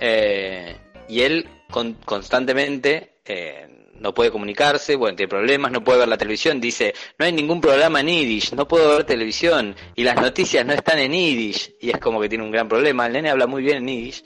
Eh, 0.00 0.76
y 1.08 1.20
él 1.20 1.48
con- 1.70 1.94
constantemente 2.04 3.20
eh, 3.24 3.68
no 3.96 4.14
puede 4.14 4.30
comunicarse, 4.30 4.96
bueno, 4.96 5.14
tiene 5.14 5.28
problemas, 5.28 5.70
no 5.70 5.84
puede 5.84 5.98
ver 6.00 6.08
la 6.08 6.16
televisión. 6.16 6.60
Dice, 6.60 6.94
no 7.18 7.26
hay 7.26 7.32
ningún 7.32 7.60
programa 7.60 8.00
en 8.00 8.06
Yiddish, 8.08 8.54
no 8.54 8.66
puedo 8.66 8.96
ver 8.96 9.04
televisión. 9.04 9.76
Y 9.94 10.04
las 10.04 10.16
noticias 10.16 10.64
no 10.64 10.72
están 10.72 10.98
en 10.98 11.12
Yiddish. 11.12 11.74
Y 11.80 11.90
es 11.90 11.98
como 11.98 12.20
que 12.20 12.28
tiene 12.28 12.44
un 12.44 12.50
gran 12.50 12.68
problema. 12.68 13.06
El 13.06 13.12
nene 13.12 13.30
habla 13.30 13.46
muy 13.46 13.62
bien 13.62 13.76
en 13.76 13.86
Yiddish. 13.88 14.24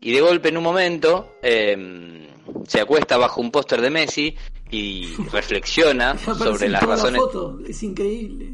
Y 0.00 0.12
de 0.12 0.20
golpe 0.20 0.48
en 0.50 0.56
un 0.58 0.62
momento 0.64 1.36
eh, 1.42 2.28
se 2.66 2.80
acuesta 2.80 3.16
bajo 3.16 3.40
un 3.40 3.50
póster 3.50 3.80
de 3.80 3.90
Messi 3.90 4.36
y 4.70 5.14
reflexiona 5.32 6.16
sobre 6.38 6.68
las 6.68 6.82
la 6.82 6.88
razones. 6.88 7.20
foto. 7.20 7.58
Es 7.66 7.82
increíble. 7.82 8.50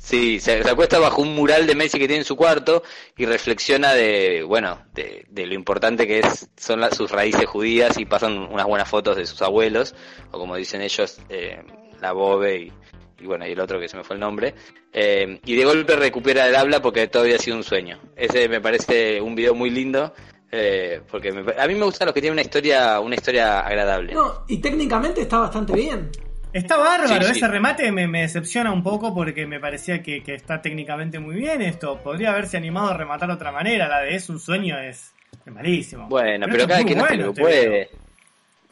Sí, 0.00 0.38
se, 0.40 0.62
se 0.62 0.70
acuesta 0.70 0.98
bajo 1.00 1.20
un 1.22 1.34
mural 1.34 1.66
de 1.66 1.74
Messi 1.74 1.98
que 1.98 2.06
tiene 2.06 2.20
en 2.20 2.24
su 2.24 2.36
cuarto 2.36 2.82
y 3.16 3.26
reflexiona 3.26 3.92
de, 3.94 4.42
bueno, 4.42 4.80
de, 4.94 5.26
de 5.28 5.46
lo 5.46 5.54
importante 5.54 6.06
que 6.06 6.20
es 6.20 6.48
son 6.56 6.80
las- 6.80 6.96
sus 6.96 7.10
raíces 7.10 7.44
judías 7.46 7.98
y 7.98 8.04
pasan 8.06 8.38
unas 8.38 8.64
buenas 8.66 8.88
fotos 8.88 9.16
de 9.16 9.26
sus 9.26 9.42
abuelos, 9.42 9.94
o 10.30 10.38
como 10.38 10.56
dicen 10.56 10.80
ellos, 10.82 11.20
eh, 11.28 11.62
la 12.00 12.12
Bobe 12.12 12.56
y, 12.58 12.72
y 13.20 13.26
bueno, 13.26 13.46
y 13.46 13.50
el 13.52 13.60
otro 13.60 13.80
que 13.80 13.88
se 13.88 13.96
me 13.96 14.04
fue 14.04 14.14
el 14.14 14.20
nombre, 14.20 14.54
eh, 14.92 15.40
y 15.44 15.56
de 15.56 15.64
golpe 15.64 15.96
recupera 15.96 16.46
el 16.48 16.54
habla 16.54 16.80
porque 16.80 17.08
todo 17.08 17.24
había 17.24 17.38
sido 17.38 17.56
un 17.56 17.64
sueño. 17.64 17.98
Ese 18.16 18.48
me 18.48 18.60
parece 18.60 19.20
un 19.20 19.34
video 19.34 19.54
muy 19.54 19.68
lindo, 19.68 20.14
eh, 20.50 21.00
porque 21.10 21.32
me 21.32 21.52
a 21.60 21.66
mí 21.66 21.74
me 21.74 21.84
gustan 21.84 22.06
los 22.06 22.14
que 22.14 22.20
tienen 22.20 22.34
una 22.34 22.42
historia, 22.42 23.00
una 23.00 23.14
historia 23.14 23.60
agradable. 23.60 24.14
No, 24.14 24.44
y 24.48 24.58
técnicamente 24.58 25.20
está 25.22 25.38
bastante 25.40 25.72
bien. 25.74 26.10
Está 26.52 26.78
bárbaro, 26.78 27.26
Sí, 27.26 27.32
sí. 27.34 27.38
ese 27.40 27.48
remate 27.48 27.92
me, 27.92 28.08
me 28.08 28.22
decepciona 28.22 28.72
un 28.72 28.82
poco 28.82 29.14
porque 29.14 29.46
me 29.46 29.60
parecía 29.60 30.02
que, 30.02 30.22
que 30.22 30.34
está 30.34 30.62
técnicamente 30.62 31.18
muy 31.18 31.34
bien 31.36 31.60
esto. 31.60 31.98
Podría 31.98 32.30
haberse 32.30 32.56
animado 32.56 32.88
a 32.88 32.94
rematar 32.96 33.28
de 33.28 33.34
otra 33.34 33.52
manera, 33.52 33.86
la 33.86 34.00
de 34.00 34.14
es 34.14 34.28
un 34.30 34.40
sueño 34.40 34.78
es, 34.80 35.12
es 35.44 35.52
malísimo. 35.52 36.08
Bueno, 36.08 36.46
pero, 36.50 36.62
es 36.62 36.66
cada 36.68 36.82
quien 36.84 36.98
bueno, 37.00 37.12
este 37.14 37.16
video. 37.16 37.34
puede. 37.34 37.90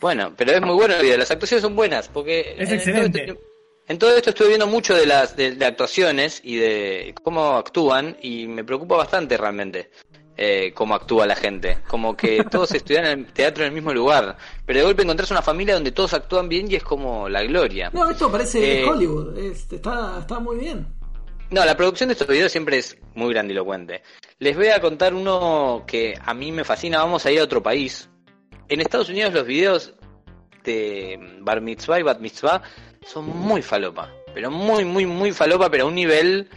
Bueno, 0.00 0.32
pero 0.36 0.52
es 0.52 0.60
muy 0.62 0.74
bueno 0.74 0.94
el 0.94 1.02
video. 1.02 1.18
Las 1.18 1.30
actuaciones 1.30 1.62
son 1.62 1.76
buenas 1.76 2.08
porque 2.08 2.54
Es 2.58 2.68
en 2.70 2.74
excelente. 2.76 3.20
todo 3.26 3.32
esto- 3.34 3.46
en 3.88 3.98
todo 3.98 4.16
esto 4.16 4.30
estuve 4.30 4.48
viendo 4.48 4.66
mucho 4.66 4.96
de 4.96 5.06
las 5.06 5.36
de, 5.36 5.52
de 5.52 5.64
actuaciones 5.64 6.40
y 6.42 6.56
de 6.56 7.14
cómo 7.22 7.56
actúan 7.56 8.16
y 8.20 8.48
me 8.48 8.64
preocupa 8.64 8.96
bastante 8.96 9.36
realmente 9.36 9.90
eh, 10.36 10.72
cómo 10.74 10.94
actúa 10.94 11.26
la 11.26 11.34
gente. 11.36 11.78
Como 11.88 12.16
que 12.16 12.44
todos 12.50 12.72
estudian 12.72 13.04
el 13.06 13.26
teatro 13.32 13.64
en 13.64 13.68
el 13.68 13.74
mismo 13.74 13.92
lugar, 13.92 14.36
pero 14.64 14.78
de 14.80 14.84
golpe 14.84 15.02
encontrás 15.02 15.30
una 15.30 15.42
familia 15.42 15.74
donde 15.74 15.92
todos 15.92 16.12
actúan 16.14 16.48
bien 16.48 16.70
y 16.70 16.74
es 16.76 16.82
como 16.84 17.28
la 17.28 17.42
gloria. 17.42 17.90
No, 17.92 18.08
esto 18.10 18.30
parece 18.30 18.80
Eh, 18.82 18.84
Hollywood. 18.84 19.38
es- 19.38 19.70
está, 19.72 20.18
está 20.20 20.38
muy 20.40 20.56
bien. 20.58 20.86
No, 21.50 21.64
la 21.64 21.76
producción 21.76 22.08
de 22.08 22.14
estos 22.14 22.26
videos 22.26 22.50
siempre 22.50 22.78
es 22.78 22.98
muy 23.14 23.32
grandilocuente. 23.32 24.02
Les 24.40 24.56
voy 24.56 24.66
a 24.68 24.80
contar 24.80 25.14
uno 25.14 25.84
que 25.86 26.18
a 26.20 26.34
mí 26.34 26.50
me 26.50 26.64
fascina. 26.64 26.98
Vamos 26.98 27.24
a 27.24 27.30
ir 27.30 27.38
a 27.40 27.44
otro 27.44 27.62
país. 27.62 28.08
En 28.68 28.80
Estados 28.80 29.08
Unidos 29.08 29.32
los 29.32 29.46
videos 29.46 29.94
de 30.64 31.18
Bar 31.42 31.60
Mitzvah 31.60 32.00
y 32.00 32.02
Bat 32.02 32.18
Mitzvah 32.20 32.62
son 33.06 33.26
muy 33.28 33.62
falopa. 33.62 34.10
Pero 34.34 34.50
muy, 34.50 34.84
muy, 34.84 35.06
muy 35.06 35.30
falopa, 35.32 35.70
pero 35.70 35.84
a 35.84 35.86
un 35.86 35.94
nivel 35.94 36.50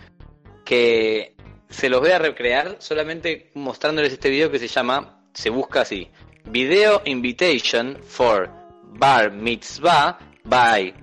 que 0.66 1.36
se 1.70 1.90
los 1.90 2.02
voy 2.02 2.12
a 2.12 2.20
recrear 2.20 2.78
solamente 2.80 3.52
mostrándoles 3.54 4.14
este 4.14 4.30
video 4.30 4.52
que 4.52 4.60
se 4.60 4.68
llama, 4.68 5.24
se 5.34 5.50
busca 5.50 5.82
así, 5.82 6.10
Video 6.46 7.02
Invitation 7.06 7.98
for 8.04 8.50
Bar 8.84 9.32
Mitzvah 9.32 10.18
by 10.44 10.94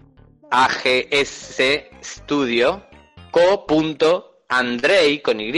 AGS 0.51 1.61
Studio 2.03 2.83
co.andrei 3.31 5.21
con 5.21 5.41
Y 5.41 5.53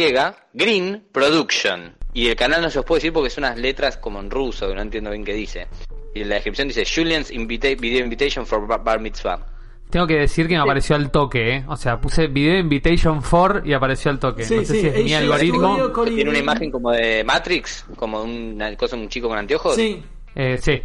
Green 0.52 1.04
Production. 1.12 1.96
Y 2.12 2.28
el 2.28 2.36
canal 2.36 2.62
no 2.62 2.70
se 2.70 2.78
los 2.78 2.84
puedo 2.84 2.98
decir 2.98 3.12
porque 3.12 3.30
son 3.30 3.44
unas 3.44 3.58
letras 3.58 3.96
como 3.96 4.20
en 4.20 4.30
ruso, 4.30 4.68
que 4.68 4.74
no 4.74 4.82
entiendo 4.82 5.10
bien 5.10 5.24
qué 5.24 5.34
dice. 5.34 5.68
Y 6.14 6.22
en 6.22 6.28
la 6.28 6.36
descripción 6.36 6.68
dice 6.68 6.84
Julian's 6.84 7.30
Video 7.30 8.04
Invitation 8.04 8.46
for 8.46 8.66
Bar 8.66 9.00
Mitzvah. 9.00 9.57
Tengo 9.90 10.06
que 10.06 10.16
decir 10.16 10.46
que 10.48 10.54
me 10.54 10.60
apareció 10.60 10.96
al 10.96 11.10
toque, 11.10 11.56
¿eh? 11.56 11.64
O 11.66 11.76
sea, 11.76 11.98
puse 12.00 12.26
video 12.26 12.58
invitation 12.58 13.22
for 13.22 13.62
y 13.64 13.72
apareció 13.72 14.10
al 14.10 14.18
toque. 14.18 14.44
Sí, 14.44 14.56
no 14.56 14.64
sé 14.64 14.74
sí, 14.74 14.80
si 14.82 14.86
es 14.88 15.04
mi 15.04 15.14
algoritmo. 15.14 15.92
Tiene 16.04 16.28
una 16.30 16.38
imagen 16.38 16.70
como 16.70 16.90
de 16.92 17.24
Matrix, 17.24 17.86
como 17.96 18.22
una 18.22 18.76
cosa 18.76 18.96
de 18.96 19.02
un 19.02 19.08
chico 19.08 19.28
con 19.28 19.38
anteojos. 19.38 19.74
Sí, 19.76 20.02
Eh, 20.34 20.58
sí. 20.60 20.82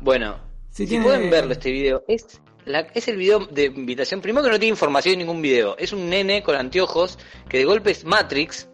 Bueno, 0.00 0.36
Sí, 0.70 0.84
si 0.84 0.90
tiene- 0.90 1.04
pueden 1.04 1.30
verlo 1.30 1.52
este 1.52 1.70
video, 1.70 2.02
es 2.08 2.40
la, 2.64 2.80
es 2.94 3.06
el 3.08 3.16
video 3.18 3.40
de 3.46 3.66
invitación. 3.66 4.20
Primero 4.22 4.44
que 4.44 4.50
no 4.52 4.58
tiene 4.58 4.70
información 4.70 5.12
en 5.12 5.18
ningún 5.20 5.42
video. 5.42 5.76
Es 5.78 5.92
un 5.92 6.08
nene 6.08 6.42
con 6.42 6.56
anteojos 6.56 7.18
que 7.48 7.58
de 7.58 7.64
golpe 7.64 7.90
es 7.90 8.04
Matrix. 8.04 8.68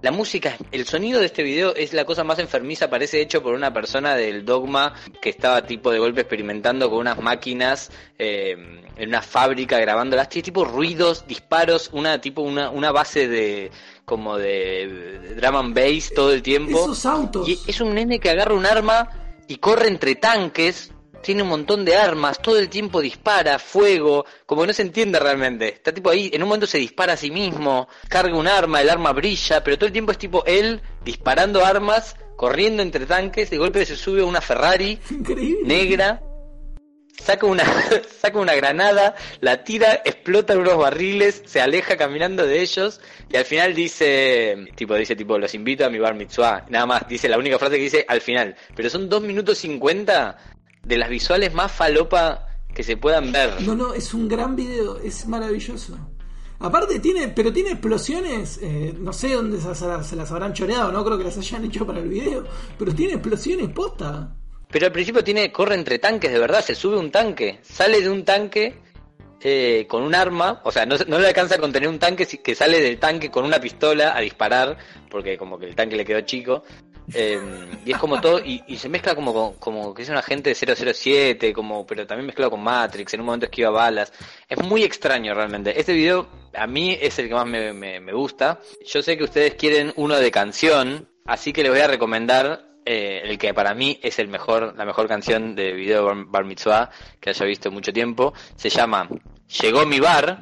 La 0.00 0.10
música, 0.10 0.56
el 0.72 0.84
sonido 0.84 1.20
de 1.20 1.26
este 1.26 1.44
video 1.44 1.76
es 1.76 1.92
la 1.92 2.04
cosa 2.04 2.24
más 2.24 2.40
enfermiza, 2.40 2.90
parece 2.90 3.20
hecho 3.20 3.40
por 3.40 3.54
una 3.54 3.72
persona 3.72 4.16
del 4.16 4.44
dogma 4.44 4.94
que 5.20 5.30
estaba 5.30 5.64
tipo 5.64 5.92
de 5.92 6.00
golpe 6.00 6.22
experimentando 6.22 6.90
con 6.90 6.98
unas 6.98 7.20
máquinas 7.22 7.92
eh, 8.18 8.56
en 9.02 9.08
una 9.08 9.20
fábrica 9.20 9.78
grabándolas. 9.80 10.28
Tiene 10.28 10.44
tipo 10.44 10.64
ruidos, 10.64 11.26
disparos, 11.26 11.90
una 11.92 12.20
tipo 12.20 12.40
una, 12.42 12.70
una 12.70 12.92
base 12.92 13.26
de 13.26 13.72
como 14.04 14.38
de, 14.38 15.18
de 15.20 15.34
drum 15.34 15.56
and 15.56 15.74
bass 15.74 16.12
todo 16.14 16.32
el 16.32 16.40
tiempo. 16.40 16.84
esos 16.84 17.04
autos. 17.04 17.48
Y 17.48 17.58
es 17.66 17.80
un 17.80 17.94
nene 17.94 18.20
que 18.20 18.30
agarra 18.30 18.54
un 18.54 18.64
arma 18.64 19.08
y 19.48 19.56
corre 19.56 19.88
entre 19.88 20.14
tanques 20.14 20.92
tiene 21.20 21.42
un 21.42 21.48
montón 21.48 21.84
de 21.84 21.96
armas, 21.96 22.42
todo 22.42 22.58
el 22.58 22.68
tiempo 22.68 23.00
dispara, 23.00 23.60
fuego, 23.60 24.24
como 24.44 24.62
que 24.62 24.66
no 24.68 24.72
se 24.72 24.82
entiende 24.82 25.20
realmente. 25.20 25.68
Está 25.68 25.92
tipo 25.92 26.10
ahí, 26.10 26.30
en 26.32 26.42
un 26.42 26.48
momento 26.48 26.66
se 26.66 26.78
dispara 26.78 27.12
a 27.12 27.16
sí 27.16 27.30
mismo, 27.30 27.88
carga 28.08 28.36
un 28.36 28.48
arma, 28.48 28.80
el 28.80 28.90
arma 28.90 29.12
brilla, 29.12 29.62
pero 29.62 29.78
todo 29.78 29.86
el 29.86 29.92
tiempo 29.92 30.10
es 30.10 30.18
tipo 30.18 30.44
él 30.46 30.80
disparando 31.04 31.64
armas, 31.64 32.16
corriendo 32.36 32.82
entre 32.82 33.06
tanques, 33.06 33.50
de 33.50 33.58
golpe 33.58 33.86
se 33.86 33.94
sube 33.94 34.22
a 34.22 34.24
una 34.24 34.40
Ferrari 34.40 34.98
Increíble. 35.10 35.62
negra, 35.64 36.20
saca 37.18 37.46
una, 37.46 37.64
saca 38.20 38.38
una 38.38 38.54
granada, 38.54 39.14
la 39.40 39.64
tira, 39.64 40.02
explota 40.04 40.56
unos 40.56 40.76
barriles, 40.76 41.42
se 41.46 41.60
aleja 41.60 41.96
caminando 41.96 42.46
de 42.46 42.60
ellos 42.62 43.00
y 43.30 43.36
al 43.36 43.44
final 43.44 43.74
dice, 43.74 44.66
tipo, 44.76 44.94
dice 44.94 45.16
tipo, 45.16 45.38
los 45.38 45.54
invito 45.54 45.84
a 45.84 45.90
mi 45.90 45.98
bar 45.98 46.14
mitzvah, 46.14 46.66
nada 46.68 46.86
más, 46.86 47.08
dice 47.08 47.28
la 47.28 47.38
única 47.38 47.58
frase 47.58 47.76
que 47.76 47.82
dice 47.82 48.04
al 48.08 48.20
final, 48.20 48.56
pero 48.74 48.90
son 48.90 49.08
dos 49.08 49.22
minutos 49.22 49.58
cincuenta 49.58 50.36
de 50.82 50.96
las 50.98 51.08
visuales 51.08 51.54
más 51.54 51.70
falopa 51.70 52.46
que 52.74 52.82
se 52.82 52.96
puedan 52.96 53.30
ver. 53.32 53.60
No, 53.62 53.74
no, 53.74 53.94
es 53.94 54.14
un 54.14 54.28
gran 54.28 54.56
video, 54.56 54.98
es 54.98 55.26
maravilloso. 55.26 55.96
Aparte 56.58 57.00
tiene, 57.00 57.28
pero 57.28 57.52
tiene 57.52 57.70
explosiones, 57.72 58.58
eh, 58.62 58.94
no 58.96 59.12
sé 59.12 59.34
dónde 59.34 59.60
se- 59.60 59.74
se 59.74 60.16
las 60.16 60.30
habrán 60.30 60.52
choreado, 60.54 60.92
no 60.92 61.04
creo 61.04 61.18
que 61.18 61.24
las 61.24 61.36
hayan 61.36 61.64
hecho 61.64 61.84
para 61.86 61.98
el 61.98 62.08
video, 62.08 62.44
pero 62.78 62.94
tiene 62.94 63.14
explosiones 63.14 63.68
posta. 63.70 64.36
Pero 64.72 64.86
al 64.86 64.92
principio 64.92 65.22
tiene, 65.22 65.52
corre 65.52 65.74
entre 65.76 65.98
tanques, 66.00 66.32
de 66.32 66.38
verdad, 66.38 66.62
se 66.62 66.74
sube 66.74 66.96
un 66.96 67.10
tanque, 67.12 67.58
sale 67.62 68.00
de 68.00 68.08
un 68.10 68.24
tanque 68.24 68.74
eh, 69.42 69.86
con 69.88 70.02
un 70.02 70.14
arma, 70.14 70.60
o 70.64 70.72
sea, 70.72 70.86
no, 70.86 70.96
no 71.06 71.18
le 71.18 71.26
alcanza 71.28 71.56
a 71.56 71.58
contener 71.58 71.88
un 71.88 71.98
tanque 71.98 72.26
que 72.26 72.54
sale 72.54 72.80
del 72.80 72.98
tanque 72.98 73.30
con 73.30 73.44
una 73.44 73.60
pistola 73.60 74.16
a 74.16 74.20
disparar, 74.20 74.78
porque 75.10 75.36
como 75.36 75.58
que 75.58 75.66
el 75.66 75.74
tanque 75.76 75.96
le 75.96 76.04
quedó 76.04 76.20
chico. 76.22 76.64
eh, 77.12 77.38
y 77.84 77.90
es 77.92 77.98
como 77.98 78.20
todo, 78.20 78.38
y, 78.38 78.62
se 78.78 78.88
mezcla 78.88 79.14
como, 79.16 79.56
como 79.56 79.92
que 79.92 80.02
es 80.02 80.08
un 80.08 80.16
agente 80.16 80.54
de 80.54 80.54
007, 80.94 81.52
como, 81.52 81.84
pero 81.84 82.06
también 82.06 82.26
mezclado 82.26 82.52
con 82.52 82.62
Matrix, 82.62 83.12
en 83.14 83.20
un 83.20 83.26
momento 83.26 83.46
esquiva 83.46 83.70
balas. 83.70 84.12
Es 84.48 84.58
muy 84.62 84.84
extraño 84.84 85.34
realmente. 85.34 85.78
Este 85.78 85.92
video 85.92 86.28
a 86.54 86.66
mí 86.66 86.96
es 87.00 87.18
el 87.18 87.28
que 87.28 87.34
más 87.34 87.46
me, 87.46 87.72
me- 87.72 87.98
me 88.00 88.12
gusta. 88.12 88.60
Yo 88.86 89.02
sé 89.02 89.18
que 89.18 89.24
ustedes 89.24 89.54
quieren 89.54 89.92
uno 89.96 90.14
de 90.16 90.30
canción, 90.30 91.08
así 91.26 91.52
que 91.52 91.62
les 91.64 91.72
voy 91.72 91.80
a 91.80 91.88
recomendar 91.88 92.71
eh, 92.84 93.22
el 93.24 93.38
que 93.38 93.54
para 93.54 93.74
mí 93.74 93.98
es 94.02 94.18
el 94.18 94.28
mejor, 94.28 94.74
la 94.76 94.84
mejor 94.84 95.08
canción 95.08 95.54
de 95.54 95.72
video 95.72 96.04
bar, 96.04 96.24
bar 96.26 96.44
mitzvah 96.44 96.90
que 97.20 97.30
haya 97.30 97.46
visto 97.46 97.68
en 97.68 97.74
mucho 97.74 97.92
tiempo. 97.92 98.34
Se 98.56 98.68
llama 98.68 99.08
Llegó 99.60 99.86
mi 99.86 100.00
bar, 100.00 100.40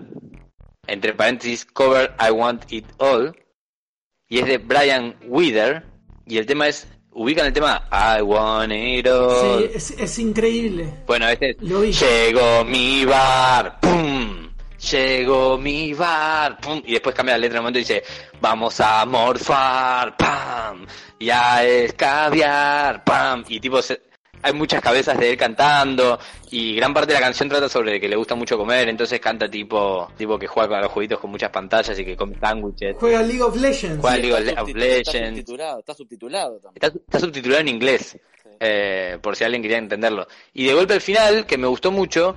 entre 0.87 1.15
paréntesis, 1.15 1.65
cover 1.65 2.15
I 2.21 2.31
Want 2.31 2.73
It 2.73 2.87
All, 2.99 3.37
y 4.29 4.39
es 4.39 4.47
de 4.47 4.59
Brian 4.59 5.17
Wither, 5.27 5.85
y 6.27 6.39
el 6.39 6.47
tema 6.47 6.69
es, 6.69 6.87
ubican 7.11 7.47
el 7.47 7.53
tema 7.53 7.89
I 7.91 8.23
Want 8.23 8.73
It 8.73 9.07
All. 9.09 9.59
Sí, 9.59 9.71
es, 9.75 9.91
es 9.93 10.19
increíble. 10.19 11.03
Bueno, 11.07 11.29
este 11.29 11.51
es. 11.51 11.57
Llegó 11.59 12.65
mi 12.65 13.05
bar, 13.05 13.81
pum. 13.81 14.20
Llegó 14.91 15.59
mi 15.59 15.93
bar, 15.93 16.59
pum. 16.61 16.83
Y 16.87 16.93
después 16.93 17.15
cambia 17.15 17.35
la 17.35 17.39
letra 17.39 17.57
en 17.57 17.61
un 17.61 17.65
momento 17.65 17.79
y 17.79 17.83
dice, 17.83 18.03
vamos 18.41 18.81
a 18.81 19.05
morfar, 19.05 20.17
pam. 20.17 20.87
Ya 21.19 21.65
es 21.65 21.93
caviar, 21.93 23.05
pam. 23.05 23.45
Y 23.49 23.61
tipo, 23.61 23.83
se- 23.83 24.01
hay 24.43 24.55
muchas 24.55 24.81
cabezas 24.81 25.19
de 25.19 25.33
él 25.33 25.37
cantando. 25.37 26.19
Y 26.51 26.75
gran 26.77 26.95
parte 26.95 27.13
de 27.13 27.21
la 27.21 27.27
canción 27.27 27.49
trata 27.51 27.69
sobre 27.69 28.01
que 28.01 28.09
le 28.09 28.17
gusta 28.17 28.35
mucho 28.35 28.57
comer. 28.57 28.89
Entonces 28.89 29.21
canta 29.21 29.51
tipo, 29.51 30.11
tipo 30.17 30.39
que 30.39 30.47
juega 30.47 30.69
con 30.71 30.81
los 30.81 30.91
jueguitos 30.93 31.19
con 31.21 31.31
muchas 31.31 31.51
pantallas 31.51 31.99
y 31.99 32.05
que 32.05 32.17
come 32.17 32.39
sándwiches. 32.41 32.97
Juega 32.99 33.21
League 33.23 33.43
of 33.43 33.57
Legends. 33.61 34.01
Juega 34.01 34.17
League 34.17 34.33
of 34.33 34.41
subtitu- 34.41 34.57
Está 34.59 34.73
Legends. 35.13 35.29
subtitulado, 35.41 35.79
está 35.81 35.95
subtitulado 35.95 36.59
también. 36.59 36.73
Está, 36.83 36.87
está 37.07 37.21
subtitulado 37.21 37.61
en 37.61 37.69
inglés, 37.69 38.19
eh, 38.59 39.19
por 39.21 39.37
si 39.37 39.45
alguien 39.45 39.61
quería 39.61 39.77
entenderlo. 39.77 40.27
Y 40.55 40.65
de 40.65 40.73
golpe 40.73 40.95
al 40.95 41.01
final, 41.03 41.45
que 41.45 41.59
me 41.59 41.67
gustó 41.67 41.91
mucho, 41.91 42.35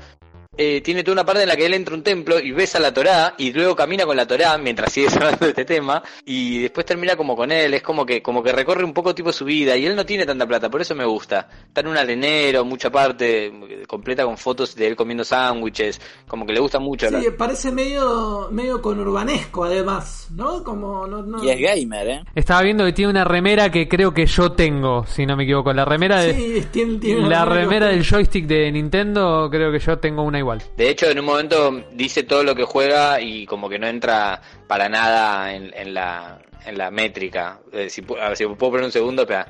eh, 0.58 0.82
tiene 0.82 1.04
toda 1.04 1.14
una 1.14 1.26
parte 1.26 1.42
en 1.44 1.50
la 1.50 1.56
que 1.56 1.66
él 1.66 1.74
entra 1.74 1.94
a 1.94 1.98
un 1.98 2.04
templo 2.04 2.40
y 2.40 2.52
besa 2.52 2.80
la 2.80 2.94
Torá 2.94 3.34
y 3.38 3.52
luego 3.54 3.76
camina 3.76 4.06
con 4.06 4.16
la 4.16 4.28
Torá 4.28 4.58
mientras 4.58 4.92
sigue 4.94 5.08
hablando 5.16 5.40
de 5.46 5.50
este 5.50 5.66
tema 5.66 6.02
y 6.26 6.60
después 6.62 6.86
termina 6.86 7.16
como 7.16 7.36
con 7.36 7.52
él, 7.52 7.74
es 7.74 7.82
como 7.82 8.06
que 8.06 8.22
como 8.22 8.44
que 8.44 8.52
recorre 8.52 8.84
un 8.84 8.94
poco 8.94 9.16
tipo 9.16 9.32
su 9.32 9.46
vida 9.46 9.76
y 9.78 9.86
él 9.86 9.96
no 9.96 10.06
tiene 10.06 10.26
tanta 10.26 10.46
plata, 10.48 10.70
por 10.70 10.82
eso 10.82 10.94
me 10.96 11.06
gusta. 11.06 11.48
Está 11.68 11.82
en 11.82 11.88
un 11.88 11.98
arenero, 11.98 12.64
mucha 12.66 12.92
parte, 12.92 13.52
completa 13.88 14.26
con 14.26 14.38
fotos 14.38 14.76
de 14.76 14.88
él 14.88 14.96
comiendo 14.96 15.24
sándwiches, 15.24 16.00
como 16.28 16.46
que 16.46 16.54
le 16.54 16.60
gusta 16.60 16.80
mucho. 16.80 17.08
Sí, 17.08 17.14
la- 17.14 17.38
parece 17.38 17.72
medio, 17.72 18.50
medio 18.52 18.82
conurbanesco 18.82 19.64
además, 19.66 20.28
¿no? 20.36 20.64
Como 20.64 21.08
no, 21.08 21.22
no- 21.24 21.44
Y 21.44 21.50
es 21.50 21.60
gamer, 21.60 22.08
¿eh? 22.08 22.24
Estaba 22.36 22.62
viendo 22.62 22.86
que 22.86 22.94
tiene 22.94 23.12
una 23.12 23.24
remera 23.24 23.72
que 23.72 23.88
creo 23.88 24.14
que 24.14 24.26
yo 24.26 24.52
tengo, 24.52 25.06
si 25.08 25.26
no 25.26 25.36
me 25.36 25.44
equivoco. 25.44 25.74
La 25.74 25.86
remera 25.86 26.22
de. 26.22 26.34
Sí, 26.34 26.68
tiene, 26.72 26.98
tiene 27.00 27.20
una 27.22 27.30
La 27.30 27.46
remera 27.46 27.88
del 27.88 28.04
joystick 28.06 28.46
de 28.46 28.72
Nintendo, 28.72 29.50
creo 29.50 29.72
que 29.72 29.80
yo 29.80 29.98
tengo 29.98 30.24
una 30.24 30.40
igual. 30.44 30.62
De 30.78 30.90
hecho, 30.90 31.10
en 31.10 31.20
un 31.20 31.26
momento 31.26 31.84
dice 31.92 32.24
todo 32.24 32.44
lo 32.44 32.56
que 32.56 32.64
juega 32.64 33.20
y 33.20 33.46
como 33.46 33.70
que 33.70 33.80
no 33.80 33.88
entra 33.88 34.42
para 34.68 34.88
nada 34.90 35.54
en, 35.54 35.74
en 35.76 35.94
la, 35.94 36.40
en 36.66 36.78
la 36.78 36.92
métrica. 36.92 37.60
Eh, 37.72 37.90
si, 37.90 38.04
a 38.20 38.30
ver, 38.30 38.38
si 38.38 38.46
puedo 38.46 38.72
poner 38.72 38.86
un 38.86 38.92
segundo, 38.92 39.24
espera. 39.24 39.48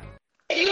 Sí, 0.49 0.65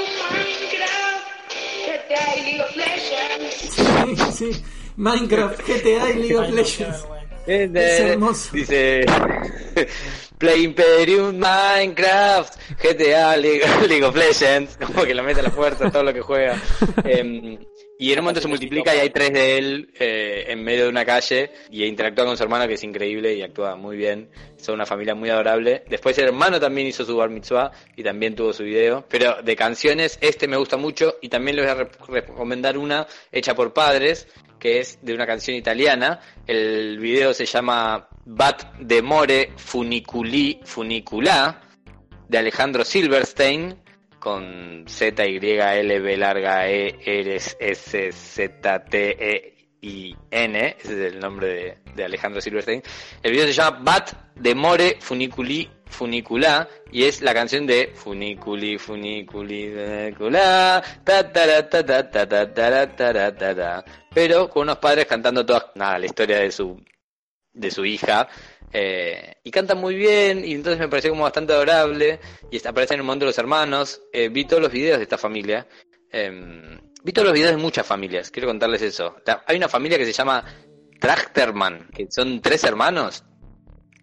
sí. 4.32 4.64
Minecraft, 4.98 5.60
GTA 5.62 6.10
y 6.12 6.14
League 6.16 6.36
of 6.36 6.50
Legends. 6.50 7.06
Es 7.48 8.00
hermoso. 8.00 8.50
Dice 8.54 9.06
Play 10.38 10.64
Imperium, 10.64 11.38
Minecraft, 11.38 12.54
GTA, 12.82 13.38
League, 13.38 13.62
League 13.88 14.04
of 14.04 14.16
Legends, 14.16 14.78
como 14.78 15.04
que 15.04 15.14
lo 15.14 15.24
mete 15.24 15.40
a 15.40 15.44
la 15.44 15.52
fuerza, 15.52 15.92
todo 15.92 16.04
lo 16.04 16.14
que 16.14 16.22
juega. 16.22 16.62
Em, 17.04 17.60
y 18.02 18.12
en 18.12 18.18
un 18.18 18.26
momento 18.26 18.42
se 18.42 18.48
multiplica 18.48 18.96
y 18.96 19.00
hay 19.00 19.12
tres 19.12 19.32
de 19.32 19.58
él 19.60 19.94
eh, 20.00 20.46
en 20.48 20.64
medio 20.64 20.86
de 20.86 20.90
una 20.90 21.06
calle 21.06 21.52
y 21.70 21.84
interactúa 21.86 22.26
con 22.26 22.36
su 22.36 22.42
hermano 22.42 22.68
que 22.68 22.74
es 22.74 22.84
increíble 22.84 23.36
y 23.36 23.44
actúa 23.44 23.76
muy 23.76 23.96
bien. 23.96 24.28
Son 24.58 24.74
una 24.74 24.88
familia 24.88 25.14
muy 25.14 25.30
adorable. 25.30 25.84
Después 25.88 26.18
el 26.18 26.26
hermano 26.26 26.60
también 26.60 26.88
hizo 26.88 27.06
su 27.06 27.16
bar 27.16 27.30
mitzvah 27.30 27.72
y 27.96 28.02
también 28.02 28.34
tuvo 28.34 28.54
su 28.54 28.64
video. 28.64 29.06
Pero 29.08 29.44
de 29.44 29.56
canciones, 29.56 30.18
este 30.20 30.48
me 30.48 30.58
gusta 30.58 30.78
mucho 30.78 31.18
y 31.22 31.30
también 31.30 31.58
les 31.58 31.66
voy 31.66 31.72
a 31.72 31.76
re- 31.84 31.92
recomendar 32.26 32.76
una 32.76 33.06
hecha 33.32 33.54
por 33.54 33.72
padres 33.72 34.28
que 34.60 34.80
es 34.80 34.98
de 35.04 35.14
una 35.14 35.28
canción 35.28 35.56
italiana. 35.56 36.20
El 36.48 36.98
video 36.98 37.36
se 37.36 37.46
llama 37.46 38.08
Bat 38.26 38.78
de 38.80 39.02
More 39.04 39.52
Funiculi 39.58 40.60
Funicula 40.64 41.62
de 42.28 42.38
Alejandro 42.40 42.84
Silverstein 42.84 43.76
con 44.22 44.86
Z 44.88 45.28
Y 45.28 45.40
L 45.44 46.00
B 46.00 46.16
larga 46.16 46.70
E 46.70 46.96
R 47.04 47.36
S 47.36 48.12
Z 48.14 48.80
T 48.90 49.18
E 49.20 49.58
I 49.82 50.16
N, 50.30 50.78
ese 50.80 50.94
es 51.08 51.14
el 51.14 51.20
nombre 51.20 51.80
de, 51.96 52.06
Alejandro 52.06 52.40
Silverstein. 52.40 52.84
El 53.24 53.32
video 53.32 53.48
se 53.48 53.54
llama 53.54 53.80
Bat 53.82 54.14
de 54.36 54.56
More 54.56 54.98
Funiculi 55.02 55.70
Funicula 55.88 56.70
y 56.92 57.04
es 57.04 57.22
la 57.22 57.34
canción 57.34 57.66
de 57.66 57.92
Funiculi 57.94 58.78
Funiculi 58.78 59.74
Funicula 59.74 60.84
ta 61.04 61.32
ta 61.32 61.68
ta 61.68 61.86
ta 61.86 62.10
ta 62.10 62.28
ta 62.28 62.54
ta 62.54 62.96
ta 62.96 63.36
ta 63.36 63.56
ta 63.56 63.86
pero 64.14 64.50
con 64.50 64.64
unos 64.64 64.78
padres 64.78 65.06
cantando 65.06 65.46
toda 65.46 65.72
la 65.76 66.06
historia 66.06 66.38
de 66.40 66.52
su 66.52 66.82
de 67.54 67.72
su 67.72 67.84
hija 67.84 68.30
eh, 68.74 69.36
y 69.44 69.52
cantan 69.52 69.80
muy 69.80 69.96
bien 69.96 70.46
y 70.46 70.54
entonces 70.54 70.80
me 70.80 70.88
pareció 70.88 71.12
como 71.12 71.24
bastante 71.24 71.54
adorable 71.54 72.20
y 72.50 72.66
aparecen 72.66 72.96
en 72.96 73.02
un 73.02 73.08
momento 73.08 73.26
los 73.26 73.38
hermanos. 73.38 74.02
Eh, 74.14 74.30
vi 74.30 74.46
todos 74.46 74.62
los 74.62 74.72
videos 74.72 74.98
de 74.98 75.04
esta 75.04 75.18
familia. 75.18 75.68
Eh, 76.12 76.80
vi 77.04 77.12
todos 77.12 77.28
los 77.28 77.34
videos 77.34 77.52
de 77.52 77.58
muchas 77.58 77.86
familias 77.86 78.32
quiero 78.32 78.48
contarles 78.48 78.82
eso. 78.82 79.16
Hay 79.46 79.58
una 79.58 79.70
familia 79.70 79.98
que 79.98 80.06
se 80.06 80.14
llama 80.14 80.46
Trachterman 81.00 81.90
que 81.94 82.08
son 82.10 82.42
tres 82.42 82.64
hermanos 82.64 83.24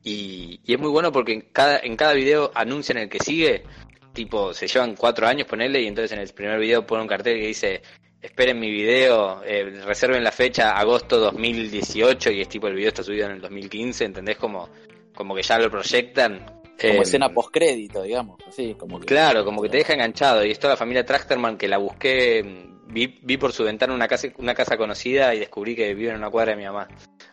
y, 0.03 0.61
y 0.65 0.75
es 0.75 0.81
muy 0.81 0.91
bueno 0.91 1.13
porque 1.13 1.33
en 1.33 1.41
cada 1.53 1.79
en 1.79 1.97
cada 1.97 2.13
video 2.15 2.51
anuncian 2.55 2.99
el 2.99 3.09
que 3.09 3.21
sigue. 3.21 3.65
Tipo 4.13 4.53
se 4.53 4.67
llevan 4.67 4.97
cuatro 4.97 5.27
años 5.27 5.47
ponerle 5.47 5.83
y 5.83 5.87
entonces 5.87 6.13
en 6.13 6.19
el 6.19 6.29
primer 6.33 6.59
video 6.59 6.87
pone 6.87 7.03
un 7.03 7.09
cartel 7.09 7.39
que 7.39 7.47
dice 7.47 7.83
esperen 8.21 8.59
mi 8.59 8.71
video, 8.71 9.43
eh, 9.45 9.81
reserven 9.85 10.25
la 10.25 10.33
fecha 10.33 10.77
agosto 10.77 11.19
2018 11.19 12.31
y 12.33 12.41
es 12.41 12.49
tipo 12.49 12.67
el 12.67 12.75
video 12.75 12.89
está 12.89 13.03
subido 13.03 13.27
en 13.27 13.33
el 13.33 13.41
2015, 13.41 14.05
¿entendés? 14.05 14.37
Como, 14.37 14.69
como 15.15 15.35
que 15.35 15.43
ya 15.43 15.59
lo 15.59 15.71
proyectan. 15.71 16.45
Como 16.81 16.95
Eh, 16.95 17.01
escena 17.03 17.29
postcrédito, 17.31 18.03
digamos. 18.03 18.39
Así, 18.47 18.75
como 18.79 19.01
que... 19.01 19.07
Claro, 19.07 19.45
como 19.45 19.61
que 19.63 19.69
te 19.69 19.79
deja 19.79 19.95
enganchado. 19.95 20.45
Y 20.45 20.53
es 20.53 20.59
toda 20.61 20.75
la 20.75 20.77
familia 20.77 21.05
Trachterman 21.05 21.59
que 21.59 21.67
la 21.67 21.79
busqué, 21.79 22.45
vi, 22.87 23.19
vi 23.23 23.37
por 23.37 23.53
su 23.53 23.65
ventana 23.65 23.93
una 23.95 24.07
casa, 24.07 24.29
una 24.37 24.55
casa 24.55 24.77
conocida 24.77 25.35
y 25.35 25.41
descubrí 25.41 25.75
que 25.75 25.93
vive 25.95 26.11
en 26.11 26.17
una 26.17 26.31
cuadra 26.31 26.53
de 26.53 26.59
mi 26.59 26.65
mamá. 26.65 26.87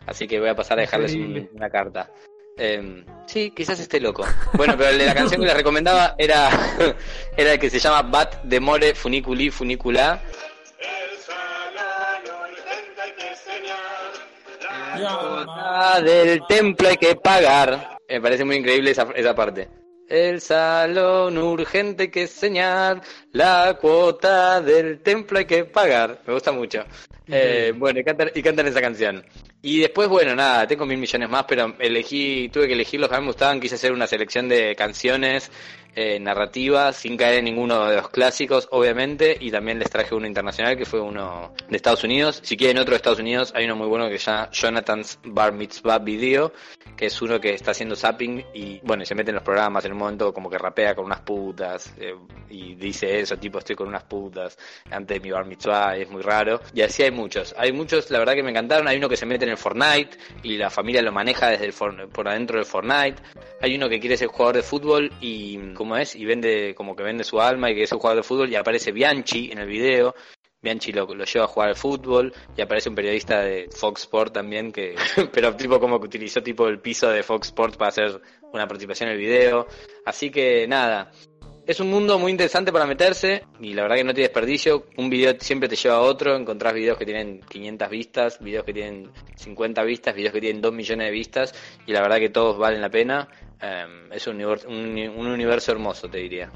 Así 0.04 0.26
que 0.26 0.40
voy 0.40 0.48
a 0.48 0.56
pasar 0.56 0.78
a 0.78 0.82
dejarles 0.82 1.14
un- 1.14 1.48
una 1.54 1.70
carta. 1.70 2.10
Eh, 2.58 3.04
sí, 3.26 3.52
quizás 3.54 3.78
esté 3.78 4.00
loco. 4.00 4.24
Bueno, 4.54 4.74
pero 4.78 4.90
el 4.90 4.98
de 4.98 5.06
la 5.06 5.14
canción 5.14 5.40
que 5.40 5.46
les 5.46 5.56
recomendaba 5.56 6.14
era, 6.18 6.48
era 7.36 7.52
el 7.52 7.58
que 7.60 7.70
se 7.70 7.78
llama 7.78 8.02
Bat 8.02 8.42
de 8.44 8.58
More 8.60 8.94
Funiculi 8.96 9.50
Funicula. 9.50 10.22
Ah, 15.04 16.00
del 16.02 16.40
templo 16.48 16.88
hay 16.88 16.96
que 16.96 17.16
pagar. 17.16 17.98
Me 18.08 18.20
parece 18.20 18.44
muy 18.44 18.56
increíble 18.56 18.90
esa, 18.90 19.08
esa 19.14 19.34
parte. 19.34 19.68
El 20.08 20.40
salón 20.40 21.36
urgente 21.36 22.10
que 22.12 22.28
señal, 22.28 23.02
la 23.32 23.76
cuota 23.80 24.60
del 24.60 25.00
templo 25.00 25.38
hay 25.38 25.46
que 25.46 25.64
pagar. 25.64 26.20
Me 26.26 26.34
gusta 26.34 26.52
mucho. 26.52 26.84
Eh, 27.26 27.72
bueno, 27.76 27.98
y 27.98 28.04
cantan, 28.04 28.30
y 28.32 28.42
cantan 28.42 28.68
esa 28.68 28.80
canción. 28.80 29.24
Y 29.62 29.80
después, 29.80 30.08
bueno, 30.08 30.36
nada, 30.36 30.64
tengo 30.68 30.86
mil 30.86 30.98
millones 30.98 31.28
más, 31.28 31.44
pero 31.48 31.74
elegí, 31.80 32.48
tuve 32.50 32.68
que 32.68 32.74
elegir 32.74 33.00
los 33.00 33.08
que 33.08 33.16
a 33.16 33.18
mí 33.18 33.24
me 33.24 33.32
gustaban, 33.32 33.58
quise 33.58 33.74
hacer 33.74 33.90
una 33.90 34.06
selección 34.06 34.48
de 34.48 34.76
canciones 34.76 35.50
eh, 35.96 36.20
narrativas, 36.20 36.96
sin 36.96 37.16
caer 37.16 37.38
en 37.38 37.46
ninguno 37.46 37.86
de 37.86 37.96
los 37.96 38.10
clásicos, 38.10 38.68
obviamente, 38.70 39.36
y 39.40 39.50
también 39.50 39.78
les 39.78 39.88
traje 39.88 40.14
uno 40.14 40.26
internacional, 40.26 40.76
que 40.76 40.84
fue 40.84 41.00
uno 41.00 41.54
de 41.68 41.76
Estados 41.76 42.04
Unidos. 42.04 42.40
Si 42.44 42.56
quieren 42.56 42.78
otro 42.78 42.90
de 42.90 42.96
Estados 42.96 43.18
Unidos, 43.18 43.52
hay 43.56 43.64
uno 43.64 43.76
muy 43.76 43.88
bueno 43.88 44.08
que 44.08 44.18
se 44.18 44.30
llama 44.30 44.50
Jonathan's 44.52 45.18
Bar 45.24 45.52
Mitzvah 45.52 45.98
Video, 45.98 46.52
que 46.96 47.06
es 47.06 47.22
uno 47.22 47.40
que 47.40 47.54
está 47.54 47.70
haciendo 47.70 47.96
zapping 47.96 48.44
y, 48.52 48.78
bueno, 48.82 49.04
se 49.06 49.14
mete 49.14 49.30
en 49.30 49.36
los 49.36 49.44
programas 49.44 49.84
en 49.86 49.92
un 49.92 49.98
momento 49.98 50.32
como 50.32 50.50
que 50.50 50.58
rapea 50.58 50.94
con 50.94 51.06
unas 51.06 51.20
putas, 51.20 51.94
eh, 51.98 52.14
y 52.50 52.74
dice 52.74 53.18
eso, 53.18 53.36
tipo, 53.38 53.58
estoy 53.58 53.74
con 53.74 53.88
unas 53.88 54.04
putas 54.04 54.58
antes 54.90 55.16
de 55.16 55.20
mi 55.20 55.30
Bar 55.30 55.46
Mitzvah, 55.46 55.96
es 55.96 56.10
muy 56.10 56.22
raro. 56.22 56.60
Y 56.74 56.82
así 56.82 57.02
hay 57.02 57.10
muchos. 57.10 57.54
Hay 57.56 57.72
muchos, 57.72 58.10
la 58.10 58.18
verdad 58.18 58.34
que 58.34 58.42
me 58.42 58.50
encantaron. 58.50 58.86
Hay 58.88 58.98
uno 58.98 59.08
que 59.08 59.16
se 59.16 59.26
mete 59.26 59.44
en 59.44 59.52
el 59.52 59.56
Fortnite 59.56 60.18
y 60.42 60.56
la 60.56 60.70
familia 60.70 61.02
lo 61.02 61.12
maneja 61.12 61.48
desde 61.48 61.66
el 61.66 61.72
por 61.72 62.28
adentro 62.28 62.58
del 62.58 62.66
Fortnite. 62.66 63.22
Hay 63.60 63.74
uno 63.74 63.88
que 63.88 63.98
quiere 63.98 64.16
ser 64.16 64.28
jugador 64.28 64.56
de 64.56 64.62
fútbol 64.62 65.10
y, 65.20 65.58
¿cómo 65.86 65.96
es? 65.98 66.16
Y 66.16 66.24
vende, 66.24 66.74
como 66.74 66.96
que 66.96 67.04
vende 67.04 67.22
su 67.22 67.40
alma 67.40 67.70
y 67.70 67.76
que 67.76 67.84
es 67.84 67.92
un 67.92 68.00
jugador 68.00 68.24
de 68.24 68.26
fútbol 68.26 68.50
y 68.50 68.56
aparece 68.56 68.90
Bianchi 68.90 69.52
en 69.52 69.58
el 69.58 69.68
video. 69.68 70.16
Bianchi 70.60 70.90
lo, 70.90 71.06
lo 71.14 71.24
lleva 71.24 71.44
a 71.44 71.48
jugar 71.48 71.68
al 71.68 71.76
fútbol 71.76 72.34
y 72.56 72.60
aparece 72.60 72.88
un 72.88 72.96
periodista 72.96 73.40
de 73.40 73.68
Fox 73.70 74.00
Sport 74.02 74.34
también 74.34 74.72
que, 74.72 74.96
pero 75.32 75.54
tipo 75.54 75.78
como 75.78 76.00
que 76.00 76.06
utilizó 76.06 76.42
tipo 76.42 76.66
el 76.66 76.80
piso 76.80 77.08
de 77.08 77.22
Fox 77.22 77.48
Sport 77.48 77.76
para 77.76 77.90
hacer 77.90 78.20
una 78.52 78.66
participación 78.66 79.10
en 79.10 79.14
el 79.14 79.20
video. 79.20 79.68
Así 80.04 80.30
que 80.30 80.66
nada, 80.66 81.12
es 81.66 81.78
un 81.78 81.88
mundo 81.88 82.18
muy 82.18 82.32
interesante 82.32 82.72
para 82.72 82.86
meterse 82.86 83.44
y 83.60 83.74
la 83.74 83.82
verdad 83.82 83.96
que 83.96 84.04
no 84.04 84.14
tiene 84.14 84.28
desperdicio. 84.28 84.86
Un 84.96 85.08
video 85.08 85.34
siempre 85.38 85.68
te 85.68 85.76
lleva 85.76 85.96
a 85.96 86.00
otro. 86.00 86.34
Encontrás 86.36 86.74
videos 86.74 86.98
que 86.98 87.04
tienen 87.04 87.40
500 87.40 87.90
vistas, 87.90 88.38
videos 88.40 88.64
que 88.64 88.72
tienen 88.72 89.12
50 89.36 89.84
vistas, 89.84 90.16
videos 90.16 90.32
que 90.32 90.40
tienen 90.40 90.60
2 90.62 90.72
millones 90.72 91.06
de 91.06 91.12
vistas 91.12 91.54
y 91.86 91.92
la 91.92 92.02
verdad 92.02 92.18
que 92.18 92.30
todos 92.30 92.58
valen 92.58 92.80
la 92.80 92.90
pena. 92.90 93.28
Eh, 93.60 93.86
es 94.12 94.26
un 94.26 94.34
universo, 94.36 94.68
un, 94.68 94.98
un 95.16 95.26
universo 95.26 95.72
hermoso, 95.72 96.08
te 96.08 96.18
diría. 96.18 96.50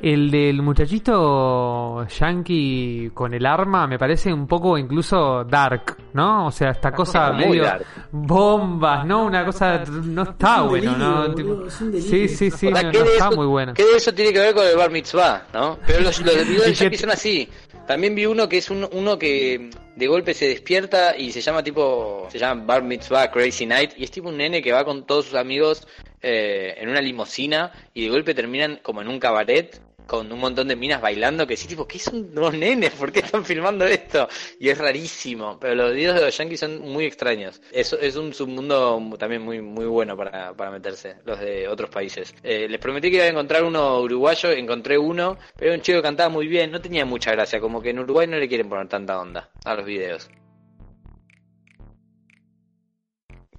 El 0.00 0.30
del 0.30 0.62
muchachito 0.62 2.06
yankee 2.06 3.10
con 3.12 3.34
el 3.34 3.44
arma 3.44 3.88
me 3.88 3.98
parece 3.98 4.32
un 4.32 4.46
poco 4.46 4.78
incluso 4.78 5.42
dark, 5.42 5.96
¿no? 6.12 6.46
O 6.46 6.50
sea, 6.52 6.70
esta 6.70 6.92
cosa 6.92 7.32
muy 7.32 7.46
medio 7.48 7.64
dark. 7.64 7.84
bombas, 8.12 9.04
¿no? 9.04 9.24
Una 9.24 9.44
cosa 9.44 9.82
no 10.04 10.22
está 10.22 10.54
Es 10.54 10.60
un 10.62 10.68
bueno, 10.68 10.96
¿no? 10.96 11.22
delirio, 11.22 11.34
Tipo- 11.34 11.48
boludo, 11.48 11.66
es 11.66 11.80
un 11.80 11.92
sí, 12.00 12.28
sí, 12.28 12.50
sí, 12.52 12.66
O 12.68 12.76
sea, 12.76 12.82
no, 12.84 12.90
¿qué 12.92 12.98
no 13.00 13.04
de 13.06 13.10
está 13.10 13.26
eso- 13.26 13.36
muy 13.36 13.46
bueno. 13.46 13.74
¿Qué 13.74 13.84
de 13.84 13.96
eso 13.96 14.12
tiene 14.14 14.32
que 14.32 14.38
ver 14.38 14.54
con 14.54 14.64
el 14.68 14.76
bar 14.76 14.90
mitzvah, 14.92 15.46
no? 15.52 15.78
Pero 15.84 16.00
los, 16.00 16.20
los 16.24 16.34
videos 16.48 16.66
de 16.66 16.74
Yankee 16.74 16.96
son 16.96 17.10
así. 17.10 17.48
También 17.88 18.14
vi 18.14 18.26
uno 18.26 18.50
que 18.50 18.58
es 18.58 18.68
un- 18.70 18.86
uno 18.92 19.18
que 19.18 19.70
de 19.96 20.06
golpe 20.06 20.34
se 20.34 20.46
despierta 20.46 21.16
y 21.16 21.32
se 21.32 21.40
llama 21.40 21.64
tipo, 21.64 22.28
se 22.30 22.38
llama 22.38 22.62
Bar 22.66 22.82
Mitzvah 22.82 23.30
Crazy 23.30 23.64
Night 23.64 23.92
y 23.96 24.04
es 24.04 24.10
tipo 24.10 24.28
un 24.28 24.36
nene 24.36 24.60
que 24.62 24.72
va 24.72 24.84
con 24.84 25.06
todos 25.06 25.24
sus 25.24 25.34
amigos 25.34 25.88
eh, 26.20 26.74
en 26.78 26.88
una 26.90 27.00
limusina 27.00 27.72
y 27.94 28.02
de 28.02 28.10
golpe 28.10 28.34
terminan 28.34 28.78
como 28.82 29.00
en 29.00 29.08
un 29.08 29.18
cabaret 29.18 29.80
con 30.08 30.32
un 30.32 30.40
montón 30.40 30.66
de 30.66 30.74
minas 30.74 31.00
bailando 31.02 31.46
que 31.46 31.56
sí, 31.56 31.68
tipo, 31.68 31.86
¿qué 31.86 31.98
son 31.98 32.30
los 32.34 32.54
nenes? 32.54 32.92
¿Por 32.92 33.12
qué 33.12 33.20
están 33.20 33.44
filmando 33.44 33.84
esto? 33.84 34.26
Y 34.58 34.70
es 34.70 34.78
rarísimo, 34.78 35.58
pero 35.60 35.74
los 35.74 35.94
videos 35.94 36.16
de 36.16 36.22
los 36.22 36.36
yankees 36.36 36.60
son 36.60 36.80
muy 36.80 37.04
extraños. 37.04 37.60
Es, 37.70 37.92
es 37.92 38.16
un 38.16 38.32
submundo 38.32 39.00
también 39.18 39.42
muy 39.42 39.60
muy 39.60 39.86
bueno 39.86 40.16
para, 40.16 40.54
para 40.54 40.70
meterse, 40.70 41.16
los 41.24 41.38
de 41.38 41.68
otros 41.68 41.90
países. 41.90 42.34
Eh, 42.42 42.66
les 42.68 42.80
prometí 42.80 43.10
que 43.10 43.16
iba 43.16 43.26
a 43.26 43.28
encontrar 43.28 43.62
uno 43.62 44.00
uruguayo, 44.00 44.50
encontré 44.50 44.96
uno, 44.96 45.36
pero 45.56 45.74
un 45.74 45.82
chico 45.82 45.98
que 45.98 46.02
cantaba 46.02 46.30
muy 46.30 46.46
bien, 46.46 46.70
no 46.70 46.80
tenía 46.80 47.04
mucha 47.04 47.32
gracia, 47.32 47.60
como 47.60 47.82
que 47.82 47.90
en 47.90 47.98
Uruguay 47.98 48.26
no 48.26 48.38
le 48.38 48.48
quieren 48.48 48.68
poner 48.68 48.88
tanta 48.88 49.20
onda 49.20 49.50
a 49.64 49.74
los 49.74 49.84
videos. 49.84 50.30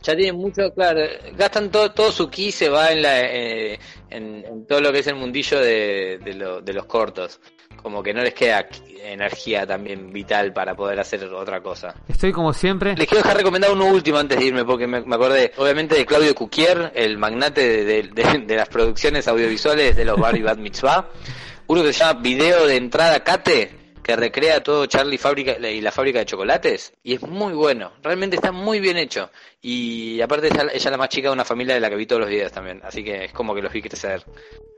Ya 0.01 0.15
tienen 0.15 0.35
mucho, 0.35 0.73
claro, 0.73 1.01
gastan 1.35 1.69
todo, 1.71 1.91
todo 1.91 2.11
su 2.11 2.29
ki 2.29 2.51
se 2.51 2.69
va 2.69 2.91
en, 2.91 3.01
la, 3.01 3.19
eh, 3.21 3.79
en, 4.09 4.45
en 4.45 4.65
todo 4.65 4.79
lo 4.79 4.91
que 4.93 4.99
es 4.99 5.07
el 5.07 5.15
mundillo 5.15 5.59
de, 5.59 6.19
de, 6.23 6.33
lo- 6.35 6.61
de 6.61 6.73
los 6.73 6.85
cortos. 6.85 7.39
Como 7.81 8.03
que 8.03 8.13
no 8.13 8.21
les 8.21 8.33
queda 8.33 8.67
energía 9.03 9.65
también 9.65 10.11
vital 10.11 10.51
para 10.51 10.75
poder 10.75 10.99
hacer 10.99 11.23
otra 11.25 11.61
cosa. 11.61 11.95
Estoy 12.09 12.31
como 12.33 12.51
siempre. 12.53 12.93
Les 12.97 13.07
quiero 13.07 13.23
dejar 13.23 13.37
recomendar 13.37 13.71
uno 13.71 13.85
último 13.85 14.17
antes 14.17 14.37
de 14.37 14.45
irme, 14.45 14.65
porque 14.65 14.85
me, 14.85 14.99
me 15.01 15.15
acordé, 15.15 15.53
obviamente, 15.57 15.95
de 15.95 16.05
Claudio 16.05 16.35
Cuquier, 16.35 16.91
el 16.95 17.17
magnate 17.17 17.85
de, 17.85 18.03
de- 18.03 18.55
las 18.55 18.67
producciones 18.67 19.27
audiovisuales 19.29 19.95
de 19.95 20.03
los 20.05 20.17
Bar 20.19 20.35
y 20.37 20.41
Bad 20.41 20.57
Mitzvah. 20.57 21.09
Uno 21.67 21.83
que 21.83 21.93
se 21.93 21.99
llama 22.03 22.19
Video 22.19 22.65
de 22.67 22.75
Entrada 22.75 23.23
Cate, 23.23 23.71
que 24.09 24.15
recrea 24.15 24.63
todo 24.63 24.85
Charlie 24.87 25.17
Fábrica 25.19 25.57
y 25.69 25.81
la 25.81 25.91
fábrica 25.91 26.17
de 26.19 26.25
chocolates. 26.25 26.93
Y 27.03 27.13
es 27.13 27.21
muy 27.21 27.53
bueno, 27.53 27.91
realmente 28.01 28.35
está 28.37 28.51
muy 28.51 28.79
bien 28.79 28.97
hecho. 28.97 29.29
Y 29.61 30.19
aparte 30.21 30.47
ella, 30.47 30.63
ella 30.63 30.71
es 30.73 30.85
la 30.85 30.97
más 30.97 31.09
chica 31.09 31.27
de 31.29 31.33
una 31.33 31.45
familia 31.45 31.75
de 31.75 31.79
la 31.79 31.89
que 31.89 31.95
vi 31.95 32.05
todos 32.07 32.21
los 32.21 32.29
videos 32.29 32.51
también. 32.51 32.81
Así 32.83 33.03
que 33.03 33.25
es 33.25 33.31
como 33.33 33.53
que 33.53 33.61
los 33.61 33.71
vi 33.71 33.81
crecer. 33.83 34.23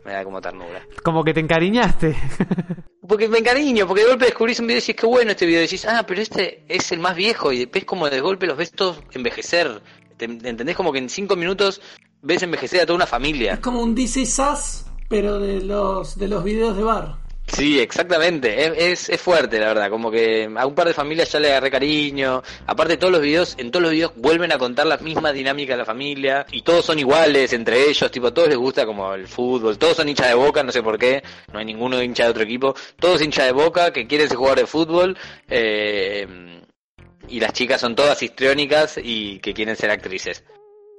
Me 0.04 0.12
da 0.14 0.24
como 0.26 0.42
ternura. 0.42 0.86
Como 1.04 1.24
que 1.24 1.34
te 1.34 1.40
encariñaste. 1.40 2.16
Porque 3.08 3.28
me 3.30 3.40
encariño, 3.40 3.88
porque 3.88 4.04
de 4.04 4.10
golpe 4.10 4.26
descubrís 4.26 4.60
un 4.60 4.68
video 4.68 4.78
y 4.78 4.82
decís, 4.82 4.96
qué 4.96 5.06
bueno 5.06 5.32
este 5.32 5.46
video. 5.46 5.60
Y 5.60 5.64
decís, 5.64 5.86
ah, 5.86 6.04
pero 6.08 6.22
este 6.22 6.64
es 6.68 6.92
el 6.92 7.00
más 7.00 7.16
viejo. 7.16 7.52
Y 7.52 7.60
después 7.60 7.84
como 7.86 8.10
de 8.10 8.22
golpe 8.22 8.48
los 8.48 8.56
ves 8.58 8.72
todos 8.72 9.02
envejecer. 9.14 9.82
Te- 10.18 10.26
¿Entendés? 10.26 10.76
Como 10.76 10.92
que 10.94 11.00
en 11.00 11.10
cinco 11.10 11.36
minutos 11.36 11.82
ves 12.22 12.44
envejecer 12.44 12.82
a 12.82 12.86
toda 12.86 12.96
una 12.96 13.06
Es 13.06 13.10
familia. 13.10 13.60
como 13.62 13.82
un 13.82 13.96
DC 13.96 14.26
Sass, 14.26 14.86
pero 15.10 15.40
de 15.40 15.62
los 15.62 16.18
de 16.18 16.28
los 16.28 16.44
videos 16.44 16.78
de 16.78 16.84
bar. 16.84 17.18
Sí, 17.54 17.80
exactamente. 17.80 18.92
Es, 18.92 19.10
es, 19.10 19.20
fuerte, 19.22 19.60
la 19.60 19.68
verdad. 19.68 19.90
Como 19.90 20.10
que 20.10 20.50
a 20.56 20.66
un 20.66 20.74
par 20.74 20.88
de 20.88 20.94
familias 20.94 21.32
ya 21.32 21.40
le 21.40 21.50
agarré 21.50 21.70
cariño. 21.70 22.42
Aparte, 22.66 22.98
todos 22.98 23.12
los 23.12 23.22
videos, 23.22 23.56
en 23.58 23.72
todos 23.72 23.84
los 23.84 23.92
videos 23.92 24.14
vuelven 24.16 24.54
a 24.54 24.58
contar 24.58 24.88
las 24.88 25.02
mismas 25.02 25.34
dinámicas 25.34 25.74
de 25.74 25.80
la 25.80 25.86
familia. 25.86 26.46
Y 26.52 26.62
todos 26.62 26.86
son 26.86 26.98
iguales 26.98 27.52
entre 27.54 27.90
ellos. 27.90 28.10
Tipo, 28.10 28.28
a 28.28 28.34
todos 28.34 28.48
les 28.48 28.58
gusta 28.58 28.86
como 28.86 29.14
el 29.14 29.28
fútbol. 29.28 29.78
Todos 29.78 29.98
son 29.98 30.08
hinchas 30.08 30.30
de 30.30 30.36
boca, 30.36 30.64
no 30.64 30.72
sé 30.72 30.82
por 30.82 30.98
qué. 30.98 31.22
No 31.52 31.60
hay 31.60 31.66
ninguno 31.66 32.02
hincha 32.02 32.24
de 32.24 32.30
otro 32.30 32.44
equipo. 32.44 32.74
Todos 32.98 33.22
hinchas 33.22 33.46
de 33.46 33.52
boca 33.52 33.92
que 33.92 34.08
quieren 34.08 34.30
ser 34.30 34.38
jugadores 34.38 34.64
de 34.64 34.68
fútbol. 34.68 35.18
Eh, 35.50 36.62
y 37.28 37.40
las 37.40 37.54
chicas 37.54 37.82
son 37.82 37.96
todas 37.96 38.22
histriónicas 38.24 38.98
y 39.02 39.40
que 39.40 39.54
quieren 39.54 39.76
ser 39.76 39.92
actrices. 39.92 40.44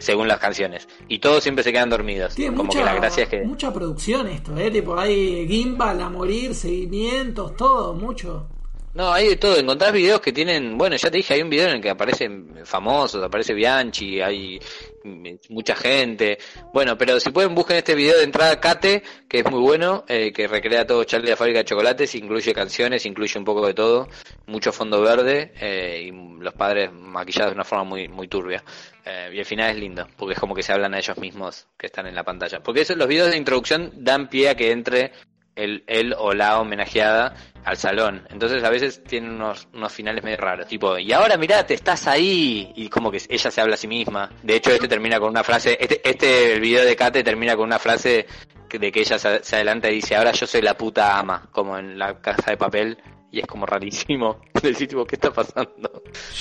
Según 0.03 0.27
las 0.27 0.39
canciones. 0.39 0.89
Y 1.09 1.21
todos 1.21 1.43
siempre 1.43 1.63
se 1.63 1.73
quedan 1.73 1.89
dormidos. 1.89 2.35
Tiene 2.35 2.57
como 2.57 2.67
mucha, 2.67 2.79
que 2.81 2.85
la 2.85 2.95
gracia 2.95 3.23
es 3.23 3.29
que. 3.29 3.43
mucha 3.43 3.73
producción 3.73 4.29
esto, 4.29 4.57
¿eh? 4.57 4.71
Tipo, 4.71 4.99
hay 4.99 5.47
gimbal 5.47 6.01
a 6.01 6.11
morir, 6.11 6.55
seguimientos, 6.55 7.57
todo, 7.57 7.95
mucho. 7.95 8.49
No, 8.95 9.11
hay 9.11 9.29
de 9.29 9.37
todo. 9.37 9.57
Encontrás 9.57 9.91
videos 9.91 10.21
que 10.21 10.33
tienen, 10.33 10.77
bueno, 10.77 10.97
ya 10.97 11.11
te 11.11 11.17
dije, 11.17 11.33
hay 11.33 11.43
un 11.43 11.49
video 11.49 11.69
en 11.69 11.77
el 11.77 11.81
que 11.81 11.89
aparecen 11.89 12.61
famosos, 12.65 13.25
aparece 13.25 13.55
Bianchi, 13.55 14.21
hay 14.21 14.61
mm, 15.03 15.29
mucha 15.49 15.75
gente. 15.75 16.39
Bueno, 16.75 16.99
pero 16.99 17.19
si 17.19 17.31
pueden 17.31 17.55
busquen 17.55 17.79
este 17.79 17.95
video 17.95 18.19
de 18.19 18.25
entrada 18.25 18.61
Kate, 18.61 19.03
que 19.27 19.39
es 19.39 19.51
muy 19.51 19.61
bueno, 19.61 20.05
eh, 20.09 20.31
que 20.31 20.47
recrea 20.47 20.87
todo 20.87 21.05
Charlie 21.05 21.31
la 21.31 21.37
fábrica 21.37 21.61
de 21.61 21.65
chocolates, 21.65 22.15
incluye 22.17 22.53
canciones, 22.53 23.07
incluye 23.07 23.39
un 23.39 23.47
poco 23.47 23.67
de 23.67 23.73
todo, 23.73 24.09
mucho 24.47 24.73
fondo 24.73 25.01
verde 25.01 25.53
eh, 25.59 26.09
y 26.09 26.43
los 26.43 26.53
padres 26.53 26.93
maquillados 26.93 27.53
de 27.53 27.55
una 27.55 27.65
forma 27.65 27.85
muy 27.85 28.09
muy 28.09 28.29
turbia. 28.29 28.63
Eh, 29.05 29.31
y 29.35 29.39
al 29.39 29.45
final 29.45 29.71
es 29.71 29.77
lindo, 29.77 30.07
porque 30.17 30.35
es 30.35 30.41
como 30.41 30.55
que 30.55 30.63
se 30.63 30.73
hablan 30.73 30.95
a 30.95 30.99
ellos 30.99 31.19
mismos 31.19 31.67
que 31.77 31.87
están 31.87 32.07
en 32.07 32.15
la 32.15 32.23
pantalla. 32.23 32.61
Porque 32.61 32.83
eso, 32.83 32.95
los 32.95 33.09
videos 33.09 33.31
de 33.31 33.37
introducción 33.37 33.93
dan 33.97 34.29
pie 34.29 34.51
a 34.51 34.55
que 34.55 34.71
entre 34.71 35.13
el, 35.57 35.85
él 35.87 36.15
o 36.17 36.33
la 36.33 36.61
homenajeada 36.61 37.35
al 37.65 37.77
salón. 37.77 38.27
Entonces 38.31 38.63
a 38.63 38.71
veces 38.71 39.03
tienen 39.05 39.33
unos, 39.33 39.69
unos 39.73 39.93
finales 39.93 40.23
medio 40.25 40.39
raros. 40.39 40.67
Tipo, 40.67 40.99
y 40.99 41.13
ahora 41.13 41.37
mirate, 41.37 41.75
estás 41.75 42.07
ahí. 42.07 42.73
Y 42.77 42.89
como 42.89 43.11
que 43.11 43.21
ella 43.29 43.51
se 43.51 43.61
habla 43.61 43.75
a 43.75 43.79
sí 43.79 43.89
misma. 43.89 44.31
De 44.43 44.57
hecho, 44.57 44.71
este 44.71 44.89
termina 44.89 45.19
con 45.19 45.31
una 45.31 45.45
frase, 45.45 45.77
este, 45.81 46.01
este 46.09 46.55
el 46.55 46.61
video 46.61 46.85
de 46.85 46.97
Kate 46.97 47.23
termina 47.23 47.57
con 47.57 47.67
una 47.67 47.79
frase 47.79 48.27
de 48.71 48.91
que 48.91 49.01
ella 49.01 49.19
se, 49.19 49.45
se 49.45 49.57
adelanta 49.57 49.91
y 49.91 49.97
dice, 49.97 50.17
ahora 50.17 50.33
yo 50.33 50.47
soy 50.47 50.63
la 50.63 50.77
puta 50.77 51.19
ama, 51.19 51.49
como 51.53 51.77
en 51.77 51.99
la 51.99 52.21
casa 52.21 52.51
de 52.51 52.57
papel. 52.57 52.99
Y 53.33 53.41
es 53.41 53.47
como 53.47 53.65
rarísimo. 53.67 54.37
Decir, 54.63 54.87
tipo, 54.89 55.05
¿qué 55.07 55.17
está 55.17 55.33
pasando? 55.33 55.71
Yo 55.83 55.91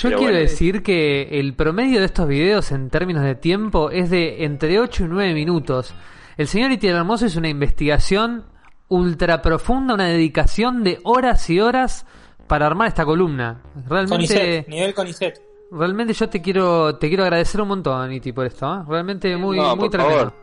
Pero 0.03 0.17
quiero 0.17 0.21
bueno. 0.33 0.37
decir 0.37 0.83
que 0.83 1.39
el 1.39 1.55
promedio 1.55 1.99
de 1.99 2.05
estos 2.05 2.27
videos 2.27 2.71
en 2.71 2.89
términos 2.89 3.23
de 3.23 3.33
tiempo 3.35 3.89
es 3.89 4.09
de 4.09 4.43
entre 4.43 4.77
8 4.79 5.05
y 5.05 5.07
9 5.07 5.33
minutos. 5.33 5.95
El 6.37 6.47
señor 6.47 6.71
Itiel 6.71 6.95
Hermoso 6.97 7.25
es 7.25 7.35
una 7.37 7.47
investigación 7.49 8.45
ultra 8.89 9.41
profunda, 9.41 9.93
una 9.93 10.07
dedicación 10.07 10.83
de 10.83 10.99
horas 11.03 11.49
y 11.49 11.61
horas 11.61 12.05
para 12.47 12.67
armar 12.67 12.89
esta 12.89 13.05
columna. 13.05 13.61
Realmente, 13.87 14.15
Conicet, 14.27 14.67
nivel 14.67 14.93
Conicet. 14.93 15.41
realmente 15.71 16.13
yo 16.13 16.27
te 16.29 16.41
quiero, 16.41 16.97
te 16.97 17.07
quiero 17.07 17.23
agradecer 17.23 17.61
un 17.61 17.69
montón, 17.69 18.11
Iti, 18.11 18.33
por 18.33 18.45
esto. 18.45 18.65
¿eh? 18.69 18.83
Realmente 18.87 19.35
muy, 19.37 19.55
No, 19.57 19.75
muy 19.77 19.85
por 19.85 19.91
tremendo. 19.91 20.17
favor. 20.17 20.33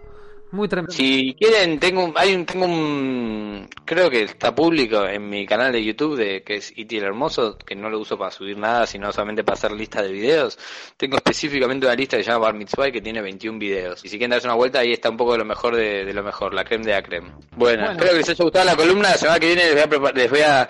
Muy 0.50 0.66
tremendo. 0.66 0.92
Si 0.92 1.34
quieren, 1.38 1.78
tengo 1.78 2.04
un, 2.04 2.12
hay 2.16 2.34
un, 2.34 2.46
tengo 2.46 2.64
un, 2.64 3.68
creo 3.84 4.08
que 4.08 4.22
está 4.22 4.54
público 4.54 5.04
en 5.06 5.28
mi 5.28 5.46
canal 5.46 5.72
de 5.72 5.84
YouTube 5.84 6.16
de 6.16 6.42
que 6.42 6.56
es 6.56 6.72
Iti 6.76 6.96
el 6.96 7.04
Hermoso, 7.04 7.58
que 7.58 7.74
no 7.76 7.90
lo 7.90 7.98
uso 7.98 8.16
para 8.16 8.30
subir 8.30 8.56
nada, 8.56 8.86
sino 8.86 9.12
solamente 9.12 9.44
para 9.44 9.58
hacer 9.58 9.72
lista 9.72 10.02
de 10.02 10.10
videos. 10.10 10.58
Tengo 10.96 11.16
específicamente 11.16 11.84
una 11.86 11.94
lista 11.94 12.16
que 12.16 12.24
se 12.24 12.30
llama 12.30 12.46
Bar 12.46 12.54
Mitzvah 12.54 12.90
que 12.90 13.00
tiene 13.02 13.20
21 13.20 13.58
videos. 13.58 14.04
Y 14.04 14.08
si 14.08 14.16
quieren 14.16 14.30
darse 14.30 14.46
una 14.46 14.54
vuelta, 14.56 14.78
ahí 14.80 14.92
está 14.92 15.10
un 15.10 15.16
poco 15.18 15.32
de 15.32 15.38
lo 15.38 15.44
mejor 15.44 15.76
de, 15.76 16.04
de 16.04 16.14
lo 16.14 16.22
mejor, 16.22 16.54
la 16.54 16.64
creme 16.64 16.84
de 16.86 16.92
la 16.92 17.02
creme. 17.02 17.28
Bueno, 17.56 17.82
Bueno. 17.84 17.90
espero 17.92 18.10
que 18.12 18.16
les 18.18 18.28
haya 18.30 18.44
gustado 18.44 18.64
la 18.64 18.76
columna. 18.76 19.10
La 19.10 19.18
semana 19.18 19.38
que 19.40 19.46
viene 19.46 19.74
les 19.74 19.86
voy 19.88 20.08
a, 20.08 20.12
les 20.12 20.30
voy 20.30 20.40
a 20.40 20.68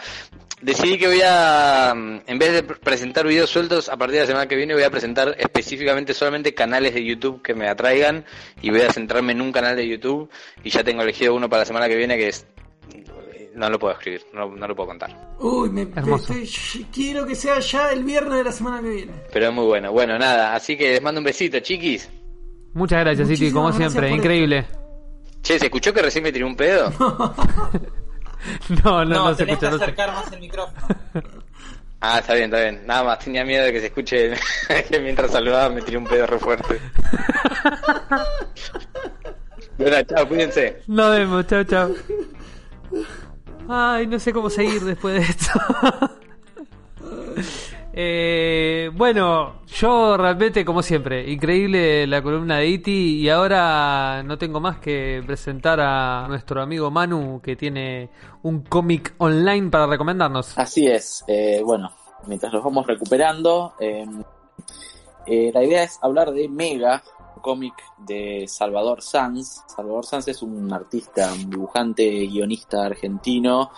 Decidí 0.61 0.99
que 0.99 1.07
voy 1.07 1.21
a, 1.25 1.95
mm, 1.95 2.21
en 2.27 2.39
vez 2.39 2.53
de 2.53 2.67
pr- 2.67 2.79
presentar 2.81 3.27
videos 3.27 3.49
sueltos, 3.51 3.89
a 3.89 3.97
partir 3.97 4.15
de 4.17 4.21
la 4.23 4.27
semana 4.27 4.47
que 4.49 4.57
viene 4.57 4.75
voy 4.75 4.83
a 4.83 4.91
presentar 4.91 5.37
específicamente 5.39 6.15
solamente 6.15 6.53
canales 6.55 6.95
de 6.95 7.05
YouTube 7.05 7.43
que 7.43 7.55
me 7.55 7.69
atraigan 7.69 8.25
y 8.61 8.71
voy 8.71 8.81
a 8.81 8.93
centrarme 8.93 9.33
en 9.33 9.41
un 9.41 9.53
canal 9.53 9.77
de 9.77 9.87
YouTube 9.87 10.29
y 10.65 10.71
ya 10.71 10.83
tengo 10.83 11.03
elegido 11.03 11.35
uno 11.35 11.49
para 11.49 11.61
la 11.63 11.67
semana 11.67 11.89
que 11.89 11.97
viene 11.97 12.17
que 12.17 12.29
es... 12.29 12.47
No 13.55 13.69
lo 13.71 13.79
puedo 13.79 13.93
escribir, 13.95 14.23
no, 14.33 14.49
no 14.55 14.69
lo 14.69 14.77
puedo 14.77 14.89
contar. 14.89 15.11
Uy, 15.41 15.69
me, 15.71 15.83
Hermoso. 15.83 16.33
quiero 16.93 17.27
que 17.27 17.35
sea 17.35 17.59
ya 17.59 17.91
el 17.93 18.05
viernes 18.05 18.39
de 18.39 18.45
la 18.45 18.53
semana 18.53 18.81
que 18.83 18.89
viene. 18.89 19.13
Pero 19.33 19.49
es 19.49 19.53
muy 19.53 19.65
bueno. 19.65 19.91
Bueno, 19.91 20.17
nada, 20.19 20.55
así 20.55 20.77
que 20.77 20.91
les 20.93 21.03
mando 21.03 21.21
un 21.21 21.25
besito, 21.25 21.59
chiquis. 21.59 22.09
Muchas 22.75 23.01
gracias, 23.01 23.27
City, 23.27 23.51
como 23.51 23.67
Muchísimas 23.67 23.93
siempre, 23.93 24.15
increíble. 24.15 24.65
Che, 25.43 25.59
¿se 25.59 25.67
escuchó 25.67 25.93
que 25.93 26.03
recién 26.03 26.23
me 26.23 26.31
tiré 26.31 26.45
un 26.45 26.55
pedo? 26.57 26.93
No, 28.85 29.05
no, 29.05 29.05
No, 29.05 29.29
no, 29.31 29.35
se 29.35 29.45
escucha. 29.45 29.71
que 29.71 29.77
acercar 29.77 30.13
más 30.13 30.33
el 30.33 30.41
micrófono. 30.41 30.87
Ah, 32.01 32.21
está 32.21 32.35
bien, 32.35 32.45
está 32.45 32.61
bien. 32.61 32.87
Nada 32.87 33.03
más, 33.03 33.19
tenía 33.19 33.45
miedo 33.45 33.65
de 33.65 33.73
que 33.73 33.81
se 33.81 33.87
escuche 33.87 34.33
que 34.89 35.01
mientras 35.01 35.33
saludaba 35.33 35.69
me 35.69 35.83
tiré 35.83 35.99
un 35.99 36.05
pedo 36.07 36.29
re 36.29 36.39
fuerte. 36.39 36.81
bueno, 39.77 39.97
chao, 40.05 40.29
cuídense. 40.29 40.83
Nos 40.87 41.11
vemos, 41.19 41.45
chao, 41.49 41.65
chao. 41.65 41.91
Ay, 43.69 44.07
no 44.07 44.21
sé 44.21 44.33
cómo 44.33 44.49
seguir 44.49 44.85
después 44.85 45.17
de 45.17 45.23
esto. 45.23 45.61
Eh, 48.01 48.93
bueno, 48.95 49.63
yo 49.67 50.17
realmente, 50.17 50.65
como 50.65 50.83
siempre, 50.83 51.29
increíble 51.29 52.07
la 52.07 52.23
columna 52.23 52.59
de 52.59 52.69
Iti. 52.69 53.17
Y 53.23 53.29
ahora 53.29 54.23
no 54.25 54.39
tengo 54.39 54.61
más 54.61 54.79
que 54.79 55.21
presentar 55.27 55.81
a 55.81 56.29
nuestro 56.29 56.63
amigo 56.63 56.93
Manu, 56.93 57.41
que 57.43 57.57
tiene 57.57 58.09
un 58.43 58.61
cómic 58.61 59.17
online 59.19 59.69
para 59.69 59.89
recomendarnos. 59.89 60.57
Así 60.57 60.87
es. 60.87 61.25
eh, 61.27 61.61
bueno, 61.65 61.91
mientras 62.29 62.53
los 62.53 62.63
vamos 62.63 62.87
recuperando, 62.87 63.75
eh, 63.81 64.07
eh, 65.27 65.51
la 65.53 65.65
idea 65.65 65.83
es 65.83 65.99
hablar 66.01 66.31
de 66.31 66.49
Mega, 66.49 67.03
cómic 67.43 67.75
de 67.97 68.45
Salvador 68.47 69.03
Sanz. 69.03 69.65
Salvador 69.67 70.07
Sanz 70.07 70.29
es 70.29 70.41
un 70.41 70.73
artista, 70.73 71.33
un 71.33 71.51
dibujante, 71.51 72.09
guionista 72.29 72.87
argentino 72.87 73.73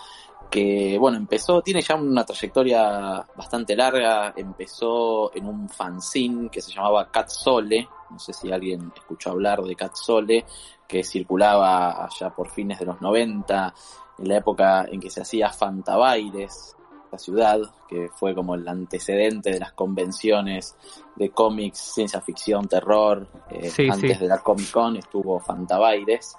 que, 0.51 0.99
bueno, 0.99 1.17
empezó, 1.17 1.63
tiene 1.63 1.81
ya 1.81 1.95
una 1.95 2.25
trayectoria 2.25 3.25
bastante 3.37 3.77
larga. 3.77 4.35
Empezó 4.37 5.35
en 5.35 5.47
un 5.47 5.69
fanzine 5.69 6.51
que 6.51 6.61
se 6.61 6.73
llamaba 6.73 7.11
Catsole. 7.11 7.89
No 8.11 8.19
sé 8.19 8.33
si 8.33 8.51
alguien 8.51 8.93
escuchó 8.95 9.31
hablar 9.31 9.63
de 9.63 9.77
Catsole, 9.77 10.45
que 10.89 11.05
circulaba 11.05 12.05
allá 12.05 12.31
por 12.31 12.51
fines 12.51 12.81
de 12.81 12.87
los 12.87 13.01
90, 13.01 13.75
en 14.19 14.29
la 14.29 14.37
época 14.39 14.87
en 14.91 15.01
que 15.01 15.09
se 15.09 15.23
hacía 15.23 15.51
Fantabaires, 15.51 16.77
la 17.13 17.19
ciudad, 17.19 17.61
que 17.89 18.09
fue 18.15 18.35
como 18.35 18.57
el 18.57 18.67
antecedente 18.67 19.51
de 19.51 19.61
las 19.61 19.73
convenciones 19.73 20.77
de 21.15 21.31
cómics, 21.31 21.79
ciencia 21.79 22.21
ficción, 22.21 22.67
terror. 22.67 23.27
Eh, 23.51 23.71
Sí, 23.71 23.89
antes 23.89 24.19
sí. 24.19 24.25
de 24.25 24.29
la 24.29 24.39
Comic 24.39 24.71
Con 24.73 24.97
estuvo 24.97 25.39
Fantabaires. 25.39 26.37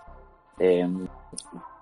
Eh, 0.60 0.88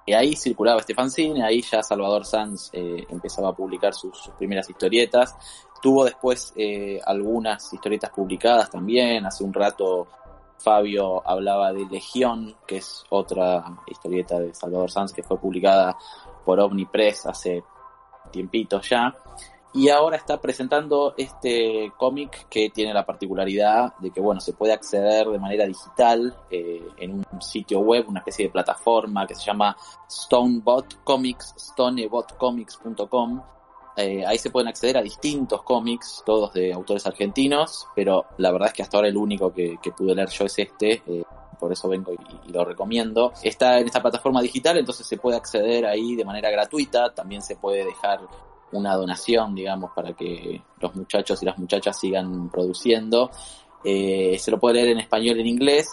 y 0.06 0.14
ahí 0.14 0.36
circulaba 0.36 0.80
este 0.80 0.96
fanzine, 0.96 1.44
ahí 1.44 1.62
ya 1.62 1.84
Salvador 1.84 2.26
Sanz 2.26 2.70
eh, 2.74 3.06
empezaba 3.10 3.50
a 3.50 3.54
publicar 3.54 3.94
sus, 3.94 4.18
sus 4.18 4.34
primeras 4.34 4.70
historietas. 4.70 5.36
Tuvo 5.82 6.06
después 6.06 6.54
eh, 6.56 7.00
algunas 7.06 7.72
historietas 7.72 8.10
publicadas 8.10 8.70
también. 8.70 9.26
Hace 9.26 9.44
un 9.44 9.54
rato 9.54 10.08
Fabio 10.58 11.28
hablaba 11.28 11.72
de 11.72 11.86
Legión, 11.86 12.56
que 12.68 12.78
es 12.78 13.04
otra 13.10 13.64
historieta 13.88 14.40
de 14.40 14.54
Salvador 14.54 14.92
Sanz 14.92 15.14
que 15.14 15.24
fue 15.24 15.40
publicada 15.40 15.98
por 16.44 16.60
Omnipress 16.60 17.28
hace 17.28 17.64
tiempito 18.32 18.82
ya. 18.82 19.16
Y 19.72 19.90
ahora 19.90 20.18
está 20.18 20.41
presentando 20.41 21.14
este 21.16 21.91
cómic 21.96 22.48
que 22.50 22.72
tiene 22.72 22.91
la 22.91 23.06
particularidad 23.06 23.94
de 24.00 24.10
que, 24.10 24.20
bueno, 24.20 24.41
se 24.41 24.54
puede 24.54 24.74
acceder 24.74 25.28
de 25.28 25.38
manera 25.38 25.66
digital 25.66 26.36
eh, 26.50 26.82
en 26.98 27.24
un 27.32 27.41
sitio 27.41 27.80
web, 27.82 28.06
una 28.08 28.20
especie 28.20 28.46
de 28.46 28.52
plataforma 28.52 29.28
que 29.28 29.36
se 29.36 29.46
llama 29.46 29.78
Stonebot 30.10 31.04
Comics, 31.04 31.54
stonebotcomics.com. 31.56 33.41
Eh, 33.96 34.26
ahí 34.26 34.40
se 34.40 34.50
pueden 34.50 34.70
acceder 34.70 34.98
a 34.98 35.04
distintos 35.04 35.62
cómics, 35.62 36.24
todos 36.26 36.54
de 36.54 36.74
autores 36.74 37.06
argentinos, 37.06 37.88
pero 37.96 38.26
la 38.38 38.52
verdad 38.52 38.70
es 38.70 38.74
que 38.74 38.82
hasta 38.82 38.98
ahora 38.98 39.10
el 39.10 39.18
único 39.18 39.54
que, 39.54 39.78
pude 39.96 40.16
leer 40.16 40.30
yo 40.30 40.46
es 40.46 40.58
este, 40.58 41.04
eh, 41.06 41.24
por 41.60 41.72
eso 41.72 41.88
vengo 41.90 42.14
y 42.14 42.52
lo 42.52 42.66
recomiendo. 42.66 43.34
Está 43.44 43.78
en 43.80 43.86
esta 43.86 44.02
plataforma 44.02 44.41
digital, 44.41 44.78
entonces 44.78 45.06
se 45.06 45.18
puede 45.18 45.38
acceder 45.38 45.86
ahí 45.86 46.16
de 46.16 46.26
manera 46.26 46.50
gratuita, 46.50 47.14
también 47.14 47.44
se 47.44 47.56
puede 47.56 47.86
dejar 47.86 48.22
una 48.72 48.96
donación, 48.96 49.56
digamos, 49.56 49.91
para 49.96 50.14
que 50.14 50.62
los 50.80 50.96
muchachos 50.96 51.41
y 51.41 51.46
las 51.46 51.58
muchachas 51.58 52.00
sigan 52.00 52.50
produciendo. 52.50 53.32
Eh, 53.84 54.38
se 54.40 54.52
lo 54.52 54.60
puede 54.60 54.76
leer 54.76 54.90
en 54.90 55.00
español 55.00 55.38
y 55.38 55.41
en 55.41 55.48
inglés. 55.48 55.90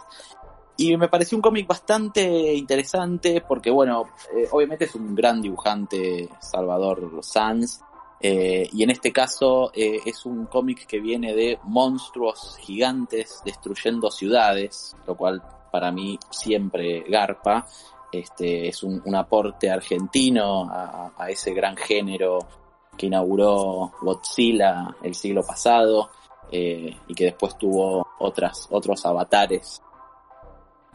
Y 0.77 0.97
me 0.97 1.09
pareció 1.09 1.39
un 1.39 1.43
cómic 1.43 1.67
bastante 1.67 2.55
interesante 2.55 3.43
porque, 3.47 3.71
bueno, 3.71 4.05
eh, 4.37 4.47
obviamente 4.51 4.85
es 4.85 4.95
un 4.95 5.15
gran 5.15 5.41
dibujante, 5.41 6.29
Salvador 6.41 7.21
Sanz, 7.23 7.81
eh, 8.21 8.69
y 8.73 8.83
en 8.83 8.91
este 8.91 9.13
caso 9.13 9.71
es 9.75 10.25
un 10.25 10.47
cómic 10.47 10.87
que 10.87 11.01
viene 11.01 11.35
de 11.35 11.59
monstruos 11.65 12.57
gigantes 12.61 13.41
destruyendo 13.45 14.11
ciudades, 14.11 14.97
lo 15.07 15.15
cual 15.17 15.43
para 15.71 15.91
mí 15.91 16.19
siempre 16.31 17.05
garpa. 17.09 17.67
Este 18.13 18.69
es 18.69 18.83
un, 18.83 19.15
aporte 19.15 19.71
argentino 19.71 20.71
a 20.71 21.31
ese 21.31 21.53
gran 21.53 21.77
género 21.77 22.39
que 22.97 23.07
inauguró 23.07 23.93
Godzilla 24.01 24.97
el 25.03 25.15
siglo 25.15 25.43
pasado 25.45 26.11
eh, 26.51 26.97
y 27.09 27.15
que 27.15 27.25
después 27.27 27.57
tuvo 27.59 28.07
otras, 28.19 28.67
otros 28.71 29.05
avatares. 29.05 29.83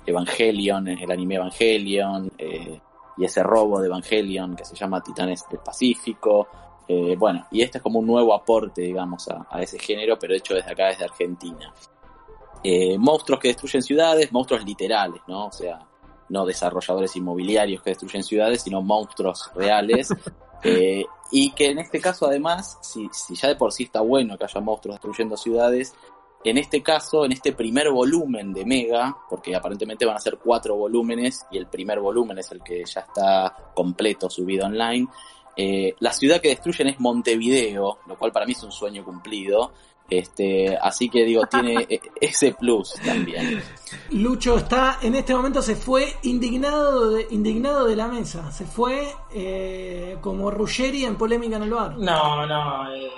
Evangelion, 0.06 0.88
el 0.88 1.12
anime 1.12 1.36
Evangelion, 1.36 2.32
eh, 2.38 2.80
y 3.18 3.26
ese 3.26 3.44
robo 3.44 3.80
de 3.80 3.88
Evangelion 3.88 4.56
que 4.56 4.66
se 4.66 4.76
llama 4.76 5.02
Titanes 5.02 5.46
del 5.50 5.60
Pacífico. 5.60 6.48
Eh, 6.88 7.16
bueno, 7.18 7.46
y 7.52 7.62
este 7.62 7.78
es 7.78 7.84
como 7.84 8.00
un 8.00 8.08
nuevo 8.08 8.34
aporte, 8.34 8.82
digamos, 8.82 9.28
a, 9.30 9.48
a 9.50 9.62
ese 9.62 9.78
género, 9.78 10.18
pero 10.18 10.34
hecho 10.34 10.56
desde 10.56 10.72
acá, 10.72 10.88
desde 10.88 11.06
Argentina. 11.06 11.74
Monstruos 13.00 13.40
que 13.40 13.48
destruyen 13.50 13.82
ciudades, 13.82 14.32
monstruos 14.32 14.64
literales, 14.64 15.22
¿no? 15.28 15.48
O 15.48 15.52
sea, 15.52 15.80
no 16.30 16.46
desarrolladores 16.46 17.16
inmobiliarios 17.16 17.82
que 17.82 17.90
destruyen 17.92 18.24
ciudades, 18.24 18.62
sino 18.62 18.82
monstruos 18.82 19.52
reales. 19.54 20.10
Eh, 20.64 21.06
y 21.32 21.52
que 21.52 21.72
en 21.72 21.80
este 21.80 22.00
caso, 22.00 22.28
además, 22.28 22.78
si, 22.82 23.08
si 23.12 23.36
ya 23.36 23.48
de 23.48 23.56
por 23.56 23.72
sí 23.72 23.84
está 23.84 24.02
bueno 24.02 24.38
que 24.38 24.44
haya 24.44 24.62
monstruos 24.62 24.96
destruyendo 24.96 25.38
ciudades, 25.38 25.96
en 26.44 26.58
este 26.58 26.82
caso, 26.82 27.24
en 27.24 27.34
este 27.34 27.54
primer 27.54 27.92
volumen 27.92 28.52
de 28.52 28.66
Mega, 28.66 29.16
porque 29.30 29.56
aparentemente 29.56 30.06
van 30.06 30.16
a 30.16 30.20
ser 30.20 30.40
cuatro 30.44 30.76
volúmenes 30.76 31.46
y 31.52 31.58
el 31.58 31.68
primer 31.68 32.00
volumen 32.00 32.40
es 32.40 32.52
el 32.52 32.64
que 32.64 32.84
ya 32.84 33.02
está 33.02 33.72
completo 33.76 34.30
subido 34.30 34.66
online, 34.66 35.08
eh, 35.56 35.96
la 36.00 36.14
ciudad 36.14 36.42
que 36.42 36.50
destruyen 36.50 36.88
es 36.88 37.00
Montevideo, 37.00 38.00
lo 38.08 38.18
cual 38.18 38.32
para 38.32 38.46
mí 38.46 38.54
es 38.54 38.64
un 38.64 38.72
sueño 38.72 39.04
cumplido. 39.04 39.74
Este, 40.12 40.78
así 40.78 41.10
que 41.10 41.24
digo, 41.24 41.46
tiene 41.48 41.86
e- 41.90 42.02
ese 42.20 42.54
plus 42.54 42.94
también. 43.04 43.64
Lucho 44.12 44.58
está, 44.58 45.00
en 45.02 45.16
este 45.16 45.34
momento 45.34 45.62
se 45.62 45.76
fue 45.78 46.14
indignado 46.24 47.12
de, 47.12 47.28
indignado 47.32 47.86
de 47.86 47.96
la 47.96 48.10
mesa. 48.10 48.52
Se 48.52 48.66
fue 48.66 49.08
eh, 49.34 50.18
como 50.20 50.52
Ruggeri 50.52 51.06
en 51.06 51.16
polémica 51.16 51.56
en 51.56 51.64
el 51.64 51.72
bar. 51.72 51.98
No, 51.98 52.46
no, 52.46 52.94
eh, 52.94 53.10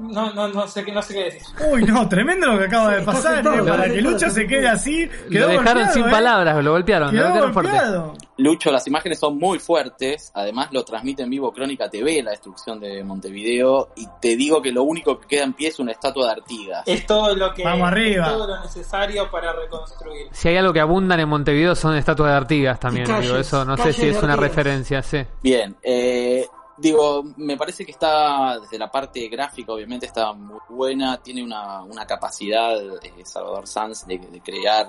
no, 0.00 0.32
no, 0.32 0.48
no 0.48 0.66
sé 0.66 0.84
qué, 0.84 0.92
no 0.92 1.02
sé 1.02 1.14
qué 1.14 1.24
decir. 1.24 1.42
Uy, 1.70 1.84
no, 1.84 2.08
tremendo 2.08 2.46
lo 2.48 2.58
que 2.58 2.64
acaba 2.64 2.96
de 2.96 3.02
pasar. 3.02 3.38
eh, 3.46 3.62
para 3.62 3.84
que 3.84 4.00
Lucho 4.00 4.30
se 4.30 4.46
quede 4.46 4.68
así. 4.68 5.08
Lo 5.28 5.48
dejaron 5.48 5.64
golpeado, 5.64 5.92
sin 5.94 6.06
eh. 6.06 6.10
palabras, 6.10 6.64
lo 6.64 6.72
golpearon, 6.72 7.14
lo 7.14 7.22
Quedó 7.22 7.40
golpearon 7.42 7.52
fuerte. 7.52 8.26
Lucho, 8.38 8.70
las 8.70 8.86
imágenes 8.86 9.18
son 9.18 9.36
muy 9.36 9.58
fuertes, 9.58 10.32
además 10.34 10.68
lo 10.72 10.82
transmite 10.84 11.22
en 11.22 11.30
vivo 11.30 11.52
Crónica 11.52 11.90
TV, 11.90 12.22
la 12.22 12.30
destrucción 12.30 12.80
de 12.80 13.04
Montevideo, 13.04 13.90
y 13.96 14.08
te 14.20 14.34
digo 14.36 14.62
que 14.62 14.72
lo 14.72 14.82
único 14.82 15.20
que 15.20 15.26
queda 15.26 15.44
en 15.44 15.52
pie 15.52 15.68
es 15.68 15.78
una 15.78 15.92
estatua 15.92 16.26
de 16.26 16.32
Artigas. 16.32 16.82
Es 16.86 17.04
todo 17.06 17.34
lo 17.36 17.52
que 17.52 17.62
Vamos 17.64 17.88
arriba. 17.88 18.26
es 18.26 18.32
todo 18.32 18.46
lo 18.46 18.60
necesario 18.62 19.30
para 19.30 19.52
reconstruir. 19.52 20.28
Si 20.32 20.48
hay 20.48 20.56
algo 20.56 20.72
que 20.72 20.80
abundan 20.80 21.20
en 21.20 21.28
Montevideo 21.28 21.74
son 21.74 21.96
estatuas 21.96 22.30
de 22.30 22.36
Artigas 22.36 22.80
también. 22.80 23.06
Calles, 23.06 23.26
digo, 23.26 23.36
eso 23.38 23.64
no 23.64 23.76
sé 23.76 23.92
si 23.92 24.08
es 24.08 24.22
una 24.22 24.36
referencia, 24.36 25.02
sí. 25.02 25.18
Bien, 25.42 25.76
eh, 25.82 26.46
digo, 26.80 27.22
me 27.36 27.56
parece 27.56 27.84
que 27.84 27.92
está, 27.92 28.58
desde 28.58 28.78
la 28.78 28.90
parte 28.90 29.28
gráfica, 29.28 29.72
obviamente 29.72 30.06
está 30.06 30.32
muy 30.32 30.60
buena, 30.68 31.22
tiene 31.22 31.42
una, 31.42 31.82
una 31.82 32.06
capacidad, 32.06 32.74
eh, 33.04 33.24
Salvador 33.24 33.66
Sanz, 33.66 34.06
de, 34.06 34.18
de 34.18 34.40
crear 34.40 34.88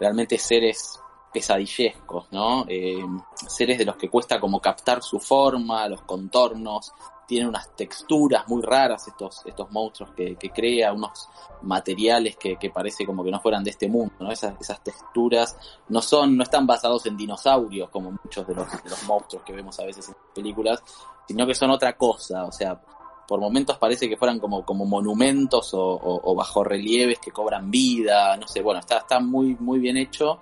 realmente 0.00 0.36
seres 0.38 0.98
pesadillescos, 1.32 2.26
¿no? 2.30 2.66
Eh, 2.68 3.04
seres 3.48 3.78
de 3.78 3.84
los 3.84 3.96
que 3.96 4.10
cuesta 4.10 4.38
como 4.38 4.60
captar 4.60 5.02
su 5.02 5.18
forma, 5.18 5.88
los 5.88 6.02
contornos, 6.02 6.92
tienen 7.26 7.48
unas 7.48 7.74
texturas 7.76 8.46
muy 8.48 8.62
raras 8.62 9.08
estos, 9.08 9.42
estos 9.46 9.70
monstruos 9.70 10.10
que, 10.14 10.36
que 10.36 10.50
crea, 10.50 10.92
unos 10.92 11.28
materiales 11.62 12.36
que, 12.36 12.56
que, 12.56 12.70
parece 12.70 13.06
como 13.06 13.24
que 13.24 13.30
no 13.30 13.40
fueran 13.40 13.64
de 13.64 13.70
este 13.70 13.88
mundo, 13.88 14.14
¿no? 14.20 14.30
Esas, 14.30 14.54
esas 14.60 14.82
texturas 14.82 15.56
no 15.88 16.02
son, 16.02 16.36
no 16.36 16.42
están 16.42 16.66
basados 16.66 17.06
en 17.06 17.16
dinosaurios 17.16 17.88
como 17.90 18.12
muchos 18.22 18.46
de 18.46 18.54
los, 18.54 18.70
de 18.82 18.90
los 18.90 19.02
monstruos 19.04 19.44
que 19.44 19.52
vemos 19.52 19.78
a 19.80 19.84
veces 19.84 20.08
en 20.08 20.16
películas, 20.34 20.82
sino 21.26 21.46
que 21.46 21.54
son 21.54 21.70
otra 21.70 21.96
cosa, 21.96 22.44
o 22.44 22.52
sea, 22.52 22.80
por 23.26 23.40
momentos 23.40 23.78
parece 23.78 24.08
que 24.08 24.16
fueran 24.16 24.38
como, 24.38 24.64
como 24.64 24.84
monumentos 24.84 25.72
o, 25.74 25.80
o, 25.80 26.32
o 26.32 26.34
bajorrelieves 26.34 27.18
que 27.18 27.30
cobran 27.30 27.70
vida, 27.70 28.36
no 28.36 28.46
sé, 28.46 28.60
bueno, 28.60 28.80
está, 28.80 28.98
está 28.98 29.20
muy, 29.20 29.56
muy 29.58 29.78
bien 29.78 29.96
hecho. 29.96 30.40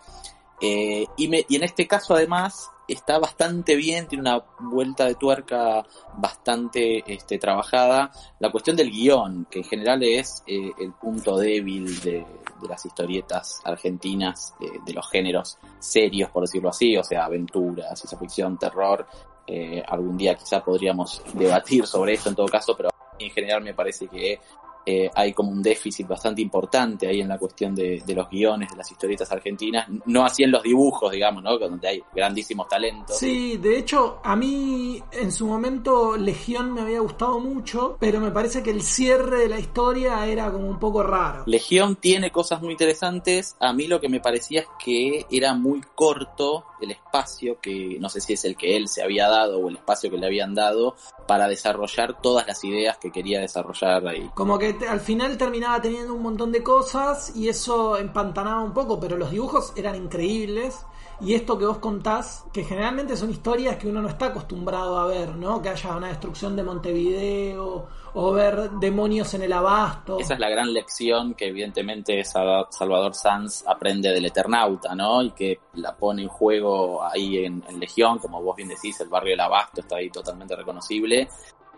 Eh, 0.60 1.06
y, 1.16 1.28
me, 1.28 1.44
y 1.48 1.56
en 1.56 1.62
este 1.62 1.86
caso 1.86 2.14
además 2.14 2.70
está 2.86 3.18
bastante 3.18 3.76
bien, 3.76 4.08
tiene 4.08 4.22
una 4.22 4.44
vuelta 4.58 5.06
de 5.06 5.14
tuerca 5.14 5.86
bastante 6.16 7.02
este, 7.06 7.38
trabajada. 7.38 8.10
La 8.40 8.50
cuestión 8.50 8.76
del 8.76 8.90
guion, 8.90 9.46
que 9.50 9.60
en 9.60 9.64
general 9.64 10.02
es 10.02 10.42
eh, 10.46 10.72
el 10.78 10.92
punto 10.92 11.36
débil 11.36 12.00
de, 12.00 12.24
de 12.60 12.68
las 12.68 12.84
historietas 12.84 13.60
argentinas, 13.64 14.54
de, 14.60 14.80
de, 14.84 14.92
los 14.92 15.08
géneros 15.08 15.58
serios, 15.78 16.30
por 16.30 16.42
decirlo 16.42 16.70
así, 16.70 16.96
o 16.96 17.04
sea, 17.04 17.24
aventuras, 17.24 17.98
ciencia 17.98 18.18
ficción, 18.18 18.58
terror. 18.58 19.06
Eh, 19.46 19.82
algún 19.88 20.16
día 20.16 20.34
quizá 20.34 20.62
podríamos 20.62 21.22
debatir 21.34 21.86
sobre 21.86 22.14
esto 22.14 22.28
en 22.28 22.36
todo 22.36 22.46
caso, 22.46 22.76
pero 22.76 22.90
en 23.18 23.30
general 23.30 23.62
me 23.62 23.74
parece 23.74 24.06
que 24.06 24.38
eh, 24.84 25.10
hay 25.14 25.32
como 25.32 25.50
un 25.50 25.62
déficit 25.62 26.06
bastante 26.06 26.40
importante 26.42 27.06
ahí 27.06 27.20
en 27.20 27.28
la 27.28 27.38
cuestión 27.38 27.74
de, 27.74 28.02
de, 28.04 28.14
los 28.14 28.28
guiones 28.28 28.70
de 28.70 28.76
las 28.76 28.90
historietas 28.90 29.30
argentinas, 29.30 29.86
no 30.06 30.24
así 30.24 30.42
en 30.42 30.50
los 30.50 30.62
dibujos, 30.62 31.12
digamos, 31.12 31.42
¿no? 31.42 31.58
Donde 31.58 31.88
hay 31.88 32.02
grandísimos 32.14 32.68
talentos. 32.68 33.18
Sí, 33.18 33.56
de 33.58 33.78
hecho, 33.78 34.20
a 34.22 34.36
mí 34.36 35.02
en 35.12 35.32
su 35.32 35.46
momento 35.46 36.16
Legión 36.16 36.72
me 36.72 36.80
había 36.80 37.00
gustado 37.00 37.40
mucho, 37.40 37.96
pero 38.00 38.20
me 38.20 38.30
parece 38.30 38.62
que 38.62 38.70
el 38.70 38.82
cierre 38.82 39.40
de 39.40 39.48
la 39.48 39.58
historia 39.58 40.26
era 40.26 40.50
como 40.50 40.68
un 40.68 40.78
poco 40.78 41.02
raro. 41.02 41.44
Legión 41.46 41.96
tiene 41.96 42.30
cosas 42.30 42.62
muy 42.62 42.72
interesantes, 42.72 43.56
a 43.60 43.72
mí 43.72 43.86
lo 43.86 44.00
que 44.00 44.08
me 44.08 44.20
parecía 44.20 44.60
es 44.60 44.68
que 44.82 45.26
era 45.30 45.54
muy 45.54 45.82
corto 45.94 46.64
el 46.80 46.92
espacio 46.92 47.60
que 47.60 47.98
no 48.00 48.08
sé 48.08 48.20
si 48.20 48.34
es 48.34 48.44
el 48.44 48.56
que 48.56 48.76
él 48.76 48.88
se 48.88 49.02
había 49.02 49.28
dado 49.28 49.58
o 49.58 49.68
el 49.68 49.76
espacio 49.76 50.10
que 50.10 50.18
le 50.18 50.26
habían 50.26 50.54
dado 50.54 50.96
para 51.26 51.48
desarrollar 51.48 52.20
todas 52.20 52.46
las 52.46 52.62
ideas 52.64 52.98
que 52.98 53.10
quería 53.10 53.40
desarrollar 53.40 54.06
ahí. 54.06 54.30
Como 54.34 54.58
que 54.58 54.76
al 54.88 55.00
final 55.00 55.36
terminaba 55.36 55.80
teniendo 55.80 56.14
un 56.14 56.22
montón 56.22 56.52
de 56.52 56.62
cosas 56.62 57.34
y 57.36 57.48
eso 57.48 57.96
empantanaba 57.96 58.62
un 58.62 58.72
poco, 58.72 58.98
pero 58.98 59.16
los 59.16 59.30
dibujos 59.30 59.72
eran 59.76 59.96
increíbles. 59.96 60.84
Y 61.22 61.34
esto 61.34 61.58
que 61.58 61.66
vos 61.66 61.78
contás, 61.78 62.44
que 62.50 62.64
generalmente 62.64 63.14
son 63.14 63.30
historias 63.30 63.76
que 63.76 63.88
uno 63.88 64.00
no 64.00 64.08
está 64.08 64.26
acostumbrado 64.26 64.98
a 64.98 65.06
ver, 65.06 65.36
¿no? 65.36 65.60
Que 65.60 65.68
haya 65.68 65.94
una 65.94 66.08
destrucción 66.08 66.56
de 66.56 66.62
Montevideo 66.62 67.88
o 68.14 68.32
ver 68.32 68.70
demonios 68.72 69.34
en 69.34 69.42
el 69.42 69.52
abasto. 69.52 70.18
Esa 70.18 70.34
es 70.34 70.40
la 70.40 70.48
gran 70.48 70.72
lección 70.72 71.34
que 71.34 71.48
evidentemente 71.48 72.24
Salvador 72.24 73.14
Sanz 73.14 73.64
aprende 73.66 74.10
del 74.10 74.26
Eternauta, 74.26 74.94
¿no? 74.94 75.22
Y 75.22 75.30
que 75.30 75.60
la 75.74 75.96
pone 75.96 76.22
en 76.22 76.28
juego 76.28 77.02
ahí 77.02 77.44
en, 77.44 77.62
Legión, 77.78 78.18
como 78.18 78.42
vos 78.42 78.56
bien 78.56 78.68
decís, 78.68 79.00
el 79.00 79.08
barrio 79.08 79.30
del 79.30 79.40
abasto 79.40 79.80
está 79.80 79.96
ahí 79.96 80.10
totalmente 80.10 80.54
reconocible. 80.54 81.28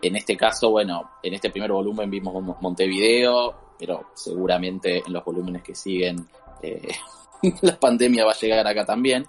En 0.01 0.15
este 0.15 0.35
caso, 0.35 0.69
bueno, 0.69 1.11
en 1.21 1.33
este 1.33 1.49
primer 1.49 1.71
volumen 1.71 2.09
vimos 2.09 2.33
Montevideo, 2.59 3.55
pero 3.79 4.07
seguramente 4.13 5.01
en 5.05 5.13
los 5.13 5.23
volúmenes 5.23 5.61
que 5.63 5.75
siguen 5.75 6.27
eh, 6.61 6.89
la 7.61 7.77
pandemia 7.77 8.25
va 8.25 8.31
a 8.31 8.35
llegar 8.35 8.65
acá 8.67 8.85
también. 8.85 9.27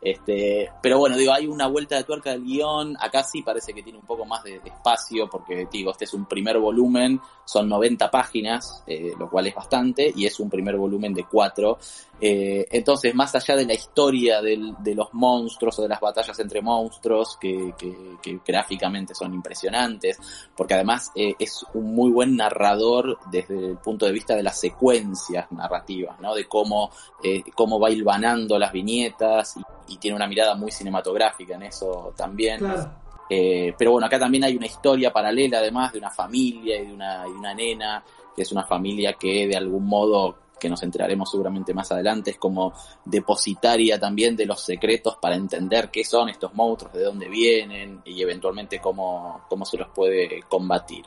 Este, 0.00 0.70
pero 0.82 0.98
bueno, 0.98 1.16
digo, 1.16 1.32
hay 1.32 1.46
una 1.46 1.66
vuelta 1.66 1.96
de 1.96 2.04
tuerca 2.04 2.30
del 2.30 2.44
guion. 2.44 2.96
Acá 2.98 3.22
sí 3.22 3.42
parece 3.42 3.74
que 3.74 3.82
tiene 3.82 3.98
un 3.98 4.06
poco 4.06 4.24
más 4.24 4.42
de, 4.42 4.60
espacio, 4.64 5.28
porque 5.28 5.68
digo, 5.70 5.90
este 5.90 6.04
es 6.04 6.14
un 6.14 6.24
primer 6.24 6.58
volumen, 6.58 7.20
son 7.44 7.68
90 7.68 8.10
páginas, 8.10 8.82
eh, 8.86 9.12
lo 9.18 9.28
cual 9.28 9.46
es 9.46 9.54
bastante, 9.54 10.12
y 10.14 10.26
es 10.26 10.40
un 10.40 10.48
primer 10.48 10.76
volumen 10.76 11.12
de 11.12 11.24
cuatro. 11.24 11.78
Eh, 12.20 12.66
entonces, 12.70 13.14
más 13.14 13.34
allá 13.34 13.56
de 13.56 13.64
la 13.64 13.72
historia 13.72 14.42
del, 14.42 14.74
de 14.80 14.94
los 14.94 15.08
monstruos 15.14 15.78
o 15.78 15.82
de 15.82 15.88
las 15.88 16.00
batallas 16.00 16.38
entre 16.38 16.60
monstruos, 16.60 17.38
que, 17.40 17.72
que, 17.78 18.16
que 18.22 18.40
gráficamente 18.46 19.14
son 19.14 19.32
impresionantes, 19.32 20.18
porque 20.54 20.74
además 20.74 21.10
eh, 21.14 21.34
es 21.38 21.64
un 21.72 21.94
muy 21.94 22.10
buen 22.10 22.36
narrador 22.36 23.18
desde 23.30 23.70
el 23.70 23.78
punto 23.78 24.04
de 24.04 24.12
vista 24.12 24.34
de 24.34 24.42
las 24.42 24.60
secuencias 24.60 25.50
narrativas, 25.52 26.20
¿no? 26.20 26.34
De 26.34 26.46
cómo, 26.46 26.90
eh, 27.22 27.42
cómo 27.54 27.80
va 27.80 27.90
hilvanando 27.90 28.58
las 28.58 28.72
viñetas 28.72 29.56
y, 29.56 29.94
y, 29.94 29.96
tiene 29.96 30.16
una 30.16 30.26
mirada 30.26 30.54
muy 30.54 30.70
cinematográfica 30.70 31.54
en 31.54 31.62
eso 31.62 32.12
también. 32.16 32.58
Claro. 32.58 33.00
Pero 33.28 33.92
bueno, 33.92 34.08
acá 34.08 34.18
también 34.18 34.42
hay 34.42 34.56
una 34.56 34.66
historia 34.66 35.12
paralela, 35.12 35.58
además, 35.58 35.92
de 35.92 36.00
una 36.00 36.10
familia 36.10 36.80
y 36.80 36.86
de 36.86 36.92
una, 36.92 37.24
y 37.28 37.30
de 37.30 37.38
una 37.38 37.54
nena, 37.54 38.04
que 38.34 38.42
es 38.42 38.50
una 38.50 38.64
familia 38.64 39.12
que 39.12 39.46
de 39.46 39.56
algún 39.56 39.86
modo 39.86 40.36
que 40.60 40.68
nos 40.68 40.82
enteraremos 40.82 41.30
seguramente 41.30 41.74
más 41.74 41.90
adelante, 41.90 42.32
es 42.32 42.38
como 42.38 42.72
depositaria 43.04 43.98
también 43.98 44.36
de 44.36 44.46
los 44.46 44.60
secretos 44.60 45.16
para 45.16 45.34
entender 45.34 45.90
qué 45.90 46.04
son 46.04 46.28
estos 46.28 46.54
monstruos, 46.54 46.94
de 46.94 47.02
dónde 47.02 47.28
vienen 47.28 48.02
y 48.04 48.22
eventualmente 48.22 48.78
cómo, 48.78 49.42
cómo 49.48 49.64
se 49.64 49.78
los 49.78 49.88
puede 49.88 50.42
combatir. 50.48 51.04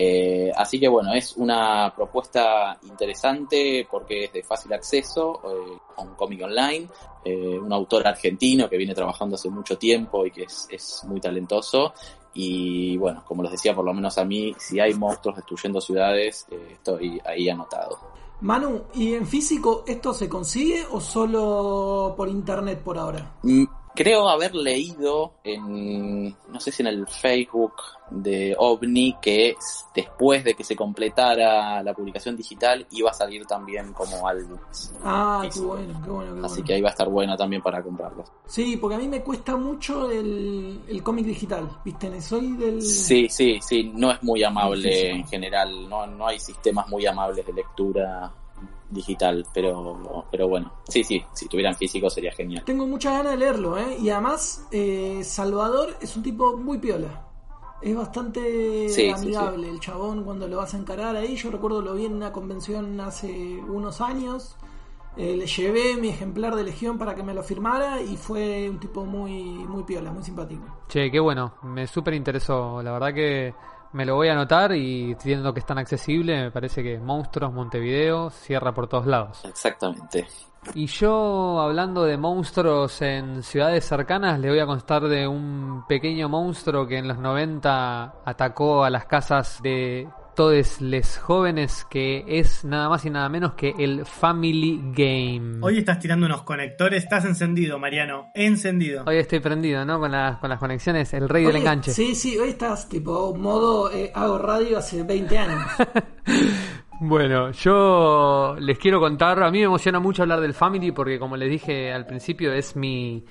Eh, 0.00 0.52
así 0.54 0.78
que 0.78 0.86
bueno, 0.86 1.12
es 1.12 1.36
una 1.36 1.92
propuesta 1.94 2.78
interesante 2.82 3.86
porque 3.90 4.24
es 4.24 4.32
de 4.32 4.44
fácil 4.44 4.72
acceso, 4.72 5.40
eh, 5.44 5.78
un 5.96 6.14
cómic 6.14 6.42
online, 6.42 6.86
eh, 7.24 7.58
un 7.58 7.72
autor 7.72 8.06
argentino 8.06 8.68
que 8.68 8.76
viene 8.76 8.94
trabajando 8.94 9.34
hace 9.34 9.50
mucho 9.50 9.76
tiempo 9.76 10.24
y 10.24 10.30
que 10.30 10.44
es, 10.44 10.68
es 10.70 11.04
muy 11.04 11.20
talentoso. 11.20 11.92
Y 12.34 12.96
bueno, 12.96 13.24
como 13.26 13.42
les 13.42 13.50
decía, 13.50 13.74
por 13.74 13.84
lo 13.84 13.92
menos 13.92 14.16
a 14.16 14.24
mí, 14.24 14.54
si 14.58 14.78
hay 14.78 14.94
monstruos 14.94 15.36
destruyendo 15.36 15.80
ciudades, 15.80 16.46
eh, 16.50 16.68
estoy 16.74 17.20
ahí 17.24 17.48
anotado. 17.48 17.98
Manu, 18.40 18.82
¿y 18.94 19.14
en 19.14 19.26
físico 19.26 19.84
esto 19.86 20.14
se 20.14 20.28
consigue 20.28 20.84
o 20.90 21.00
solo 21.00 22.14
por 22.16 22.28
internet 22.28 22.80
por 22.82 22.98
ahora? 22.98 23.34
Creo 23.98 24.28
haber 24.28 24.54
leído 24.54 25.32
en, 25.42 26.28
no 26.28 26.60
sé 26.60 26.70
si 26.70 26.82
en 26.82 26.86
el 26.86 27.04
Facebook 27.08 27.72
de 28.08 28.54
OVNI, 28.56 29.16
que 29.20 29.56
después 29.92 30.44
de 30.44 30.54
que 30.54 30.62
se 30.62 30.76
completara 30.76 31.82
la 31.82 31.92
publicación 31.94 32.36
digital 32.36 32.86
iba 32.92 33.10
a 33.10 33.12
salir 33.12 33.44
también 33.44 33.92
como 33.92 34.28
álbum. 34.28 34.56
Ah, 35.02 35.44
qué 35.52 35.58
bueno, 35.58 36.00
qué 36.04 36.10
bueno, 36.10 36.34
qué 36.36 36.46
Así 36.46 36.54
bueno. 36.54 36.66
que 36.68 36.74
ahí 36.74 36.80
va 36.80 36.90
a 36.90 36.92
estar 36.92 37.08
bueno 37.08 37.36
también 37.36 37.60
para 37.60 37.82
comprarlo. 37.82 38.24
Sí, 38.46 38.76
porque 38.76 38.94
a 38.94 38.98
mí 38.98 39.08
me 39.08 39.20
cuesta 39.20 39.56
mucho 39.56 40.08
el, 40.12 40.80
el 40.86 41.02
cómic 41.02 41.26
digital, 41.26 41.68
¿viste? 41.84 42.20
Soy 42.20 42.52
del... 42.52 42.80
Sí, 42.80 43.26
sí, 43.28 43.58
sí, 43.60 43.90
no 43.92 44.12
es 44.12 44.22
muy 44.22 44.44
amable 44.44 45.10
en 45.10 45.26
general, 45.26 45.88
no, 45.88 46.06
no 46.06 46.28
hay 46.28 46.38
sistemas 46.38 46.86
muy 46.86 47.04
amables 47.04 47.44
de 47.44 47.52
lectura 47.52 48.32
digital, 48.90 49.46
pero, 49.52 50.26
pero 50.30 50.48
bueno, 50.48 50.72
sí, 50.88 51.04
sí, 51.04 51.24
si 51.32 51.48
tuvieran 51.48 51.74
físico 51.74 52.08
sería 52.10 52.32
genial. 52.32 52.64
Tengo 52.64 52.86
muchas 52.86 53.12
ganas 53.14 53.32
de 53.32 53.38
leerlo, 53.38 53.78
¿eh? 53.78 53.96
Y 54.00 54.10
además, 54.10 54.66
eh, 54.70 55.20
Salvador 55.24 55.96
es 56.00 56.16
un 56.16 56.22
tipo 56.22 56.56
muy 56.56 56.78
piola. 56.78 57.24
Es 57.80 57.94
bastante 57.94 58.88
Sí, 58.88 59.02
sí, 59.02 59.10
amigable 59.10 59.68
el 59.68 59.78
chabón 59.78 60.24
cuando 60.24 60.48
lo 60.48 60.56
vas 60.56 60.74
a 60.74 60.78
encarar 60.78 61.14
ahí. 61.14 61.36
Yo 61.36 61.50
recuerdo 61.50 61.80
lo 61.80 61.94
vi 61.94 62.06
en 62.06 62.14
una 62.14 62.32
convención 62.32 63.00
hace 63.00 63.28
unos 63.68 64.00
años. 64.00 64.56
Eh, 65.16 65.36
le 65.36 65.46
llevé 65.46 65.96
mi 65.96 66.08
ejemplar 66.08 66.54
de 66.54 66.64
Legión 66.64 66.98
para 66.98 67.14
que 67.14 67.22
me 67.22 67.34
lo 67.34 67.42
firmara 67.42 68.00
y 68.00 68.16
fue 68.16 68.68
un 68.68 68.78
tipo 68.78 69.04
muy, 69.04 69.32
muy 69.32 69.82
piola, 69.84 70.12
muy 70.12 70.22
simpático. 70.22 70.64
Che, 70.88 71.10
qué 71.10 71.20
bueno, 71.20 71.54
me 71.62 71.86
súper 71.86 72.14
interesó. 72.14 72.82
La 72.82 72.92
verdad 72.92 73.14
que 73.14 73.54
me 73.92 74.04
lo 74.04 74.16
voy 74.16 74.28
a 74.28 74.32
anotar 74.32 74.74
y 74.74 75.14
viendo 75.24 75.52
que 75.52 75.60
es 75.60 75.66
tan 75.66 75.78
accesible, 75.78 76.44
me 76.44 76.50
parece 76.50 76.82
que 76.82 76.98
Monstruos, 76.98 77.52
Montevideo, 77.52 78.30
cierra 78.30 78.72
por 78.72 78.88
todos 78.88 79.06
lados. 79.06 79.44
Exactamente. 79.44 80.26
Y 80.74 80.86
yo, 80.86 81.60
hablando 81.60 82.04
de 82.04 82.18
monstruos 82.18 83.00
en 83.00 83.42
ciudades 83.42 83.84
cercanas, 83.84 84.38
le 84.38 84.50
voy 84.50 84.58
a 84.58 84.66
contar 84.66 85.02
de 85.08 85.26
un 85.26 85.84
pequeño 85.88 86.28
monstruo 86.28 86.86
que 86.86 86.98
en 86.98 87.08
los 87.08 87.18
90 87.18 88.14
atacó 88.24 88.84
a 88.84 88.90
las 88.90 89.06
casas 89.06 89.62
de 89.62 90.08
todos 90.38 90.80
les 90.80 91.18
jóvenes, 91.18 91.84
que 91.90 92.22
es 92.28 92.64
nada 92.64 92.88
más 92.88 93.04
y 93.04 93.10
nada 93.10 93.28
menos 93.28 93.54
que 93.54 93.74
el 93.76 94.06
Family 94.06 94.80
Game. 94.94 95.58
Hoy 95.62 95.78
estás 95.78 95.98
tirando 95.98 96.26
unos 96.26 96.42
conectores, 96.42 97.02
estás 97.02 97.24
encendido, 97.24 97.76
Mariano. 97.80 98.30
Encendido. 98.34 99.02
Hoy 99.04 99.16
estoy 99.16 99.40
prendido, 99.40 99.84
¿no? 99.84 99.98
Con 99.98 100.12
las, 100.12 100.38
con 100.38 100.48
las 100.48 100.60
conexiones, 100.60 101.12
el 101.12 101.28
rey 101.28 101.44
del 101.44 101.56
enganche. 101.56 101.90
Sí, 101.90 102.14
sí, 102.14 102.38
hoy 102.38 102.50
estás 102.50 102.88
tipo 102.88 103.34
modo 103.34 103.90
eh, 103.90 104.12
hago 104.14 104.38
radio 104.38 104.78
hace 104.78 105.02
20 105.02 105.38
años. 105.38 105.62
Bueno, 107.00 107.52
yo 107.52 108.56
les 108.58 108.76
quiero 108.76 108.98
contar, 108.98 109.40
a 109.40 109.52
mí 109.52 109.58
me 109.58 109.66
emociona 109.66 110.00
mucho 110.00 110.22
hablar 110.22 110.40
del 110.40 110.52
Family 110.52 110.90
porque 110.90 111.20
como 111.20 111.36
les 111.36 111.48
dije 111.48 111.92
al 111.92 112.06
principio 112.06 112.52
es 112.52 112.74
mi, 112.74 113.24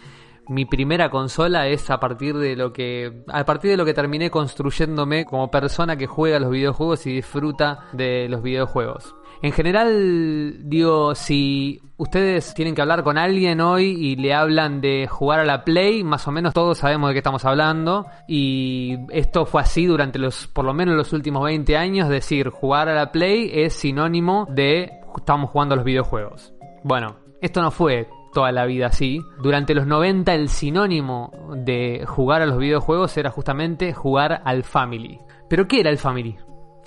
mi 0.49 0.65
primera 0.65 1.09
consola 1.09 1.67
es 1.67 1.89
a 1.89 1.99
partir 1.99 2.37
de 2.37 2.55
lo 2.55 2.73
que 2.73 3.23
a 3.27 3.45
partir 3.45 3.71
de 3.71 3.77
lo 3.77 3.85
que 3.85 3.93
terminé 3.93 4.29
construyéndome 4.31 5.25
como 5.25 5.51
persona 5.51 5.97
que 5.97 6.07
juega 6.07 6.39
los 6.39 6.51
videojuegos 6.51 7.05
y 7.05 7.13
disfruta 7.13 7.85
de 7.93 8.27
los 8.29 8.41
videojuegos. 8.41 9.15
En 9.41 9.51
general, 9.51 10.67
digo, 10.67 11.13
si 11.13 11.79
ustedes 11.97 12.53
tienen 12.55 12.73
que 12.73 12.81
hablar 12.81 13.03
con 13.03 13.17
alguien 13.17 13.61
hoy 13.61 13.85
y 13.85 14.15
le 14.15 14.33
hablan 14.33 14.81
de 14.81 15.07
jugar 15.07 15.41
a 15.41 15.45
la 15.45 15.63
Play, 15.63 16.03
más 16.03 16.27
o 16.27 16.31
menos 16.31 16.53
todos 16.53 16.79
sabemos 16.79 17.09
de 17.09 17.13
qué 17.13 17.19
estamos 17.19 17.45
hablando. 17.45 18.07
Y 18.27 18.97
esto 19.11 19.45
fue 19.45 19.61
así 19.61 19.85
durante 19.85 20.17
los, 20.17 20.47
por 20.47 20.65
lo 20.65 20.73
menos 20.73 20.95
los 20.95 21.13
últimos 21.13 21.43
20 21.43 21.77
años. 21.77 22.09
Decir, 22.09 22.49
jugar 22.49 22.89
a 22.89 22.95
la 22.95 23.11
Play 23.11 23.51
es 23.53 23.73
sinónimo 23.73 24.47
de 24.49 24.91
estamos 25.15 25.51
jugando 25.51 25.73
a 25.73 25.77
los 25.77 25.85
videojuegos. 25.85 26.53
Bueno, 26.83 27.17
esto 27.41 27.61
no 27.61 27.69
fue 27.69 28.07
toda 28.37 28.51
la 28.51 28.67
vida 28.67 28.85
así. 28.85 29.25
Durante 29.41 29.73
los 29.73 29.87
90 29.87 30.35
el 30.35 30.49
sinónimo 30.49 31.31
de 31.55 32.03
jugar 32.05 32.43
a 32.43 32.45
los 32.45 32.59
videojuegos 32.59 33.17
era 33.17 33.31
justamente 33.31 33.93
jugar 33.93 34.43
al 34.45 34.61
Family. 34.61 35.19
¿Pero 35.49 35.67
qué 35.67 35.79
era 35.79 35.89
el 35.89 35.97
Family? 35.97 36.37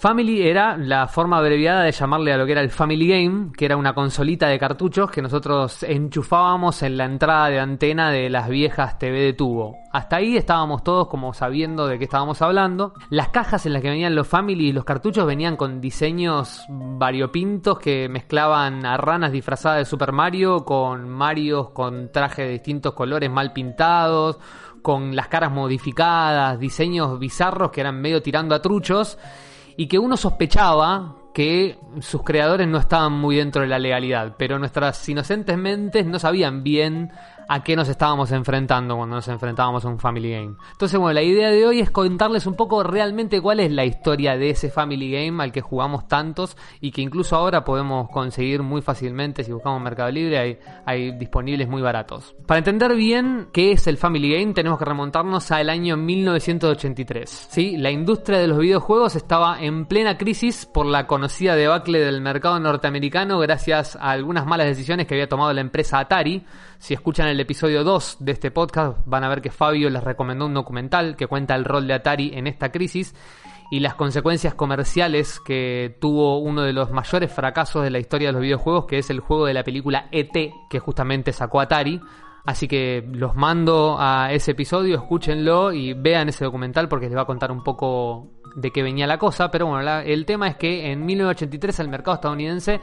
Family 0.00 0.48
era 0.48 0.78
la 0.78 1.08
forma 1.08 1.36
abreviada 1.36 1.82
de 1.82 1.92
llamarle 1.92 2.32
a 2.32 2.38
lo 2.38 2.46
que 2.46 2.52
era 2.52 2.62
el 2.62 2.70
Family 2.70 3.06
Game, 3.06 3.52
que 3.54 3.66
era 3.66 3.76
una 3.76 3.92
consolita 3.92 4.48
de 4.48 4.58
cartuchos 4.58 5.10
que 5.10 5.20
nosotros 5.20 5.82
enchufábamos 5.82 6.82
en 6.82 6.96
la 6.96 7.04
entrada 7.04 7.50
de 7.50 7.60
antena 7.60 8.10
de 8.10 8.30
las 8.30 8.48
viejas 8.48 8.98
TV 8.98 9.20
de 9.20 9.32
tubo. 9.34 9.76
Hasta 9.92 10.16
ahí 10.16 10.38
estábamos 10.38 10.82
todos 10.84 11.06
como 11.08 11.34
sabiendo 11.34 11.86
de 11.86 11.98
qué 11.98 12.04
estábamos 12.04 12.40
hablando. 12.40 12.94
Las 13.10 13.28
cajas 13.28 13.66
en 13.66 13.74
las 13.74 13.82
que 13.82 13.90
venían 13.90 14.14
los 14.14 14.26
Family 14.26 14.68
y 14.68 14.72
los 14.72 14.86
cartuchos 14.86 15.26
venían 15.26 15.58
con 15.58 15.82
diseños 15.82 16.64
variopintos 16.70 17.78
que 17.78 18.08
mezclaban 18.08 18.86
a 18.86 18.96
ranas 18.96 19.32
disfrazadas 19.32 19.80
de 19.80 19.84
Super 19.84 20.12
Mario 20.12 20.64
con 20.64 21.10
Marios 21.10 21.72
con 21.72 22.10
trajes 22.10 22.46
de 22.46 22.52
distintos 22.52 22.94
colores 22.94 23.30
mal 23.30 23.52
pintados 23.52 24.38
con 24.80 25.14
las 25.14 25.28
caras 25.28 25.52
modificadas, 25.52 26.58
diseños 26.58 27.18
bizarros 27.18 27.70
que 27.70 27.82
eran 27.82 28.00
medio 28.00 28.22
tirando 28.22 28.54
a 28.54 28.62
truchos 28.62 29.18
y 29.76 29.86
que 29.86 29.98
uno 29.98 30.16
sospechaba 30.16 31.16
que 31.32 31.78
sus 32.00 32.22
creadores 32.22 32.66
no 32.66 32.78
estaban 32.78 33.12
muy 33.12 33.36
dentro 33.36 33.62
de 33.62 33.68
la 33.68 33.78
legalidad, 33.78 34.34
pero 34.36 34.58
nuestras 34.58 35.08
inocentes 35.08 35.56
mentes 35.56 36.04
no 36.06 36.18
sabían 36.18 36.62
bien 36.62 37.12
a 37.52 37.64
qué 37.64 37.74
nos 37.74 37.88
estábamos 37.88 38.30
enfrentando 38.30 38.96
cuando 38.96 39.16
nos 39.16 39.26
enfrentábamos 39.26 39.84
a 39.84 39.88
un 39.88 39.98
Family 39.98 40.30
Game. 40.30 40.54
Entonces, 40.70 41.00
bueno, 41.00 41.14
la 41.14 41.22
idea 41.22 41.50
de 41.50 41.66
hoy 41.66 41.80
es 41.80 41.90
contarles 41.90 42.46
un 42.46 42.54
poco 42.54 42.84
realmente 42.84 43.40
cuál 43.40 43.58
es 43.58 43.72
la 43.72 43.84
historia 43.84 44.36
de 44.36 44.50
ese 44.50 44.70
Family 44.70 45.10
Game 45.10 45.42
al 45.42 45.50
que 45.50 45.60
jugamos 45.60 46.06
tantos 46.06 46.56
y 46.80 46.92
que 46.92 47.02
incluso 47.02 47.34
ahora 47.34 47.64
podemos 47.64 48.08
conseguir 48.08 48.62
muy 48.62 48.82
fácilmente 48.82 49.42
si 49.42 49.50
buscamos 49.50 49.82
Mercado 49.82 50.12
Libre, 50.12 50.38
hay, 50.38 50.58
hay 50.86 51.10
disponibles 51.18 51.68
muy 51.68 51.82
baratos. 51.82 52.36
Para 52.46 52.58
entender 52.58 52.94
bien 52.94 53.48
qué 53.52 53.72
es 53.72 53.88
el 53.88 53.96
Family 53.96 54.32
Game, 54.32 54.52
tenemos 54.52 54.78
que 54.78 54.84
remontarnos 54.84 55.50
al 55.50 55.70
año 55.70 55.96
1983. 55.96 57.48
¿sí? 57.50 57.76
La 57.76 57.90
industria 57.90 58.38
de 58.38 58.46
los 58.46 58.58
videojuegos 58.58 59.16
estaba 59.16 59.60
en 59.60 59.86
plena 59.86 60.16
crisis 60.16 60.66
por 60.66 60.86
la 60.86 61.08
conocida 61.08 61.56
debacle 61.56 61.98
del 61.98 62.20
mercado 62.20 62.60
norteamericano 62.60 63.40
gracias 63.40 63.96
a 63.96 64.12
algunas 64.12 64.46
malas 64.46 64.66
decisiones 64.66 65.08
que 65.08 65.14
había 65.14 65.28
tomado 65.28 65.52
la 65.52 65.62
empresa 65.62 65.98
Atari. 65.98 66.44
Si 66.80 66.94
escuchan 66.94 67.28
el 67.28 67.38
episodio 67.38 67.84
2 67.84 68.16
de 68.20 68.32
este 68.32 68.50
podcast, 68.50 68.96
van 69.04 69.22
a 69.22 69.28
ver 69.28 69.42
que 69.42 69.50
Fabio 69.50 69.90
les 69.90 70.02
recomendó 70.02 70.46
un 70.46 70.54
documental 70.54 71.14
que 71.14 71.26
cuenta 71.26 71.54
el 71.54 71.66
rol 71.66 71.86
de 71.86 71.92
Atari 71.92 72.30
en 72.32 72.46
esta 72.46 72.72
crisis 72.72 73.14
y 73.70 73.80
las 73.80 73.96
consecuencias 73.96 74.54
comerciales 74.54 75.40
que 75.40 75.98
tuvo 76.00 76.38
uno 76.38 76.62
de 76.62 76.72
los 76.72 76.90
mayores 76.90 77.30
fracasos 77.30 77.82
de 77.82 77.90
la 77.90 77.98
historia 77.98 78.28
de 78.28 78.32
los 78.32 78.40
videojuegos, 78.40 78.86
que 78.86 78.96
es 78.96 79.10
el 79.10 79.20
juego 79.20 79.44
de 79.44 79.52
la 79.52 79.62
película 79.62 80.08
ET, 80.10 80.32
que 80.70 80.78
justamente 80.78 81.34
sacó 81.34 81.60
Atari. 81.60 82.00
Así 82.46 82.66
que 82.66 83.06
los 83.12 83.36
mando 83.36 83.98
a 84.00 84.32
ese 84.32 84.52
episodio, 84.52 84.96
escúchenlo 84.96 85.74
y 85.74 85.92
vean 85.92 86.30
ese 86.30 86.46
documental 86.46 86.88
porque 86.88 87.08
les 87.08 87.16
va 87.16 87.22
a 87.22 87.26
contar 87.26 87.52
un 87.52 87.62
poco 87.62 88.40
de 88.56 88.70
qué 88.70 88.82
venía 88.82 89.06
la 89.06 89.18
cosa. 89.18 89.50
Pero 89.50 89.66
bueno, 89.66 89.98
el 89.98 90.24
tema 90.24 90.48
es 90.48 90.56
que 90.56 90.90
en 90.90 91.04
1983 91.04 91.78
el 91.80 91.88
mercado 91.88 92.14
estadounidense 92.14 92.80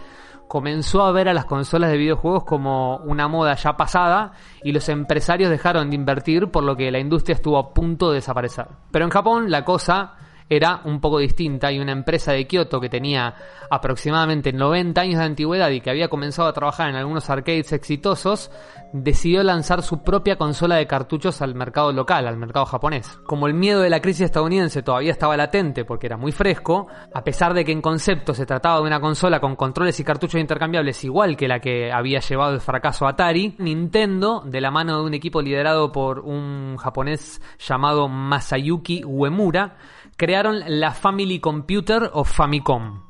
comenzó 0.48 1.04
a 1.04 1.12
ver 1.12 1.30
a 1.30 1.34
las 1.34 1.46
consolas 1.46 1.92
de 1.92 1.98
videojuegos 1.98 2.44
como 2.44 2.98
una 2.98 3.28
moda 3.28 3.56
ya 3.56 3.76
pasada 3.76 4.32
y 4.64 4.72
los 4.72 4.88
empresarios 4.90 5.50
dejaron 5.50 5.90
de 5.90 5.96
invertir 5.96 6.48
por 6.50 6.64
lo 6.64 6.76
que 6.76 6.92
la 6.92 7.00
industria 7.00 7.36
estuvo 7.36 7.58
a 7.58 7.74
punto 7.74 8.10
de 8.10 8.16
desaparecer. 8.16 8.68
Pero 8.92 9.06
en 9.06 9.12
Japón 9.12 9.52
la 9.52 9.66
cosa 9.66 10.14
era 10.50 10.82
un 10.86 11.00
poco 11.00 11.20
distinta 11.20 11.72
y 11.72 11.80
una 11.80 11.92
empresa 11.92 12.32
de 12.32 12.48
Kioto 12.48 12.80
que 12.80 12.90
tenía 12.90 13.36
aproximadamente 13.70 14.54
90 14.54 15.02
años 15.02 15.20
de 15.20 15.26
antigüedad 15.26 15.70
y 15.70 15.82
que 15.82 15.90
había 15.90 16.08
comenzado 16.08 16.48
a 16.48 16.54
trabajar 16.54 16.90
en 16.90 16.96
algunos 16.96 17.30
arcades 17.30 17.74
exitosos, 17.74 18.52
decidió 18.94 19.44
lanzar 19.44 19.84
su 19.84 20.04
propia 20.04 20.38
consola 20.38 20.76
de 20.76 20.88
cartuchos 20.88 21.42
al 21.42 21.56
mercado 21.56 21.92
local, 21.92 22.28
al 22.28 22.38
mercado 22.38 22.66
japonés. 22.66 23.20
Como 23.26 23.48
el 23.48 23.54
miedo 23.54 23.82
de 23.82 23.90
la 23.90 24.02
crisis 24.02 24.26
estadounidense 24.26 24.84
todavía 24.84 25.12
estaba 25.12 25.36
latente 25.36 25.86
porque 25.86 26.08
era 26.08 26.18
muy 26.18 26.32
fresco, 26.32 26.88
a 27.14 27.24
pesar 27.24 27.54
de 27.54 27.66
que 27.66 27.72
en 27.72 27.82
concepto 27.82 28.34
se 28.34 28.46
trataba 28.46 28.78
de 28.78 28.88
una 28.88 29.00
consola 29.00 29.40
con 29.40 29.56
controles 29.56 30.00
y 30.00 30.04
cartuchos 30.04 30.40
intercambiables 30.40 31.04
igual 31.04 31.36
que 31.36 31.48
la 31.48 31.60
que 31.60 31.92
había 31.92 32.20
llevado 32.20 32.54
el 32.54 32.62
fracaso 32.62 33.08
Atari, 33.08 33.56
Nintendo, 33.60 34.42
de 34.46 34.62
la 34.62 34.72
mano 34.72 35.00
de 35.00 35.06
un 35.06 35.14
equipo 35.14 35.42
liderado 35.42 35.92
por 35.92 36.20
un 36.20 36.78
japonés 36.78 37.42
llamado 37.60 38.08
Masayuki 38.08 39.04
Uemura, 39.04 39.78
crearon 40.18 40.64
la 40.66 40.92
Family 40.92 41.40
Computer 41.40 42.10
o 42.12 42.24
Famicom. 42.24 43.04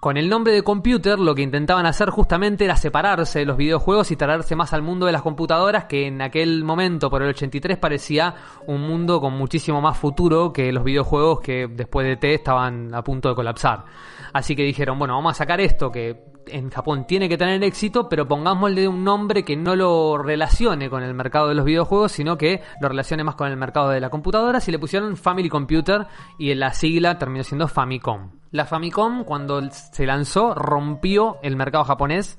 Con 0.00 0.16
el 0.16 0.30
nombre 0.30 0.54
de 0.54 0.62
computer 0.62 1.18
lo 1.18 1.34
que 1.34 1.42
intentaban 1.42 1.84
hacer 1.84 2.08
justamente 2.08 2.64
era 2.64 2.74
separarse 2.74 3.40
de 3.40 3.44
los 3.44 3.58
videojuegos 3.58 4.10
y 4.10 4.16
traerse 4.16 4.56
más 4.56 4.72
al 4.72 4.80
mundo 4.80 5.04
de 5.04 5.12
las 5.12 5.20
computadoras 5.20 5.84
que 5.84 6.06
en 6.06 6.22
aquel 6.22 6.64
momento, 6.64 7.10
por 7.10 7.22
el 7.22 7.28
83, 7.28 7.76
parecía 7.76 8.34
un 8.66 8.80
mundo 8.80 9.20
con 9.20 9.34
muchísimo 9.34 9.82
más 9.82 9.98
futuro 9.98 10.54
que 10.54 10.72
los 10.72 10.84
videojuegos 10.84 11.40
que 11.40 11.68
después 11.68 12.06
de 12.06 12.16
T 12.16 12.32
estaban 12.32 12.94
a 12.94 13.04
punto 13.04 13.28
de 13.28 13.34
colapsar. 13.34 13.84
Así 14.32 14.56
que 14.56 14.62
dijeron, 14.62 14.98
bueno, 14.98 15.14
vamos 15.14 15.32
a 15.32 15.34
sacar 15.34 15.60
esto 15.60 15.92
que 15.92 16.29
en 16.52 16.70
Japón 16.70 17.06
tiene 17.06 17.28
que 17.28 17.38
tener 17.38 17.62
éxito, 17.64 18.08
pero 18.08 18.26
pongámosle 18.26 18.88
un 18.88 19.04
nombre 19.04 19.44
que 19.44 19.56
no 19.56 19.76
lo 19.76 20.18
relacione 20.18 20.90
con 20.90 21.02
el 21.02 21.14
mercado 21.14 21.48
de 21.48 21.54
los 21.54 21.64
videojuegos, 21.64 22.12
sino 22.12 22.36
que 22.36 22.62
lo 22.80 22.88
relacione 22.88 23.24
más 23.24 23.34
con 23.34 23.48
el 23.48 23.56
mercado 23.56 23.90
de 23.90 24.00
la 24.00 24.10
computadora. 24.10 24.60
Si 24.60 24.70
le 24.70 24.78
pusieron 24.78 25.16
Family 25.16 25.48
Computer 25.48 26.06
y 26.38 26.54
la 26.54 26.72
sigla 26.72 27.18
terminó 27.18 27.44
siendo 27.44 27.68
Famicom. 27.68 28.32
La 28.50 28.64
Famicom, 28.64 29.24
cuando 29.24 29.62
se 29.70 30.06
lanzó, 30.06 30.54
rompió 30.54 31.38
el 31.42 31.56
mercado 31.56 31.84
japonés 31.84 32.38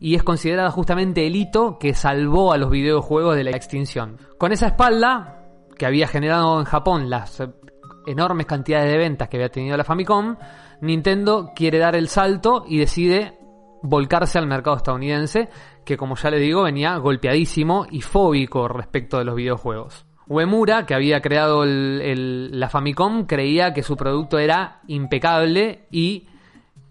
y 0.00 0.14
es 0.14 0.22
considerada 0.22 0.70
justamente 0.70 1.26
el 1.26 1.36
hito 1.36 1.78
que 1.78 1.94
salvó 1.94 2.52
a 2.52 2.58
los 2.58 2.70
videojuegos 2.70 3.36
de 3.36 3.44
la 3.44 3.50
extinción. 3.50 4.18
Con 4.38 4.52
esa 4.52 4.68
espalda, 4.68 5.34
que 5.76 5.86
había 5.86 6.08
generado 6.08 6.58
en 6.58 6.64
Japón 6.64 7.10
las 7.10 7.42
enormes 8.06 8.46
cantidades 8.46 8.90
de 8.90 8.98
ventas 8.98 9.28
que 9.28 9.36
había 9.36 9.50
tenido 9.50 9.76
la 9.76 9.84
Famicom, 9.84 10.36
Nintendo 10.80 11.52
quiere 11.54 11.78
dar 11.78 11.96
el 11.96 12.08
salto 12.08 12.64
y 12.66 12.78
decide 12.78 13.37
volcarse 13.82 14.38
al 14.38 14.46
mercado 14.46 14.76
estadounidense, 14.76 15.48
que 15.84 15.96
como 15.96 16.16
ya 16.16 16.30
le 16.30 16.38
digo 16.38 16.62
venía 16.62 16.96
golpeadísimo 16.96 17.86
y 17.90 18.00
fóbico 18.00 18.68
respecto 18.68 19.18
de 19.18 19.24
los 19.24 19.34
videojuegos. 19.34 20.04
Uemura, 20.26 20.84
que 20.84 20.94
había 20.94 21.20
creado 21.22 21.64
el- 21.64 22.00
el- 22.02 22.60
la 22.60 22.68
Famicom, 22.68 23.24
creía 23.26 23.72
que 23.72 23.82
su 23.82 23.96
producto 23.96 24.38
era 24.38 24.82
impecable 24.86 25.86
y 25.90 26.26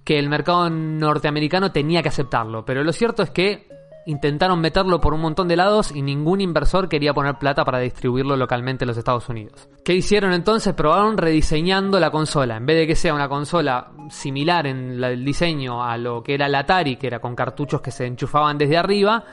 que 0.03 0.18
el 0.18 0.30
mercado 0.30 0.69
norteamericano 0.69 1.72
tenía 1.72 2.01
que 2.01 2.09
aceptarlo. 2.09 2.65
Pero 2.65 2.84
lo 2.84 2.93
cierto 2.93 3.22
es 3.22 3.30
que 3.30 3.68
intentaron 4.07 4.59
meterlo 4.59 4.99
por 4.99 5.13
un 5.13 5.21
montón 5.21 5.47
de 5.47 5.57
lados 5.57 5.91
y 5.93 6.01
ningún 6.01 6.41
inversor 6.41 6.88
quería 6.88 7.13
poner 7.13 7.35
plata 7.35 7.63
para 7.65 7.79
distribuirlo 7.79 8.38
localmente 8.38 8.85
en 8.85 8.88
los 8.88 8.97
Estados 8.97 9.27
Unidos. 9.29 9.69
¿Qué 9.84 9.93
hicieron 9.93 10.34
entonces? 10.34 10.73
Probaron 10.73 11.17
rediseñando 11.17 11.99
la 11.99 12.09
consola. 12.09 12.55
En 12.55 12.65
vez 12.65 12.77
de 12.77 12.88
que 12.88 12.95
sea 12.95 13.13
una 13.13 13.27
consola 13.27 13.91
similar 14.09 14.65
en 14.65 15.03
el 15.03 15.25
diseño 15.25 15.84
a 15.84 15.97
lo 15.97 16.23
que 16.23 16.34
era 16.34 16.47
la 16.47 16.59
Atari, 16.59 16.95
que 16.95 17.07
era 17.07 17.19
con 17.19 17.35
cartuchos 17.35 17.81
que 17.81 17.91
se 17.91 18.05
enchufaban 18.05 18.57
desde 18.57 18.77
arriba, 18.77 19.25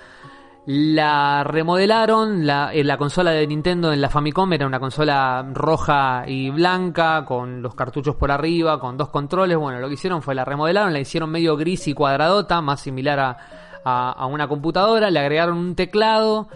la 0.66 1.44
remodelaron, 1.44 2.46
la, 2.46 2.72
eh, 2.72 2.82
la 2.82 2.96
consola 2.96 3.30
de 3.30 3.46
Nintendo 3.46 3.92
en 3.92 4.01
la 4.01 4.09
Famicom 4.09 4.51
era 4.55 4.66
una 4.66 4.80
consola 4.80 5.46
roja 5.52 6.24
y 6.26 6.51
blanca, 6.51 7.24
con 7.24 7.62
los 7.62 7.74
cartuchos 7.74 8.16
por 8.16 8.32
arriba, 8.32 8.80
con 8.80 8.96
dos 8.96 9.10
controles. 9.10 9.56
Bueno, 9.56 9.78
lo 9.78 9.88
que 9.88 9.94
hicieron 9.94 10.20
fue 10.20 10.34
la 10.34 10.44
remodelaron, 10.44 10.92
la 10.92 11.01
hicieron 11.01 11.30
medio 11.30 11.56
gris 11.56 11.86
y 11.86 11.94
cuadradota, 11.94 12.60
más 12.60 12.80
similar 12.80 13.20
a, 13.20 13.36
a- 13.85 14.27
una 14.27 14.48
computadora, 14.48 15.11
le 15.11 15.19
agregaron 15.20 15.59
un 15.59 15.74
teclado 15.74 16.48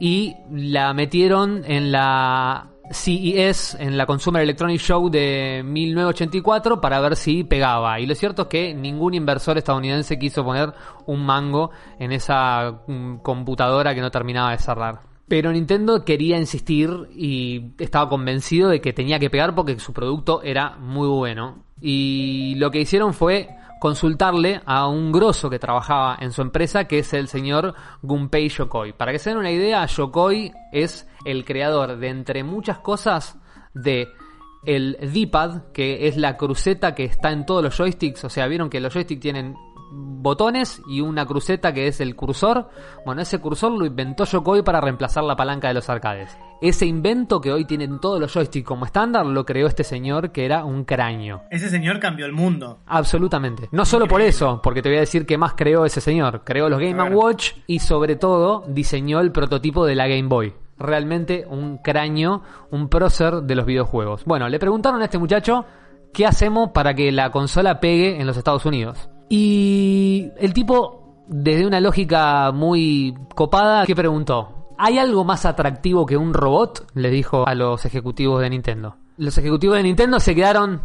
y 0.00 0.34
la 0.50 0.92
metieron 0.92 1.62
en 1.66 1.92
la 1.92 2.66
CES, 2.90 3.76
en 3.80 3.96
la 3.96 4.04
Consumer 4.06 4.42
Electronic 4.42 4.78
Show 4.80 5.08
de 5.08 5.62
1984 5.64 6.80
para 6.80 7.00
ver 7.00 7.16
si 7.16 7.44
pegaba. 7.44 7.98
Y 8.00 8.06
lo 8.06 8.14
cierto 8.14 8.42
es 8.42 8.48
que 8.48 8.74
ningún 8.74 9.14
inversor 9.14 9.56
estadounidense 9.56 10.18
quiso 10.18 10.44
poner 10.44 10.72
un 11.06 11.24
mango 11.24 11.70
en 11.98 12.12
esa 12.12 12.80
mm, 12.86 13.16
computadora 13.18 13.94
que 13.94 14.00
no 14.00 14.10
terminaba 14.10 14.50
de 14.50 14.58
cerrar. 14.58 15.00
Pero 15.26 15.50
Nintendo 15.52 16.04
quería 16.04 16.36
insistir 16.38 16.90
y 17.16 17.72
estaba 17.78 18.10
convencido 18.10 18.68
de 18.68 18.82
que 18.82 18.92
tenía 18.92 19.18
que 19.18 19.30
pegar 19.30 19.54
porque 19.54 19.78
su 19.78 19.94
producto 19.94 20.42
era 20.42 20.76
muy 20.76 21.08
bueno. 21.08 21.64
Y 21.86 22.54
lo 22.54 22.70
que 22.70 22.80
hicieron 22.80 23.12
fue 23.12 23.46
consultarle 23.78 24.62
a 24.64 24.88
un 24.88 25.12
grosso 25.12 25.50
que 25.50 25.58
trabajaba 25.58 26.16
en 26.18 26.32
su 26.32 26.40
empresa, 26.40 26.84
que 26.84 27.00
es 27.00 27.12
el 27.12 27.28
señor 27.28 27.74
Gunpei 28.00 28.48
Yokoi. 28.48 28.94
Para 28.94 29.12
que 29.12 29.18
se 29.18 29.28
den 29.28 29.38
una 29.38 29.50
idea, 29.50 29.84
Yokoi 29.84 30.50
es 30.72 31.06
el 31.26 31.44
creador 31.44 31.98
de 31.98 32.08
entre 32.08 32.42
muchas 32.42 32.78
cosas 32.78 33.38
de 33.74 34.08
el 34.64 34.96
D-pad, 35.12 35.72
que 35.74 36.08
es 36.08 36.16
la 36.16 36.38
cruceta 36.38 36.94
que 36.94 37.04
está 37.04 37.32
en 37.32 37.44
todos 37.44 37.62
los 37.62 37.76
joysticks. 37.76 38.24
O 38.24 38.30
sea, 38.30 38.46
vieron 38.46 38.70
que 38.70 38.80
los 38.80 38.94
joysticks 38.94 39.20
tienen 39.20 39.54
botones 39.94 40.82
y 40.88 41.00
una 41.00 41.26
cruceta 41.26 41.72
que 41.72 41.86
es 41.86 42.00
el 42.00 42.16
cursor. 42.16 42.68
Bueno, 43.04 43.22
ese 43.22 43.38
cursor 43.38 43.72
lo 43.72 43.84
inventó 43.84 44.24
Yokoi 44.24 44.62
para 44.62 44.80
reemplazar 44.80 45.22
la 45.22 45.36
palanca 45.36 45.68
de 45.68 45.74
los 45.74 45.88
arcades. 45.88 46.36
Ese 46.60 46.86
invento 46.86 47.40
que 47.40 47.52
hoy 47.52 47.66
tienen 47.66 48.00
todos 48.00 48.18
los 48.18 48.32
joysticks 48.32 48.66
como 48.66 48.86
estándar 48.86 49.26
lo 49.26 49.44
creó 49.44 49.66
este 49.66 49.84
señor 49.84 50.32
que 50.32 50.46
era 50.46 50.64
un 50.64 50.84
cráneo. 50.84 51.42
Ese 51.50 51.68
señor 51.68 52.00
cambió 52.00 52.26
el 52.26 52.32
mundo. 52.32 52.78
Absolutamente. 52.86 53.68
No 53.70 53.84
solo 53.84 54.08
por 54.08 54.22
eso, 54.22 54.60
porque 54.62 54.80
te 54.82 54.88
voy 54.88 54.96
a 54.96 55.00
decir 55.02 55.26
qué 55.26 55.36
más 55.36 55.54
creó 55.54 55.84
ese 55.84 56.00
señor. 56.00 56.42
Creó 56.44 56.68
los 56.68 56.80
Game. 56.80 57.02
Watch 57.14 57.52
y 57.66 57.80
sobre 57.80 58.16
todo 58.16 58.64
diseñó 58.66 59.20
el 59.20 59.30
prototipo 59.30 59.84
de 59.84 59.94
la 59.94 60.08
Game 60.08 60.28
Boy. 60.28 60.54
Realmente 60.78 61.44
un 61.48 61.78
cráneo, 61.78 62.42
un 62.70 62.88
prócer 62.88 63.42
de 63.42 63.54
los 63.54 63.66
videojuegos. 63.66 64.24
Bueno, 64.24 64.48
le 64.48 64.58
preguntaron 64.58 65.02
a 65.02 65.04
este 65.04 65.18
muchacho 65.18 65.66
qué 66.14 66.24
hacemos 66.24 66.70
para 66.70 66.94
que 66.94 67.12
la 67.12 67.30
consola 67.30 67.78
pegue 67.78 68.18
en 68.18 68.26
los 68.26 68.36
Estados 68.36 68.64
Unidos. 68.64 69.10
Y 69.28 70.30
el 70.38 70.52
tipo, 70.52 71.24
desde 71.26 71.66
una 71.66 71.80
lógica 71.80 72.52
muy 72.52 73.14
copada, 73.34 73.86
¿qué 73.86 73.94
preguntó? 73.94 74.74
¿Hay 74.78 74.98
algo 74.98 75.24
más 75.24 75.46
atractivo 75.46 76.04
que 76.06 76.16
un 76.16 76.34
robot? 76.34 76.90
Le 76.94 77.10
dijo 77.10 77.46
a 77.46 77.54
los 77.54 77.84
ejecutivos 77.84 78.40
de 78.40 78.50
Nintendo. 78.50 78.96
Los 79.16 79.38
ejecutivos 79.38 79.76
de 79.76 79.84
Nintendo 79.84 80.18
se 80.18 80.34
quedaron 80.34 80.82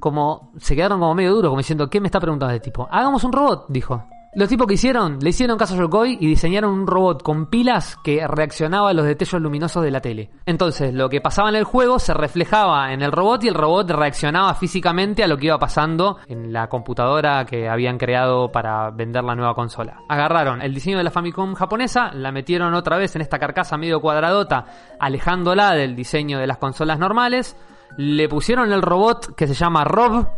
como 0.00 0.52
se 0.58 0.76
quedaron 0.76 1.00
como 1.00 1.14
medio 1.14 1.34
duros, 1.34 1.50
como 1.50 1.58
diciendo, 1.58 1.88
¿qué 1.90 2.00
me 2.00 2.06
está 2.06 2.20
preguntando 2.20 2.54
este 2.54 2.70
tipo? 2.70 2.88
Hagamos 2.90 3.24
un 3.24 3.32
robot, 3.32 3.66
dijo. 3.68 4.04
Los 4.38 4.48
tipos 4.48 4.68
que 4.68 4.74
hicieron, 4.74 5.18
le 5.20 5.30
hicieron 5.30 5.58
caso 5.58 5.74
a 5.74 5.78
Yokoi 5.78 6.16
y 6.20 6.28
diseñaron 6.28 6.70
un 6.70 6.86
robot 6.86 7.24
con 7.24 7.46
pilas 7.46 7.96
que 8.04 8.24
reaccionaba 8.24 8.90
a 8.90 8.92
los 8.92 9.04
destellos 9.04 9.42
luminosos 9.42 9.82
de 9.82 9.90
la 9.90 10.00
tele. 10.00 10.30
Entonces, 10.46 10.94
lo 10.94 11.08
que 11.08 11.20
pasaba 11.20 11.48
en 11.48 11.56
el 11.56 11.64
juego 11.64 11.98
se 11.98 12.14
reflejaba 12.14 12.92
en 12.92 13.02
el 13.02 13.10
robot 13.10 13.42
y 13.42 13.48
el 13.48 13.54
robot 13.54 13.90
reaccionaba 13.90 14.54
físicamente 14.54 15.24
a 15.24 15.26
lo 15.26 15.38
que 15.38 15.46
iba 15.46 15.58
pasando 15.58 16.18
en 16.28 16.52
la 16.52 16.68
computadora 16.68 17.46
que 17.46 17.68
habían 17.68 17.98
creado 17.98 18.52
para 18.52 18.92
vender 18.92 19.24
la 19.24 19.34
nueva 19.34 19.56
consola. 19.56 20.02
Agarraron 20.08 20.62
el 20.62 20.72
diseño 20.72 20.98
de 20.98 21.02
la 21.02 21.10
Famicom 21.10 21.54
japonesa, 21.54 22.12
la 22.12 22.30
metieron 22.30 22.74
otra 22.74 22.96
vez 22.96 23.16
en 23.16 23.22
esta 23.22 23.40
carcasa 23.40 23.76
medio 23.76 24.00
cuadradota, 24.00 24.66
alejándola 25.00 25.72
del 25.72 25.96
diseño 25.96 26.38
de 26.38 26.46
las 26.46 26.58
consolas 26.58 27.00
normales, 27.00 27.56
le 27.96 28.28
pusieron 28.28 28.72
el 28.72 28.82
robot 28.82 29.34
que 29.34 29.48
se 29.48 29.54
llama 29.54 29.82
Rob, 29.82 30.28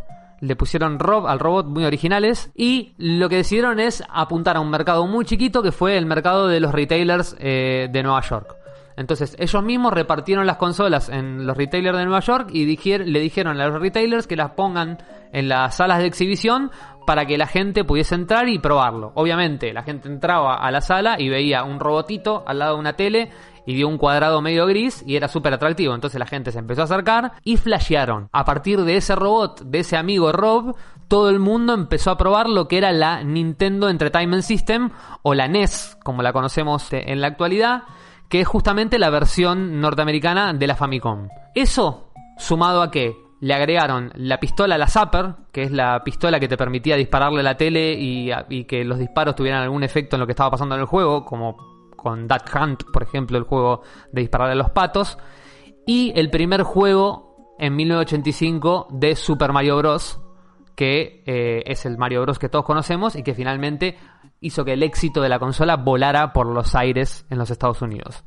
le 0.40 0.56
pusieron 0.56 0.98
Rob 0.98 1.26
al 1.26 1.38
robot 1.38 1.66
muy 1.66 1.84
originales 1.84 2.50
y 2.54 2.94
lo 2.96 3.28
que 3.28 3.36
decidieron 3.36 3.78
es 3.78 4.02
apuntar 4.08 4.56
a 4.56 4.60
un 4.60 4.70
mercado 4.70 5.06
muy 5.06 5.24
chiquito 5.24 5.62
que 5.62 5.72
fue 5.72 5.96
el 5.96 6.06
mercado 6.06 6.48
de 6.48 6.60
los 6.60 6.72
retailers 6.72 7.36
eh, 7.38 7.88
de 7.90 8.02
Nueva 8.02 8.22
York. 8.22 8.56
Entonces 8.96 9.36
ellos 9.38 9.62
mismos 9.62 9.92
repartieron 9.92 10.46
las 10.46 10.56
consolas 10.56 11.08
en 11.08 11.46
los 11.46 11.56
retailers 11.56 11.96
de 11.96 12.04
Nueva 12.04 12.20
York 12.20 12.50
y 12.52 12.66
le 12.66 13.20
dijeron 13.20 13.58
a 13.58 13.68
los 13.68 13.80
retailers 13.80 14.26
que 14.26 14.36
las 14.36 14.50
pongan 14.50 14.98
en 15.32 15.48
las 15.48 15.76
salas 15.76 16.00
de 16.00 16.06
exhibición 16.06 16.70
para 17.06 17.24
que 17.24 17.38
la 17.38 17.46
gente 17.46 17.84
pudiese 17.84 18.14
entrar 18.14 18.48
y 18.48 18.58
probarlo. 18.58 19.12
Obviamente 19.14 19.72
la 19.72 19.82
gente 19.82 20.08
entraba 20.08 20.56
a 20.56 20.70
la 20.70 20.80
sala 20.80 21.16
y 21.18 21.28
veía 21.28 21.64
un 21.64 21.80
robotito 21.80 22.44
al 22.46 22.58
lado 22.58 22.74
de 22.74 22.80
una 22.80 22.92
tele 22.92 23.30
y 23.70 23.74
dio 23.74 23.86
un 23.86 23.98
cuadrado 23.98 24.42
medio 24.42 24.66
gris 24.66 25.04
y 25.06 25.14
era 25.14 25.28
súper 25.28 25.54
atractivo. 25.54 25.94
Entonces 25.94 26.18
la 26.18 26.26
gente 26.26 26.50
se 26.50 26.58
empezó 26.58 26.80
a 26.80 26.84
acercar 26.84 27.34
y 27.44 27.56
flashearon. 27.56 28.28
A 28.32 28.44
partir 28.44 28.80
de 28.82 28.96
ese 28.96 29.14
robot, 29.14 29.62
de 29.62 29.78
ese 29.78 29.96
amigo 29.96 30.32
Rob, 30.32 30.74
todo 31.06 31.30
el 31.30 31.38
mundo 31.38 31.72
empezó 31.72 32.10
a 32.10 32.18
probar 32.18 32.48
lo 32.48 32.66
que 32.66 32.78
era 32.78 32.90
la 32.90 33.22
Nintendo 33.22 33.88
Entertainment 33.88 34.42
System 34.42 34.90
o 35.22 35.34
la 35.34 35.46
NES, 35.46 35.96
como 36.02 36.22
la 36.22 36.32
conocemos 36.32 36.92
eh, 36.92 37.04
en 37.12 37.20
la 37.20 37.28
actualidad, 37.28 37.84
que 38.28 38.40
es 38.40 38.48
justamente 38.48 38.98
la 38.98 39.08
versión 39.08 39.80
norteamericana 39.80 40.52
de 40.52 40.66
la 40.66 40.74
Famicom. 40.74 41.28
Eso, 41.54 42.10
sumado 42.38 42.82
a 42.82 42.90
que 42.90 43.16
le 43.40 43.54
agregaron 43.54 44.10
la 44.16 44.40
pistola, 44.40 44.78
la 44.78 44.88
Zapper, 44.88 45.34
que 45.52 45.62
es 45.62 45.70
la 45.70 46.02
pistola 46.02 46.40
que 46.40 46.48
te 46.48 46.56
permitía 46.56 46.96
dispararle 46.96 47.38
a 47.40 47.44
la 47.44 47.56
tele 47.56 47.92
y, 47.92 48.32
y 48.48 48.64
que 48.64 48.84
los 48.84 48.98
disparos 48.98 49.36
tuvieran 49.36 49.62
algún 49.62 49.84
efecto 49.84 50.16
en 50.16 50.20
lo 50.20 50.26
que 50.26 50.32
estaba 50.32 50.50
pasando 50.50 50.74
en 50.74 50.80
el 50.80 50.86
juego, 50.88 51.24
como 51.24 51.69
con 52.00 52.26
Duck 52.26 52.44
Hunt, 52.54 52.84
por 52.92 53.02
ejemplo, 53.02 53.36
el 53.38 53.44
juego 53.44 53.82
de 54.12 54.22
disparar 54.22 54.50
a 54.50 54.54
los 54.54 54.70
patos. 54.70 55.18
Y 55.86 56.12
el 56.16 56.30
primer 56.30 56.62
juego 56.62 57.54
en 57.58 57.76
1985 57.76 58.88
de 58.90 59.14
Super 59.14 59.52
Mario 59.52 59.76
Bros. 59.76 60.20
que 60.74 61.22
eh, 61.26 61.62
es 61.66 61.84
el 61.84 61.98
Mario 61.98 62.22
Bros. 62.22 62.38
que 62.38 62.48
todos 62.48 62.64
conocemos 62.64 63.14
y 63.14 63.22
que 63.22 63.34
finalmente 63.34 63.98
hizo 64.40 64.64
que 64.64 64.72
el 64.72 64.82
éxito 64.82 65.20
de 65.20 65.28
la 65.28 65.38
consola 65.38 65.76
volara 65.76 66.32
por 66.32 66.46
los 66.46 66.74
aires 66.74 67.26
en 67.28 67.38
los 67.38 67.50
Estados 67.50 67.82
Unidos. 67.82 68.24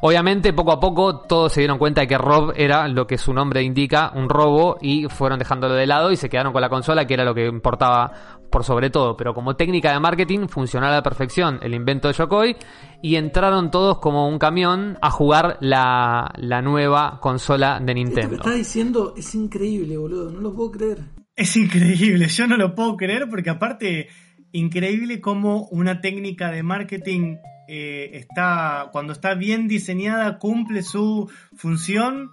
Obviamente, 0.00 0.52
poco 0.52 0.72
a 0.72 0.80
poco, 0.80 1.20
todos 1.20 1.52
se 1.52 1.60
dieron 1.60 1.78
cuenta 1.78 2.00
de 2.00 2.08
que 2.08 2.18
Rob 2.18 2.52
era 2.56 2.88
lo 2.88 3.06
que 3.06 3.18
su 3.18 3.32
nombre 3.32 3.62
indica, 3.62 4.10
un 4.16 4.28
robo, 4.28 4.78
y 4.80 5.06
fueron 5.08 5.38
dejándolo 5.38 5.74
de 5.74 5.86
lado 5.86 6.10
y 6.10 6.16
se 6.16 6.28
quedaron 6.28 6.52
con 6.52 6.60
la 6.60 6.68
consola, 6.68 7.06
que 7.06 7.14
era 7.14 7.24
lo 7.24 7.34
que 7.34 7.46
importaba 7.46 8.10
por 8.52 8.62
sobre 8.62 8.90
todo. 8.90 9.16
Pero 9.16 9.34
como 9.34 9.56
técnica 9.56 9.92
de 9.92 9.98
marketing, 9.98 10.46
funcionó 10.46 10.86
a 10.86 10.90
la 10.90 11.02
perfección 11.02 11.58
el 11.62 11.74
invento 11.74 12.06
de 12.06 12.14
Yokoi, 12.14 12.56
y 13.02 13.16
entraron 13.16 13.72
todos 13.72 13.98
como 13.98 14.28
un 14.28 14.38
camión 14.38 14.96
a 15.02 15.10
jugar 15.10 15.58
la, 15.60 16.30
la 16.36 16.62
nueva 16.62 17.18
consola 17.20 17.80
de 17.80 17.80
Esto 17.80 17.86
que 17.86 17.94
Nintendo. 17.94 18.36
estás 18.36 18.54
diciendo 18.54 19.14
es 19.16 19.34
increíble, 19.34 19.96
boludo. 19.96 20.30
No 20.30 20.40
lo 20.40 20.54
puedo 20.54 20.70
creer. 20.70 20.98
Es 21.34 21.56
increíble, 21.56 22.28
yo 22.28 22.46
no 22.46 22.56
lo 22.56 22.74
puedo 22.74 22.96
creer 22.96 23.28
porque 23.28 23.50
aparte, 23.50 24.08
increíble 24.52 25.20
cómo 25.20 25.66
una 25.70 26.00
técnica 26.00 26.50
de 26.52 26.62
marketing 26.62 27.38
eh, 27.68 28.10
está, 28.12 28.90
cuando 28.92 29.14
está 29.14 29.34
bien 29.34 29.66
diseñada, 29.66 30.38
cumple 30.38 30.82
su 30.82 31.30
función 31.56 32.30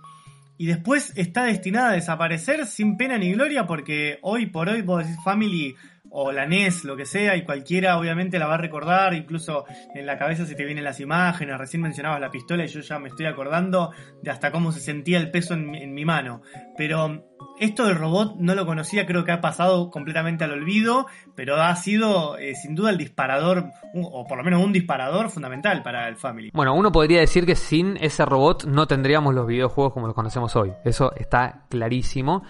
y 0.57 0.65
después 0.65 1.13
está 1.15 1.45
destinada 1.45 1.91
a 1.91 1.93
desaparecer 1.93 2.67
sin 2.67 2.97
pena 2.97 3.17
ni 3.17 3.31
gloria 3.31 3.65
porque 3.65 4.19
hoy 4.21 4.47
por 4.47 4.67
hoy 4.67 4.81
vos 4.81 5.03
decís 5.03 5.23
Family 5.23 5.75
o 6.11 6.31
la 6.31 6.45
NES, 6.45 6.83
lo 6.85 6.95
que 6.95 7.05
sea, 7.05 7.35
y 7.35 7.43
cualquiera 7.43 7.97
obviamente 7.97 8.39
la 8.39 8.47
va 8.47 8.55
a 8.55 8.57
recordar, 8.57 9.13
incluso 9.13 9.65
en 9.93 10.05
la 10.05 10.17
cabeza 10.17 10.45
se 10.45 10.55
te 10.55 10.65
vienen 10.65 10.83
las 10.83 10.99
imágenes, 10.99 11.57
recién 11.57 11.81
mencionabas 11.81 12.19
la 12.19 12.31
pistola 12.31 12.63
y 12.63 12.67
yo 12.67 12.79
ya 12.81 12.99
me 12.99 13.09
estoy 13.09 13.25
acordando 13.27 13.91
de 14.21 14.31
hasta 14.31 14.51
cómo 14.51 14.71
se 14.71 14.79
sentía 14.79 15.17
el 15.19 15.31
peso 15.31 15.53
en, 15.53 15.69
mi- 15.69 16.05
mano. 16.05 16.41
Pero 16.77 17.25
esto 17.59 17.85
del 17.85 17.95
robot 17.97 18.35
no 18.37 18.55
lo 18.55 18.65
conocía, 18.65 19.05
creo 19.05 19.25
que 19.25 19.31
ha 19.33 19.41
pasado 19.41 19.91
completamente 19.91 20.45
al 20.45 20.51
olvido, 20.51 21.07
pero 21.35 21.57
ha 21.61 21.75
sido 21.75 22.37
eh, 22.37 22.55
sin 22.55 22.73
duda 22.73 22.89
el 22.89 22.97
disparador, 22.97 23.65
o 23.93 24.25
por 24.25 24.37
lo 24.37 24.43
menos 24.43 24.63
un 24.63 24.71
disparador 24.73 25.29
fundamental 25.29 25.83
para 25.83 26.07
el 26.07 26.15
Family. 26.15 26.49
Bueno, 26.53 26.73
uno 26.73 26.91
podría 26.91 27.19
decir 27.19 27.45
que 27.45 27.55
sin 27.55 27.97
ese 27.97 28.25
robot 28.25 28.63
no 28.65 28.87
tendríamos 28.87 29.35
los 29.35 29.45
videojuegos 29.45 29.93
como 29.93 30.07
los 30.07 30.15
conocemos 30.15 30.55
hoy. 30.55 30.71
Eso 30.85 31.13
está 31.15 31.65
clarísimo. 31.69 32.43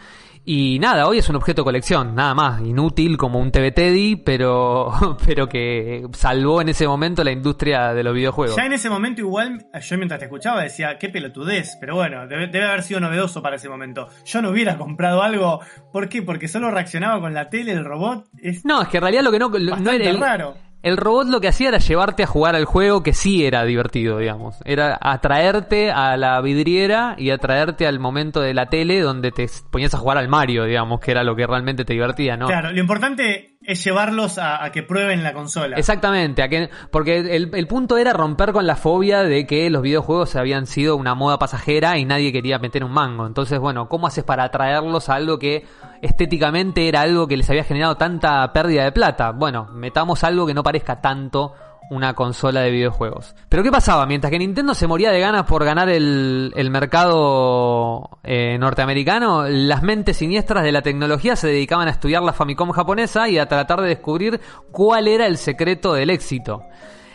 Y 0.51 0.79
nada, 0.79 1.07
hoy 1.07 1.19
es 1.19 1.29
un 1.29 1.35
objeto 1.35 1.61
de 1.61 1.65
colección, 1.65 2.15
nada 2.15 2.33
más, 2.33 2.59
inútil 2.61 3.17
como 3.17 3.37
un 3.37 3.51
TV 3.51 3.71
Teddy, 3.71 4.15
pero, 4.15 4.91
pero 5.23 5.47
que 5.47 6.07
salvó 6.13 6.59
en 6.59 6.69
ese 6.69 6.87
momento 6.87 7.23
la 7.23 7.31
industria 7.31 7.93
de 7.93 8.01
los 8.01 8.15
videojuegos. 8.15 8.55
Ya 8.55 8.65
en 8.65 8.73
ese 8.73 8.89
momento 8.89 9.21
igual, 9.21 9.67
yo 9.79 9.97
mientras 9.97 10.19
te 10.19 10.25
escuchaba 10.25 10.63
decía, 10.63 10.97
qué 10.97 11.09
pelotudez, 11.09 11.77
pero 11.79 11.93
bueno, 11.93 12.25
debe, 12.25 12.47
debe 12.47 12.65
haber 12.65 12.81
sido 12.81 12.99
novedoso 12.99 13.43
para 13.43 13.57
ese 13.57 13.69
momento. 13.69 14.07
Yo 14.25 14.41
no 14.41 14.49
hubiera 14.49 14.79
comprado 14.79 15.21
algo, 15.21 15.59
¿por 15.93 16.09
qué? 16.09 16.23
Porque 16.23 16.47
solo 16.47 16.71
reaccionaba 16.71 17.21
con 17.21 17.35
la 17.35 17.51
tele, 17.51 17.73
el 17.73 17.85
robot, 17.85 18.25
es 18.41 18.65
No, 18.65 18.81
es 18.81 18.87
que 18.87 18.97
en 18.97 19.03
realidad 19.03 19.21
lo 19.25 19.31
que 19.31 19.37
no, 19.37 19.49
no 19.49 19.91
era 19.91 20.13
raro. 20.13 20.55
el 20.55 20.68
robot 20.83 21.27
lo 21.27 21.41
que 21.41 21.49
hacía 21.49 21.69
era 21.69 21.77
llevarte 21.77 22.23
a 22.23 22.27
jugar 22.27 22.55
al 22.55 22.65
juego 22.65 23.03
que 23.03 23.13
sí 23.13 23.45
era 23.45 23.65
divertido, 23.65 24.17
digamos. 24.17 24.57
Era 24.63 24.97
atraerte 25.01 25.91
a 25.91 26.15
la 26.15 26.39
vidriera 26.41 27.15
y 27.17 27.31
atraerte 27.31 27.85
al 27.85 27.99
momento 27.99 28.39
de 28.39 28.53
la 28.53 28.67
tele 28.67 29.01
donde 29.01 29.31
te 29.31 29.47
ponías 29.69 29.93
a 29.93 29.97
jugar 29.97 30.17
al 30.17 30.29
Mario, 30.29 30.63
digamos, 30.65 31.01
que 31.01 31.11
era 31.11 31.23
lo 31.23 31.35
que 31.35 31.45
realmente 31.45 31.83
te 31.83 31.93
divertía, 31.93 32.37
¿no? 32.37 32.47
Claro, 32.47 32.71
lo 32.71 32.79
importante 32.79 33.57
es 33.71 33.83
llevarlos 33.83 34.39
a, 34.39 34.69
que 34.71 34.81
prueben 34.83 35.23
la 35.23 35.33
consola. 35.33 35.77
Exactamente, 35.77 36.41
a 36.41 36.49
que- 36.49 36.69
porque 36.91 37.19
el, 37.35 37.51
el 37.53 37.67
punto 37.67 37.97
era 37.97 38.13
romper 38.13 38.51
con 38.51 38.65
la 38.65 38.75
fobia 38.75 39.21
de 39.23 39.45
que 39.45 39.69
los 39.69 39.81
videojuegos 39.83 40.35
habían 40.35 40.65
sido 40.65 40.95
una 40.95 41.13
moda 41.13 41.37
pasajera 41.37 41.97
y 41.97 42.05
nadie 42.05 42.31
quería 42.31 42.57
meter 42.57 42.83
un 42.83 42.91
mango. 42.91 43.27
Entonces, 43.27 43.59
bueno, 43.59 43.87
¿cómo 43.87 44.07
haces 44.07 44.23
para 44.23 44.43
atraerlos 44.45 45.09
a 45.09 45.15
algo 45.15 45.37
que 45.37 45.65
estéticamente 46.01 46.87
era 46.87 47.01
algo 47.01 47.27
que 47.27 47.37
les 47.37 47.49
había 47.49 47.63
generado 47.63 47.95
tanta 47.95 48.51
pérdida 48.53 48.83
de 48.83 48.91
plata? 48.91 49.31
Bueno, 49.31 49.67
metamos 49.73 50.23
algo 50.23 50.47
que 50.47 50.53
no 50.53 50.63
parezca 50.63 51.01
tanto 51.01 51.53
una 51.89 52.13
consola 52.13 52.61
de 52.61 52.71
videojuegos. 52.71 53.35
Pero 53.49 53.63
¿qué 53.63 53.71
pasaba? 53.71 54.05
Mientras 54.05 54.31
que 54.31 54.39
Nintendo 54.39 54.73
se 54.73 54.87
moría 54.87 55.11
de 55.11 55.19
ganas 55.19 55.45
por 55.45 55.63
ganar 55.63 55.89
el, 55.89 56.69
mercado 56.71 58.19
eh, 58.23 58.57
norteamericano, 58.59 59.47
las 59.47 59.81
mentes 59.83 60.17
siniestras 60.17 60.63
de 60.63 60.71
la 60.71 60.81
tecnología 60.81 61.35
se 61.35 61.47
dedicaban 61.47 61.87
a 61.87 61.91
estudiar 61.91 62.21
la 62.21 62.33
Famicom 62.33 62.71
japonesa 62.71 63.27
y 63.27 63.39
a 63.39 63.47
tratar 63.47 63.81
de 63.81 63.89
descubrir 63.89 64.39
cuál 64.71 65.07
era 65.07 65.25
el 65.25 65.37
secreto 65.37 65.93
del 65.93 66.09
éxito. 66.09 66.63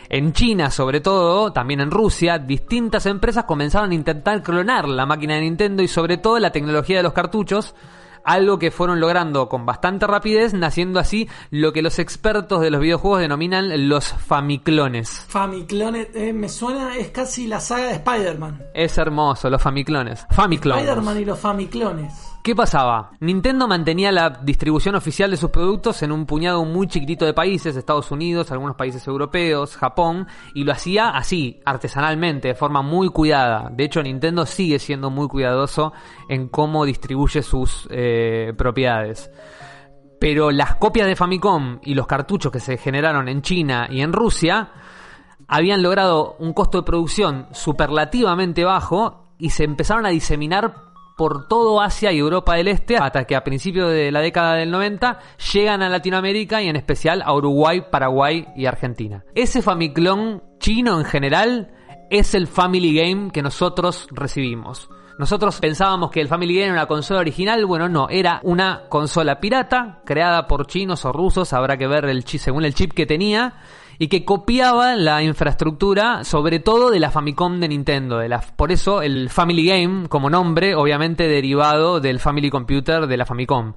En 0.09 0.33
China, 0.33 0.69
sobre 0.69 1.01
todo, 1.01 1.51
también 1.51 1.79
en 1.79 1.89
Rusia, 1.89 2.37
distintas 2.37 3.05
empresas 3.05 3.45
comenzaron 3.45 3.91
a 3.91 3.95
intentar 3.95 4.43
clonar 4.43 4.87
la 4.87 5.05
máquina 5.05 5.35
de 5.35 5.41
Nintendo 5.41 5.81
y 5.81 5.87
sobre 5.87 6.17
todo 6.17 6.37
la 6.37 6.51
tecnología 6.51 6.97
de 6.97 7.03
los 7.03 7.13
cartuchos 7.13 7.73
Algo 8.25 8.59
que 8.59 8.71
fueron 8.71 8.99
logrando 8.99 9.47
con 9.47 9.65
bastante 9.65 10.07
rapidez, 10.07 10.53
naciendo 10.53 10.99
así 10.99 11.29
lo 11.51 11.71
que 11.73 11.81
los 11.81 11.99
expertos 11.99 12.59
de 12.61 12.71
los 12.71 12.81
videojuegos 12.81 13.21
denominan 13.21 13.87
los 13.87 14.05
famiclones. 14.13 15.25
Famiclones, 15.27 16.07
eh, 16.15 16.33
me 16.33 16.49
suena, 16.49 16.97
es 16.97 17.09
casi 17.09 17.47
la 17.47 17.59
saga 17.59 17.87
de 17.87 17.93
Spider-Man. 17.93 18.63
Es 18.73 18.97
hermoso, 18.97 19.49
los 19.49 19.61
famiclones. 19.61 20.25
Famiclones. 20.31 20.83
Spider-Man 20.83 21.19
y 21.19 21.25
los 21.25 21.39
Famiclones. 21.39 22.24
¿Qué 22.45 22.55
pasaba? 22.55 23.09
Nintendo 23.21 23.67
mantenía 23.67 24.11
la 24.11 24.29
distribución 24.29 24.93
oficial 24.93 25.31
de 25.31 25.37
sus 25.37 25.49
productos 25.49 26.03
en 26.03 26.11
un 26.11 26.27
puñado 26.27 26.63
muy 26.63 26.85
chiquitito 26.85 27.25
de 27.25 27.33
países, 27.33 27.75
Estados 27.75 28.11
Unidos, 28.11 28.51
algunos 28.51 28.75
países 28.75 29.07
europeos, 29.07 29.75
Japón, 29.75 30.27
y 30.53 30.63
lo 30.63 30.71
hacía 30.71 31.09
así, 31.09 31.59
artesanalmente, 31.65 32.49
de 32.49 32.53
forma 32.53 32.83
muy 32.83 33.09
cuidada. 33.09 33.71
De 33.71 33.85
hecho, 33.85 34.03
Nintendo 34.03 34.45
sigue 34.45 34.77
siendo 34.77 35.09
muy 35.09 35.27
cuidadoso 35.27 35.91
en 36.29 36.47
cómo 36.47 36.85
distribuye 36.85 37.41
sus 37.41 37.87
eh, 37.89 38.53
propiedades. 38.55 39.31
Pero 40.19 40.51
las 40.51 40.75
copias 40.75 41.07
de 41.07 41.15
Famicom 41.15 41.79
y 41.81 41.95
los 41.95 42.05
cartuchos 42.05 42.51
que 42.51 42.59
se 42.59 42.77
generaron 42.77 43.27
en 43.27 43.41
China 43.41 43.87
y 43.89 44.01
en 44.01 44.13
Rusia 44.13 44.69
habían 45.47 45.81
logrado 45.81 46.35
un 46.37 46.53
costo 46.53 46.77
de 46.77 46.85
producción 46.85 47.47
superlativamente 47.53 48.63
bajo 48.63 49.33
y 49.39 49.49
se 49.49 49.63
empezaron 49.63 50.05
a 50.05 50.09
diseminar 50.09 50.84
por 51.15 51.47
todo 51.47 51.81
Asia 51.81 52.11
y 52.11 52.19
Europa 52.19 52.55
del 52.55 52.67
Este 52.67 52.97
hasta 52.97 53.25
que 53.25 53.35
a 53.35 53.43
principios 53.43 53.91
de 53.91 54.11
la 54.11 54.21
década 54.21 54.55
del 54.55 54.71
90 54.71 55.19
llegan 55.53 55.81
a 55.81 55.89
Latinoamérica 55.89 56.61
y 56.61 56.67
en 56.67 56.75
especial 56.75 57.21
a 57.25 57.33
Uruguay, 57.33 57.83
Paraguay 57.89 58.47
y 58.55 58.65
Argentina. 58.65 59.23
Ese 59.33 59.61
Famiclón 59.61 60.43
chino 60.59 60.99
en 60.99 61.05
general 61.05 61.71
es 62.09 62.33
el 62.33 62.47
Family 62.47 62.95
Game 62.95 63.31
que 63.31 63.41
nosotros 63.41 64.07
recibimos. 64.11 64.89
Nosotros 65.17 65.59
pensábamos 65.61 66.11
que 66.11 66.19
el 66.19 66.27
Family 66.27 66.55
Game 66.55 66.65
era 66.65 66.73
una 66.73 66.87
consola 66.87 67.21
original, 67.21 67.65
bueno, 67.65 67.87
no, 67.87 68.09
era 68.09 68.41
una 68.43 68.83
consola 68.89 69.39
pirata 69.39 70.01
creada 70.05 70.45
por 70.45 70.67
chinos 70.67 71.05
o 71.05 71.13
rusos, 71.13 71.53
habrá 71.53 71.77
que 71.77 71.87
ver 71.87 72.05
el 72.05 72.25
según 72.25 72.65
el 72.65 72.73
chip 72.73 72.91
que 72.91 73.05
tenía 73.05 73.61
y 73.99 74.07
que 74.07 74.25
copiaba 74.25 74.95
la 74.95 75.23
infraestructura, 75.23 76.23
sobre 76.23 76.59
todo 76.59 76.91
de 76.91 76.99
la 76.99 77.11
Famicom 77.11 77.59
de 77.59 77.67
Nintendo. 77.67 78.17
De 78.17 78.35
por 78.55 78.71
eso 78.71 79.01
el 79.01 79.29
Family 79.29 79.65
Game, 79.65 80.09
como 80.09 80.29
nombre, 80.29 80.75
obviamente 80.75 81.27
derivado 81.27 81.99
del 81.99 82.19
Family 82.19 82.49
Computer 82.49 83.07
de 83.07 83.17
la 83.17 83.25
Famicom. 83.25 83.73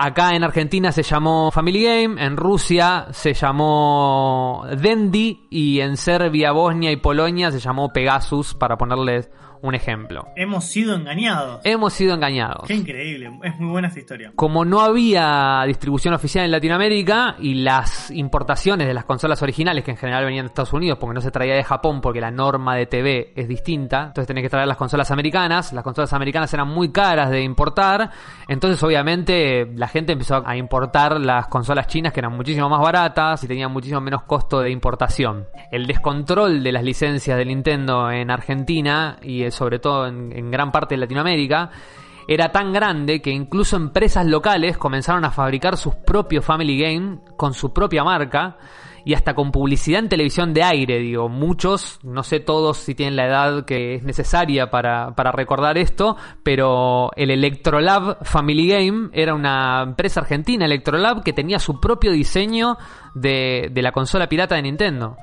Acá 0.00 0.36
en 0.36 0.44
Argentina 0.44 0.92
se 0.92 1.02
llamó 1.02 1.50
Family 1.50 1.82
Game, 1.82 2.24
en 2.24 2.36
Rusia 2.36 3.08
se 3.10 3.34
llamó 3.34 4.64
Dendy 4.80 5.48
y 5.50 5.80
en 5.80 5.96
Serbia, 5.96 6.52
Bosnia 6.52 6.92
y 6.92 6.96
Polonia 6.96 7.50
se 7.50 7.58
llamó 7.58 7.92
Pegasus, 7.92 8.54
para 8.54 8.78
ponerles 8.78 9.28
un 9.62 9.74
ejemplo. 9.74 10.28
Hemos 10.36 10.64
sido 10.64 10.94
engañados. 10.94 11.60
Hemos 11.64 11.92
sido 11.92 12.14
engañados. 12.14 12.66
Qué 12.66 12.74
increíble, 12.74 13.30
es 13.42 13.58
muy 13.58 13.70
buena 13.70 13.88
esta 13.88 14.00
historia. 14.00 14.32
Como 14.34 14.64
no 14.64 14.80
había 14.80 15.62
distribución 15.66 16.14
oficial 16.14 16.44
en 16.44 16.50
Latinoamérica 16.50 17.36
y 17.38 17.54
las 17.54 18.10
importaciones 18.10 18.86
de 18.86 18.94
las 18.94 19.04
consolas 19.04 19.42
originales, 19.42 19.84
que 19.84 19.92
en 19.92 19.96
general 19.96 20.24
venían 20.24 20.46
de 20.46 20.48
Estados 20.48 20.72
Unidos 20.72 20.98
porque 20.98 21.14
no 21.14 21.20
se 21.20 21.30
traía 21.30 21.54
de 21.54 21.64
Japón 21.64 22.00
porque 22.00 22.20
la 22.20 22.30
norma 22.30 22.74
de 22.74 22.86
TV 22.86 23.32
es 23.34 23.48
distinta, 23.48 24.06
entonces 24.08 24.26
tenés 24.26 24.42
que 24.42 24.50
traer 24.50 24.68
las 24.68 24.76
consolas 24.76 25.10
americanas, 25.10 25.72
las 25.72 25.84
consolas 25.84 26.12
americanas 26.12 26.52
eran 26.54 26.68
muy 26.68 26.90
caras 26.90 27.30
de 27.30 27.42
importar, 27.42 28.10
entonces 28.48 28.82
obviamente 28.82 29.66
la 29.74 29.88
gente 29.88 30.12
empezó 30.12 30.42
a 30.46 30.56
importar 30.56 31.20
las 31.20 31.48
consolas 31.48 31.86
chinas 31.86 32.12
que 32.12 32.20
eran 32.20 32.36
muchísimo 32.36 32.68
más 32.68 32.80
baratas 32.80 33.42
y 33.44 33.48
tenían 33.48 33.72
muchísimo 33.72 34.00
menos 34.00 34.22
costo 34.22 34.60
de 34.60 34.70
importación. 34.70 35.46
El 35.70 35.86
descontrol 35.86 36.62
de 36.62 36.72
las 36.72 36.84
licencias 36.84 37.36
de 37.36 37.44
Nintendo 37.44 38.10
en 38.10 38.30
Argentina 38.30 39.16
y 39.22 39.44
sobre 39.50 39.78
todo 39.78 40.06
en, 40.06 40.50
gran 40.50 40.70
parte 40.72 40.94
de 40.94 41.00
Latinoamérica, 41.00 41.70
era 42.26 42.50
tan 42.52 42.72
grande 42.72 43.22
que 43.22 43.30
incluso 43.30 43.76
empresas 43.76 44.26
locales 44.26 44.76
comenzaron 44.76 45.24
a 45.24 45.30
fabricar 45.30 45.76
sus 45.76 45.94
propios 45.94 46.44
Family 46.44 46.78
Game 46.78 47.20
con 47.36 47.54
su 47.54 47.72
propia 47.72 48.04
marca 48.04 48.58
y 49.04 49.14
hasta 49.14 49.34
con 49.34 49.50
publicidad 49.50 50.00
en 50.00 50.10
televisión 50.10 50.52
de 50.52 50.62
aire, 50.62 50.98
digo, 50.98 51.30
muchos, 51.30 51.98
no 52.02 52.22
sé 52.22 52.40
todos 52.40 52.76
si 52.76 52.94
tienen 52.94 53.16
la 53.16 53.26
edad 53.26 53.64
que 53.64 53.94
es 53.94 54.02
necesaria 54.02 54.68
para, 54.68 55.14
para 55.14 55.32
recordar 55.32 55.78
esto, 55.78 56.16
pero 56.42 57.10
el 57.16 57.30
Electrolab 57.30 58.22
Family 58.24 58.68
Game 58.68 59.08
era 59.14 59.34
una 59.34 59.82
empresa 59.82 60.20
argentina, 60.20 60.66
Electrolab, 60.66 61.22
que 61.22 61.32
tenía 61.32 61.58
su 61.58 61.80
propio 61.80 62.12
diseño 62.12 62.76
de, 63.14 63.70
de 63.72 63.82
la 63.82 63.92
consola 63.92 64.28
pirata 64.28 64.56
de 64.56 64.62
Nintendo 64.62 65.16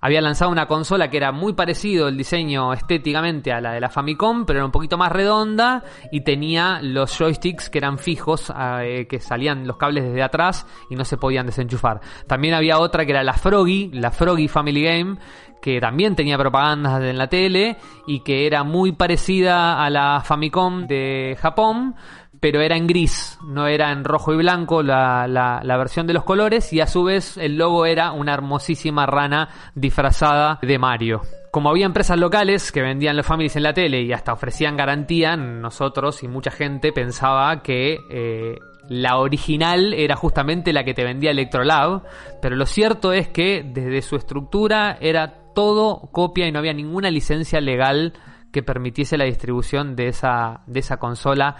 había 0.00 0.20
lanzado 0.20 0.50
una 0.50 0.66
consola 0.66 1.10
que 1.10 1.16
era 1.16 1.32
muy 1.32 1.52
parecido 1.52 2.08
el 2.08 2.16
diseño 2.16 2.72
estéticamente 2.72 3.52
a 3.52 3.60
la 3.60 3.72
de 3.72 3.80
la 3.80 3.90
Famicom, 3.90 4.46
pero 4.46 4.60
era 4.60 4.66
un 4.66 4.72
poquito 4.72 4.96
más 4.96 5.12
redonda 5.12 5.84
y 6.10 6.22
tenía 6.22 6.80
los 6.82 7.16
joysticks 7.16 7.70
que 7.70 7.78
eran 7.78 7.98
fijos, 7.98 8.52
eh, 8.82 9.06
que 9.08 9.20
salían 9.20 9.66
los 9.66 9.76
cables 9.76 10.04
desde 10.04 10.22
atrás 10.22 10.66
y 10.88 10.94
no 10.94 11.04
se 11.04 11.16
podían 11.16 11.46
desenchufar. 11.46 12.00
También 12.26 12.54
había 12.54 12.78
otra 12.78 13.04
que 13.04 13.12
era 13.12 13.22
la 13.22 13.34
Froggy, 13.34 13.90
la 13.92 14.10
Froggy 14.10 14.48
Family 14.48 14.82
Game, 14.82 15.16
que 15.60 15.80
también 15.80 16.16
tenía 16.16 16.38
propagandas 16.38 17.02
en 17.02 17.18
la 17.18 17.28
tele 17.28 17.76
y 18.06 18.20
que 18.20 18.46
era 18.46 18.64
muy 18.64 18.92
parecida 18.92 19.84
a 19.84 19.90
la 19.90 20.22
Famicom 20.24 20.86
de 20.86 21.36
Japón, 21.40 21.94
pero 22.40 22.62
era 22.62 22.76
en 22.76 22.86
gris, 22.86 23.38
no 23.44 23.66
era 23.66 23.92
en 23.92 24.04
rojo 24.04 24.32
y 24.32 24.36
blanco 24.36 24.82
la, 24.82 25.28
la, 25.28 25.60
la, 25.62 25.76
versión 25.76 26.06
de 26.06 26.14
los 26.14 26.24
colores 26.24 26.72
y 26.72 26.80
a 26.80 26.86
su 26.86 27.04
vez 27.04 27.36
el 27.36 27.56
logo 27.56 27.84
era 27.84 28.12
una 28.12 28.32
hermosísima 28.32 29.06
rana 29.06 29.48
disfrazada 29.74 30.58
de 30.62 30.78
Mario. 30.78 31.20
Como 31.50 31.68
había 31.68 31.86
empresas 31.86 32.18
locales 32.18 32.72
que 32.72 32.80
vendían 32.80 33.16
los 33.16 33.26
families 33.26 33.56
en 33.56 33.64
la 33.64 33.74
tele 33.74 34.02
y 34.02 34.12
hasta 34.12 34.32
ofrecían 34.32 34.76
garantía, 34.76 35.36
nosotros 35.36 36.22
y 36.22 36.28
mucha 36.28 36.50
gente 36.50 36.92
pensaba 36.92 37.62
que 37.62 37.98
eh, 38.10 38.56
la 38.88 39.18
original 39.18 39.92
era 39.92 40.16
justamente 40.16 40.72
la 40.72 40.84
que 40.84 40.94
te 40.94 41.04
vendía 41.04 41.32
Electrolab, 41.32 42.02
pero 42.40 42.56
lo 42.56 42.66
cierto 42.66 43.12
es 43.12 43.28
que 43.28 43.62
desde 43.64 44.00
su 44.00 44.16
estructura 44.16 44.96
era 45.00 45.34
todo 45.54 46.08
copia 46.12 46.46
y 46.46 46.52
no 46.52 46.60
había 46.60 46.72
ninguna 46.72 47.10
licencia 47.10 47.60
legal 47.60 48.14
que 48.52 48.62
permitiese 48.62 49.16
la 49.18 49.24
distribución 49.24 49.94
de 49.94 50.08
esa, 50.08 50.62
de 50.66 50.80
esa 50.80 50.98
consola 50.98 51.56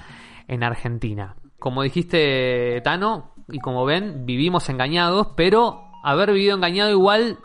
en 0.50 0.64
Argentina. 0.64 1.36
Como 1.60 1.82
dijiste, 1.82 2.80
Tano, 2.82 3.34
y 3.48 3.60
como 3.60 3.84
ven, 3.84 4.26
vivimos 4.26 4.68
engañados, 4.68 5.28
pero 5.36 5.84
haber 6.02 6.32
vivido 6.32 6.56
engañado 6.56 6.90
igual 6.90 7.38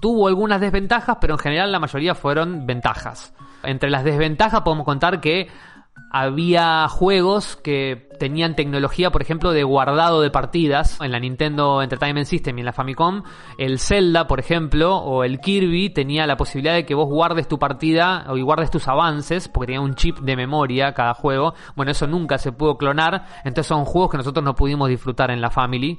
tuvo 0.00 0.28
algunas 0.28 0.60
desventajas, 0.60 1.16
pero 1.20 1.34
en 1.34 1.38
general 1.38 1.72
la 1.72 1.78
mayoría 1.78 2.14
fueron 2.14 2.66
ventajas. 2.66 3.34
Entre 3.62 3.88
las 3.88 4.04
desventajas 4.04 4.60
podemos 4.60 4.84
contar 4.84 5.20
que 5.20 5.48
había 6.10 6.88
juegos 6.88 7.56
que 7.56 8.08
tenían 8.18 8.54
tecnología, 8.54 9.10
por 9.10 9.22
ejemplo, 9.22 9.52
de 9.52 9.62
guardado 9.62 10.20
de 10.20 10.30
partidas 10.30 11.00
en 11.00 11.10
la 11.10 11.18
Nintendo 11.18 11.82
Entertainment 11.82 12.26
System 12.26 12.58
y 12.58 12.60
en 12.60 12.66
la 12.66 12.72
Famicom. 12.72 13.22
El 13.56 13.78
Zelda, 13.78 14.26
por 14.26 14.40
ejemplo, 14.40 14.96
o 14.96 15.24
el 15.24 15.40
Kirby 15.40 15.90
tenía 15.90 16.26
la 16.26 16.36
posibilidad 16.36 16.74
de 16.74 16.84
que 16.84 16.94
vos 16.94 17.08
guardes 17.08 17.48
tu 17.48 17.58
partida 17.58 18.26
o 18.28 18.36
guardes 18.42 18.70
tus 18.70 18.88
avances, 18.88 19.48
porque 19.48 19.68
tenía 19.68 19.80
un 19.80 19.94
chip 19.94 20.18
de 20.18 20.36
memoria 20.36 20.92
cada 20.92 21.14
juego. 21.14 21.54
Bueno, 21.76 21.92
eso 21.92 22.06
nunca 22.06 22.38
se 22.38 22.52
pudo 22.52 22.76
clonar, 22.76 23.24
entonces 23.38 23.66
son 23.66 23.84
juegos 23.84 24.10
que 24.10 24.18
nosotros 24.18 24.44
no 24.44 24.54
pudimos 24.54 24.88
disfrutar 24.88 25.30
en 25.30 25.40
la 25.40 25.50
Family. 25.50 25.98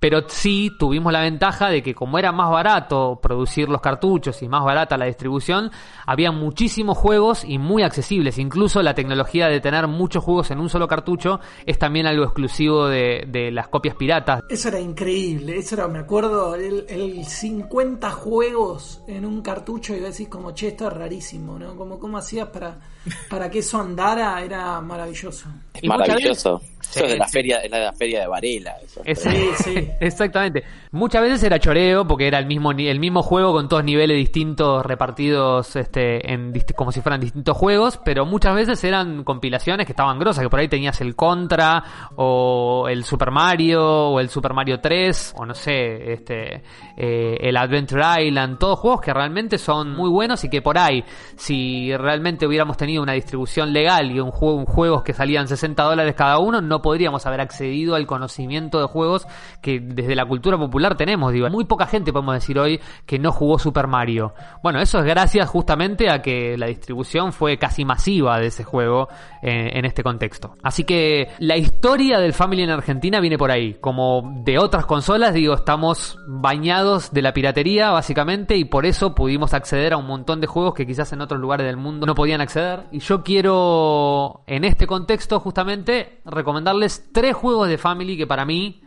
Pero 0.00 0.28
sí 0.28 0.72
tuvimos 0.78 1.12
la 1.12 1.20
ventaja 1.20 1.68
de 1.68 1.82
que 1.82 1.94
como 1.94 2.18
era 2.18 2.32
más 2.32 2.50
barato 2.50 3.20
producir 3.22 3.68
los 3.68 3.80
cartuchos 3.80 4.42
y 4.42 4.48
más 4.48 4.64
barata 4.64 4.96
la 4.96 5.04
distribución, 5.04 5.70
había 6.06 6.32
muchísimos 6.32 6.96
juegos 6.96 7.44
y 7.44 7.58
muy 7.58 7.82
accesibles. 7.82 8.38
Incluso 8.38 8.82
la 8.82 8.94
tecnología 8.94 9.48
de 9.48 9.60
tener 9.60 9.86
muchos 9.86 10.24
juegos 10.24 10.50
en 10.50 10.58
un 10.58 10.68
solo 10.68 10.88
cartucho 10.88 11.40
es 11.66 11.78
también 11.78 12.06
algo 12.06 12.24
exclusivo 12.24 12.88
de, 12.88 13.26
de 13.28 13.50
las 13.50 13.68
copias 13.68 13.94
piratas. 13.94 14.42
Eso 14.48 14.68
era 14.68 14.80
increíble, 14.80 15.58
eso 15.58 15.74
era, 15.74 15.86
me 15.86 15.98
acuerdo, 15.98 16.54
el, 16.54 16.86
el 16.88 17.24
50 17.24 18.10
juegos 18.10 19.02
en 19.06 19.24
un 19.24 19.42
cartucho 19.42 19.94
y 19.94 20.00
decís 20.00 20.28
como, 20.28 20.52
che, 20.52 20.68
esto 20.68 20.88
es 20.88 20.94
rarísimo, 20.94 21.58
¿no? 21.58 21.76
Como, 21.76 21.98
¿Cómo 21.98 22.18
hacías 22.18 22.48
para, 22.48 22.80
para 23.28 23.50
que 23.50 23.60
eso 23.60 23.80
andara? 23.80 24.42
Era 24.42 24.80
maravilloso. 24.80 25.48
Es 25.74 25.84
maravilloso. 25.84 26.60
Eso 26.90 27.04
es 27.04 27.10
de 27.12 27.18
la 27.18 27.28
feria, 27.28 27.58
es 27.58 27.70
la 27.70 27.92
feria 27.92 28.20
de 28.20 28.26
Varela. 28.26 28.76
Eso. 28.82 29.00
Es, 29.04 29.20
sí, 29.20 29.50
sí. 29.62 29.88
Exactamente. 30.00 30.64
Muchas 30.90 31.22
veces 31.22 31.42
era 31.44 31.58
choreo 31.60 32.04
porque 32.06 32.26
era 32.26 32.38
el 32.38 32.46
mismo 32.46 32.72
el 32.72 32.98
mismo 32.98 33.22
juego 33.22 33.52
con 33.52 33.68
todos 33.68 33.84
niveles 33.84 34.16
distintos 34.16 34.84
repartidos 34.84 35.76
este 35.76 36.32
en 36.32 36.52
como 36.74 36.90
si 36.90 37.00
fueran 37.00 37.20
distintos 37.20 37.56
juegos, 37.56 38.00
pero 38.04 38.26
muchas 38.26 38.54
veces 38.56 38.82
eran 38.82 39.22
compilaciones 39.22 39.86
que 39.86 39.92
estaban 39.92 40.18
grosas, 40.18 40.42
que 40.42 40.50
por 40.50 40.58
ahí 40.58 40.68
tenías 40.68 41.00
el 41.00 41.14
Contra 41.14 42.10
o 42.16 42.86
el 42.88 43.04
Super 43.04 43.30
Mario 43.30 44.10
o 44.10 44.20
el 44.20 44.28
Super 44.28 44.52
Mario 44.52 44.80
3 44.80 45.34
o 45.36 45.46
no 45.46 45.54
sé, 45.54 46.12
este 46.12 46.62
eh, 46.96 47.36
el 47.40 47.56
Adventure 47.56 48.24
Island, 48.26 48.58
todos 48.58 48.80
juegos 48.80 49.00
que 49.00 49.12
realmente 49.12 49.58
son 49.58 49.94
muy 49.94 50.10
buenos 50.10 50.42
y 50.42 50.50
que 50.50 50.60
por 50.60 50.76
ahí 50.76 51.04
si 51.36 51.96
realmente 51.96 52.46
hubiéramos 52.46 52.76
tenido 52.76 52.89
una 52.98 53.12
distribución 53.12 53.72
legal 53.72 54.10
y 54.10 54.20
un 54.20 54.30
juego, 54.30 54.64
juegos 54.66 55.02
que 55.02 55.12
salían 55.12 55.48
60 55.48 55.82
dólares 55.82 56.14
cada 56.14 56.38
uno 56.38 56.60
no 56.60 56.82
podríamos 56.82 57.26
haber 57.26 57.40
accedido 57.40 57.94
al 57.94 58.06
conocimiento 58.06 58.80
de 58.80 58.86
juegos 58.86 59.26
que 59.60 59.80
desde 59.80 60.14
la 60.14 60.26
cultura 60.26 60.58
popular 60.58 60.96
tenemos. 60.96 61.32
Digo, 61.32 61.48
muy 61.50 61.64
poca 61.64 61.86
gente 61.86 62.12
podemos 62.12 62.34
decir 62.34 62.58
hoy 62.58 62.80
que 63.06 63.18
no 63.18 63.32
jugó 63.32 63.58
Super 63.58 63.86
Mario. 63.86 64.34
Bueno, 64.62 64.80
eso 64.80 64.98
es 64.98 65.04
gracias 65.04 65.48
justamente 65.48 66.10
a 66.10 66.22
que 66.22 66.56
la 66.56 66.66
distribución 66.66 67.32
fue 67.32 67.58
casi 67.58 67.84
masiva 67.84 68.38
de 68.38 68.46
ese 68.46 68.64
juego 68.64 69.08
eh, 69.42 69.70
en 69.72 69.84
este 69.84 70.02
contexto. 70.02 70.54
Así 70.62 70.84
que 70.84 71.28
la 71.38 71.56
historia 71.56 72.18
del 72.18 72.32
Family 72.32 72.62
en 72.62 72.70
Argentina 72.70 73.20
viene 73.20 73.38
por 73.38 73.50
ahí. 73.50 73.74
Como 73.80 74.42
de 74.44 74.58
otras 74.58 74.86
consolas, 74.86 75.34
digo, 75.34 75.54
estamos 75.54 76.18
bañados 76.26 77.12
de 77.12 77.22
la 77.22 77.32
piratería 77.32 77.90
básicamente 77.90 78.56
y 78.56 78.64
por 78.64 78.86
eso 78.86 79.14
pudimos 79.14 79.54
acceder 79.54 79.92
a 79.92 79.96
un 79.96 80.06
montón 80.06 80.40
de 80.40 80.46
juegos 80.46 80.74
que 80.74 80.86
quizás 80.86 81.12
en 81.12 81.20
otros 81.20 81.40
lugares 81.40 81.66
del 81.66 81.76
mundo 81.76 82.06
no 82.06 82.14
podían 82.14 82.40
acceder. 82.40 82.79
Y 82.90 83.00
yo 83.00 83.22
quiero, 83.22 84.42
en 84.46 84.64
este 84.64 84.86
contexto 84.86 85.40
justamente, 85.40 86.20
recomendarles 86.24 87.10
tres 87.12 87.34
juegos 87.34 87.68
de 87.68 87.78
Family 87.78 88.16
que 88.16 88.26
para 88.26 88.44
mí, 88.44 88.82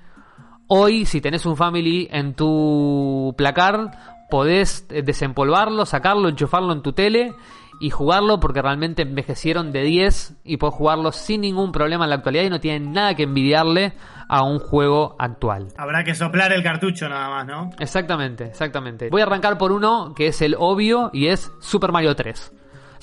hoy, 0.68 1.06
si 1.06 1.22
tenés 1.22 1.46
un 1.46 1.58
Family 1.58 2.08
en 2.12 2.34
tu 2.36 3.34
placar, 3.38 3.92
podés 4.30 4.88
eh, 4.90 5.02
desempolvarlo, 5.04 5.86
sacarlo, 5.86 6.30
enchufarlo 6.30 6.74
en 6.74 6.82
tu 6.82 6.94
tele 6.94 7.36
y 7.80 7.90
jugarlo 7.90 8.40
porque 8.40 8.62
realmente 8.62 9.02
envejecieron 9.02 9.72
de 9.72 9.84
10 9.84 10.38
y 10.44 10.58
podés 10.58 10.76
jugarlo 10.76 11.12
sin 11.12 11.42
ningún 11.42 11.72
problema 11.72 12.06
en 12.06 12.10
la 12.10 12.16
actualidad 12.16 12.44
y 12.44 12.50
no 12.50 12.60
tienen 12.60 12.94
nada 12.94 13.16
que 13.16 13.24
envidiarle 13.24 13.94
a 14.30 14.44
un 14.44 14.60
juego 14.60 15.16
actual. 15.20 15.68
Habrá 15.78 16.04
que 16.04 16.16
soplar 16.16 16.54
el 16.54 16.64
cartucho 16.64 17.08
nada 17.10 17.30
más, 17.30 17.46
¿no? 17.46 17.70
Exactamente, 17.80 18.46
exactamente. 18.46 19.10
Voy 19.10 19.22
a 19.22 19.26
arrancar 19.26 19.58
por 19.58 19.72
uno 19.72 20.14
que 20.16 20.28
es 20.28 20.42
el 20.42 20.56
obvio 20.58 21.10
y 21.14 21.28
es 21.28 21.52
Super 21.60 21.92
Mario 21.92 22.16
3. 22.16 22.54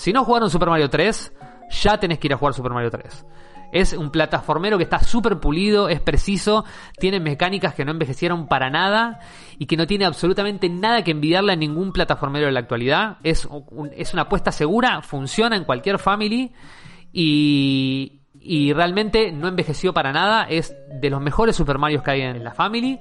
Si 0.01 0.15
no 0.15 0.25
jugaron 0.25 0.49
Super 0.49 0.71
Mario 0.71 0.89
3, 0.89 1.31
ya 1.83 2.01
tenés 2.01 2.19
que 2.19 2.29
ir 2.29 2.33
a 2.33 2.39
jugar 2.39 2.55
Super 2.55 2.73
Mario 2.73 2.91
3. 2.91 3.27
Es 3.71 3.93
un 3.93 4.11
plataformero 4.11 4.79
que 4.79 4.85
está 4.85 5.01
súper 5.01 5.41
pulido, 5.41 5.91
es 5.91 6.01
preciso, 6.01 6.65
tiene 6.99 7.21
mecánicas 7.21 7.75
que 7.75 7.85
no 7.85 7.91
envejecieron 7.91 8.49
para 8.49 8.71
nada 8.71 9.21
y 9.59 9.67
que 9.67 9.77
no 9.77 9.87
tiene 9.87 10.07
absolutamente 10.07 10.71
nada 10.71 11.05
que 11.05 11.11
envidiarle 11.11 11.53
a 11.53 11.57
ningún 11.57 11.93
plataformero 11.93 12.47
de 12.47 12.53
la 12.53 12.61
actualidad. 12.61 13.19
Es, 13.25 13.47
es 13.95 14.15
una 14.15 14.23
apuesta 14.23 14.53
segura, 14.53 15.03
funciona 15.03 15.55
en 15.55 15.65
cualquier 15.65 15.99
family 15.99 16.51
y, 17.13 18.23
y 18.41 18.73
realmente 18.73 19.33
no 19.33 19.49
envejeció 19.49 19.93
para 19.93 20.15
nada. 20.15 20.45
Es 20.45 20.75
de 20.99 21.11
los 21.11 21.21
mejores 21.21 21.57
Super 21.57 21.77
Marios 21.77 22.03
que 22.03 22.13
hay 22.13 22.23
en 22.23 22.43
la 22.43 22.55
family. 22.55 22.99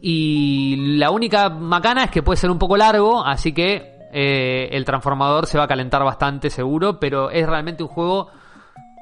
Y 0.00 0.96
la 0.96 1.10
única 1.10 1.50
macana 1.50 2.04
es 2.04 2.10
que 2.10 2.22
puede 2.22 2.38
ser 2.38 2.50
un 2.50 2.58
poco 2.58 2.78
largo, 2.78 3.22
así 3.22 3.52
que 3.52 3.93
eh, 4.16 4.68
el 4.70 4.84
transformador 4.84 5.46
se 5.46 5.58
va 5.58 5.64
a 5.64 5.68
calentar 5.68 6.04
bastante 6.04 6.48
seguro, 6.48 7.00
pero 7.00 7.30
es 7.30 7.44
realmente 7.44 7.82
un 7.82 7.88
juego 7.88 8.28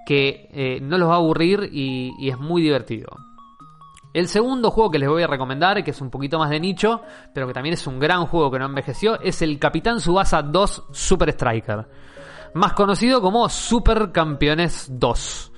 que 0.06 0.48
eh, 0.52 0.80
no 0.80 0.96
los 0.96 1.06
va 1.06 1.14
a 1.14 1.16
aburrir 1.18 1.68
y, 1.70 2.14
y 2.18 2.30
es 2.30 2.38
muy 2.38 2.62
divertido. 2.62 3.10
El 4.14 4.28
segundo 4.28 4.70
juego 4.70 4.90
que 4.90 4.98
les 4.98 5.10
voy 5.10 5.22
a 5.22 5.26
recomendar, 5.26 5.84
que 5.84 5.90
es 5.90 6.00
un 6.00 6.08
poquito 6.10 6.38
más 6.38 6.48
de 6.48 6.60
nicho, 6.60 7.02
pero 7.34 7.46
que 7.46 7.52
también 7.52 7.74
es 7.74 7.86
un 7.86 7.98
gran 7.98 8.24
juego 8.24 8.50
que 8.50 8.58
no 8.58 8.64
envejeció, 8.64 9.20
es 9.20 9.42
el 9.42 9.58
Capitán 9.58 10.00
Subasa 10.00 10.40
2 10.40 10.84
Super 10.92 11.28
Striker. 11.28 11.86
Más 12.54 12.72
conocido 12.72 13.20
como 13.20 13.50
Super 13.50 14.12
Campeones 14.12 14.88
2. 14.92 15.52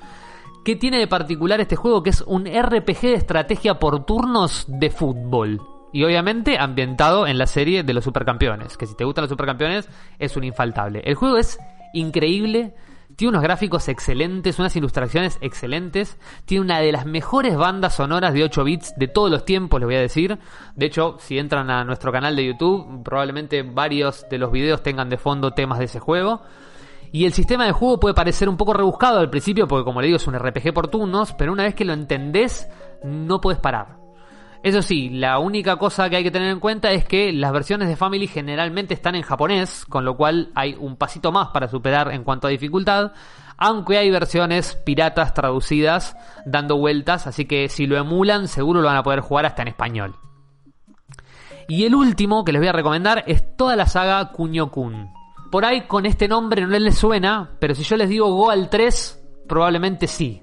¿Qué 0.65 0.75
tiene 0.75 0.99
de 0.99 1.07
particular 1.07 1.61
este 1.61 1.77
juego? 1.77 2.03
Que 2.03 2.11
es 2.11 2.23
un 2.23 2.45
RPG 2.47 3.03
de 3.03 3.15
estrategia 3.15 3.79
por 3.79 4.05
turnos 4.05 4.65
de 4.67 4.91
fútbol. 4.91 5.74
Y 5.95 6.03
obviamente 6.03 6.59
ambientado 6.59 7.25
en 7.25 7.39
la 7.39 7.47
serie 7.47 7.85
de 7.85 7.95
los 7.95 8.03
supercampeones. 8.03 8.77
Que 8.77 8.85
si 8.85 8.97
te 8.97 9.05
gustan 9.05 9.23
los 9.23 9.31
supercampeones, 9.31 9.89
es 10.19 10.37
un 10.37 10.43
infaltable. 10.43 11.01
El 11.05 11.15
juego 11.15 11.37
es 11.37 11.57
increíble. 11.93 12.75
Tiene 13.15 13.29
unos 13.29 13.45
gráficos 13.45 13.87
excelentes, 13.87 14.59
unas 14.59 14.75
ilustraciones 14.75 15.39
excelentes. 15.41 16.19
Tiene 16.47 16.65
una 16.65 16.81
de 16.81 16.91
las 16.91 17.07
mejores 17.07 17.57
bandas 17.57 17.95
sonoras 17.95 18.35
de 18.35 18.43
8 18.43 18.65
bits 18.65 18.95
de 18.97 19.07
todos 19.07 19.31
los 19.31 19.45
tiempos, 19.45 19.79
les 19.79 19.87
voy 19.87 19.95
a 19.95 20.01
decir. 20.01 20.37
De 20.75 20.87
hecho, 20.87 21.15
si 21.21 21.39
entran 21.39 21.71
a 21.71 21.85
nuestro 21.85 22.11
canal 22.11 22.35
de 22.35 22.47
YouTube, 22.47 23.05
probablemente 23.05 23.63
varios 23.63 24.27
de 24.29 24.39
los 24.39 24.51
videos 24.51 24.83
tengan 24.83 25.09
de 25.09 25.17
fondo 25.17 25.53
temas 25.53 25.79
de 25.79 25.85
ese 25.85 26.01
juego. 26.01 26.43
Y 27.13 27.25
el 27.25 27.33
sistema 27.33 27.67
de 27.67 27.73
juego 27.73 28.01
puede 28.01 28.17
parecer 28.17 28.49
un 28.49 28.57
poco 28.57 28.73
rebuscado 28.73 29.21
al 29.21 29.31
principio, 29.31 29.69
porque 29.69 29.85
como 29.85 30.01
le 30.01 30.09
digo, 30.09 30.17
es 30.17 30.27
un 30.27 30.37
RPG 30.37 30.75
por 30.75 30.89
turnos, 30.89 31.35
pero 31.35 31.53
una 31.53 31.63
vez 31.63 31.77
que 31.77 31.85
lo 31.85 31.93
entendés, 31.93 32.67
no 33.05 33.41
puedes 33.41 33.61
parar. 33.61 34.04
Eso 34.65 34.81
sí, 34.81 35.11
la 35.11 35.39
única 35.41 35.77
cosa 35.77 36.09
que 36.09 36.17
hay 36.17 36.23
que 36.23 36.31
tener 36.31 36.49
en 36.49 36.59
cuenta 36.59 36.91
es 36.91 37.05
que 37.05 37.35
las 37.35 37.53
versiones 37.53 37.87
de 37.87 37.97
Family 37.97 38.27
generalmente 38.27 38.95
están 38.95 39.15
en 39.15 39.21
japonés, 39.21 39.85
con 39.85 40.07
lo 40.07 40.17
cual 40.17 40.53
hay 40.55 40.75
un 40.81 40.97
pasito 40.97 41.31
más 41.33 41.49
para 41.49 41.69
superar 41.69 42.11
en 42.13 42.25
cuanto 42.25 42.47
a 42.47 42.51
dificultad, 42.51 43.13
aunque 43.59 43.99
hay 43.99 44.11
versiones 44.11 44.75
piratas 44.75 45.35
traducidas 45.35 46.17
dando 46.47 46.79
vueltas, 46.79 47.27
así 47.27 47.45
que 47.45 47.69
si 47.69 47.87
lo 47.87 47.99
emulan 47.99 48.49
seguro 48.49 48.81
lo 48.81 48.87
van 48.87 48.97
a 48.97 49.03
poder 49.03 49.21
jugar 49.21 49.45
hasta 49.45 49.61
en 49.61 49.69
español. 49.69 50.15
Y 51.69 51.85
el 51.85 51.95
último 51.95 52.43
que 52.43 52.53
les 52.53 52.63
voy 52.63 52.69
a 52.69 52.73
recomendar 52.73 53.23
es 53.27 53.55
toda 53.59 53.77
la 53.77 53.85
saga 53.85 54.33
Kunio-kun. 54.33 55.11
Por 55.51 55.67
ahí 55.67 55.83
con 55.83 56.07
este 56.07 56.27
nombre 56.27 56.63
no 56.63 56.69
les 56.69 56.97
suena, 56.97 57.51
pero 57.59 57.75
si 57.75 57.83
yo 57.83 57.99
les 57.99 58.09
digo 58.09 58.33
Goal 58.33 58.71
3, 58.71 59.25
probablemente 59.47 60.07
sí. 60.07 60.43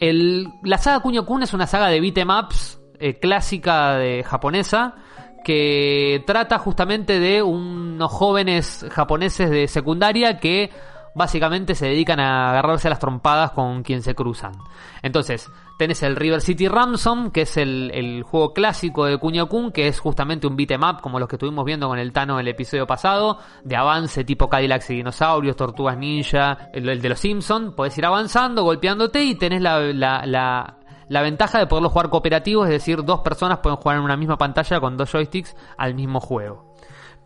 La 0.00 0.78
saga 0.78 0.98
Kunio-kun 0.98 1.44
es 1.44 1.54
una 1.54 1.68
saga 1.68 1.86
de 1.86 2.00
beat'em 2.00 2.28
ups 2.28 2.79
eh, 3.00 3.18
clásica 3.18 3.96
de 3.96 4.22
japonesa 4.22 4.94
que 5.44 6.22
trata 6.26 6.58
justamente 6.58 7.18
de 7.18 7.42
unos 7.42 8.12
jóvenes 8.12 8.86
japoneses 8.90 9.50
de 9.50 9.68
secundaria 9.68 10.38
que 10.38 10.70
básicamente 11.14 11.74
se 11.74 11.86
dedican 11.86 12.20
a 12.20 12.50
agarrarse 12.50 12.88
a 12.88 12.90
las 12.90 12.98
trompadas 12.98 13.52
con 13.52 13.82
quien 13.82 14.02
se 14.02 14.14
cruzan. 14.14 14.52
Entonces, 15.02 15.50
tenés 15.78 16.02
el 16.02 16.16
River 16.16 16.40
City 16.40 16.68
Ransom, 16.68 17.30
que 17.30 17.42
es 17.42 17.56
el, 17.56 18.22
juego 18.22 18.52
clásico 18.52 19.06
de 19.06 19.18
Kunio 19.18 19.48
Kun, 19.48 19.72
que 19.72 19.88
es 19.88 19.98
justamente 19.98 20.46
un 20.46 20.56
beat'em 20.56 20.82
up 20.82 21.00
como 21.00 21.18
los 21.18 21.28
que 21.28 21.36
estuvimos 21.36 21.64
viendo 21.64 21.88
con 21.88 21.98
el 21.98 22.12
Tano 22.12 22.34
en 22.34 22.40
el 22.40 22.48
episodio 22.48 22.86
pasado, 22.86 23.38
de 23.64 23.76
avance 23.76 24.24
tipo 24.24 24.48
Cadillacs 24.48 24.90
y 24.90 24.96
dinosaurios, 24.96 25.56
Tortugas 25.56 25.96
Ninja, 25.96 26.70
el, 26.72 27.00
de 27.00 27.08
los 27.08 27.18
Simpson. 27.18 27.74
Podés 27.74 27.96
ir 27.98 28.06
avanzando, 28.06 28.62
golpeándote 28.62 29.24
y 29.24 29.34
tenés 29.34 29.62
la, 29.62 30.76
la 31.10 31.22
ventaja 31.22 31.58
de 31.58 31.66
poderlo 31.66 31.90
jugar 31.90 32.08
cooperativo, 32.08 32.64
es 32.64 32.70
decir, 32.70 33.02
dos 33.02 33.18
personas 33.18 33.58
pueden 33.58 33.78
jugar 33.78 33.96
en 33.98 34.04
una 34.04 34.16
misma 34.16 34.38
pantalla 34.38 34.78
con 34.78 34.96
dos 34.96 35.10
joysticks 35.10 35.56
al 35.76 35.96
mismo 35.96 36.20
juego. 36.20 36.76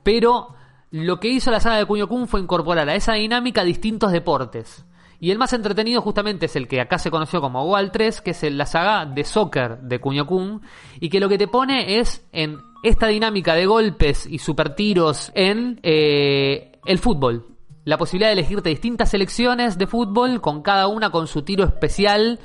Pero 0.03 0.55
lo 0.91 1.21
que 1.21 1.29
hizo 1.29 1.51
la 1.51 1.61
saga 1.61 1.77
de 1.77 1.85
Kunio 1.85 2.09
Kun 2.09 2.27
fue 2.27 2.41
incorporar 2.41 2.89
a 2.89 2.95
esa 2.95 3.13
dinámica 3.13 3.63
distintos 3.63 4.11
deportes. 4.11 4.87
Y 5.21 5.31
el 5.33 5.39
más 5.39 5.53
entretenido 5.53 6.01
justamente 6.01 6.47
es 6.47 6.57
el 6.57 6.67
que 6.67 6.81
acá 6.81 6.97
se 6.97 7.11
conoció 7.11 7.43
como 7.43 7.63
Goal 7.67 7.91
3, 7.93 8.23
que 8.23 8.31
es 8.31 8.43
la 8.55 8.65
saga 8.65 9.05
de 9.05 9.23
soccer 9.23 9.79
de 9.81 10.01
Kunio 10.01 10.27
Kun, 10.27 10.63
y 10.99 11.11
que 11.11 11.21
lo 11.21 11.29
que 11.29 11.37
te 11.37 11.47
pone 11.47 11.99
es 11.99 12.27
en 12.33 12.57
esta 12.83 13.09
dinámica 13.09 13.55
de 13.55 13.67
golpes 13.67 14.27
y 14.27 14.39
super 14.39 14.75
tiros 14.75 15.31
en 15.35 15.79
eh, 15.83 16.81
el 16.87 16.99
fútbol. 16.99 17.49
La 17.85 17.99
posibilidad 17.99 18.31
de 18.31 18.41
elegirte 18.41 18.71
distintas 18.71 19.11
selecciones 19.11 19.77
de 19.77 19.87
fútbol, 19.87 20.41
con 20.41 20.63
cada 20.63 20.87
una 20.87 21.11
con 21.11 21.27
su 21.27 21.43
tiro 21.43 21.65
especial, 21.65 22.41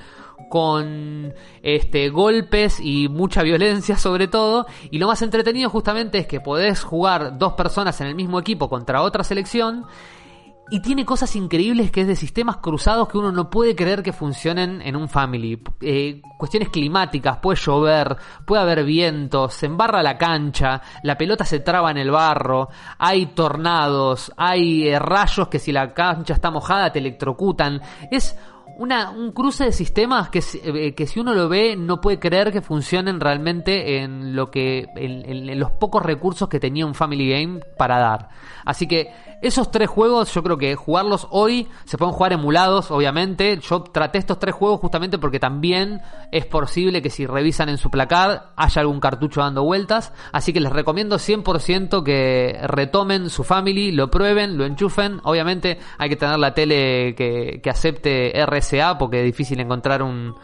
con 0.49 1.33
este 1.61 2.09
golpes 2.09 2.79
y 2.79 3.07
mucha 3.09 3.43
violencia 3.43 3.97
sobre 3.97 4.27
todo 4.27 4.65
y 4.91 4.97
lo 4.97 5.07
más 5.07 5.21
entretenido 5.21 5.69
justamente 5.69 6.19
es 6.19 6.27
que 6.27 6.39
podés 6.39 6.83
jugar 6.83 7.37
dos 7.37 7.53
personas 7.53 7.99
en 8.01 8.07
el 8.07 8.15
mismo 8.15 8.39
equipo 8.39 8.69
contra 8.69 9.01
otra 9.01 9.23
selección 9.23 9.85
y 10.71 10.81
tiene 10.81 11.05
cosas 11.05 11.35
increíbles 11.35 11.91
que 11.91 12.01
es 12.01 12.07
de 12.07 12.15
sistemas 12.15 12.57
cruzados 12.57 13.09
que 13.09 13.17
uno 13.17 13.31
no 13.31 13.49
puede 13.49 13.75
creer 13.75 14.03
que 14.03 14.13
funcionen 14.13 14.81
en 14.81 14.95
un 14.95 15.09
family. 15.09 15.61
Eh, 15.81 16.21
cuestiones 16.37 16.69
climáticas, 16.69 17.37
puede 17.37 17.59
llover, 17.59 18.17
puede 18.45 18.61
haber 18.61 18.83
vientos, 18.83 19.53
se 19.55 19.65
embarra 19.65 20.03
la 20.03 20.17
cancha, 20.17 20.81
la 21.03 21.17
pelota 21.17 21.43
se 21.43 21.59
traba 21.59 21.91
en 21.91 21.97
el 21.97 22.11
barro, 22.11 22.69
hay 22.99 23.27
tornados, 23.27 24.31
hay 24.37 24.89
eh, 24.89 24.99
rayos 24.99 25.47
que 25.47 25.59
si 25.59 25.71
la 25.71 25.93
cancha 25.93 26.33
está 26.33 26.51
mojada 26.51 26.91
te 26.91 26.99
electrocutan. 26.99 27.81
Es 28.11 28.37
una, 28.79 29.11
un 29.11 29.33
cruce 29.33 29.65
de 29.65 29.71
sistemas 29.73 30.29
que, 30.29 30.41
eh, 30.63 30.95
que 30.95 31.05
si 31.05 31.19
uno 31.19 31.33
lo 31.33 31.49
ve 31.49 31.75
no 31.75 31.99
puede 31.99 32.17
creer 32.17 32.53
que 32.53 32.61
funcionen 32.61 33.19
realmente 33.19 33.97
en 33.97 34.37
lo 34.37 34.49
que 34.49 34.87
en 34.95 35.59
los 35.59 35.71
pocos 35.71 36.01
recursos 36.01 36.47
que 36.47 36.61
tenía 36.61 36.85
un 36.85 36.95
Family 36.95 37.29
Game 37.29 37.59
para 37.77 37.99
dar. 37.99 38.29
Así 38.63 38.87
que 38.87 39.11
esos 39.41 39.71
tres 39.71 39.89
juegos 39.89 40.33
yo 40.33 40.43
creo 40.43 40.57
que 40.57 40.75
jugarlos 40.75 41.27
hoy 41.31 41.67
se 41.85 41.97
pueden 41.97 42.13
jugar 42.13 42.33
emulados, 42.33 42.91
obviamente. 42.91 43.57
Yo 43.59 43.83
traté 43.83 44.17
estos 44.17 44.37
tres 44.37 44.53
juegos 44.53 44.79
justamente 44.81 45.17
porque 45.17 45.39
también 45.39 46.01
es 46.31 46.45
posible 46.45 47.01
que 47.01 47.09
si 47.09 47.25
revisan 47.25 47.69
en 47.69 47.77
su 47.77 47.89
placar 47.89 48.51
haya 48.57 48.81
algún 48.81 48.99
cartucho 48.99 49.41
dando 49.41 49.63
vueltas. 49.63 50.13
Así 50.33 50.51
que 50.51 50.59
les 50.59 50.73
recomiendo 50.73 51.17
100% 51.17 52.03
que 52.03 52.59
retomen 52.63 53.29
su 53.29 53.43
Family, 53.43 53.91
lo 53.91 54.11
prueben, 54.11 54.57
lo 54.57 54.65
enchufen. 54.65 55.21
Obviamente 55.23 55.79
hay 55.97 56.09
que 56.09 56.15
tener 56.17 56.37
la 56.37 56.53
tele 56.53 57.15
que, 57.15 57.61
acepte 57.69 58.33
RSA 58.45 58.97
porque 58.97 59.19
es 59.19 59.25
difícil 59.25 59.59
encontrar 59.59 60.01
un, 60.01 60.35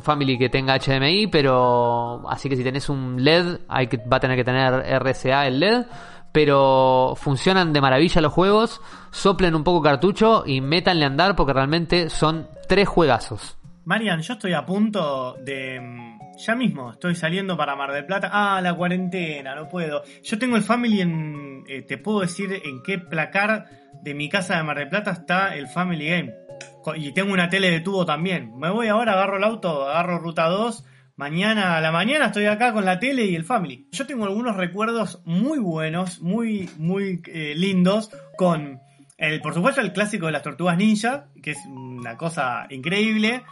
Family 0.00 0.38
que 0.38 0.48
tenga 0.48 0.78
HDMI, 0.78 1.26
pero 1.26 2.26
así 2.30 2.48
que 2.48 2.56
si 2.56 2.64
tenés 2.64 2.88
un 2.88 3.22
LED, 3.22 3.58
hay 3.68 3.86
que, 3.86 3.98
va 3.98 4.16
a 4.16 4.20
tener 4.20 4.38
que 4.38 4.44
tener 4.44 4.72
RSA 4.98 5.46
el 5.46 5.60
LED. 5.60 5.84
Pero 6.32 7.14
funcionan 7.16 7.72
de 7.72 7.80
maravilla 7.80 8.20
los 8.20 8.32
juegos, 8.32 8.80
soplen 9.10 9.54
un 9.54 9.64
poco 9.64 9.82
cartucho 9.82 10.44
y 10.46 10.60
métanle 10.60 11.04
a 11.04 11.08
andar 11.08 11.36
porque 11.36 11.52
realmente 11.52 12.10
son 12.10 12.48
tres 12.68 12.88
juegazos. 12.88 13.56
Marian, 13.84 14.20
yo 14.20 14.34
estoy 14.34 14.52
a 14.52 14.66
punto 14.66 15.34
de. 15.44 15.80
mm, 15.80 16.18
Ya 16.46 16.54
mismo, 16.54 16.92
estoy 16.92 17.14
saliendo 17.14 17.56
para 17.56 17.74
Mar 17.74 17.90
del 17.92 18.04
Plata. 18.04 18.28
Ah, 18.32 18.60
la 18.60 18.74
cuarentena, 18.74 19.54
no 19.54 19.68
puedo. 19.68 20.02
Yo 20.22 20.38
tengo 20.38 20.56
el 20.56 20.62
Family 20.62 21.00
en. 21.00 21.64
eh, 21.66 21.82
te 21.82 21.96
puedo 21.98 22.20
decir 22.20 22.52
en 22.64 22.82
qué 22.82 22.98
placar 22.98 23.66
de 24.02 24.14
mi 24.14 24.28
casa 24.28 24.56
de 24.56 24.62
Mar 24.62 24.78
del 24.78 24.88
Plata 24.90 25.10
está 25.12 25.56
el 25.56 25.66
Family 25.68 26.06
Game. 26.06 26.34
Y 26.96 27.12
tengo 27.12 27.32
una 27.32 27.48
tele 27.48 27.70
de 27.70 27.80
tubo 27.80 28.04
también. 28.06 28.56
Me 28.58 28.70
voy 28.70 28.88
ahora, 28.88 29.12
agarro 29.14 29.36
el 29.38 29.44
auto, 29.44 29.88
agarro 29.88 30.18
ruta 30.18 30.46
2. 30.48 30.84
Mañana 31.18 31.76
a 31.76 31.80
la 31.80 31.90
mañana 31.90 32.26
estoy 32.26 32.46
acá 32.46 32.72
con 32.72 32.84
la 32.84 33.00
tele 33.00 33.24
y 33.24 33.34
el 33.34 33.44
Family. 33.44 33.88
Yo 33.90 34.06
tengo 34.06 34.24
algunos 34.24 34.56
recuerdos 34.56 35.20
muy 35.24 35.58
buenos, 35.58 36.22
muy, 36.22 36.70
muy 36.78 37.20
eh, 37.26 37.54
lindos 37.56 38.12
con. 38.36 38.80
El, 39.16 39.40
por 39.40 39.52
supuesto, 39.52 39.80
el 39.80 39.92
clásico 39.92 40.26
de 40.26 40.32
las 40.32 40.44
tortugas 40.44 40.76
ninja, 40.76 41.26
que 41.42 41.50
es 41.50 41.58
una 41.66 42.16
cosa 42.16 42.68
increíble. 42.70 43.42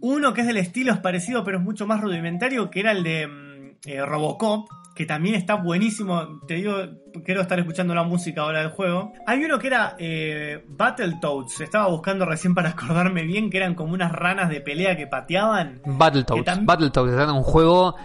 Uno 0.00 0.32
que 0.32 0.40
es 0.40 0.46
del 0.46 0.56
estilo 0.56 0.94
es 0.94 0.98
parecido, 0.98 1.44
pero 1.44 1.58
es 1.58 1.62
mucho 1.62 1.86
más 1.86 2.00
rudimentario, 2.00 2.70
que 2.70 2.80
era 2.80 2.92
el 2.92 3.02
de 3.02 3.26
mm, 3.26 3.70
eh, 3.84 4.00
Robocop, 4.00 4.70
que 4.94 5.06
también 5.06 5.34
está 5.34 5.56
buenísimo. 5.56 6.40
Te 6.46 6.54
digo, 6.54 6.76
quiero 7.24 7.40
estar 7.40 7.58
escuchando 7.58 7.94
la 7.94 8.04
música 8.04 8.42
ahora 8.42 8.60
del 8.60 8.70
juego. 8.70 9.12
Hay 9.26 9.44
uno 9.44 9.58
que 9.58 9.66
era 9.66 9.96
eh, 9.98 10.64
Battletoads, 10.68 11.60
estaba 11.60 11.88
buscando 11.88 12.24
recién 12.24 12.54
para 12.54 12.70
acordarme 12.70 13.24
bien, 13.24 13.50
que 13.50 13.56
eran 13.56 13.74
como 13.74 13.92
unas 13.92 14.12
ranas 14.12 14.48
de 14.48 14.60
pelea 14.60 14.96
que 14.96 15.06
pateaban. 15.06 15.80
Battletoads. 15.84 16.64
Battletoads 16.64 17.12
es 17.12 17.28
un 17.28 17.42
juego 17.42 17.96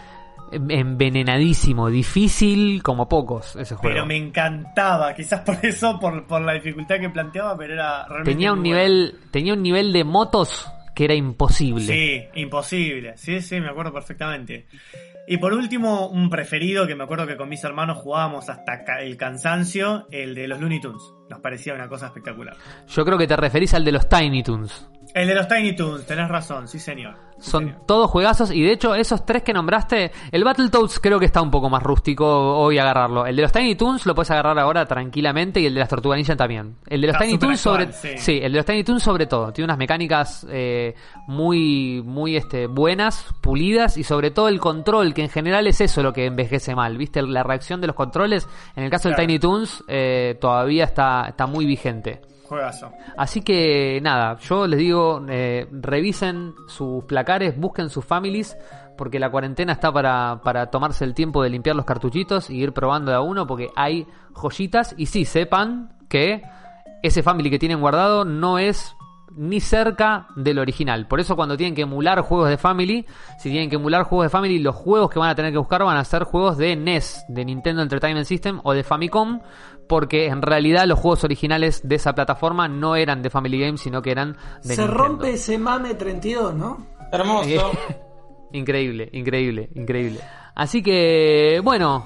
envenenadísimo, 0.52 1.90
difícil 1.90 2.82
como 2.82 3.08
pocos 3.08 3.56
ese 3.56 3.76
juego. 3.76 3.94
Pero 3.94 4.06
me 4.06 4.18
encantaba, 4.18 5.14
quizás 5.14 5.42
por 5.42 5.58
eso, 5.64 6.00
por, 6.00 6.26
por 6.26 6.42
la 6.42 6.54
dificultad 6.54 7.00
que 7.00 7.10
planteaba, 7.10 7.56
pero 7.56 7.74
era 7.74 8.08
realmente. 8.08 8.32
tenía 8.32 8.52
un 8.52 8.60
bueno. 8.60 8.76
nivel, 8.76 9.16
tenía 9.32 9.54
un 9.54 9.62
nivel 9.62 9.94
de 9.94 10.04
motos 10.04 10.68
que 10.96 11.06
era 11.06 11.14
imposible. 11.14 11.86
Sí, 11.86 12.42
imposible. 12.42 13.16
Sí, 13.16 13.42
sí, 13.42 13.62
me 13.62 13.70
acuerdo 13.70 13.94
perfectamente. 13.94 14.66
Y 15.32 15.38
por 15.38 15.54
último, 15.54 16.08
un 16.08 16.32
preferido 16.32 16.88
que 16.88 16.96
me 16.96 17.04
acuerdo 17.04 17.28
que 17.28 17.38
con 17.38 17.50
mis 17.50 17.64
hermanos 17.64 18.00
jugábamos 18.00 18.50
hasta 18.50 18.82
el 19.00 19.16
cansancio, 19.16 20.08
el 20.10 20.34
de 20.34 20.48
los 20.48 20.60
Looney 20.60 20.82
Tunes. 20.82 21.04
Nos 21.30 21.40
parecía 21.40 21.76
una 21.76 21.88
cosa 21.88 22.08
espectacular. 22.08 22.58
Yo 22.88 23.06
creo 23.06 23.16
que 23.16 23.28
te 23.28 23.36
referís 23.36 23.76
al 23.76 23.86
de 23.86 23.92
los 23.92 24.10
Tiny 24.10 24.42
Toons. 24.42 24.90
El 25.14 25.28
de 25.28 25.36
los 25.36 25.48
Tiny 25.48 25.76
Toons, 25.76 26.08
tenés 26.08 26.30
razón, 26.30 26.68
sí 26.68 26.80
señor. 26.80 27.29
Son 27.40 27.78
todos 27.86 28.10
juegazos 28.10 28.52
y 28.52 28.62
de 28.62 28.72
hecho 28.74 28.96
esos 28.96 29.26
tres 29.26 29.44
que 29.44 29.54
nombraste, 29.54 30.12
el 30.32 30.44
Battletoads 30.44 31.00
creo 31.00 31.20
que 31.20 31.26
está 31.26 31.42
un 31.42 31.52
poco 31.52 31.70
más 31.70 31.82
rústico 31.82 32.26
hoy 32.58 32.78
agarrarlo. 32.78 33.26
El 33.26 33.36
de 33.36 33.42
los 33.42 33.52
Tiny 33.52 33.76
Toons 33.76 34.06
lo 34.06 34.14
puedes 34.14 34.30
agarrar 34.32 34.60
ahora 34.60 34.86
tranquilamente 34.86 35.60
y 35.60 35.66
el 35.66 35.74
de 35.74 35.80
las 35.80 35.90
Tortugas 35.90 36.18
Ninja 36.18 36.36
también. 36.36 36.76
El 36.88 37.02
de 37.02 37.08
los 37.08 37.16
Está 37.16 37.26
Tiny 37.26 37.38
Toons 37.38 37.60
sobre 37.60 37.92
sí. 37.94 38.10
sí, 38.18 38.40
el 38.42 38.52
de 38.52 38.58
los 38.58 38.66
Tiny 38.66 38.84
Toons 38.84 39.04
sobre 39.04 39.26
todo, 39.26 39.52
tiene 39.54 39.66
unas 39.66 39.78
mecánicas 39.78 40.46
eh, 40.50 40.96
muy 41.28 42.02
muy 42.06 42.36
este 42.36 42.68
buenas, 42.68 43.26
pulidas 43.42 43.98
y 43.98 44.04
sobre 44.04 44.32
todo 44.32 44.48
el 44.50 44.60
control, 44.60 45.14
que 45.14 45.22
en 45.24 45.30
general 45.30 45.68
es 45.68 45.82
eso 45.82 46.04
lo 46.04 46.14
que 46.14 46.26
envejece 46.26 46.76
mal, 46.76 46.98
¿viste? 46.98 47.22
La 47.22 47.44
reacción 47.44 47.82
de 47.82 47.88
los 47.88 47.96
controles, 47.96 48.48
en 48.76 48.84
el 48.84 48.90
caso 48.90 49.10
Claro. 49.10 49.18
del 49.18 49.28
Tiny 49.28 49.40
Toons 49.40 49.84
eh, 49.88 50.38
todavía 50.42 50.84
está 50.84 51.26
está 51.30 51.46
muy 51.48 51.66
vigente. 51.66 52.22
Así 53.18 53.42
que 53.42 54.00
nada, 54.02 54.38
yo 54.40 54.68
les 54.68 54.80
digo, 54.80 55.24
eh, 55.30 55.68
revisen 55.72 56.54
sus 56.68 57.04
placares, 57.06 57.58
busquen 57.58 57.90
sus 57.90 58.06
families, 58.06 58.58
porque 58.98 59.20
la 59.20 59.30
cuarentena 59.30 59.74
está 59.74 59.92
para, 59.92 60.42
para 60.44 60.70
tomarse 60.70 61.06
el 61.06 61.14
tiempo 61.14 61.42
de 61.44 61.50
limpiar 61.50 61.76
los 61.76 61.86
cartuchitos 61.86 62.50
y 62.50 62.58
ir 62.58 62.74
probando 62.74 63.12
de 63.12 63.18
a 63.18 63.22
uno, 63.22 63.48
porque 63.48 63.70
hay 63.76 64.08
joyitas. 64.34 64.94
Y 64.98 65.06
sí, 65.06 65.26
sepan 65.26 65.94
que 66.10 66.44
ese 67.02 67.24
family 67.24 67.50
que 67.50 67.60
tienen 67.60 67.80
guardado 67.80 68.26
no 68.26 68.60
es 68.60 68.96
ni 69.36 69.60
cerca 69.60 70.28
del 70.36 70.60
original. 70.60 71.08
Por 71.08 71.20
eso 71.20 71.36
cuando 71.36 71.56
tienen 71.56 71.76
que 71.76 71.84
emular 71.84 72.20
juegos 72.22 72.50
de 72.50 72.58
Family, 72.58 73.06
si 73.38 73.50
tienen 73.50 73.70
que 73.70 73.76
emular 73.76 74.04
juegos 74.04 74.26
de 74.26 74.30
Family, 74.30 74.60
los 74.60 74.76
juegos 74.76 75.10
que 75.10 75.20
van 75.20 75.30
a 75.30 75.36
tener 75.36 75.52
que 75.52 75.58
buscar 75.58 75.84
van 75.84 75.98
a 75.98 76.04
ser 76.04 76.24
juegos 76.24 76.58
de 76.58 76.76
NES, 76.76 77.26
de 77.30 77.46
Nintendo 77.46 77.82
Entertainment 77.82 78.26
System 78.26 78.60
o 78.64 78.74
de 78.74 78.84
Famicom, 78.84 79.40
porque 79.90 80.28
en 80.28 80.44
realidad 80.44 80.86
los 80.86 81.00
juegos 81.00 81.24
originales 81.24 81.82
de 81.84 81.96
esa 81.96 82.14
plataforma 82.14 82.68
no 82.70 82.96
eran 82.96 83.24
de 83.24 83.32
Family 83.32 83.60
Games, 83.60 83.82
sino 83.82 84.02
que 84.04 84.12
eran 84.12 84.38
de 84.64 84.76
Se 84.76 84.82
Nintendo. 84.84 84.94
rompe 84.94 85.34
ese 85.34 85.58
mame 85.58 85.96
32, 85.96 86.54
¿no? 86.54 86.86
Hermoso. 87.12 87.50
Eh, 87.50 87.60
increíble, 88.54 89.10
increíble, 89.12 89.70
increíble. 89.74 90.20
Así 90.54 90.84
que, 90.84 91.60
bueno, 91.64 92.04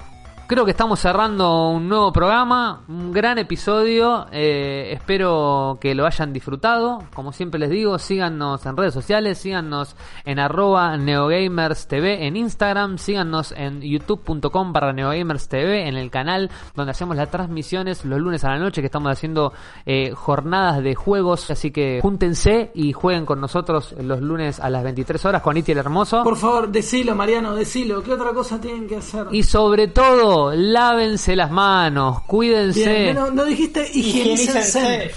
creo 0.54 0.64
que 0.64 0.70
estamos 0.70 1.00
cerrando 1.00 1.70
un 1.70 1.88
nuevo 1.88 2.12
programa, 2.12 2.84
un 2.86 3.10
gran 3.10 3.38
episodio. 3.38 4.26
eh, 4.30 4.92
espero 4.92 5.78
que 5.80 5.96
lo 5.96 6.06
hayan 6.06 6.32
disfrutado. 6.32 7.02
Como 7.12 7.32
siempre 7.32 7.58
les 7.58 7.70
digo, 7.70 7.98
síganos 7.98 8.64
en 8.64 8.76
redes 8.76 8.94
sociales, 8.94 9.38
síganos 9.38 9.96
en 10.24 10.38
arroba 10.38 10.96
neogamers 10.96 11.88
TV 11.88 12.28
en 12.28 12.36
Instagram, 12.36 12.98
síganos 12.98 13.50
en 13.50 13.80
youtube.com 13.80 14.72
barra 14.72 14.92
neogamers 14.92 15.48
TV 15.48 15.88
en 15.88 15.96
el 15.96 16.12
canal 16.12 16.48
donde 16.76 16.92
hacemos 16.92 17.16
las 17.16 17.32
transmisiones 17.32 18.04
los 18.04 18.20
lunes 18.20 18.44
a 18.44 18.50
la 18.50 18.58
noche 18.60 18.80
que 18.80 18.86
estamos 18.86 19.10
haciendo 19.10 19.52
eh, 19.86 20.12
jornadas 20.12 20.84
de 20.84 20.94
juegos. 20.94 21.50
Así 21.50 21.72
que 21.72 21.98
júntense 22.00 22.70
y 22.74 22.92
jueguen 22.92 23.26
con 23.26 23.40
nosotros 23.40 23.92
los 23.98 24.20
lunes 24.20 24.60
a 24.60 24.70
las 24.70 24.84
23 24.84 25.24
horas 25.24 25.42
con 25.42 25.56
Iti 25.56 25.72
el 25.72 25.78
Hermoso. 25.78 26.22
Por 26.22 26.36
favor, 26.36 26.68
decilo, 26.68 27.16
Mariano, 27.16 27.56
decilo. 27.56 28.04
¿Qué 28.04 28.12
otra 28.12 28.32
cosa 28.32 28.60
tienen 28.60 28.86
que 28.86 28.98
hacer? 28.98 29.26
Y 29.32 29.42
sobre 29.42 29.88
todo, 29.88 30.43
lávense 30.52 31.36
las 31.36 31.50
manos, 31.50 32.22
cuídense, 32.22 33.02
Bien, 33.02 33.14
no, 33.14 33.30
no 33.30 33.44
dijiste 33.44 33.88
higienícense. 33.92 34.78
Higienícense. 34.80 35.10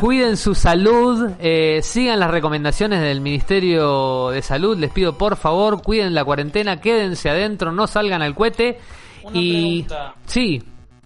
cuiden 0.00 0.36
su 0.36 0.54
salud, 0.54 1.30
eh, 1.38 1.80
sigan 1.82 2.20
las 2.20 2.30
recomendaciones 2.30 3.00
del 3.00 3.20
Ministerio 3.20 4.30
de 4.30 4.42
Salud, 4.42 4.76
les 4.78 4.90
pido 4.90 5.16
por 5.18 5.36
favor, 5.36 5.82
cuiden 5.82 6.14
la 6.14 6.24
cuarentena, 6.24 6.80
quédense 6.80 7.30
adentro, 7.30 7.72
no 7.72 7.86
salgan 7.86 8.22
al 8.22 8.34
cohete. 8.34 8.78
Una 9.24 9.38
y 9.38 9.82
pregunta. 9.84 10.14
sí, 10.26 10.62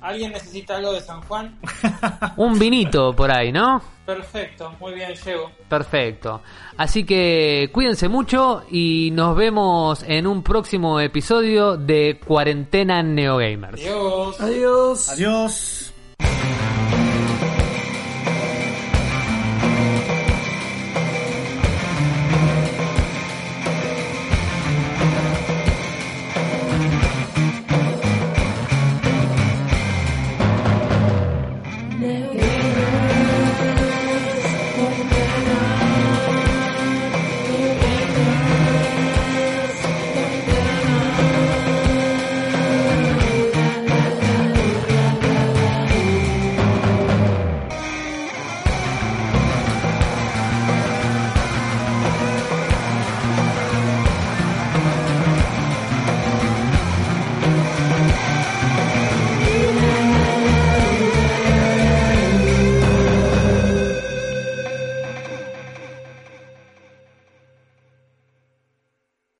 ¿Alguien 0.07 0.31
necesita 0.31 0.77
algo 0.77 0.93
de 0.93 1.01
San 1.01 1.21
Juan? 1.23 1.59
un 2.37 2.57
vinito 2.61 3.13
por 3.13 3.29
ahí, 3.29 3.51
¿no? 3.51 3.83
Perfecto, 4.07 4.73
muy 4.79 4.95
bien, 4.95 5.13
llego. 5.15 5.51
Perfecto. 5.69 6.43
Así 6.77 7.05
que 7.05 7.71
cuídense 7.73 8.09
mucho 8.09 8.63
y 8.71 9.11
nos 9.13 9.35
vemos 9.35 10.05
en 10.07 10.29
un 10.29 10.45
próximo 10.45 11.01
episodio 11.01 11.77
de 11.77 12.21
Cuarentena 12.25 13.03
Neogamers. 13.03 13.83
Adiós. 13.83 14.41
Adiós. 14.41 15.09
Adiós. 15.09 15.93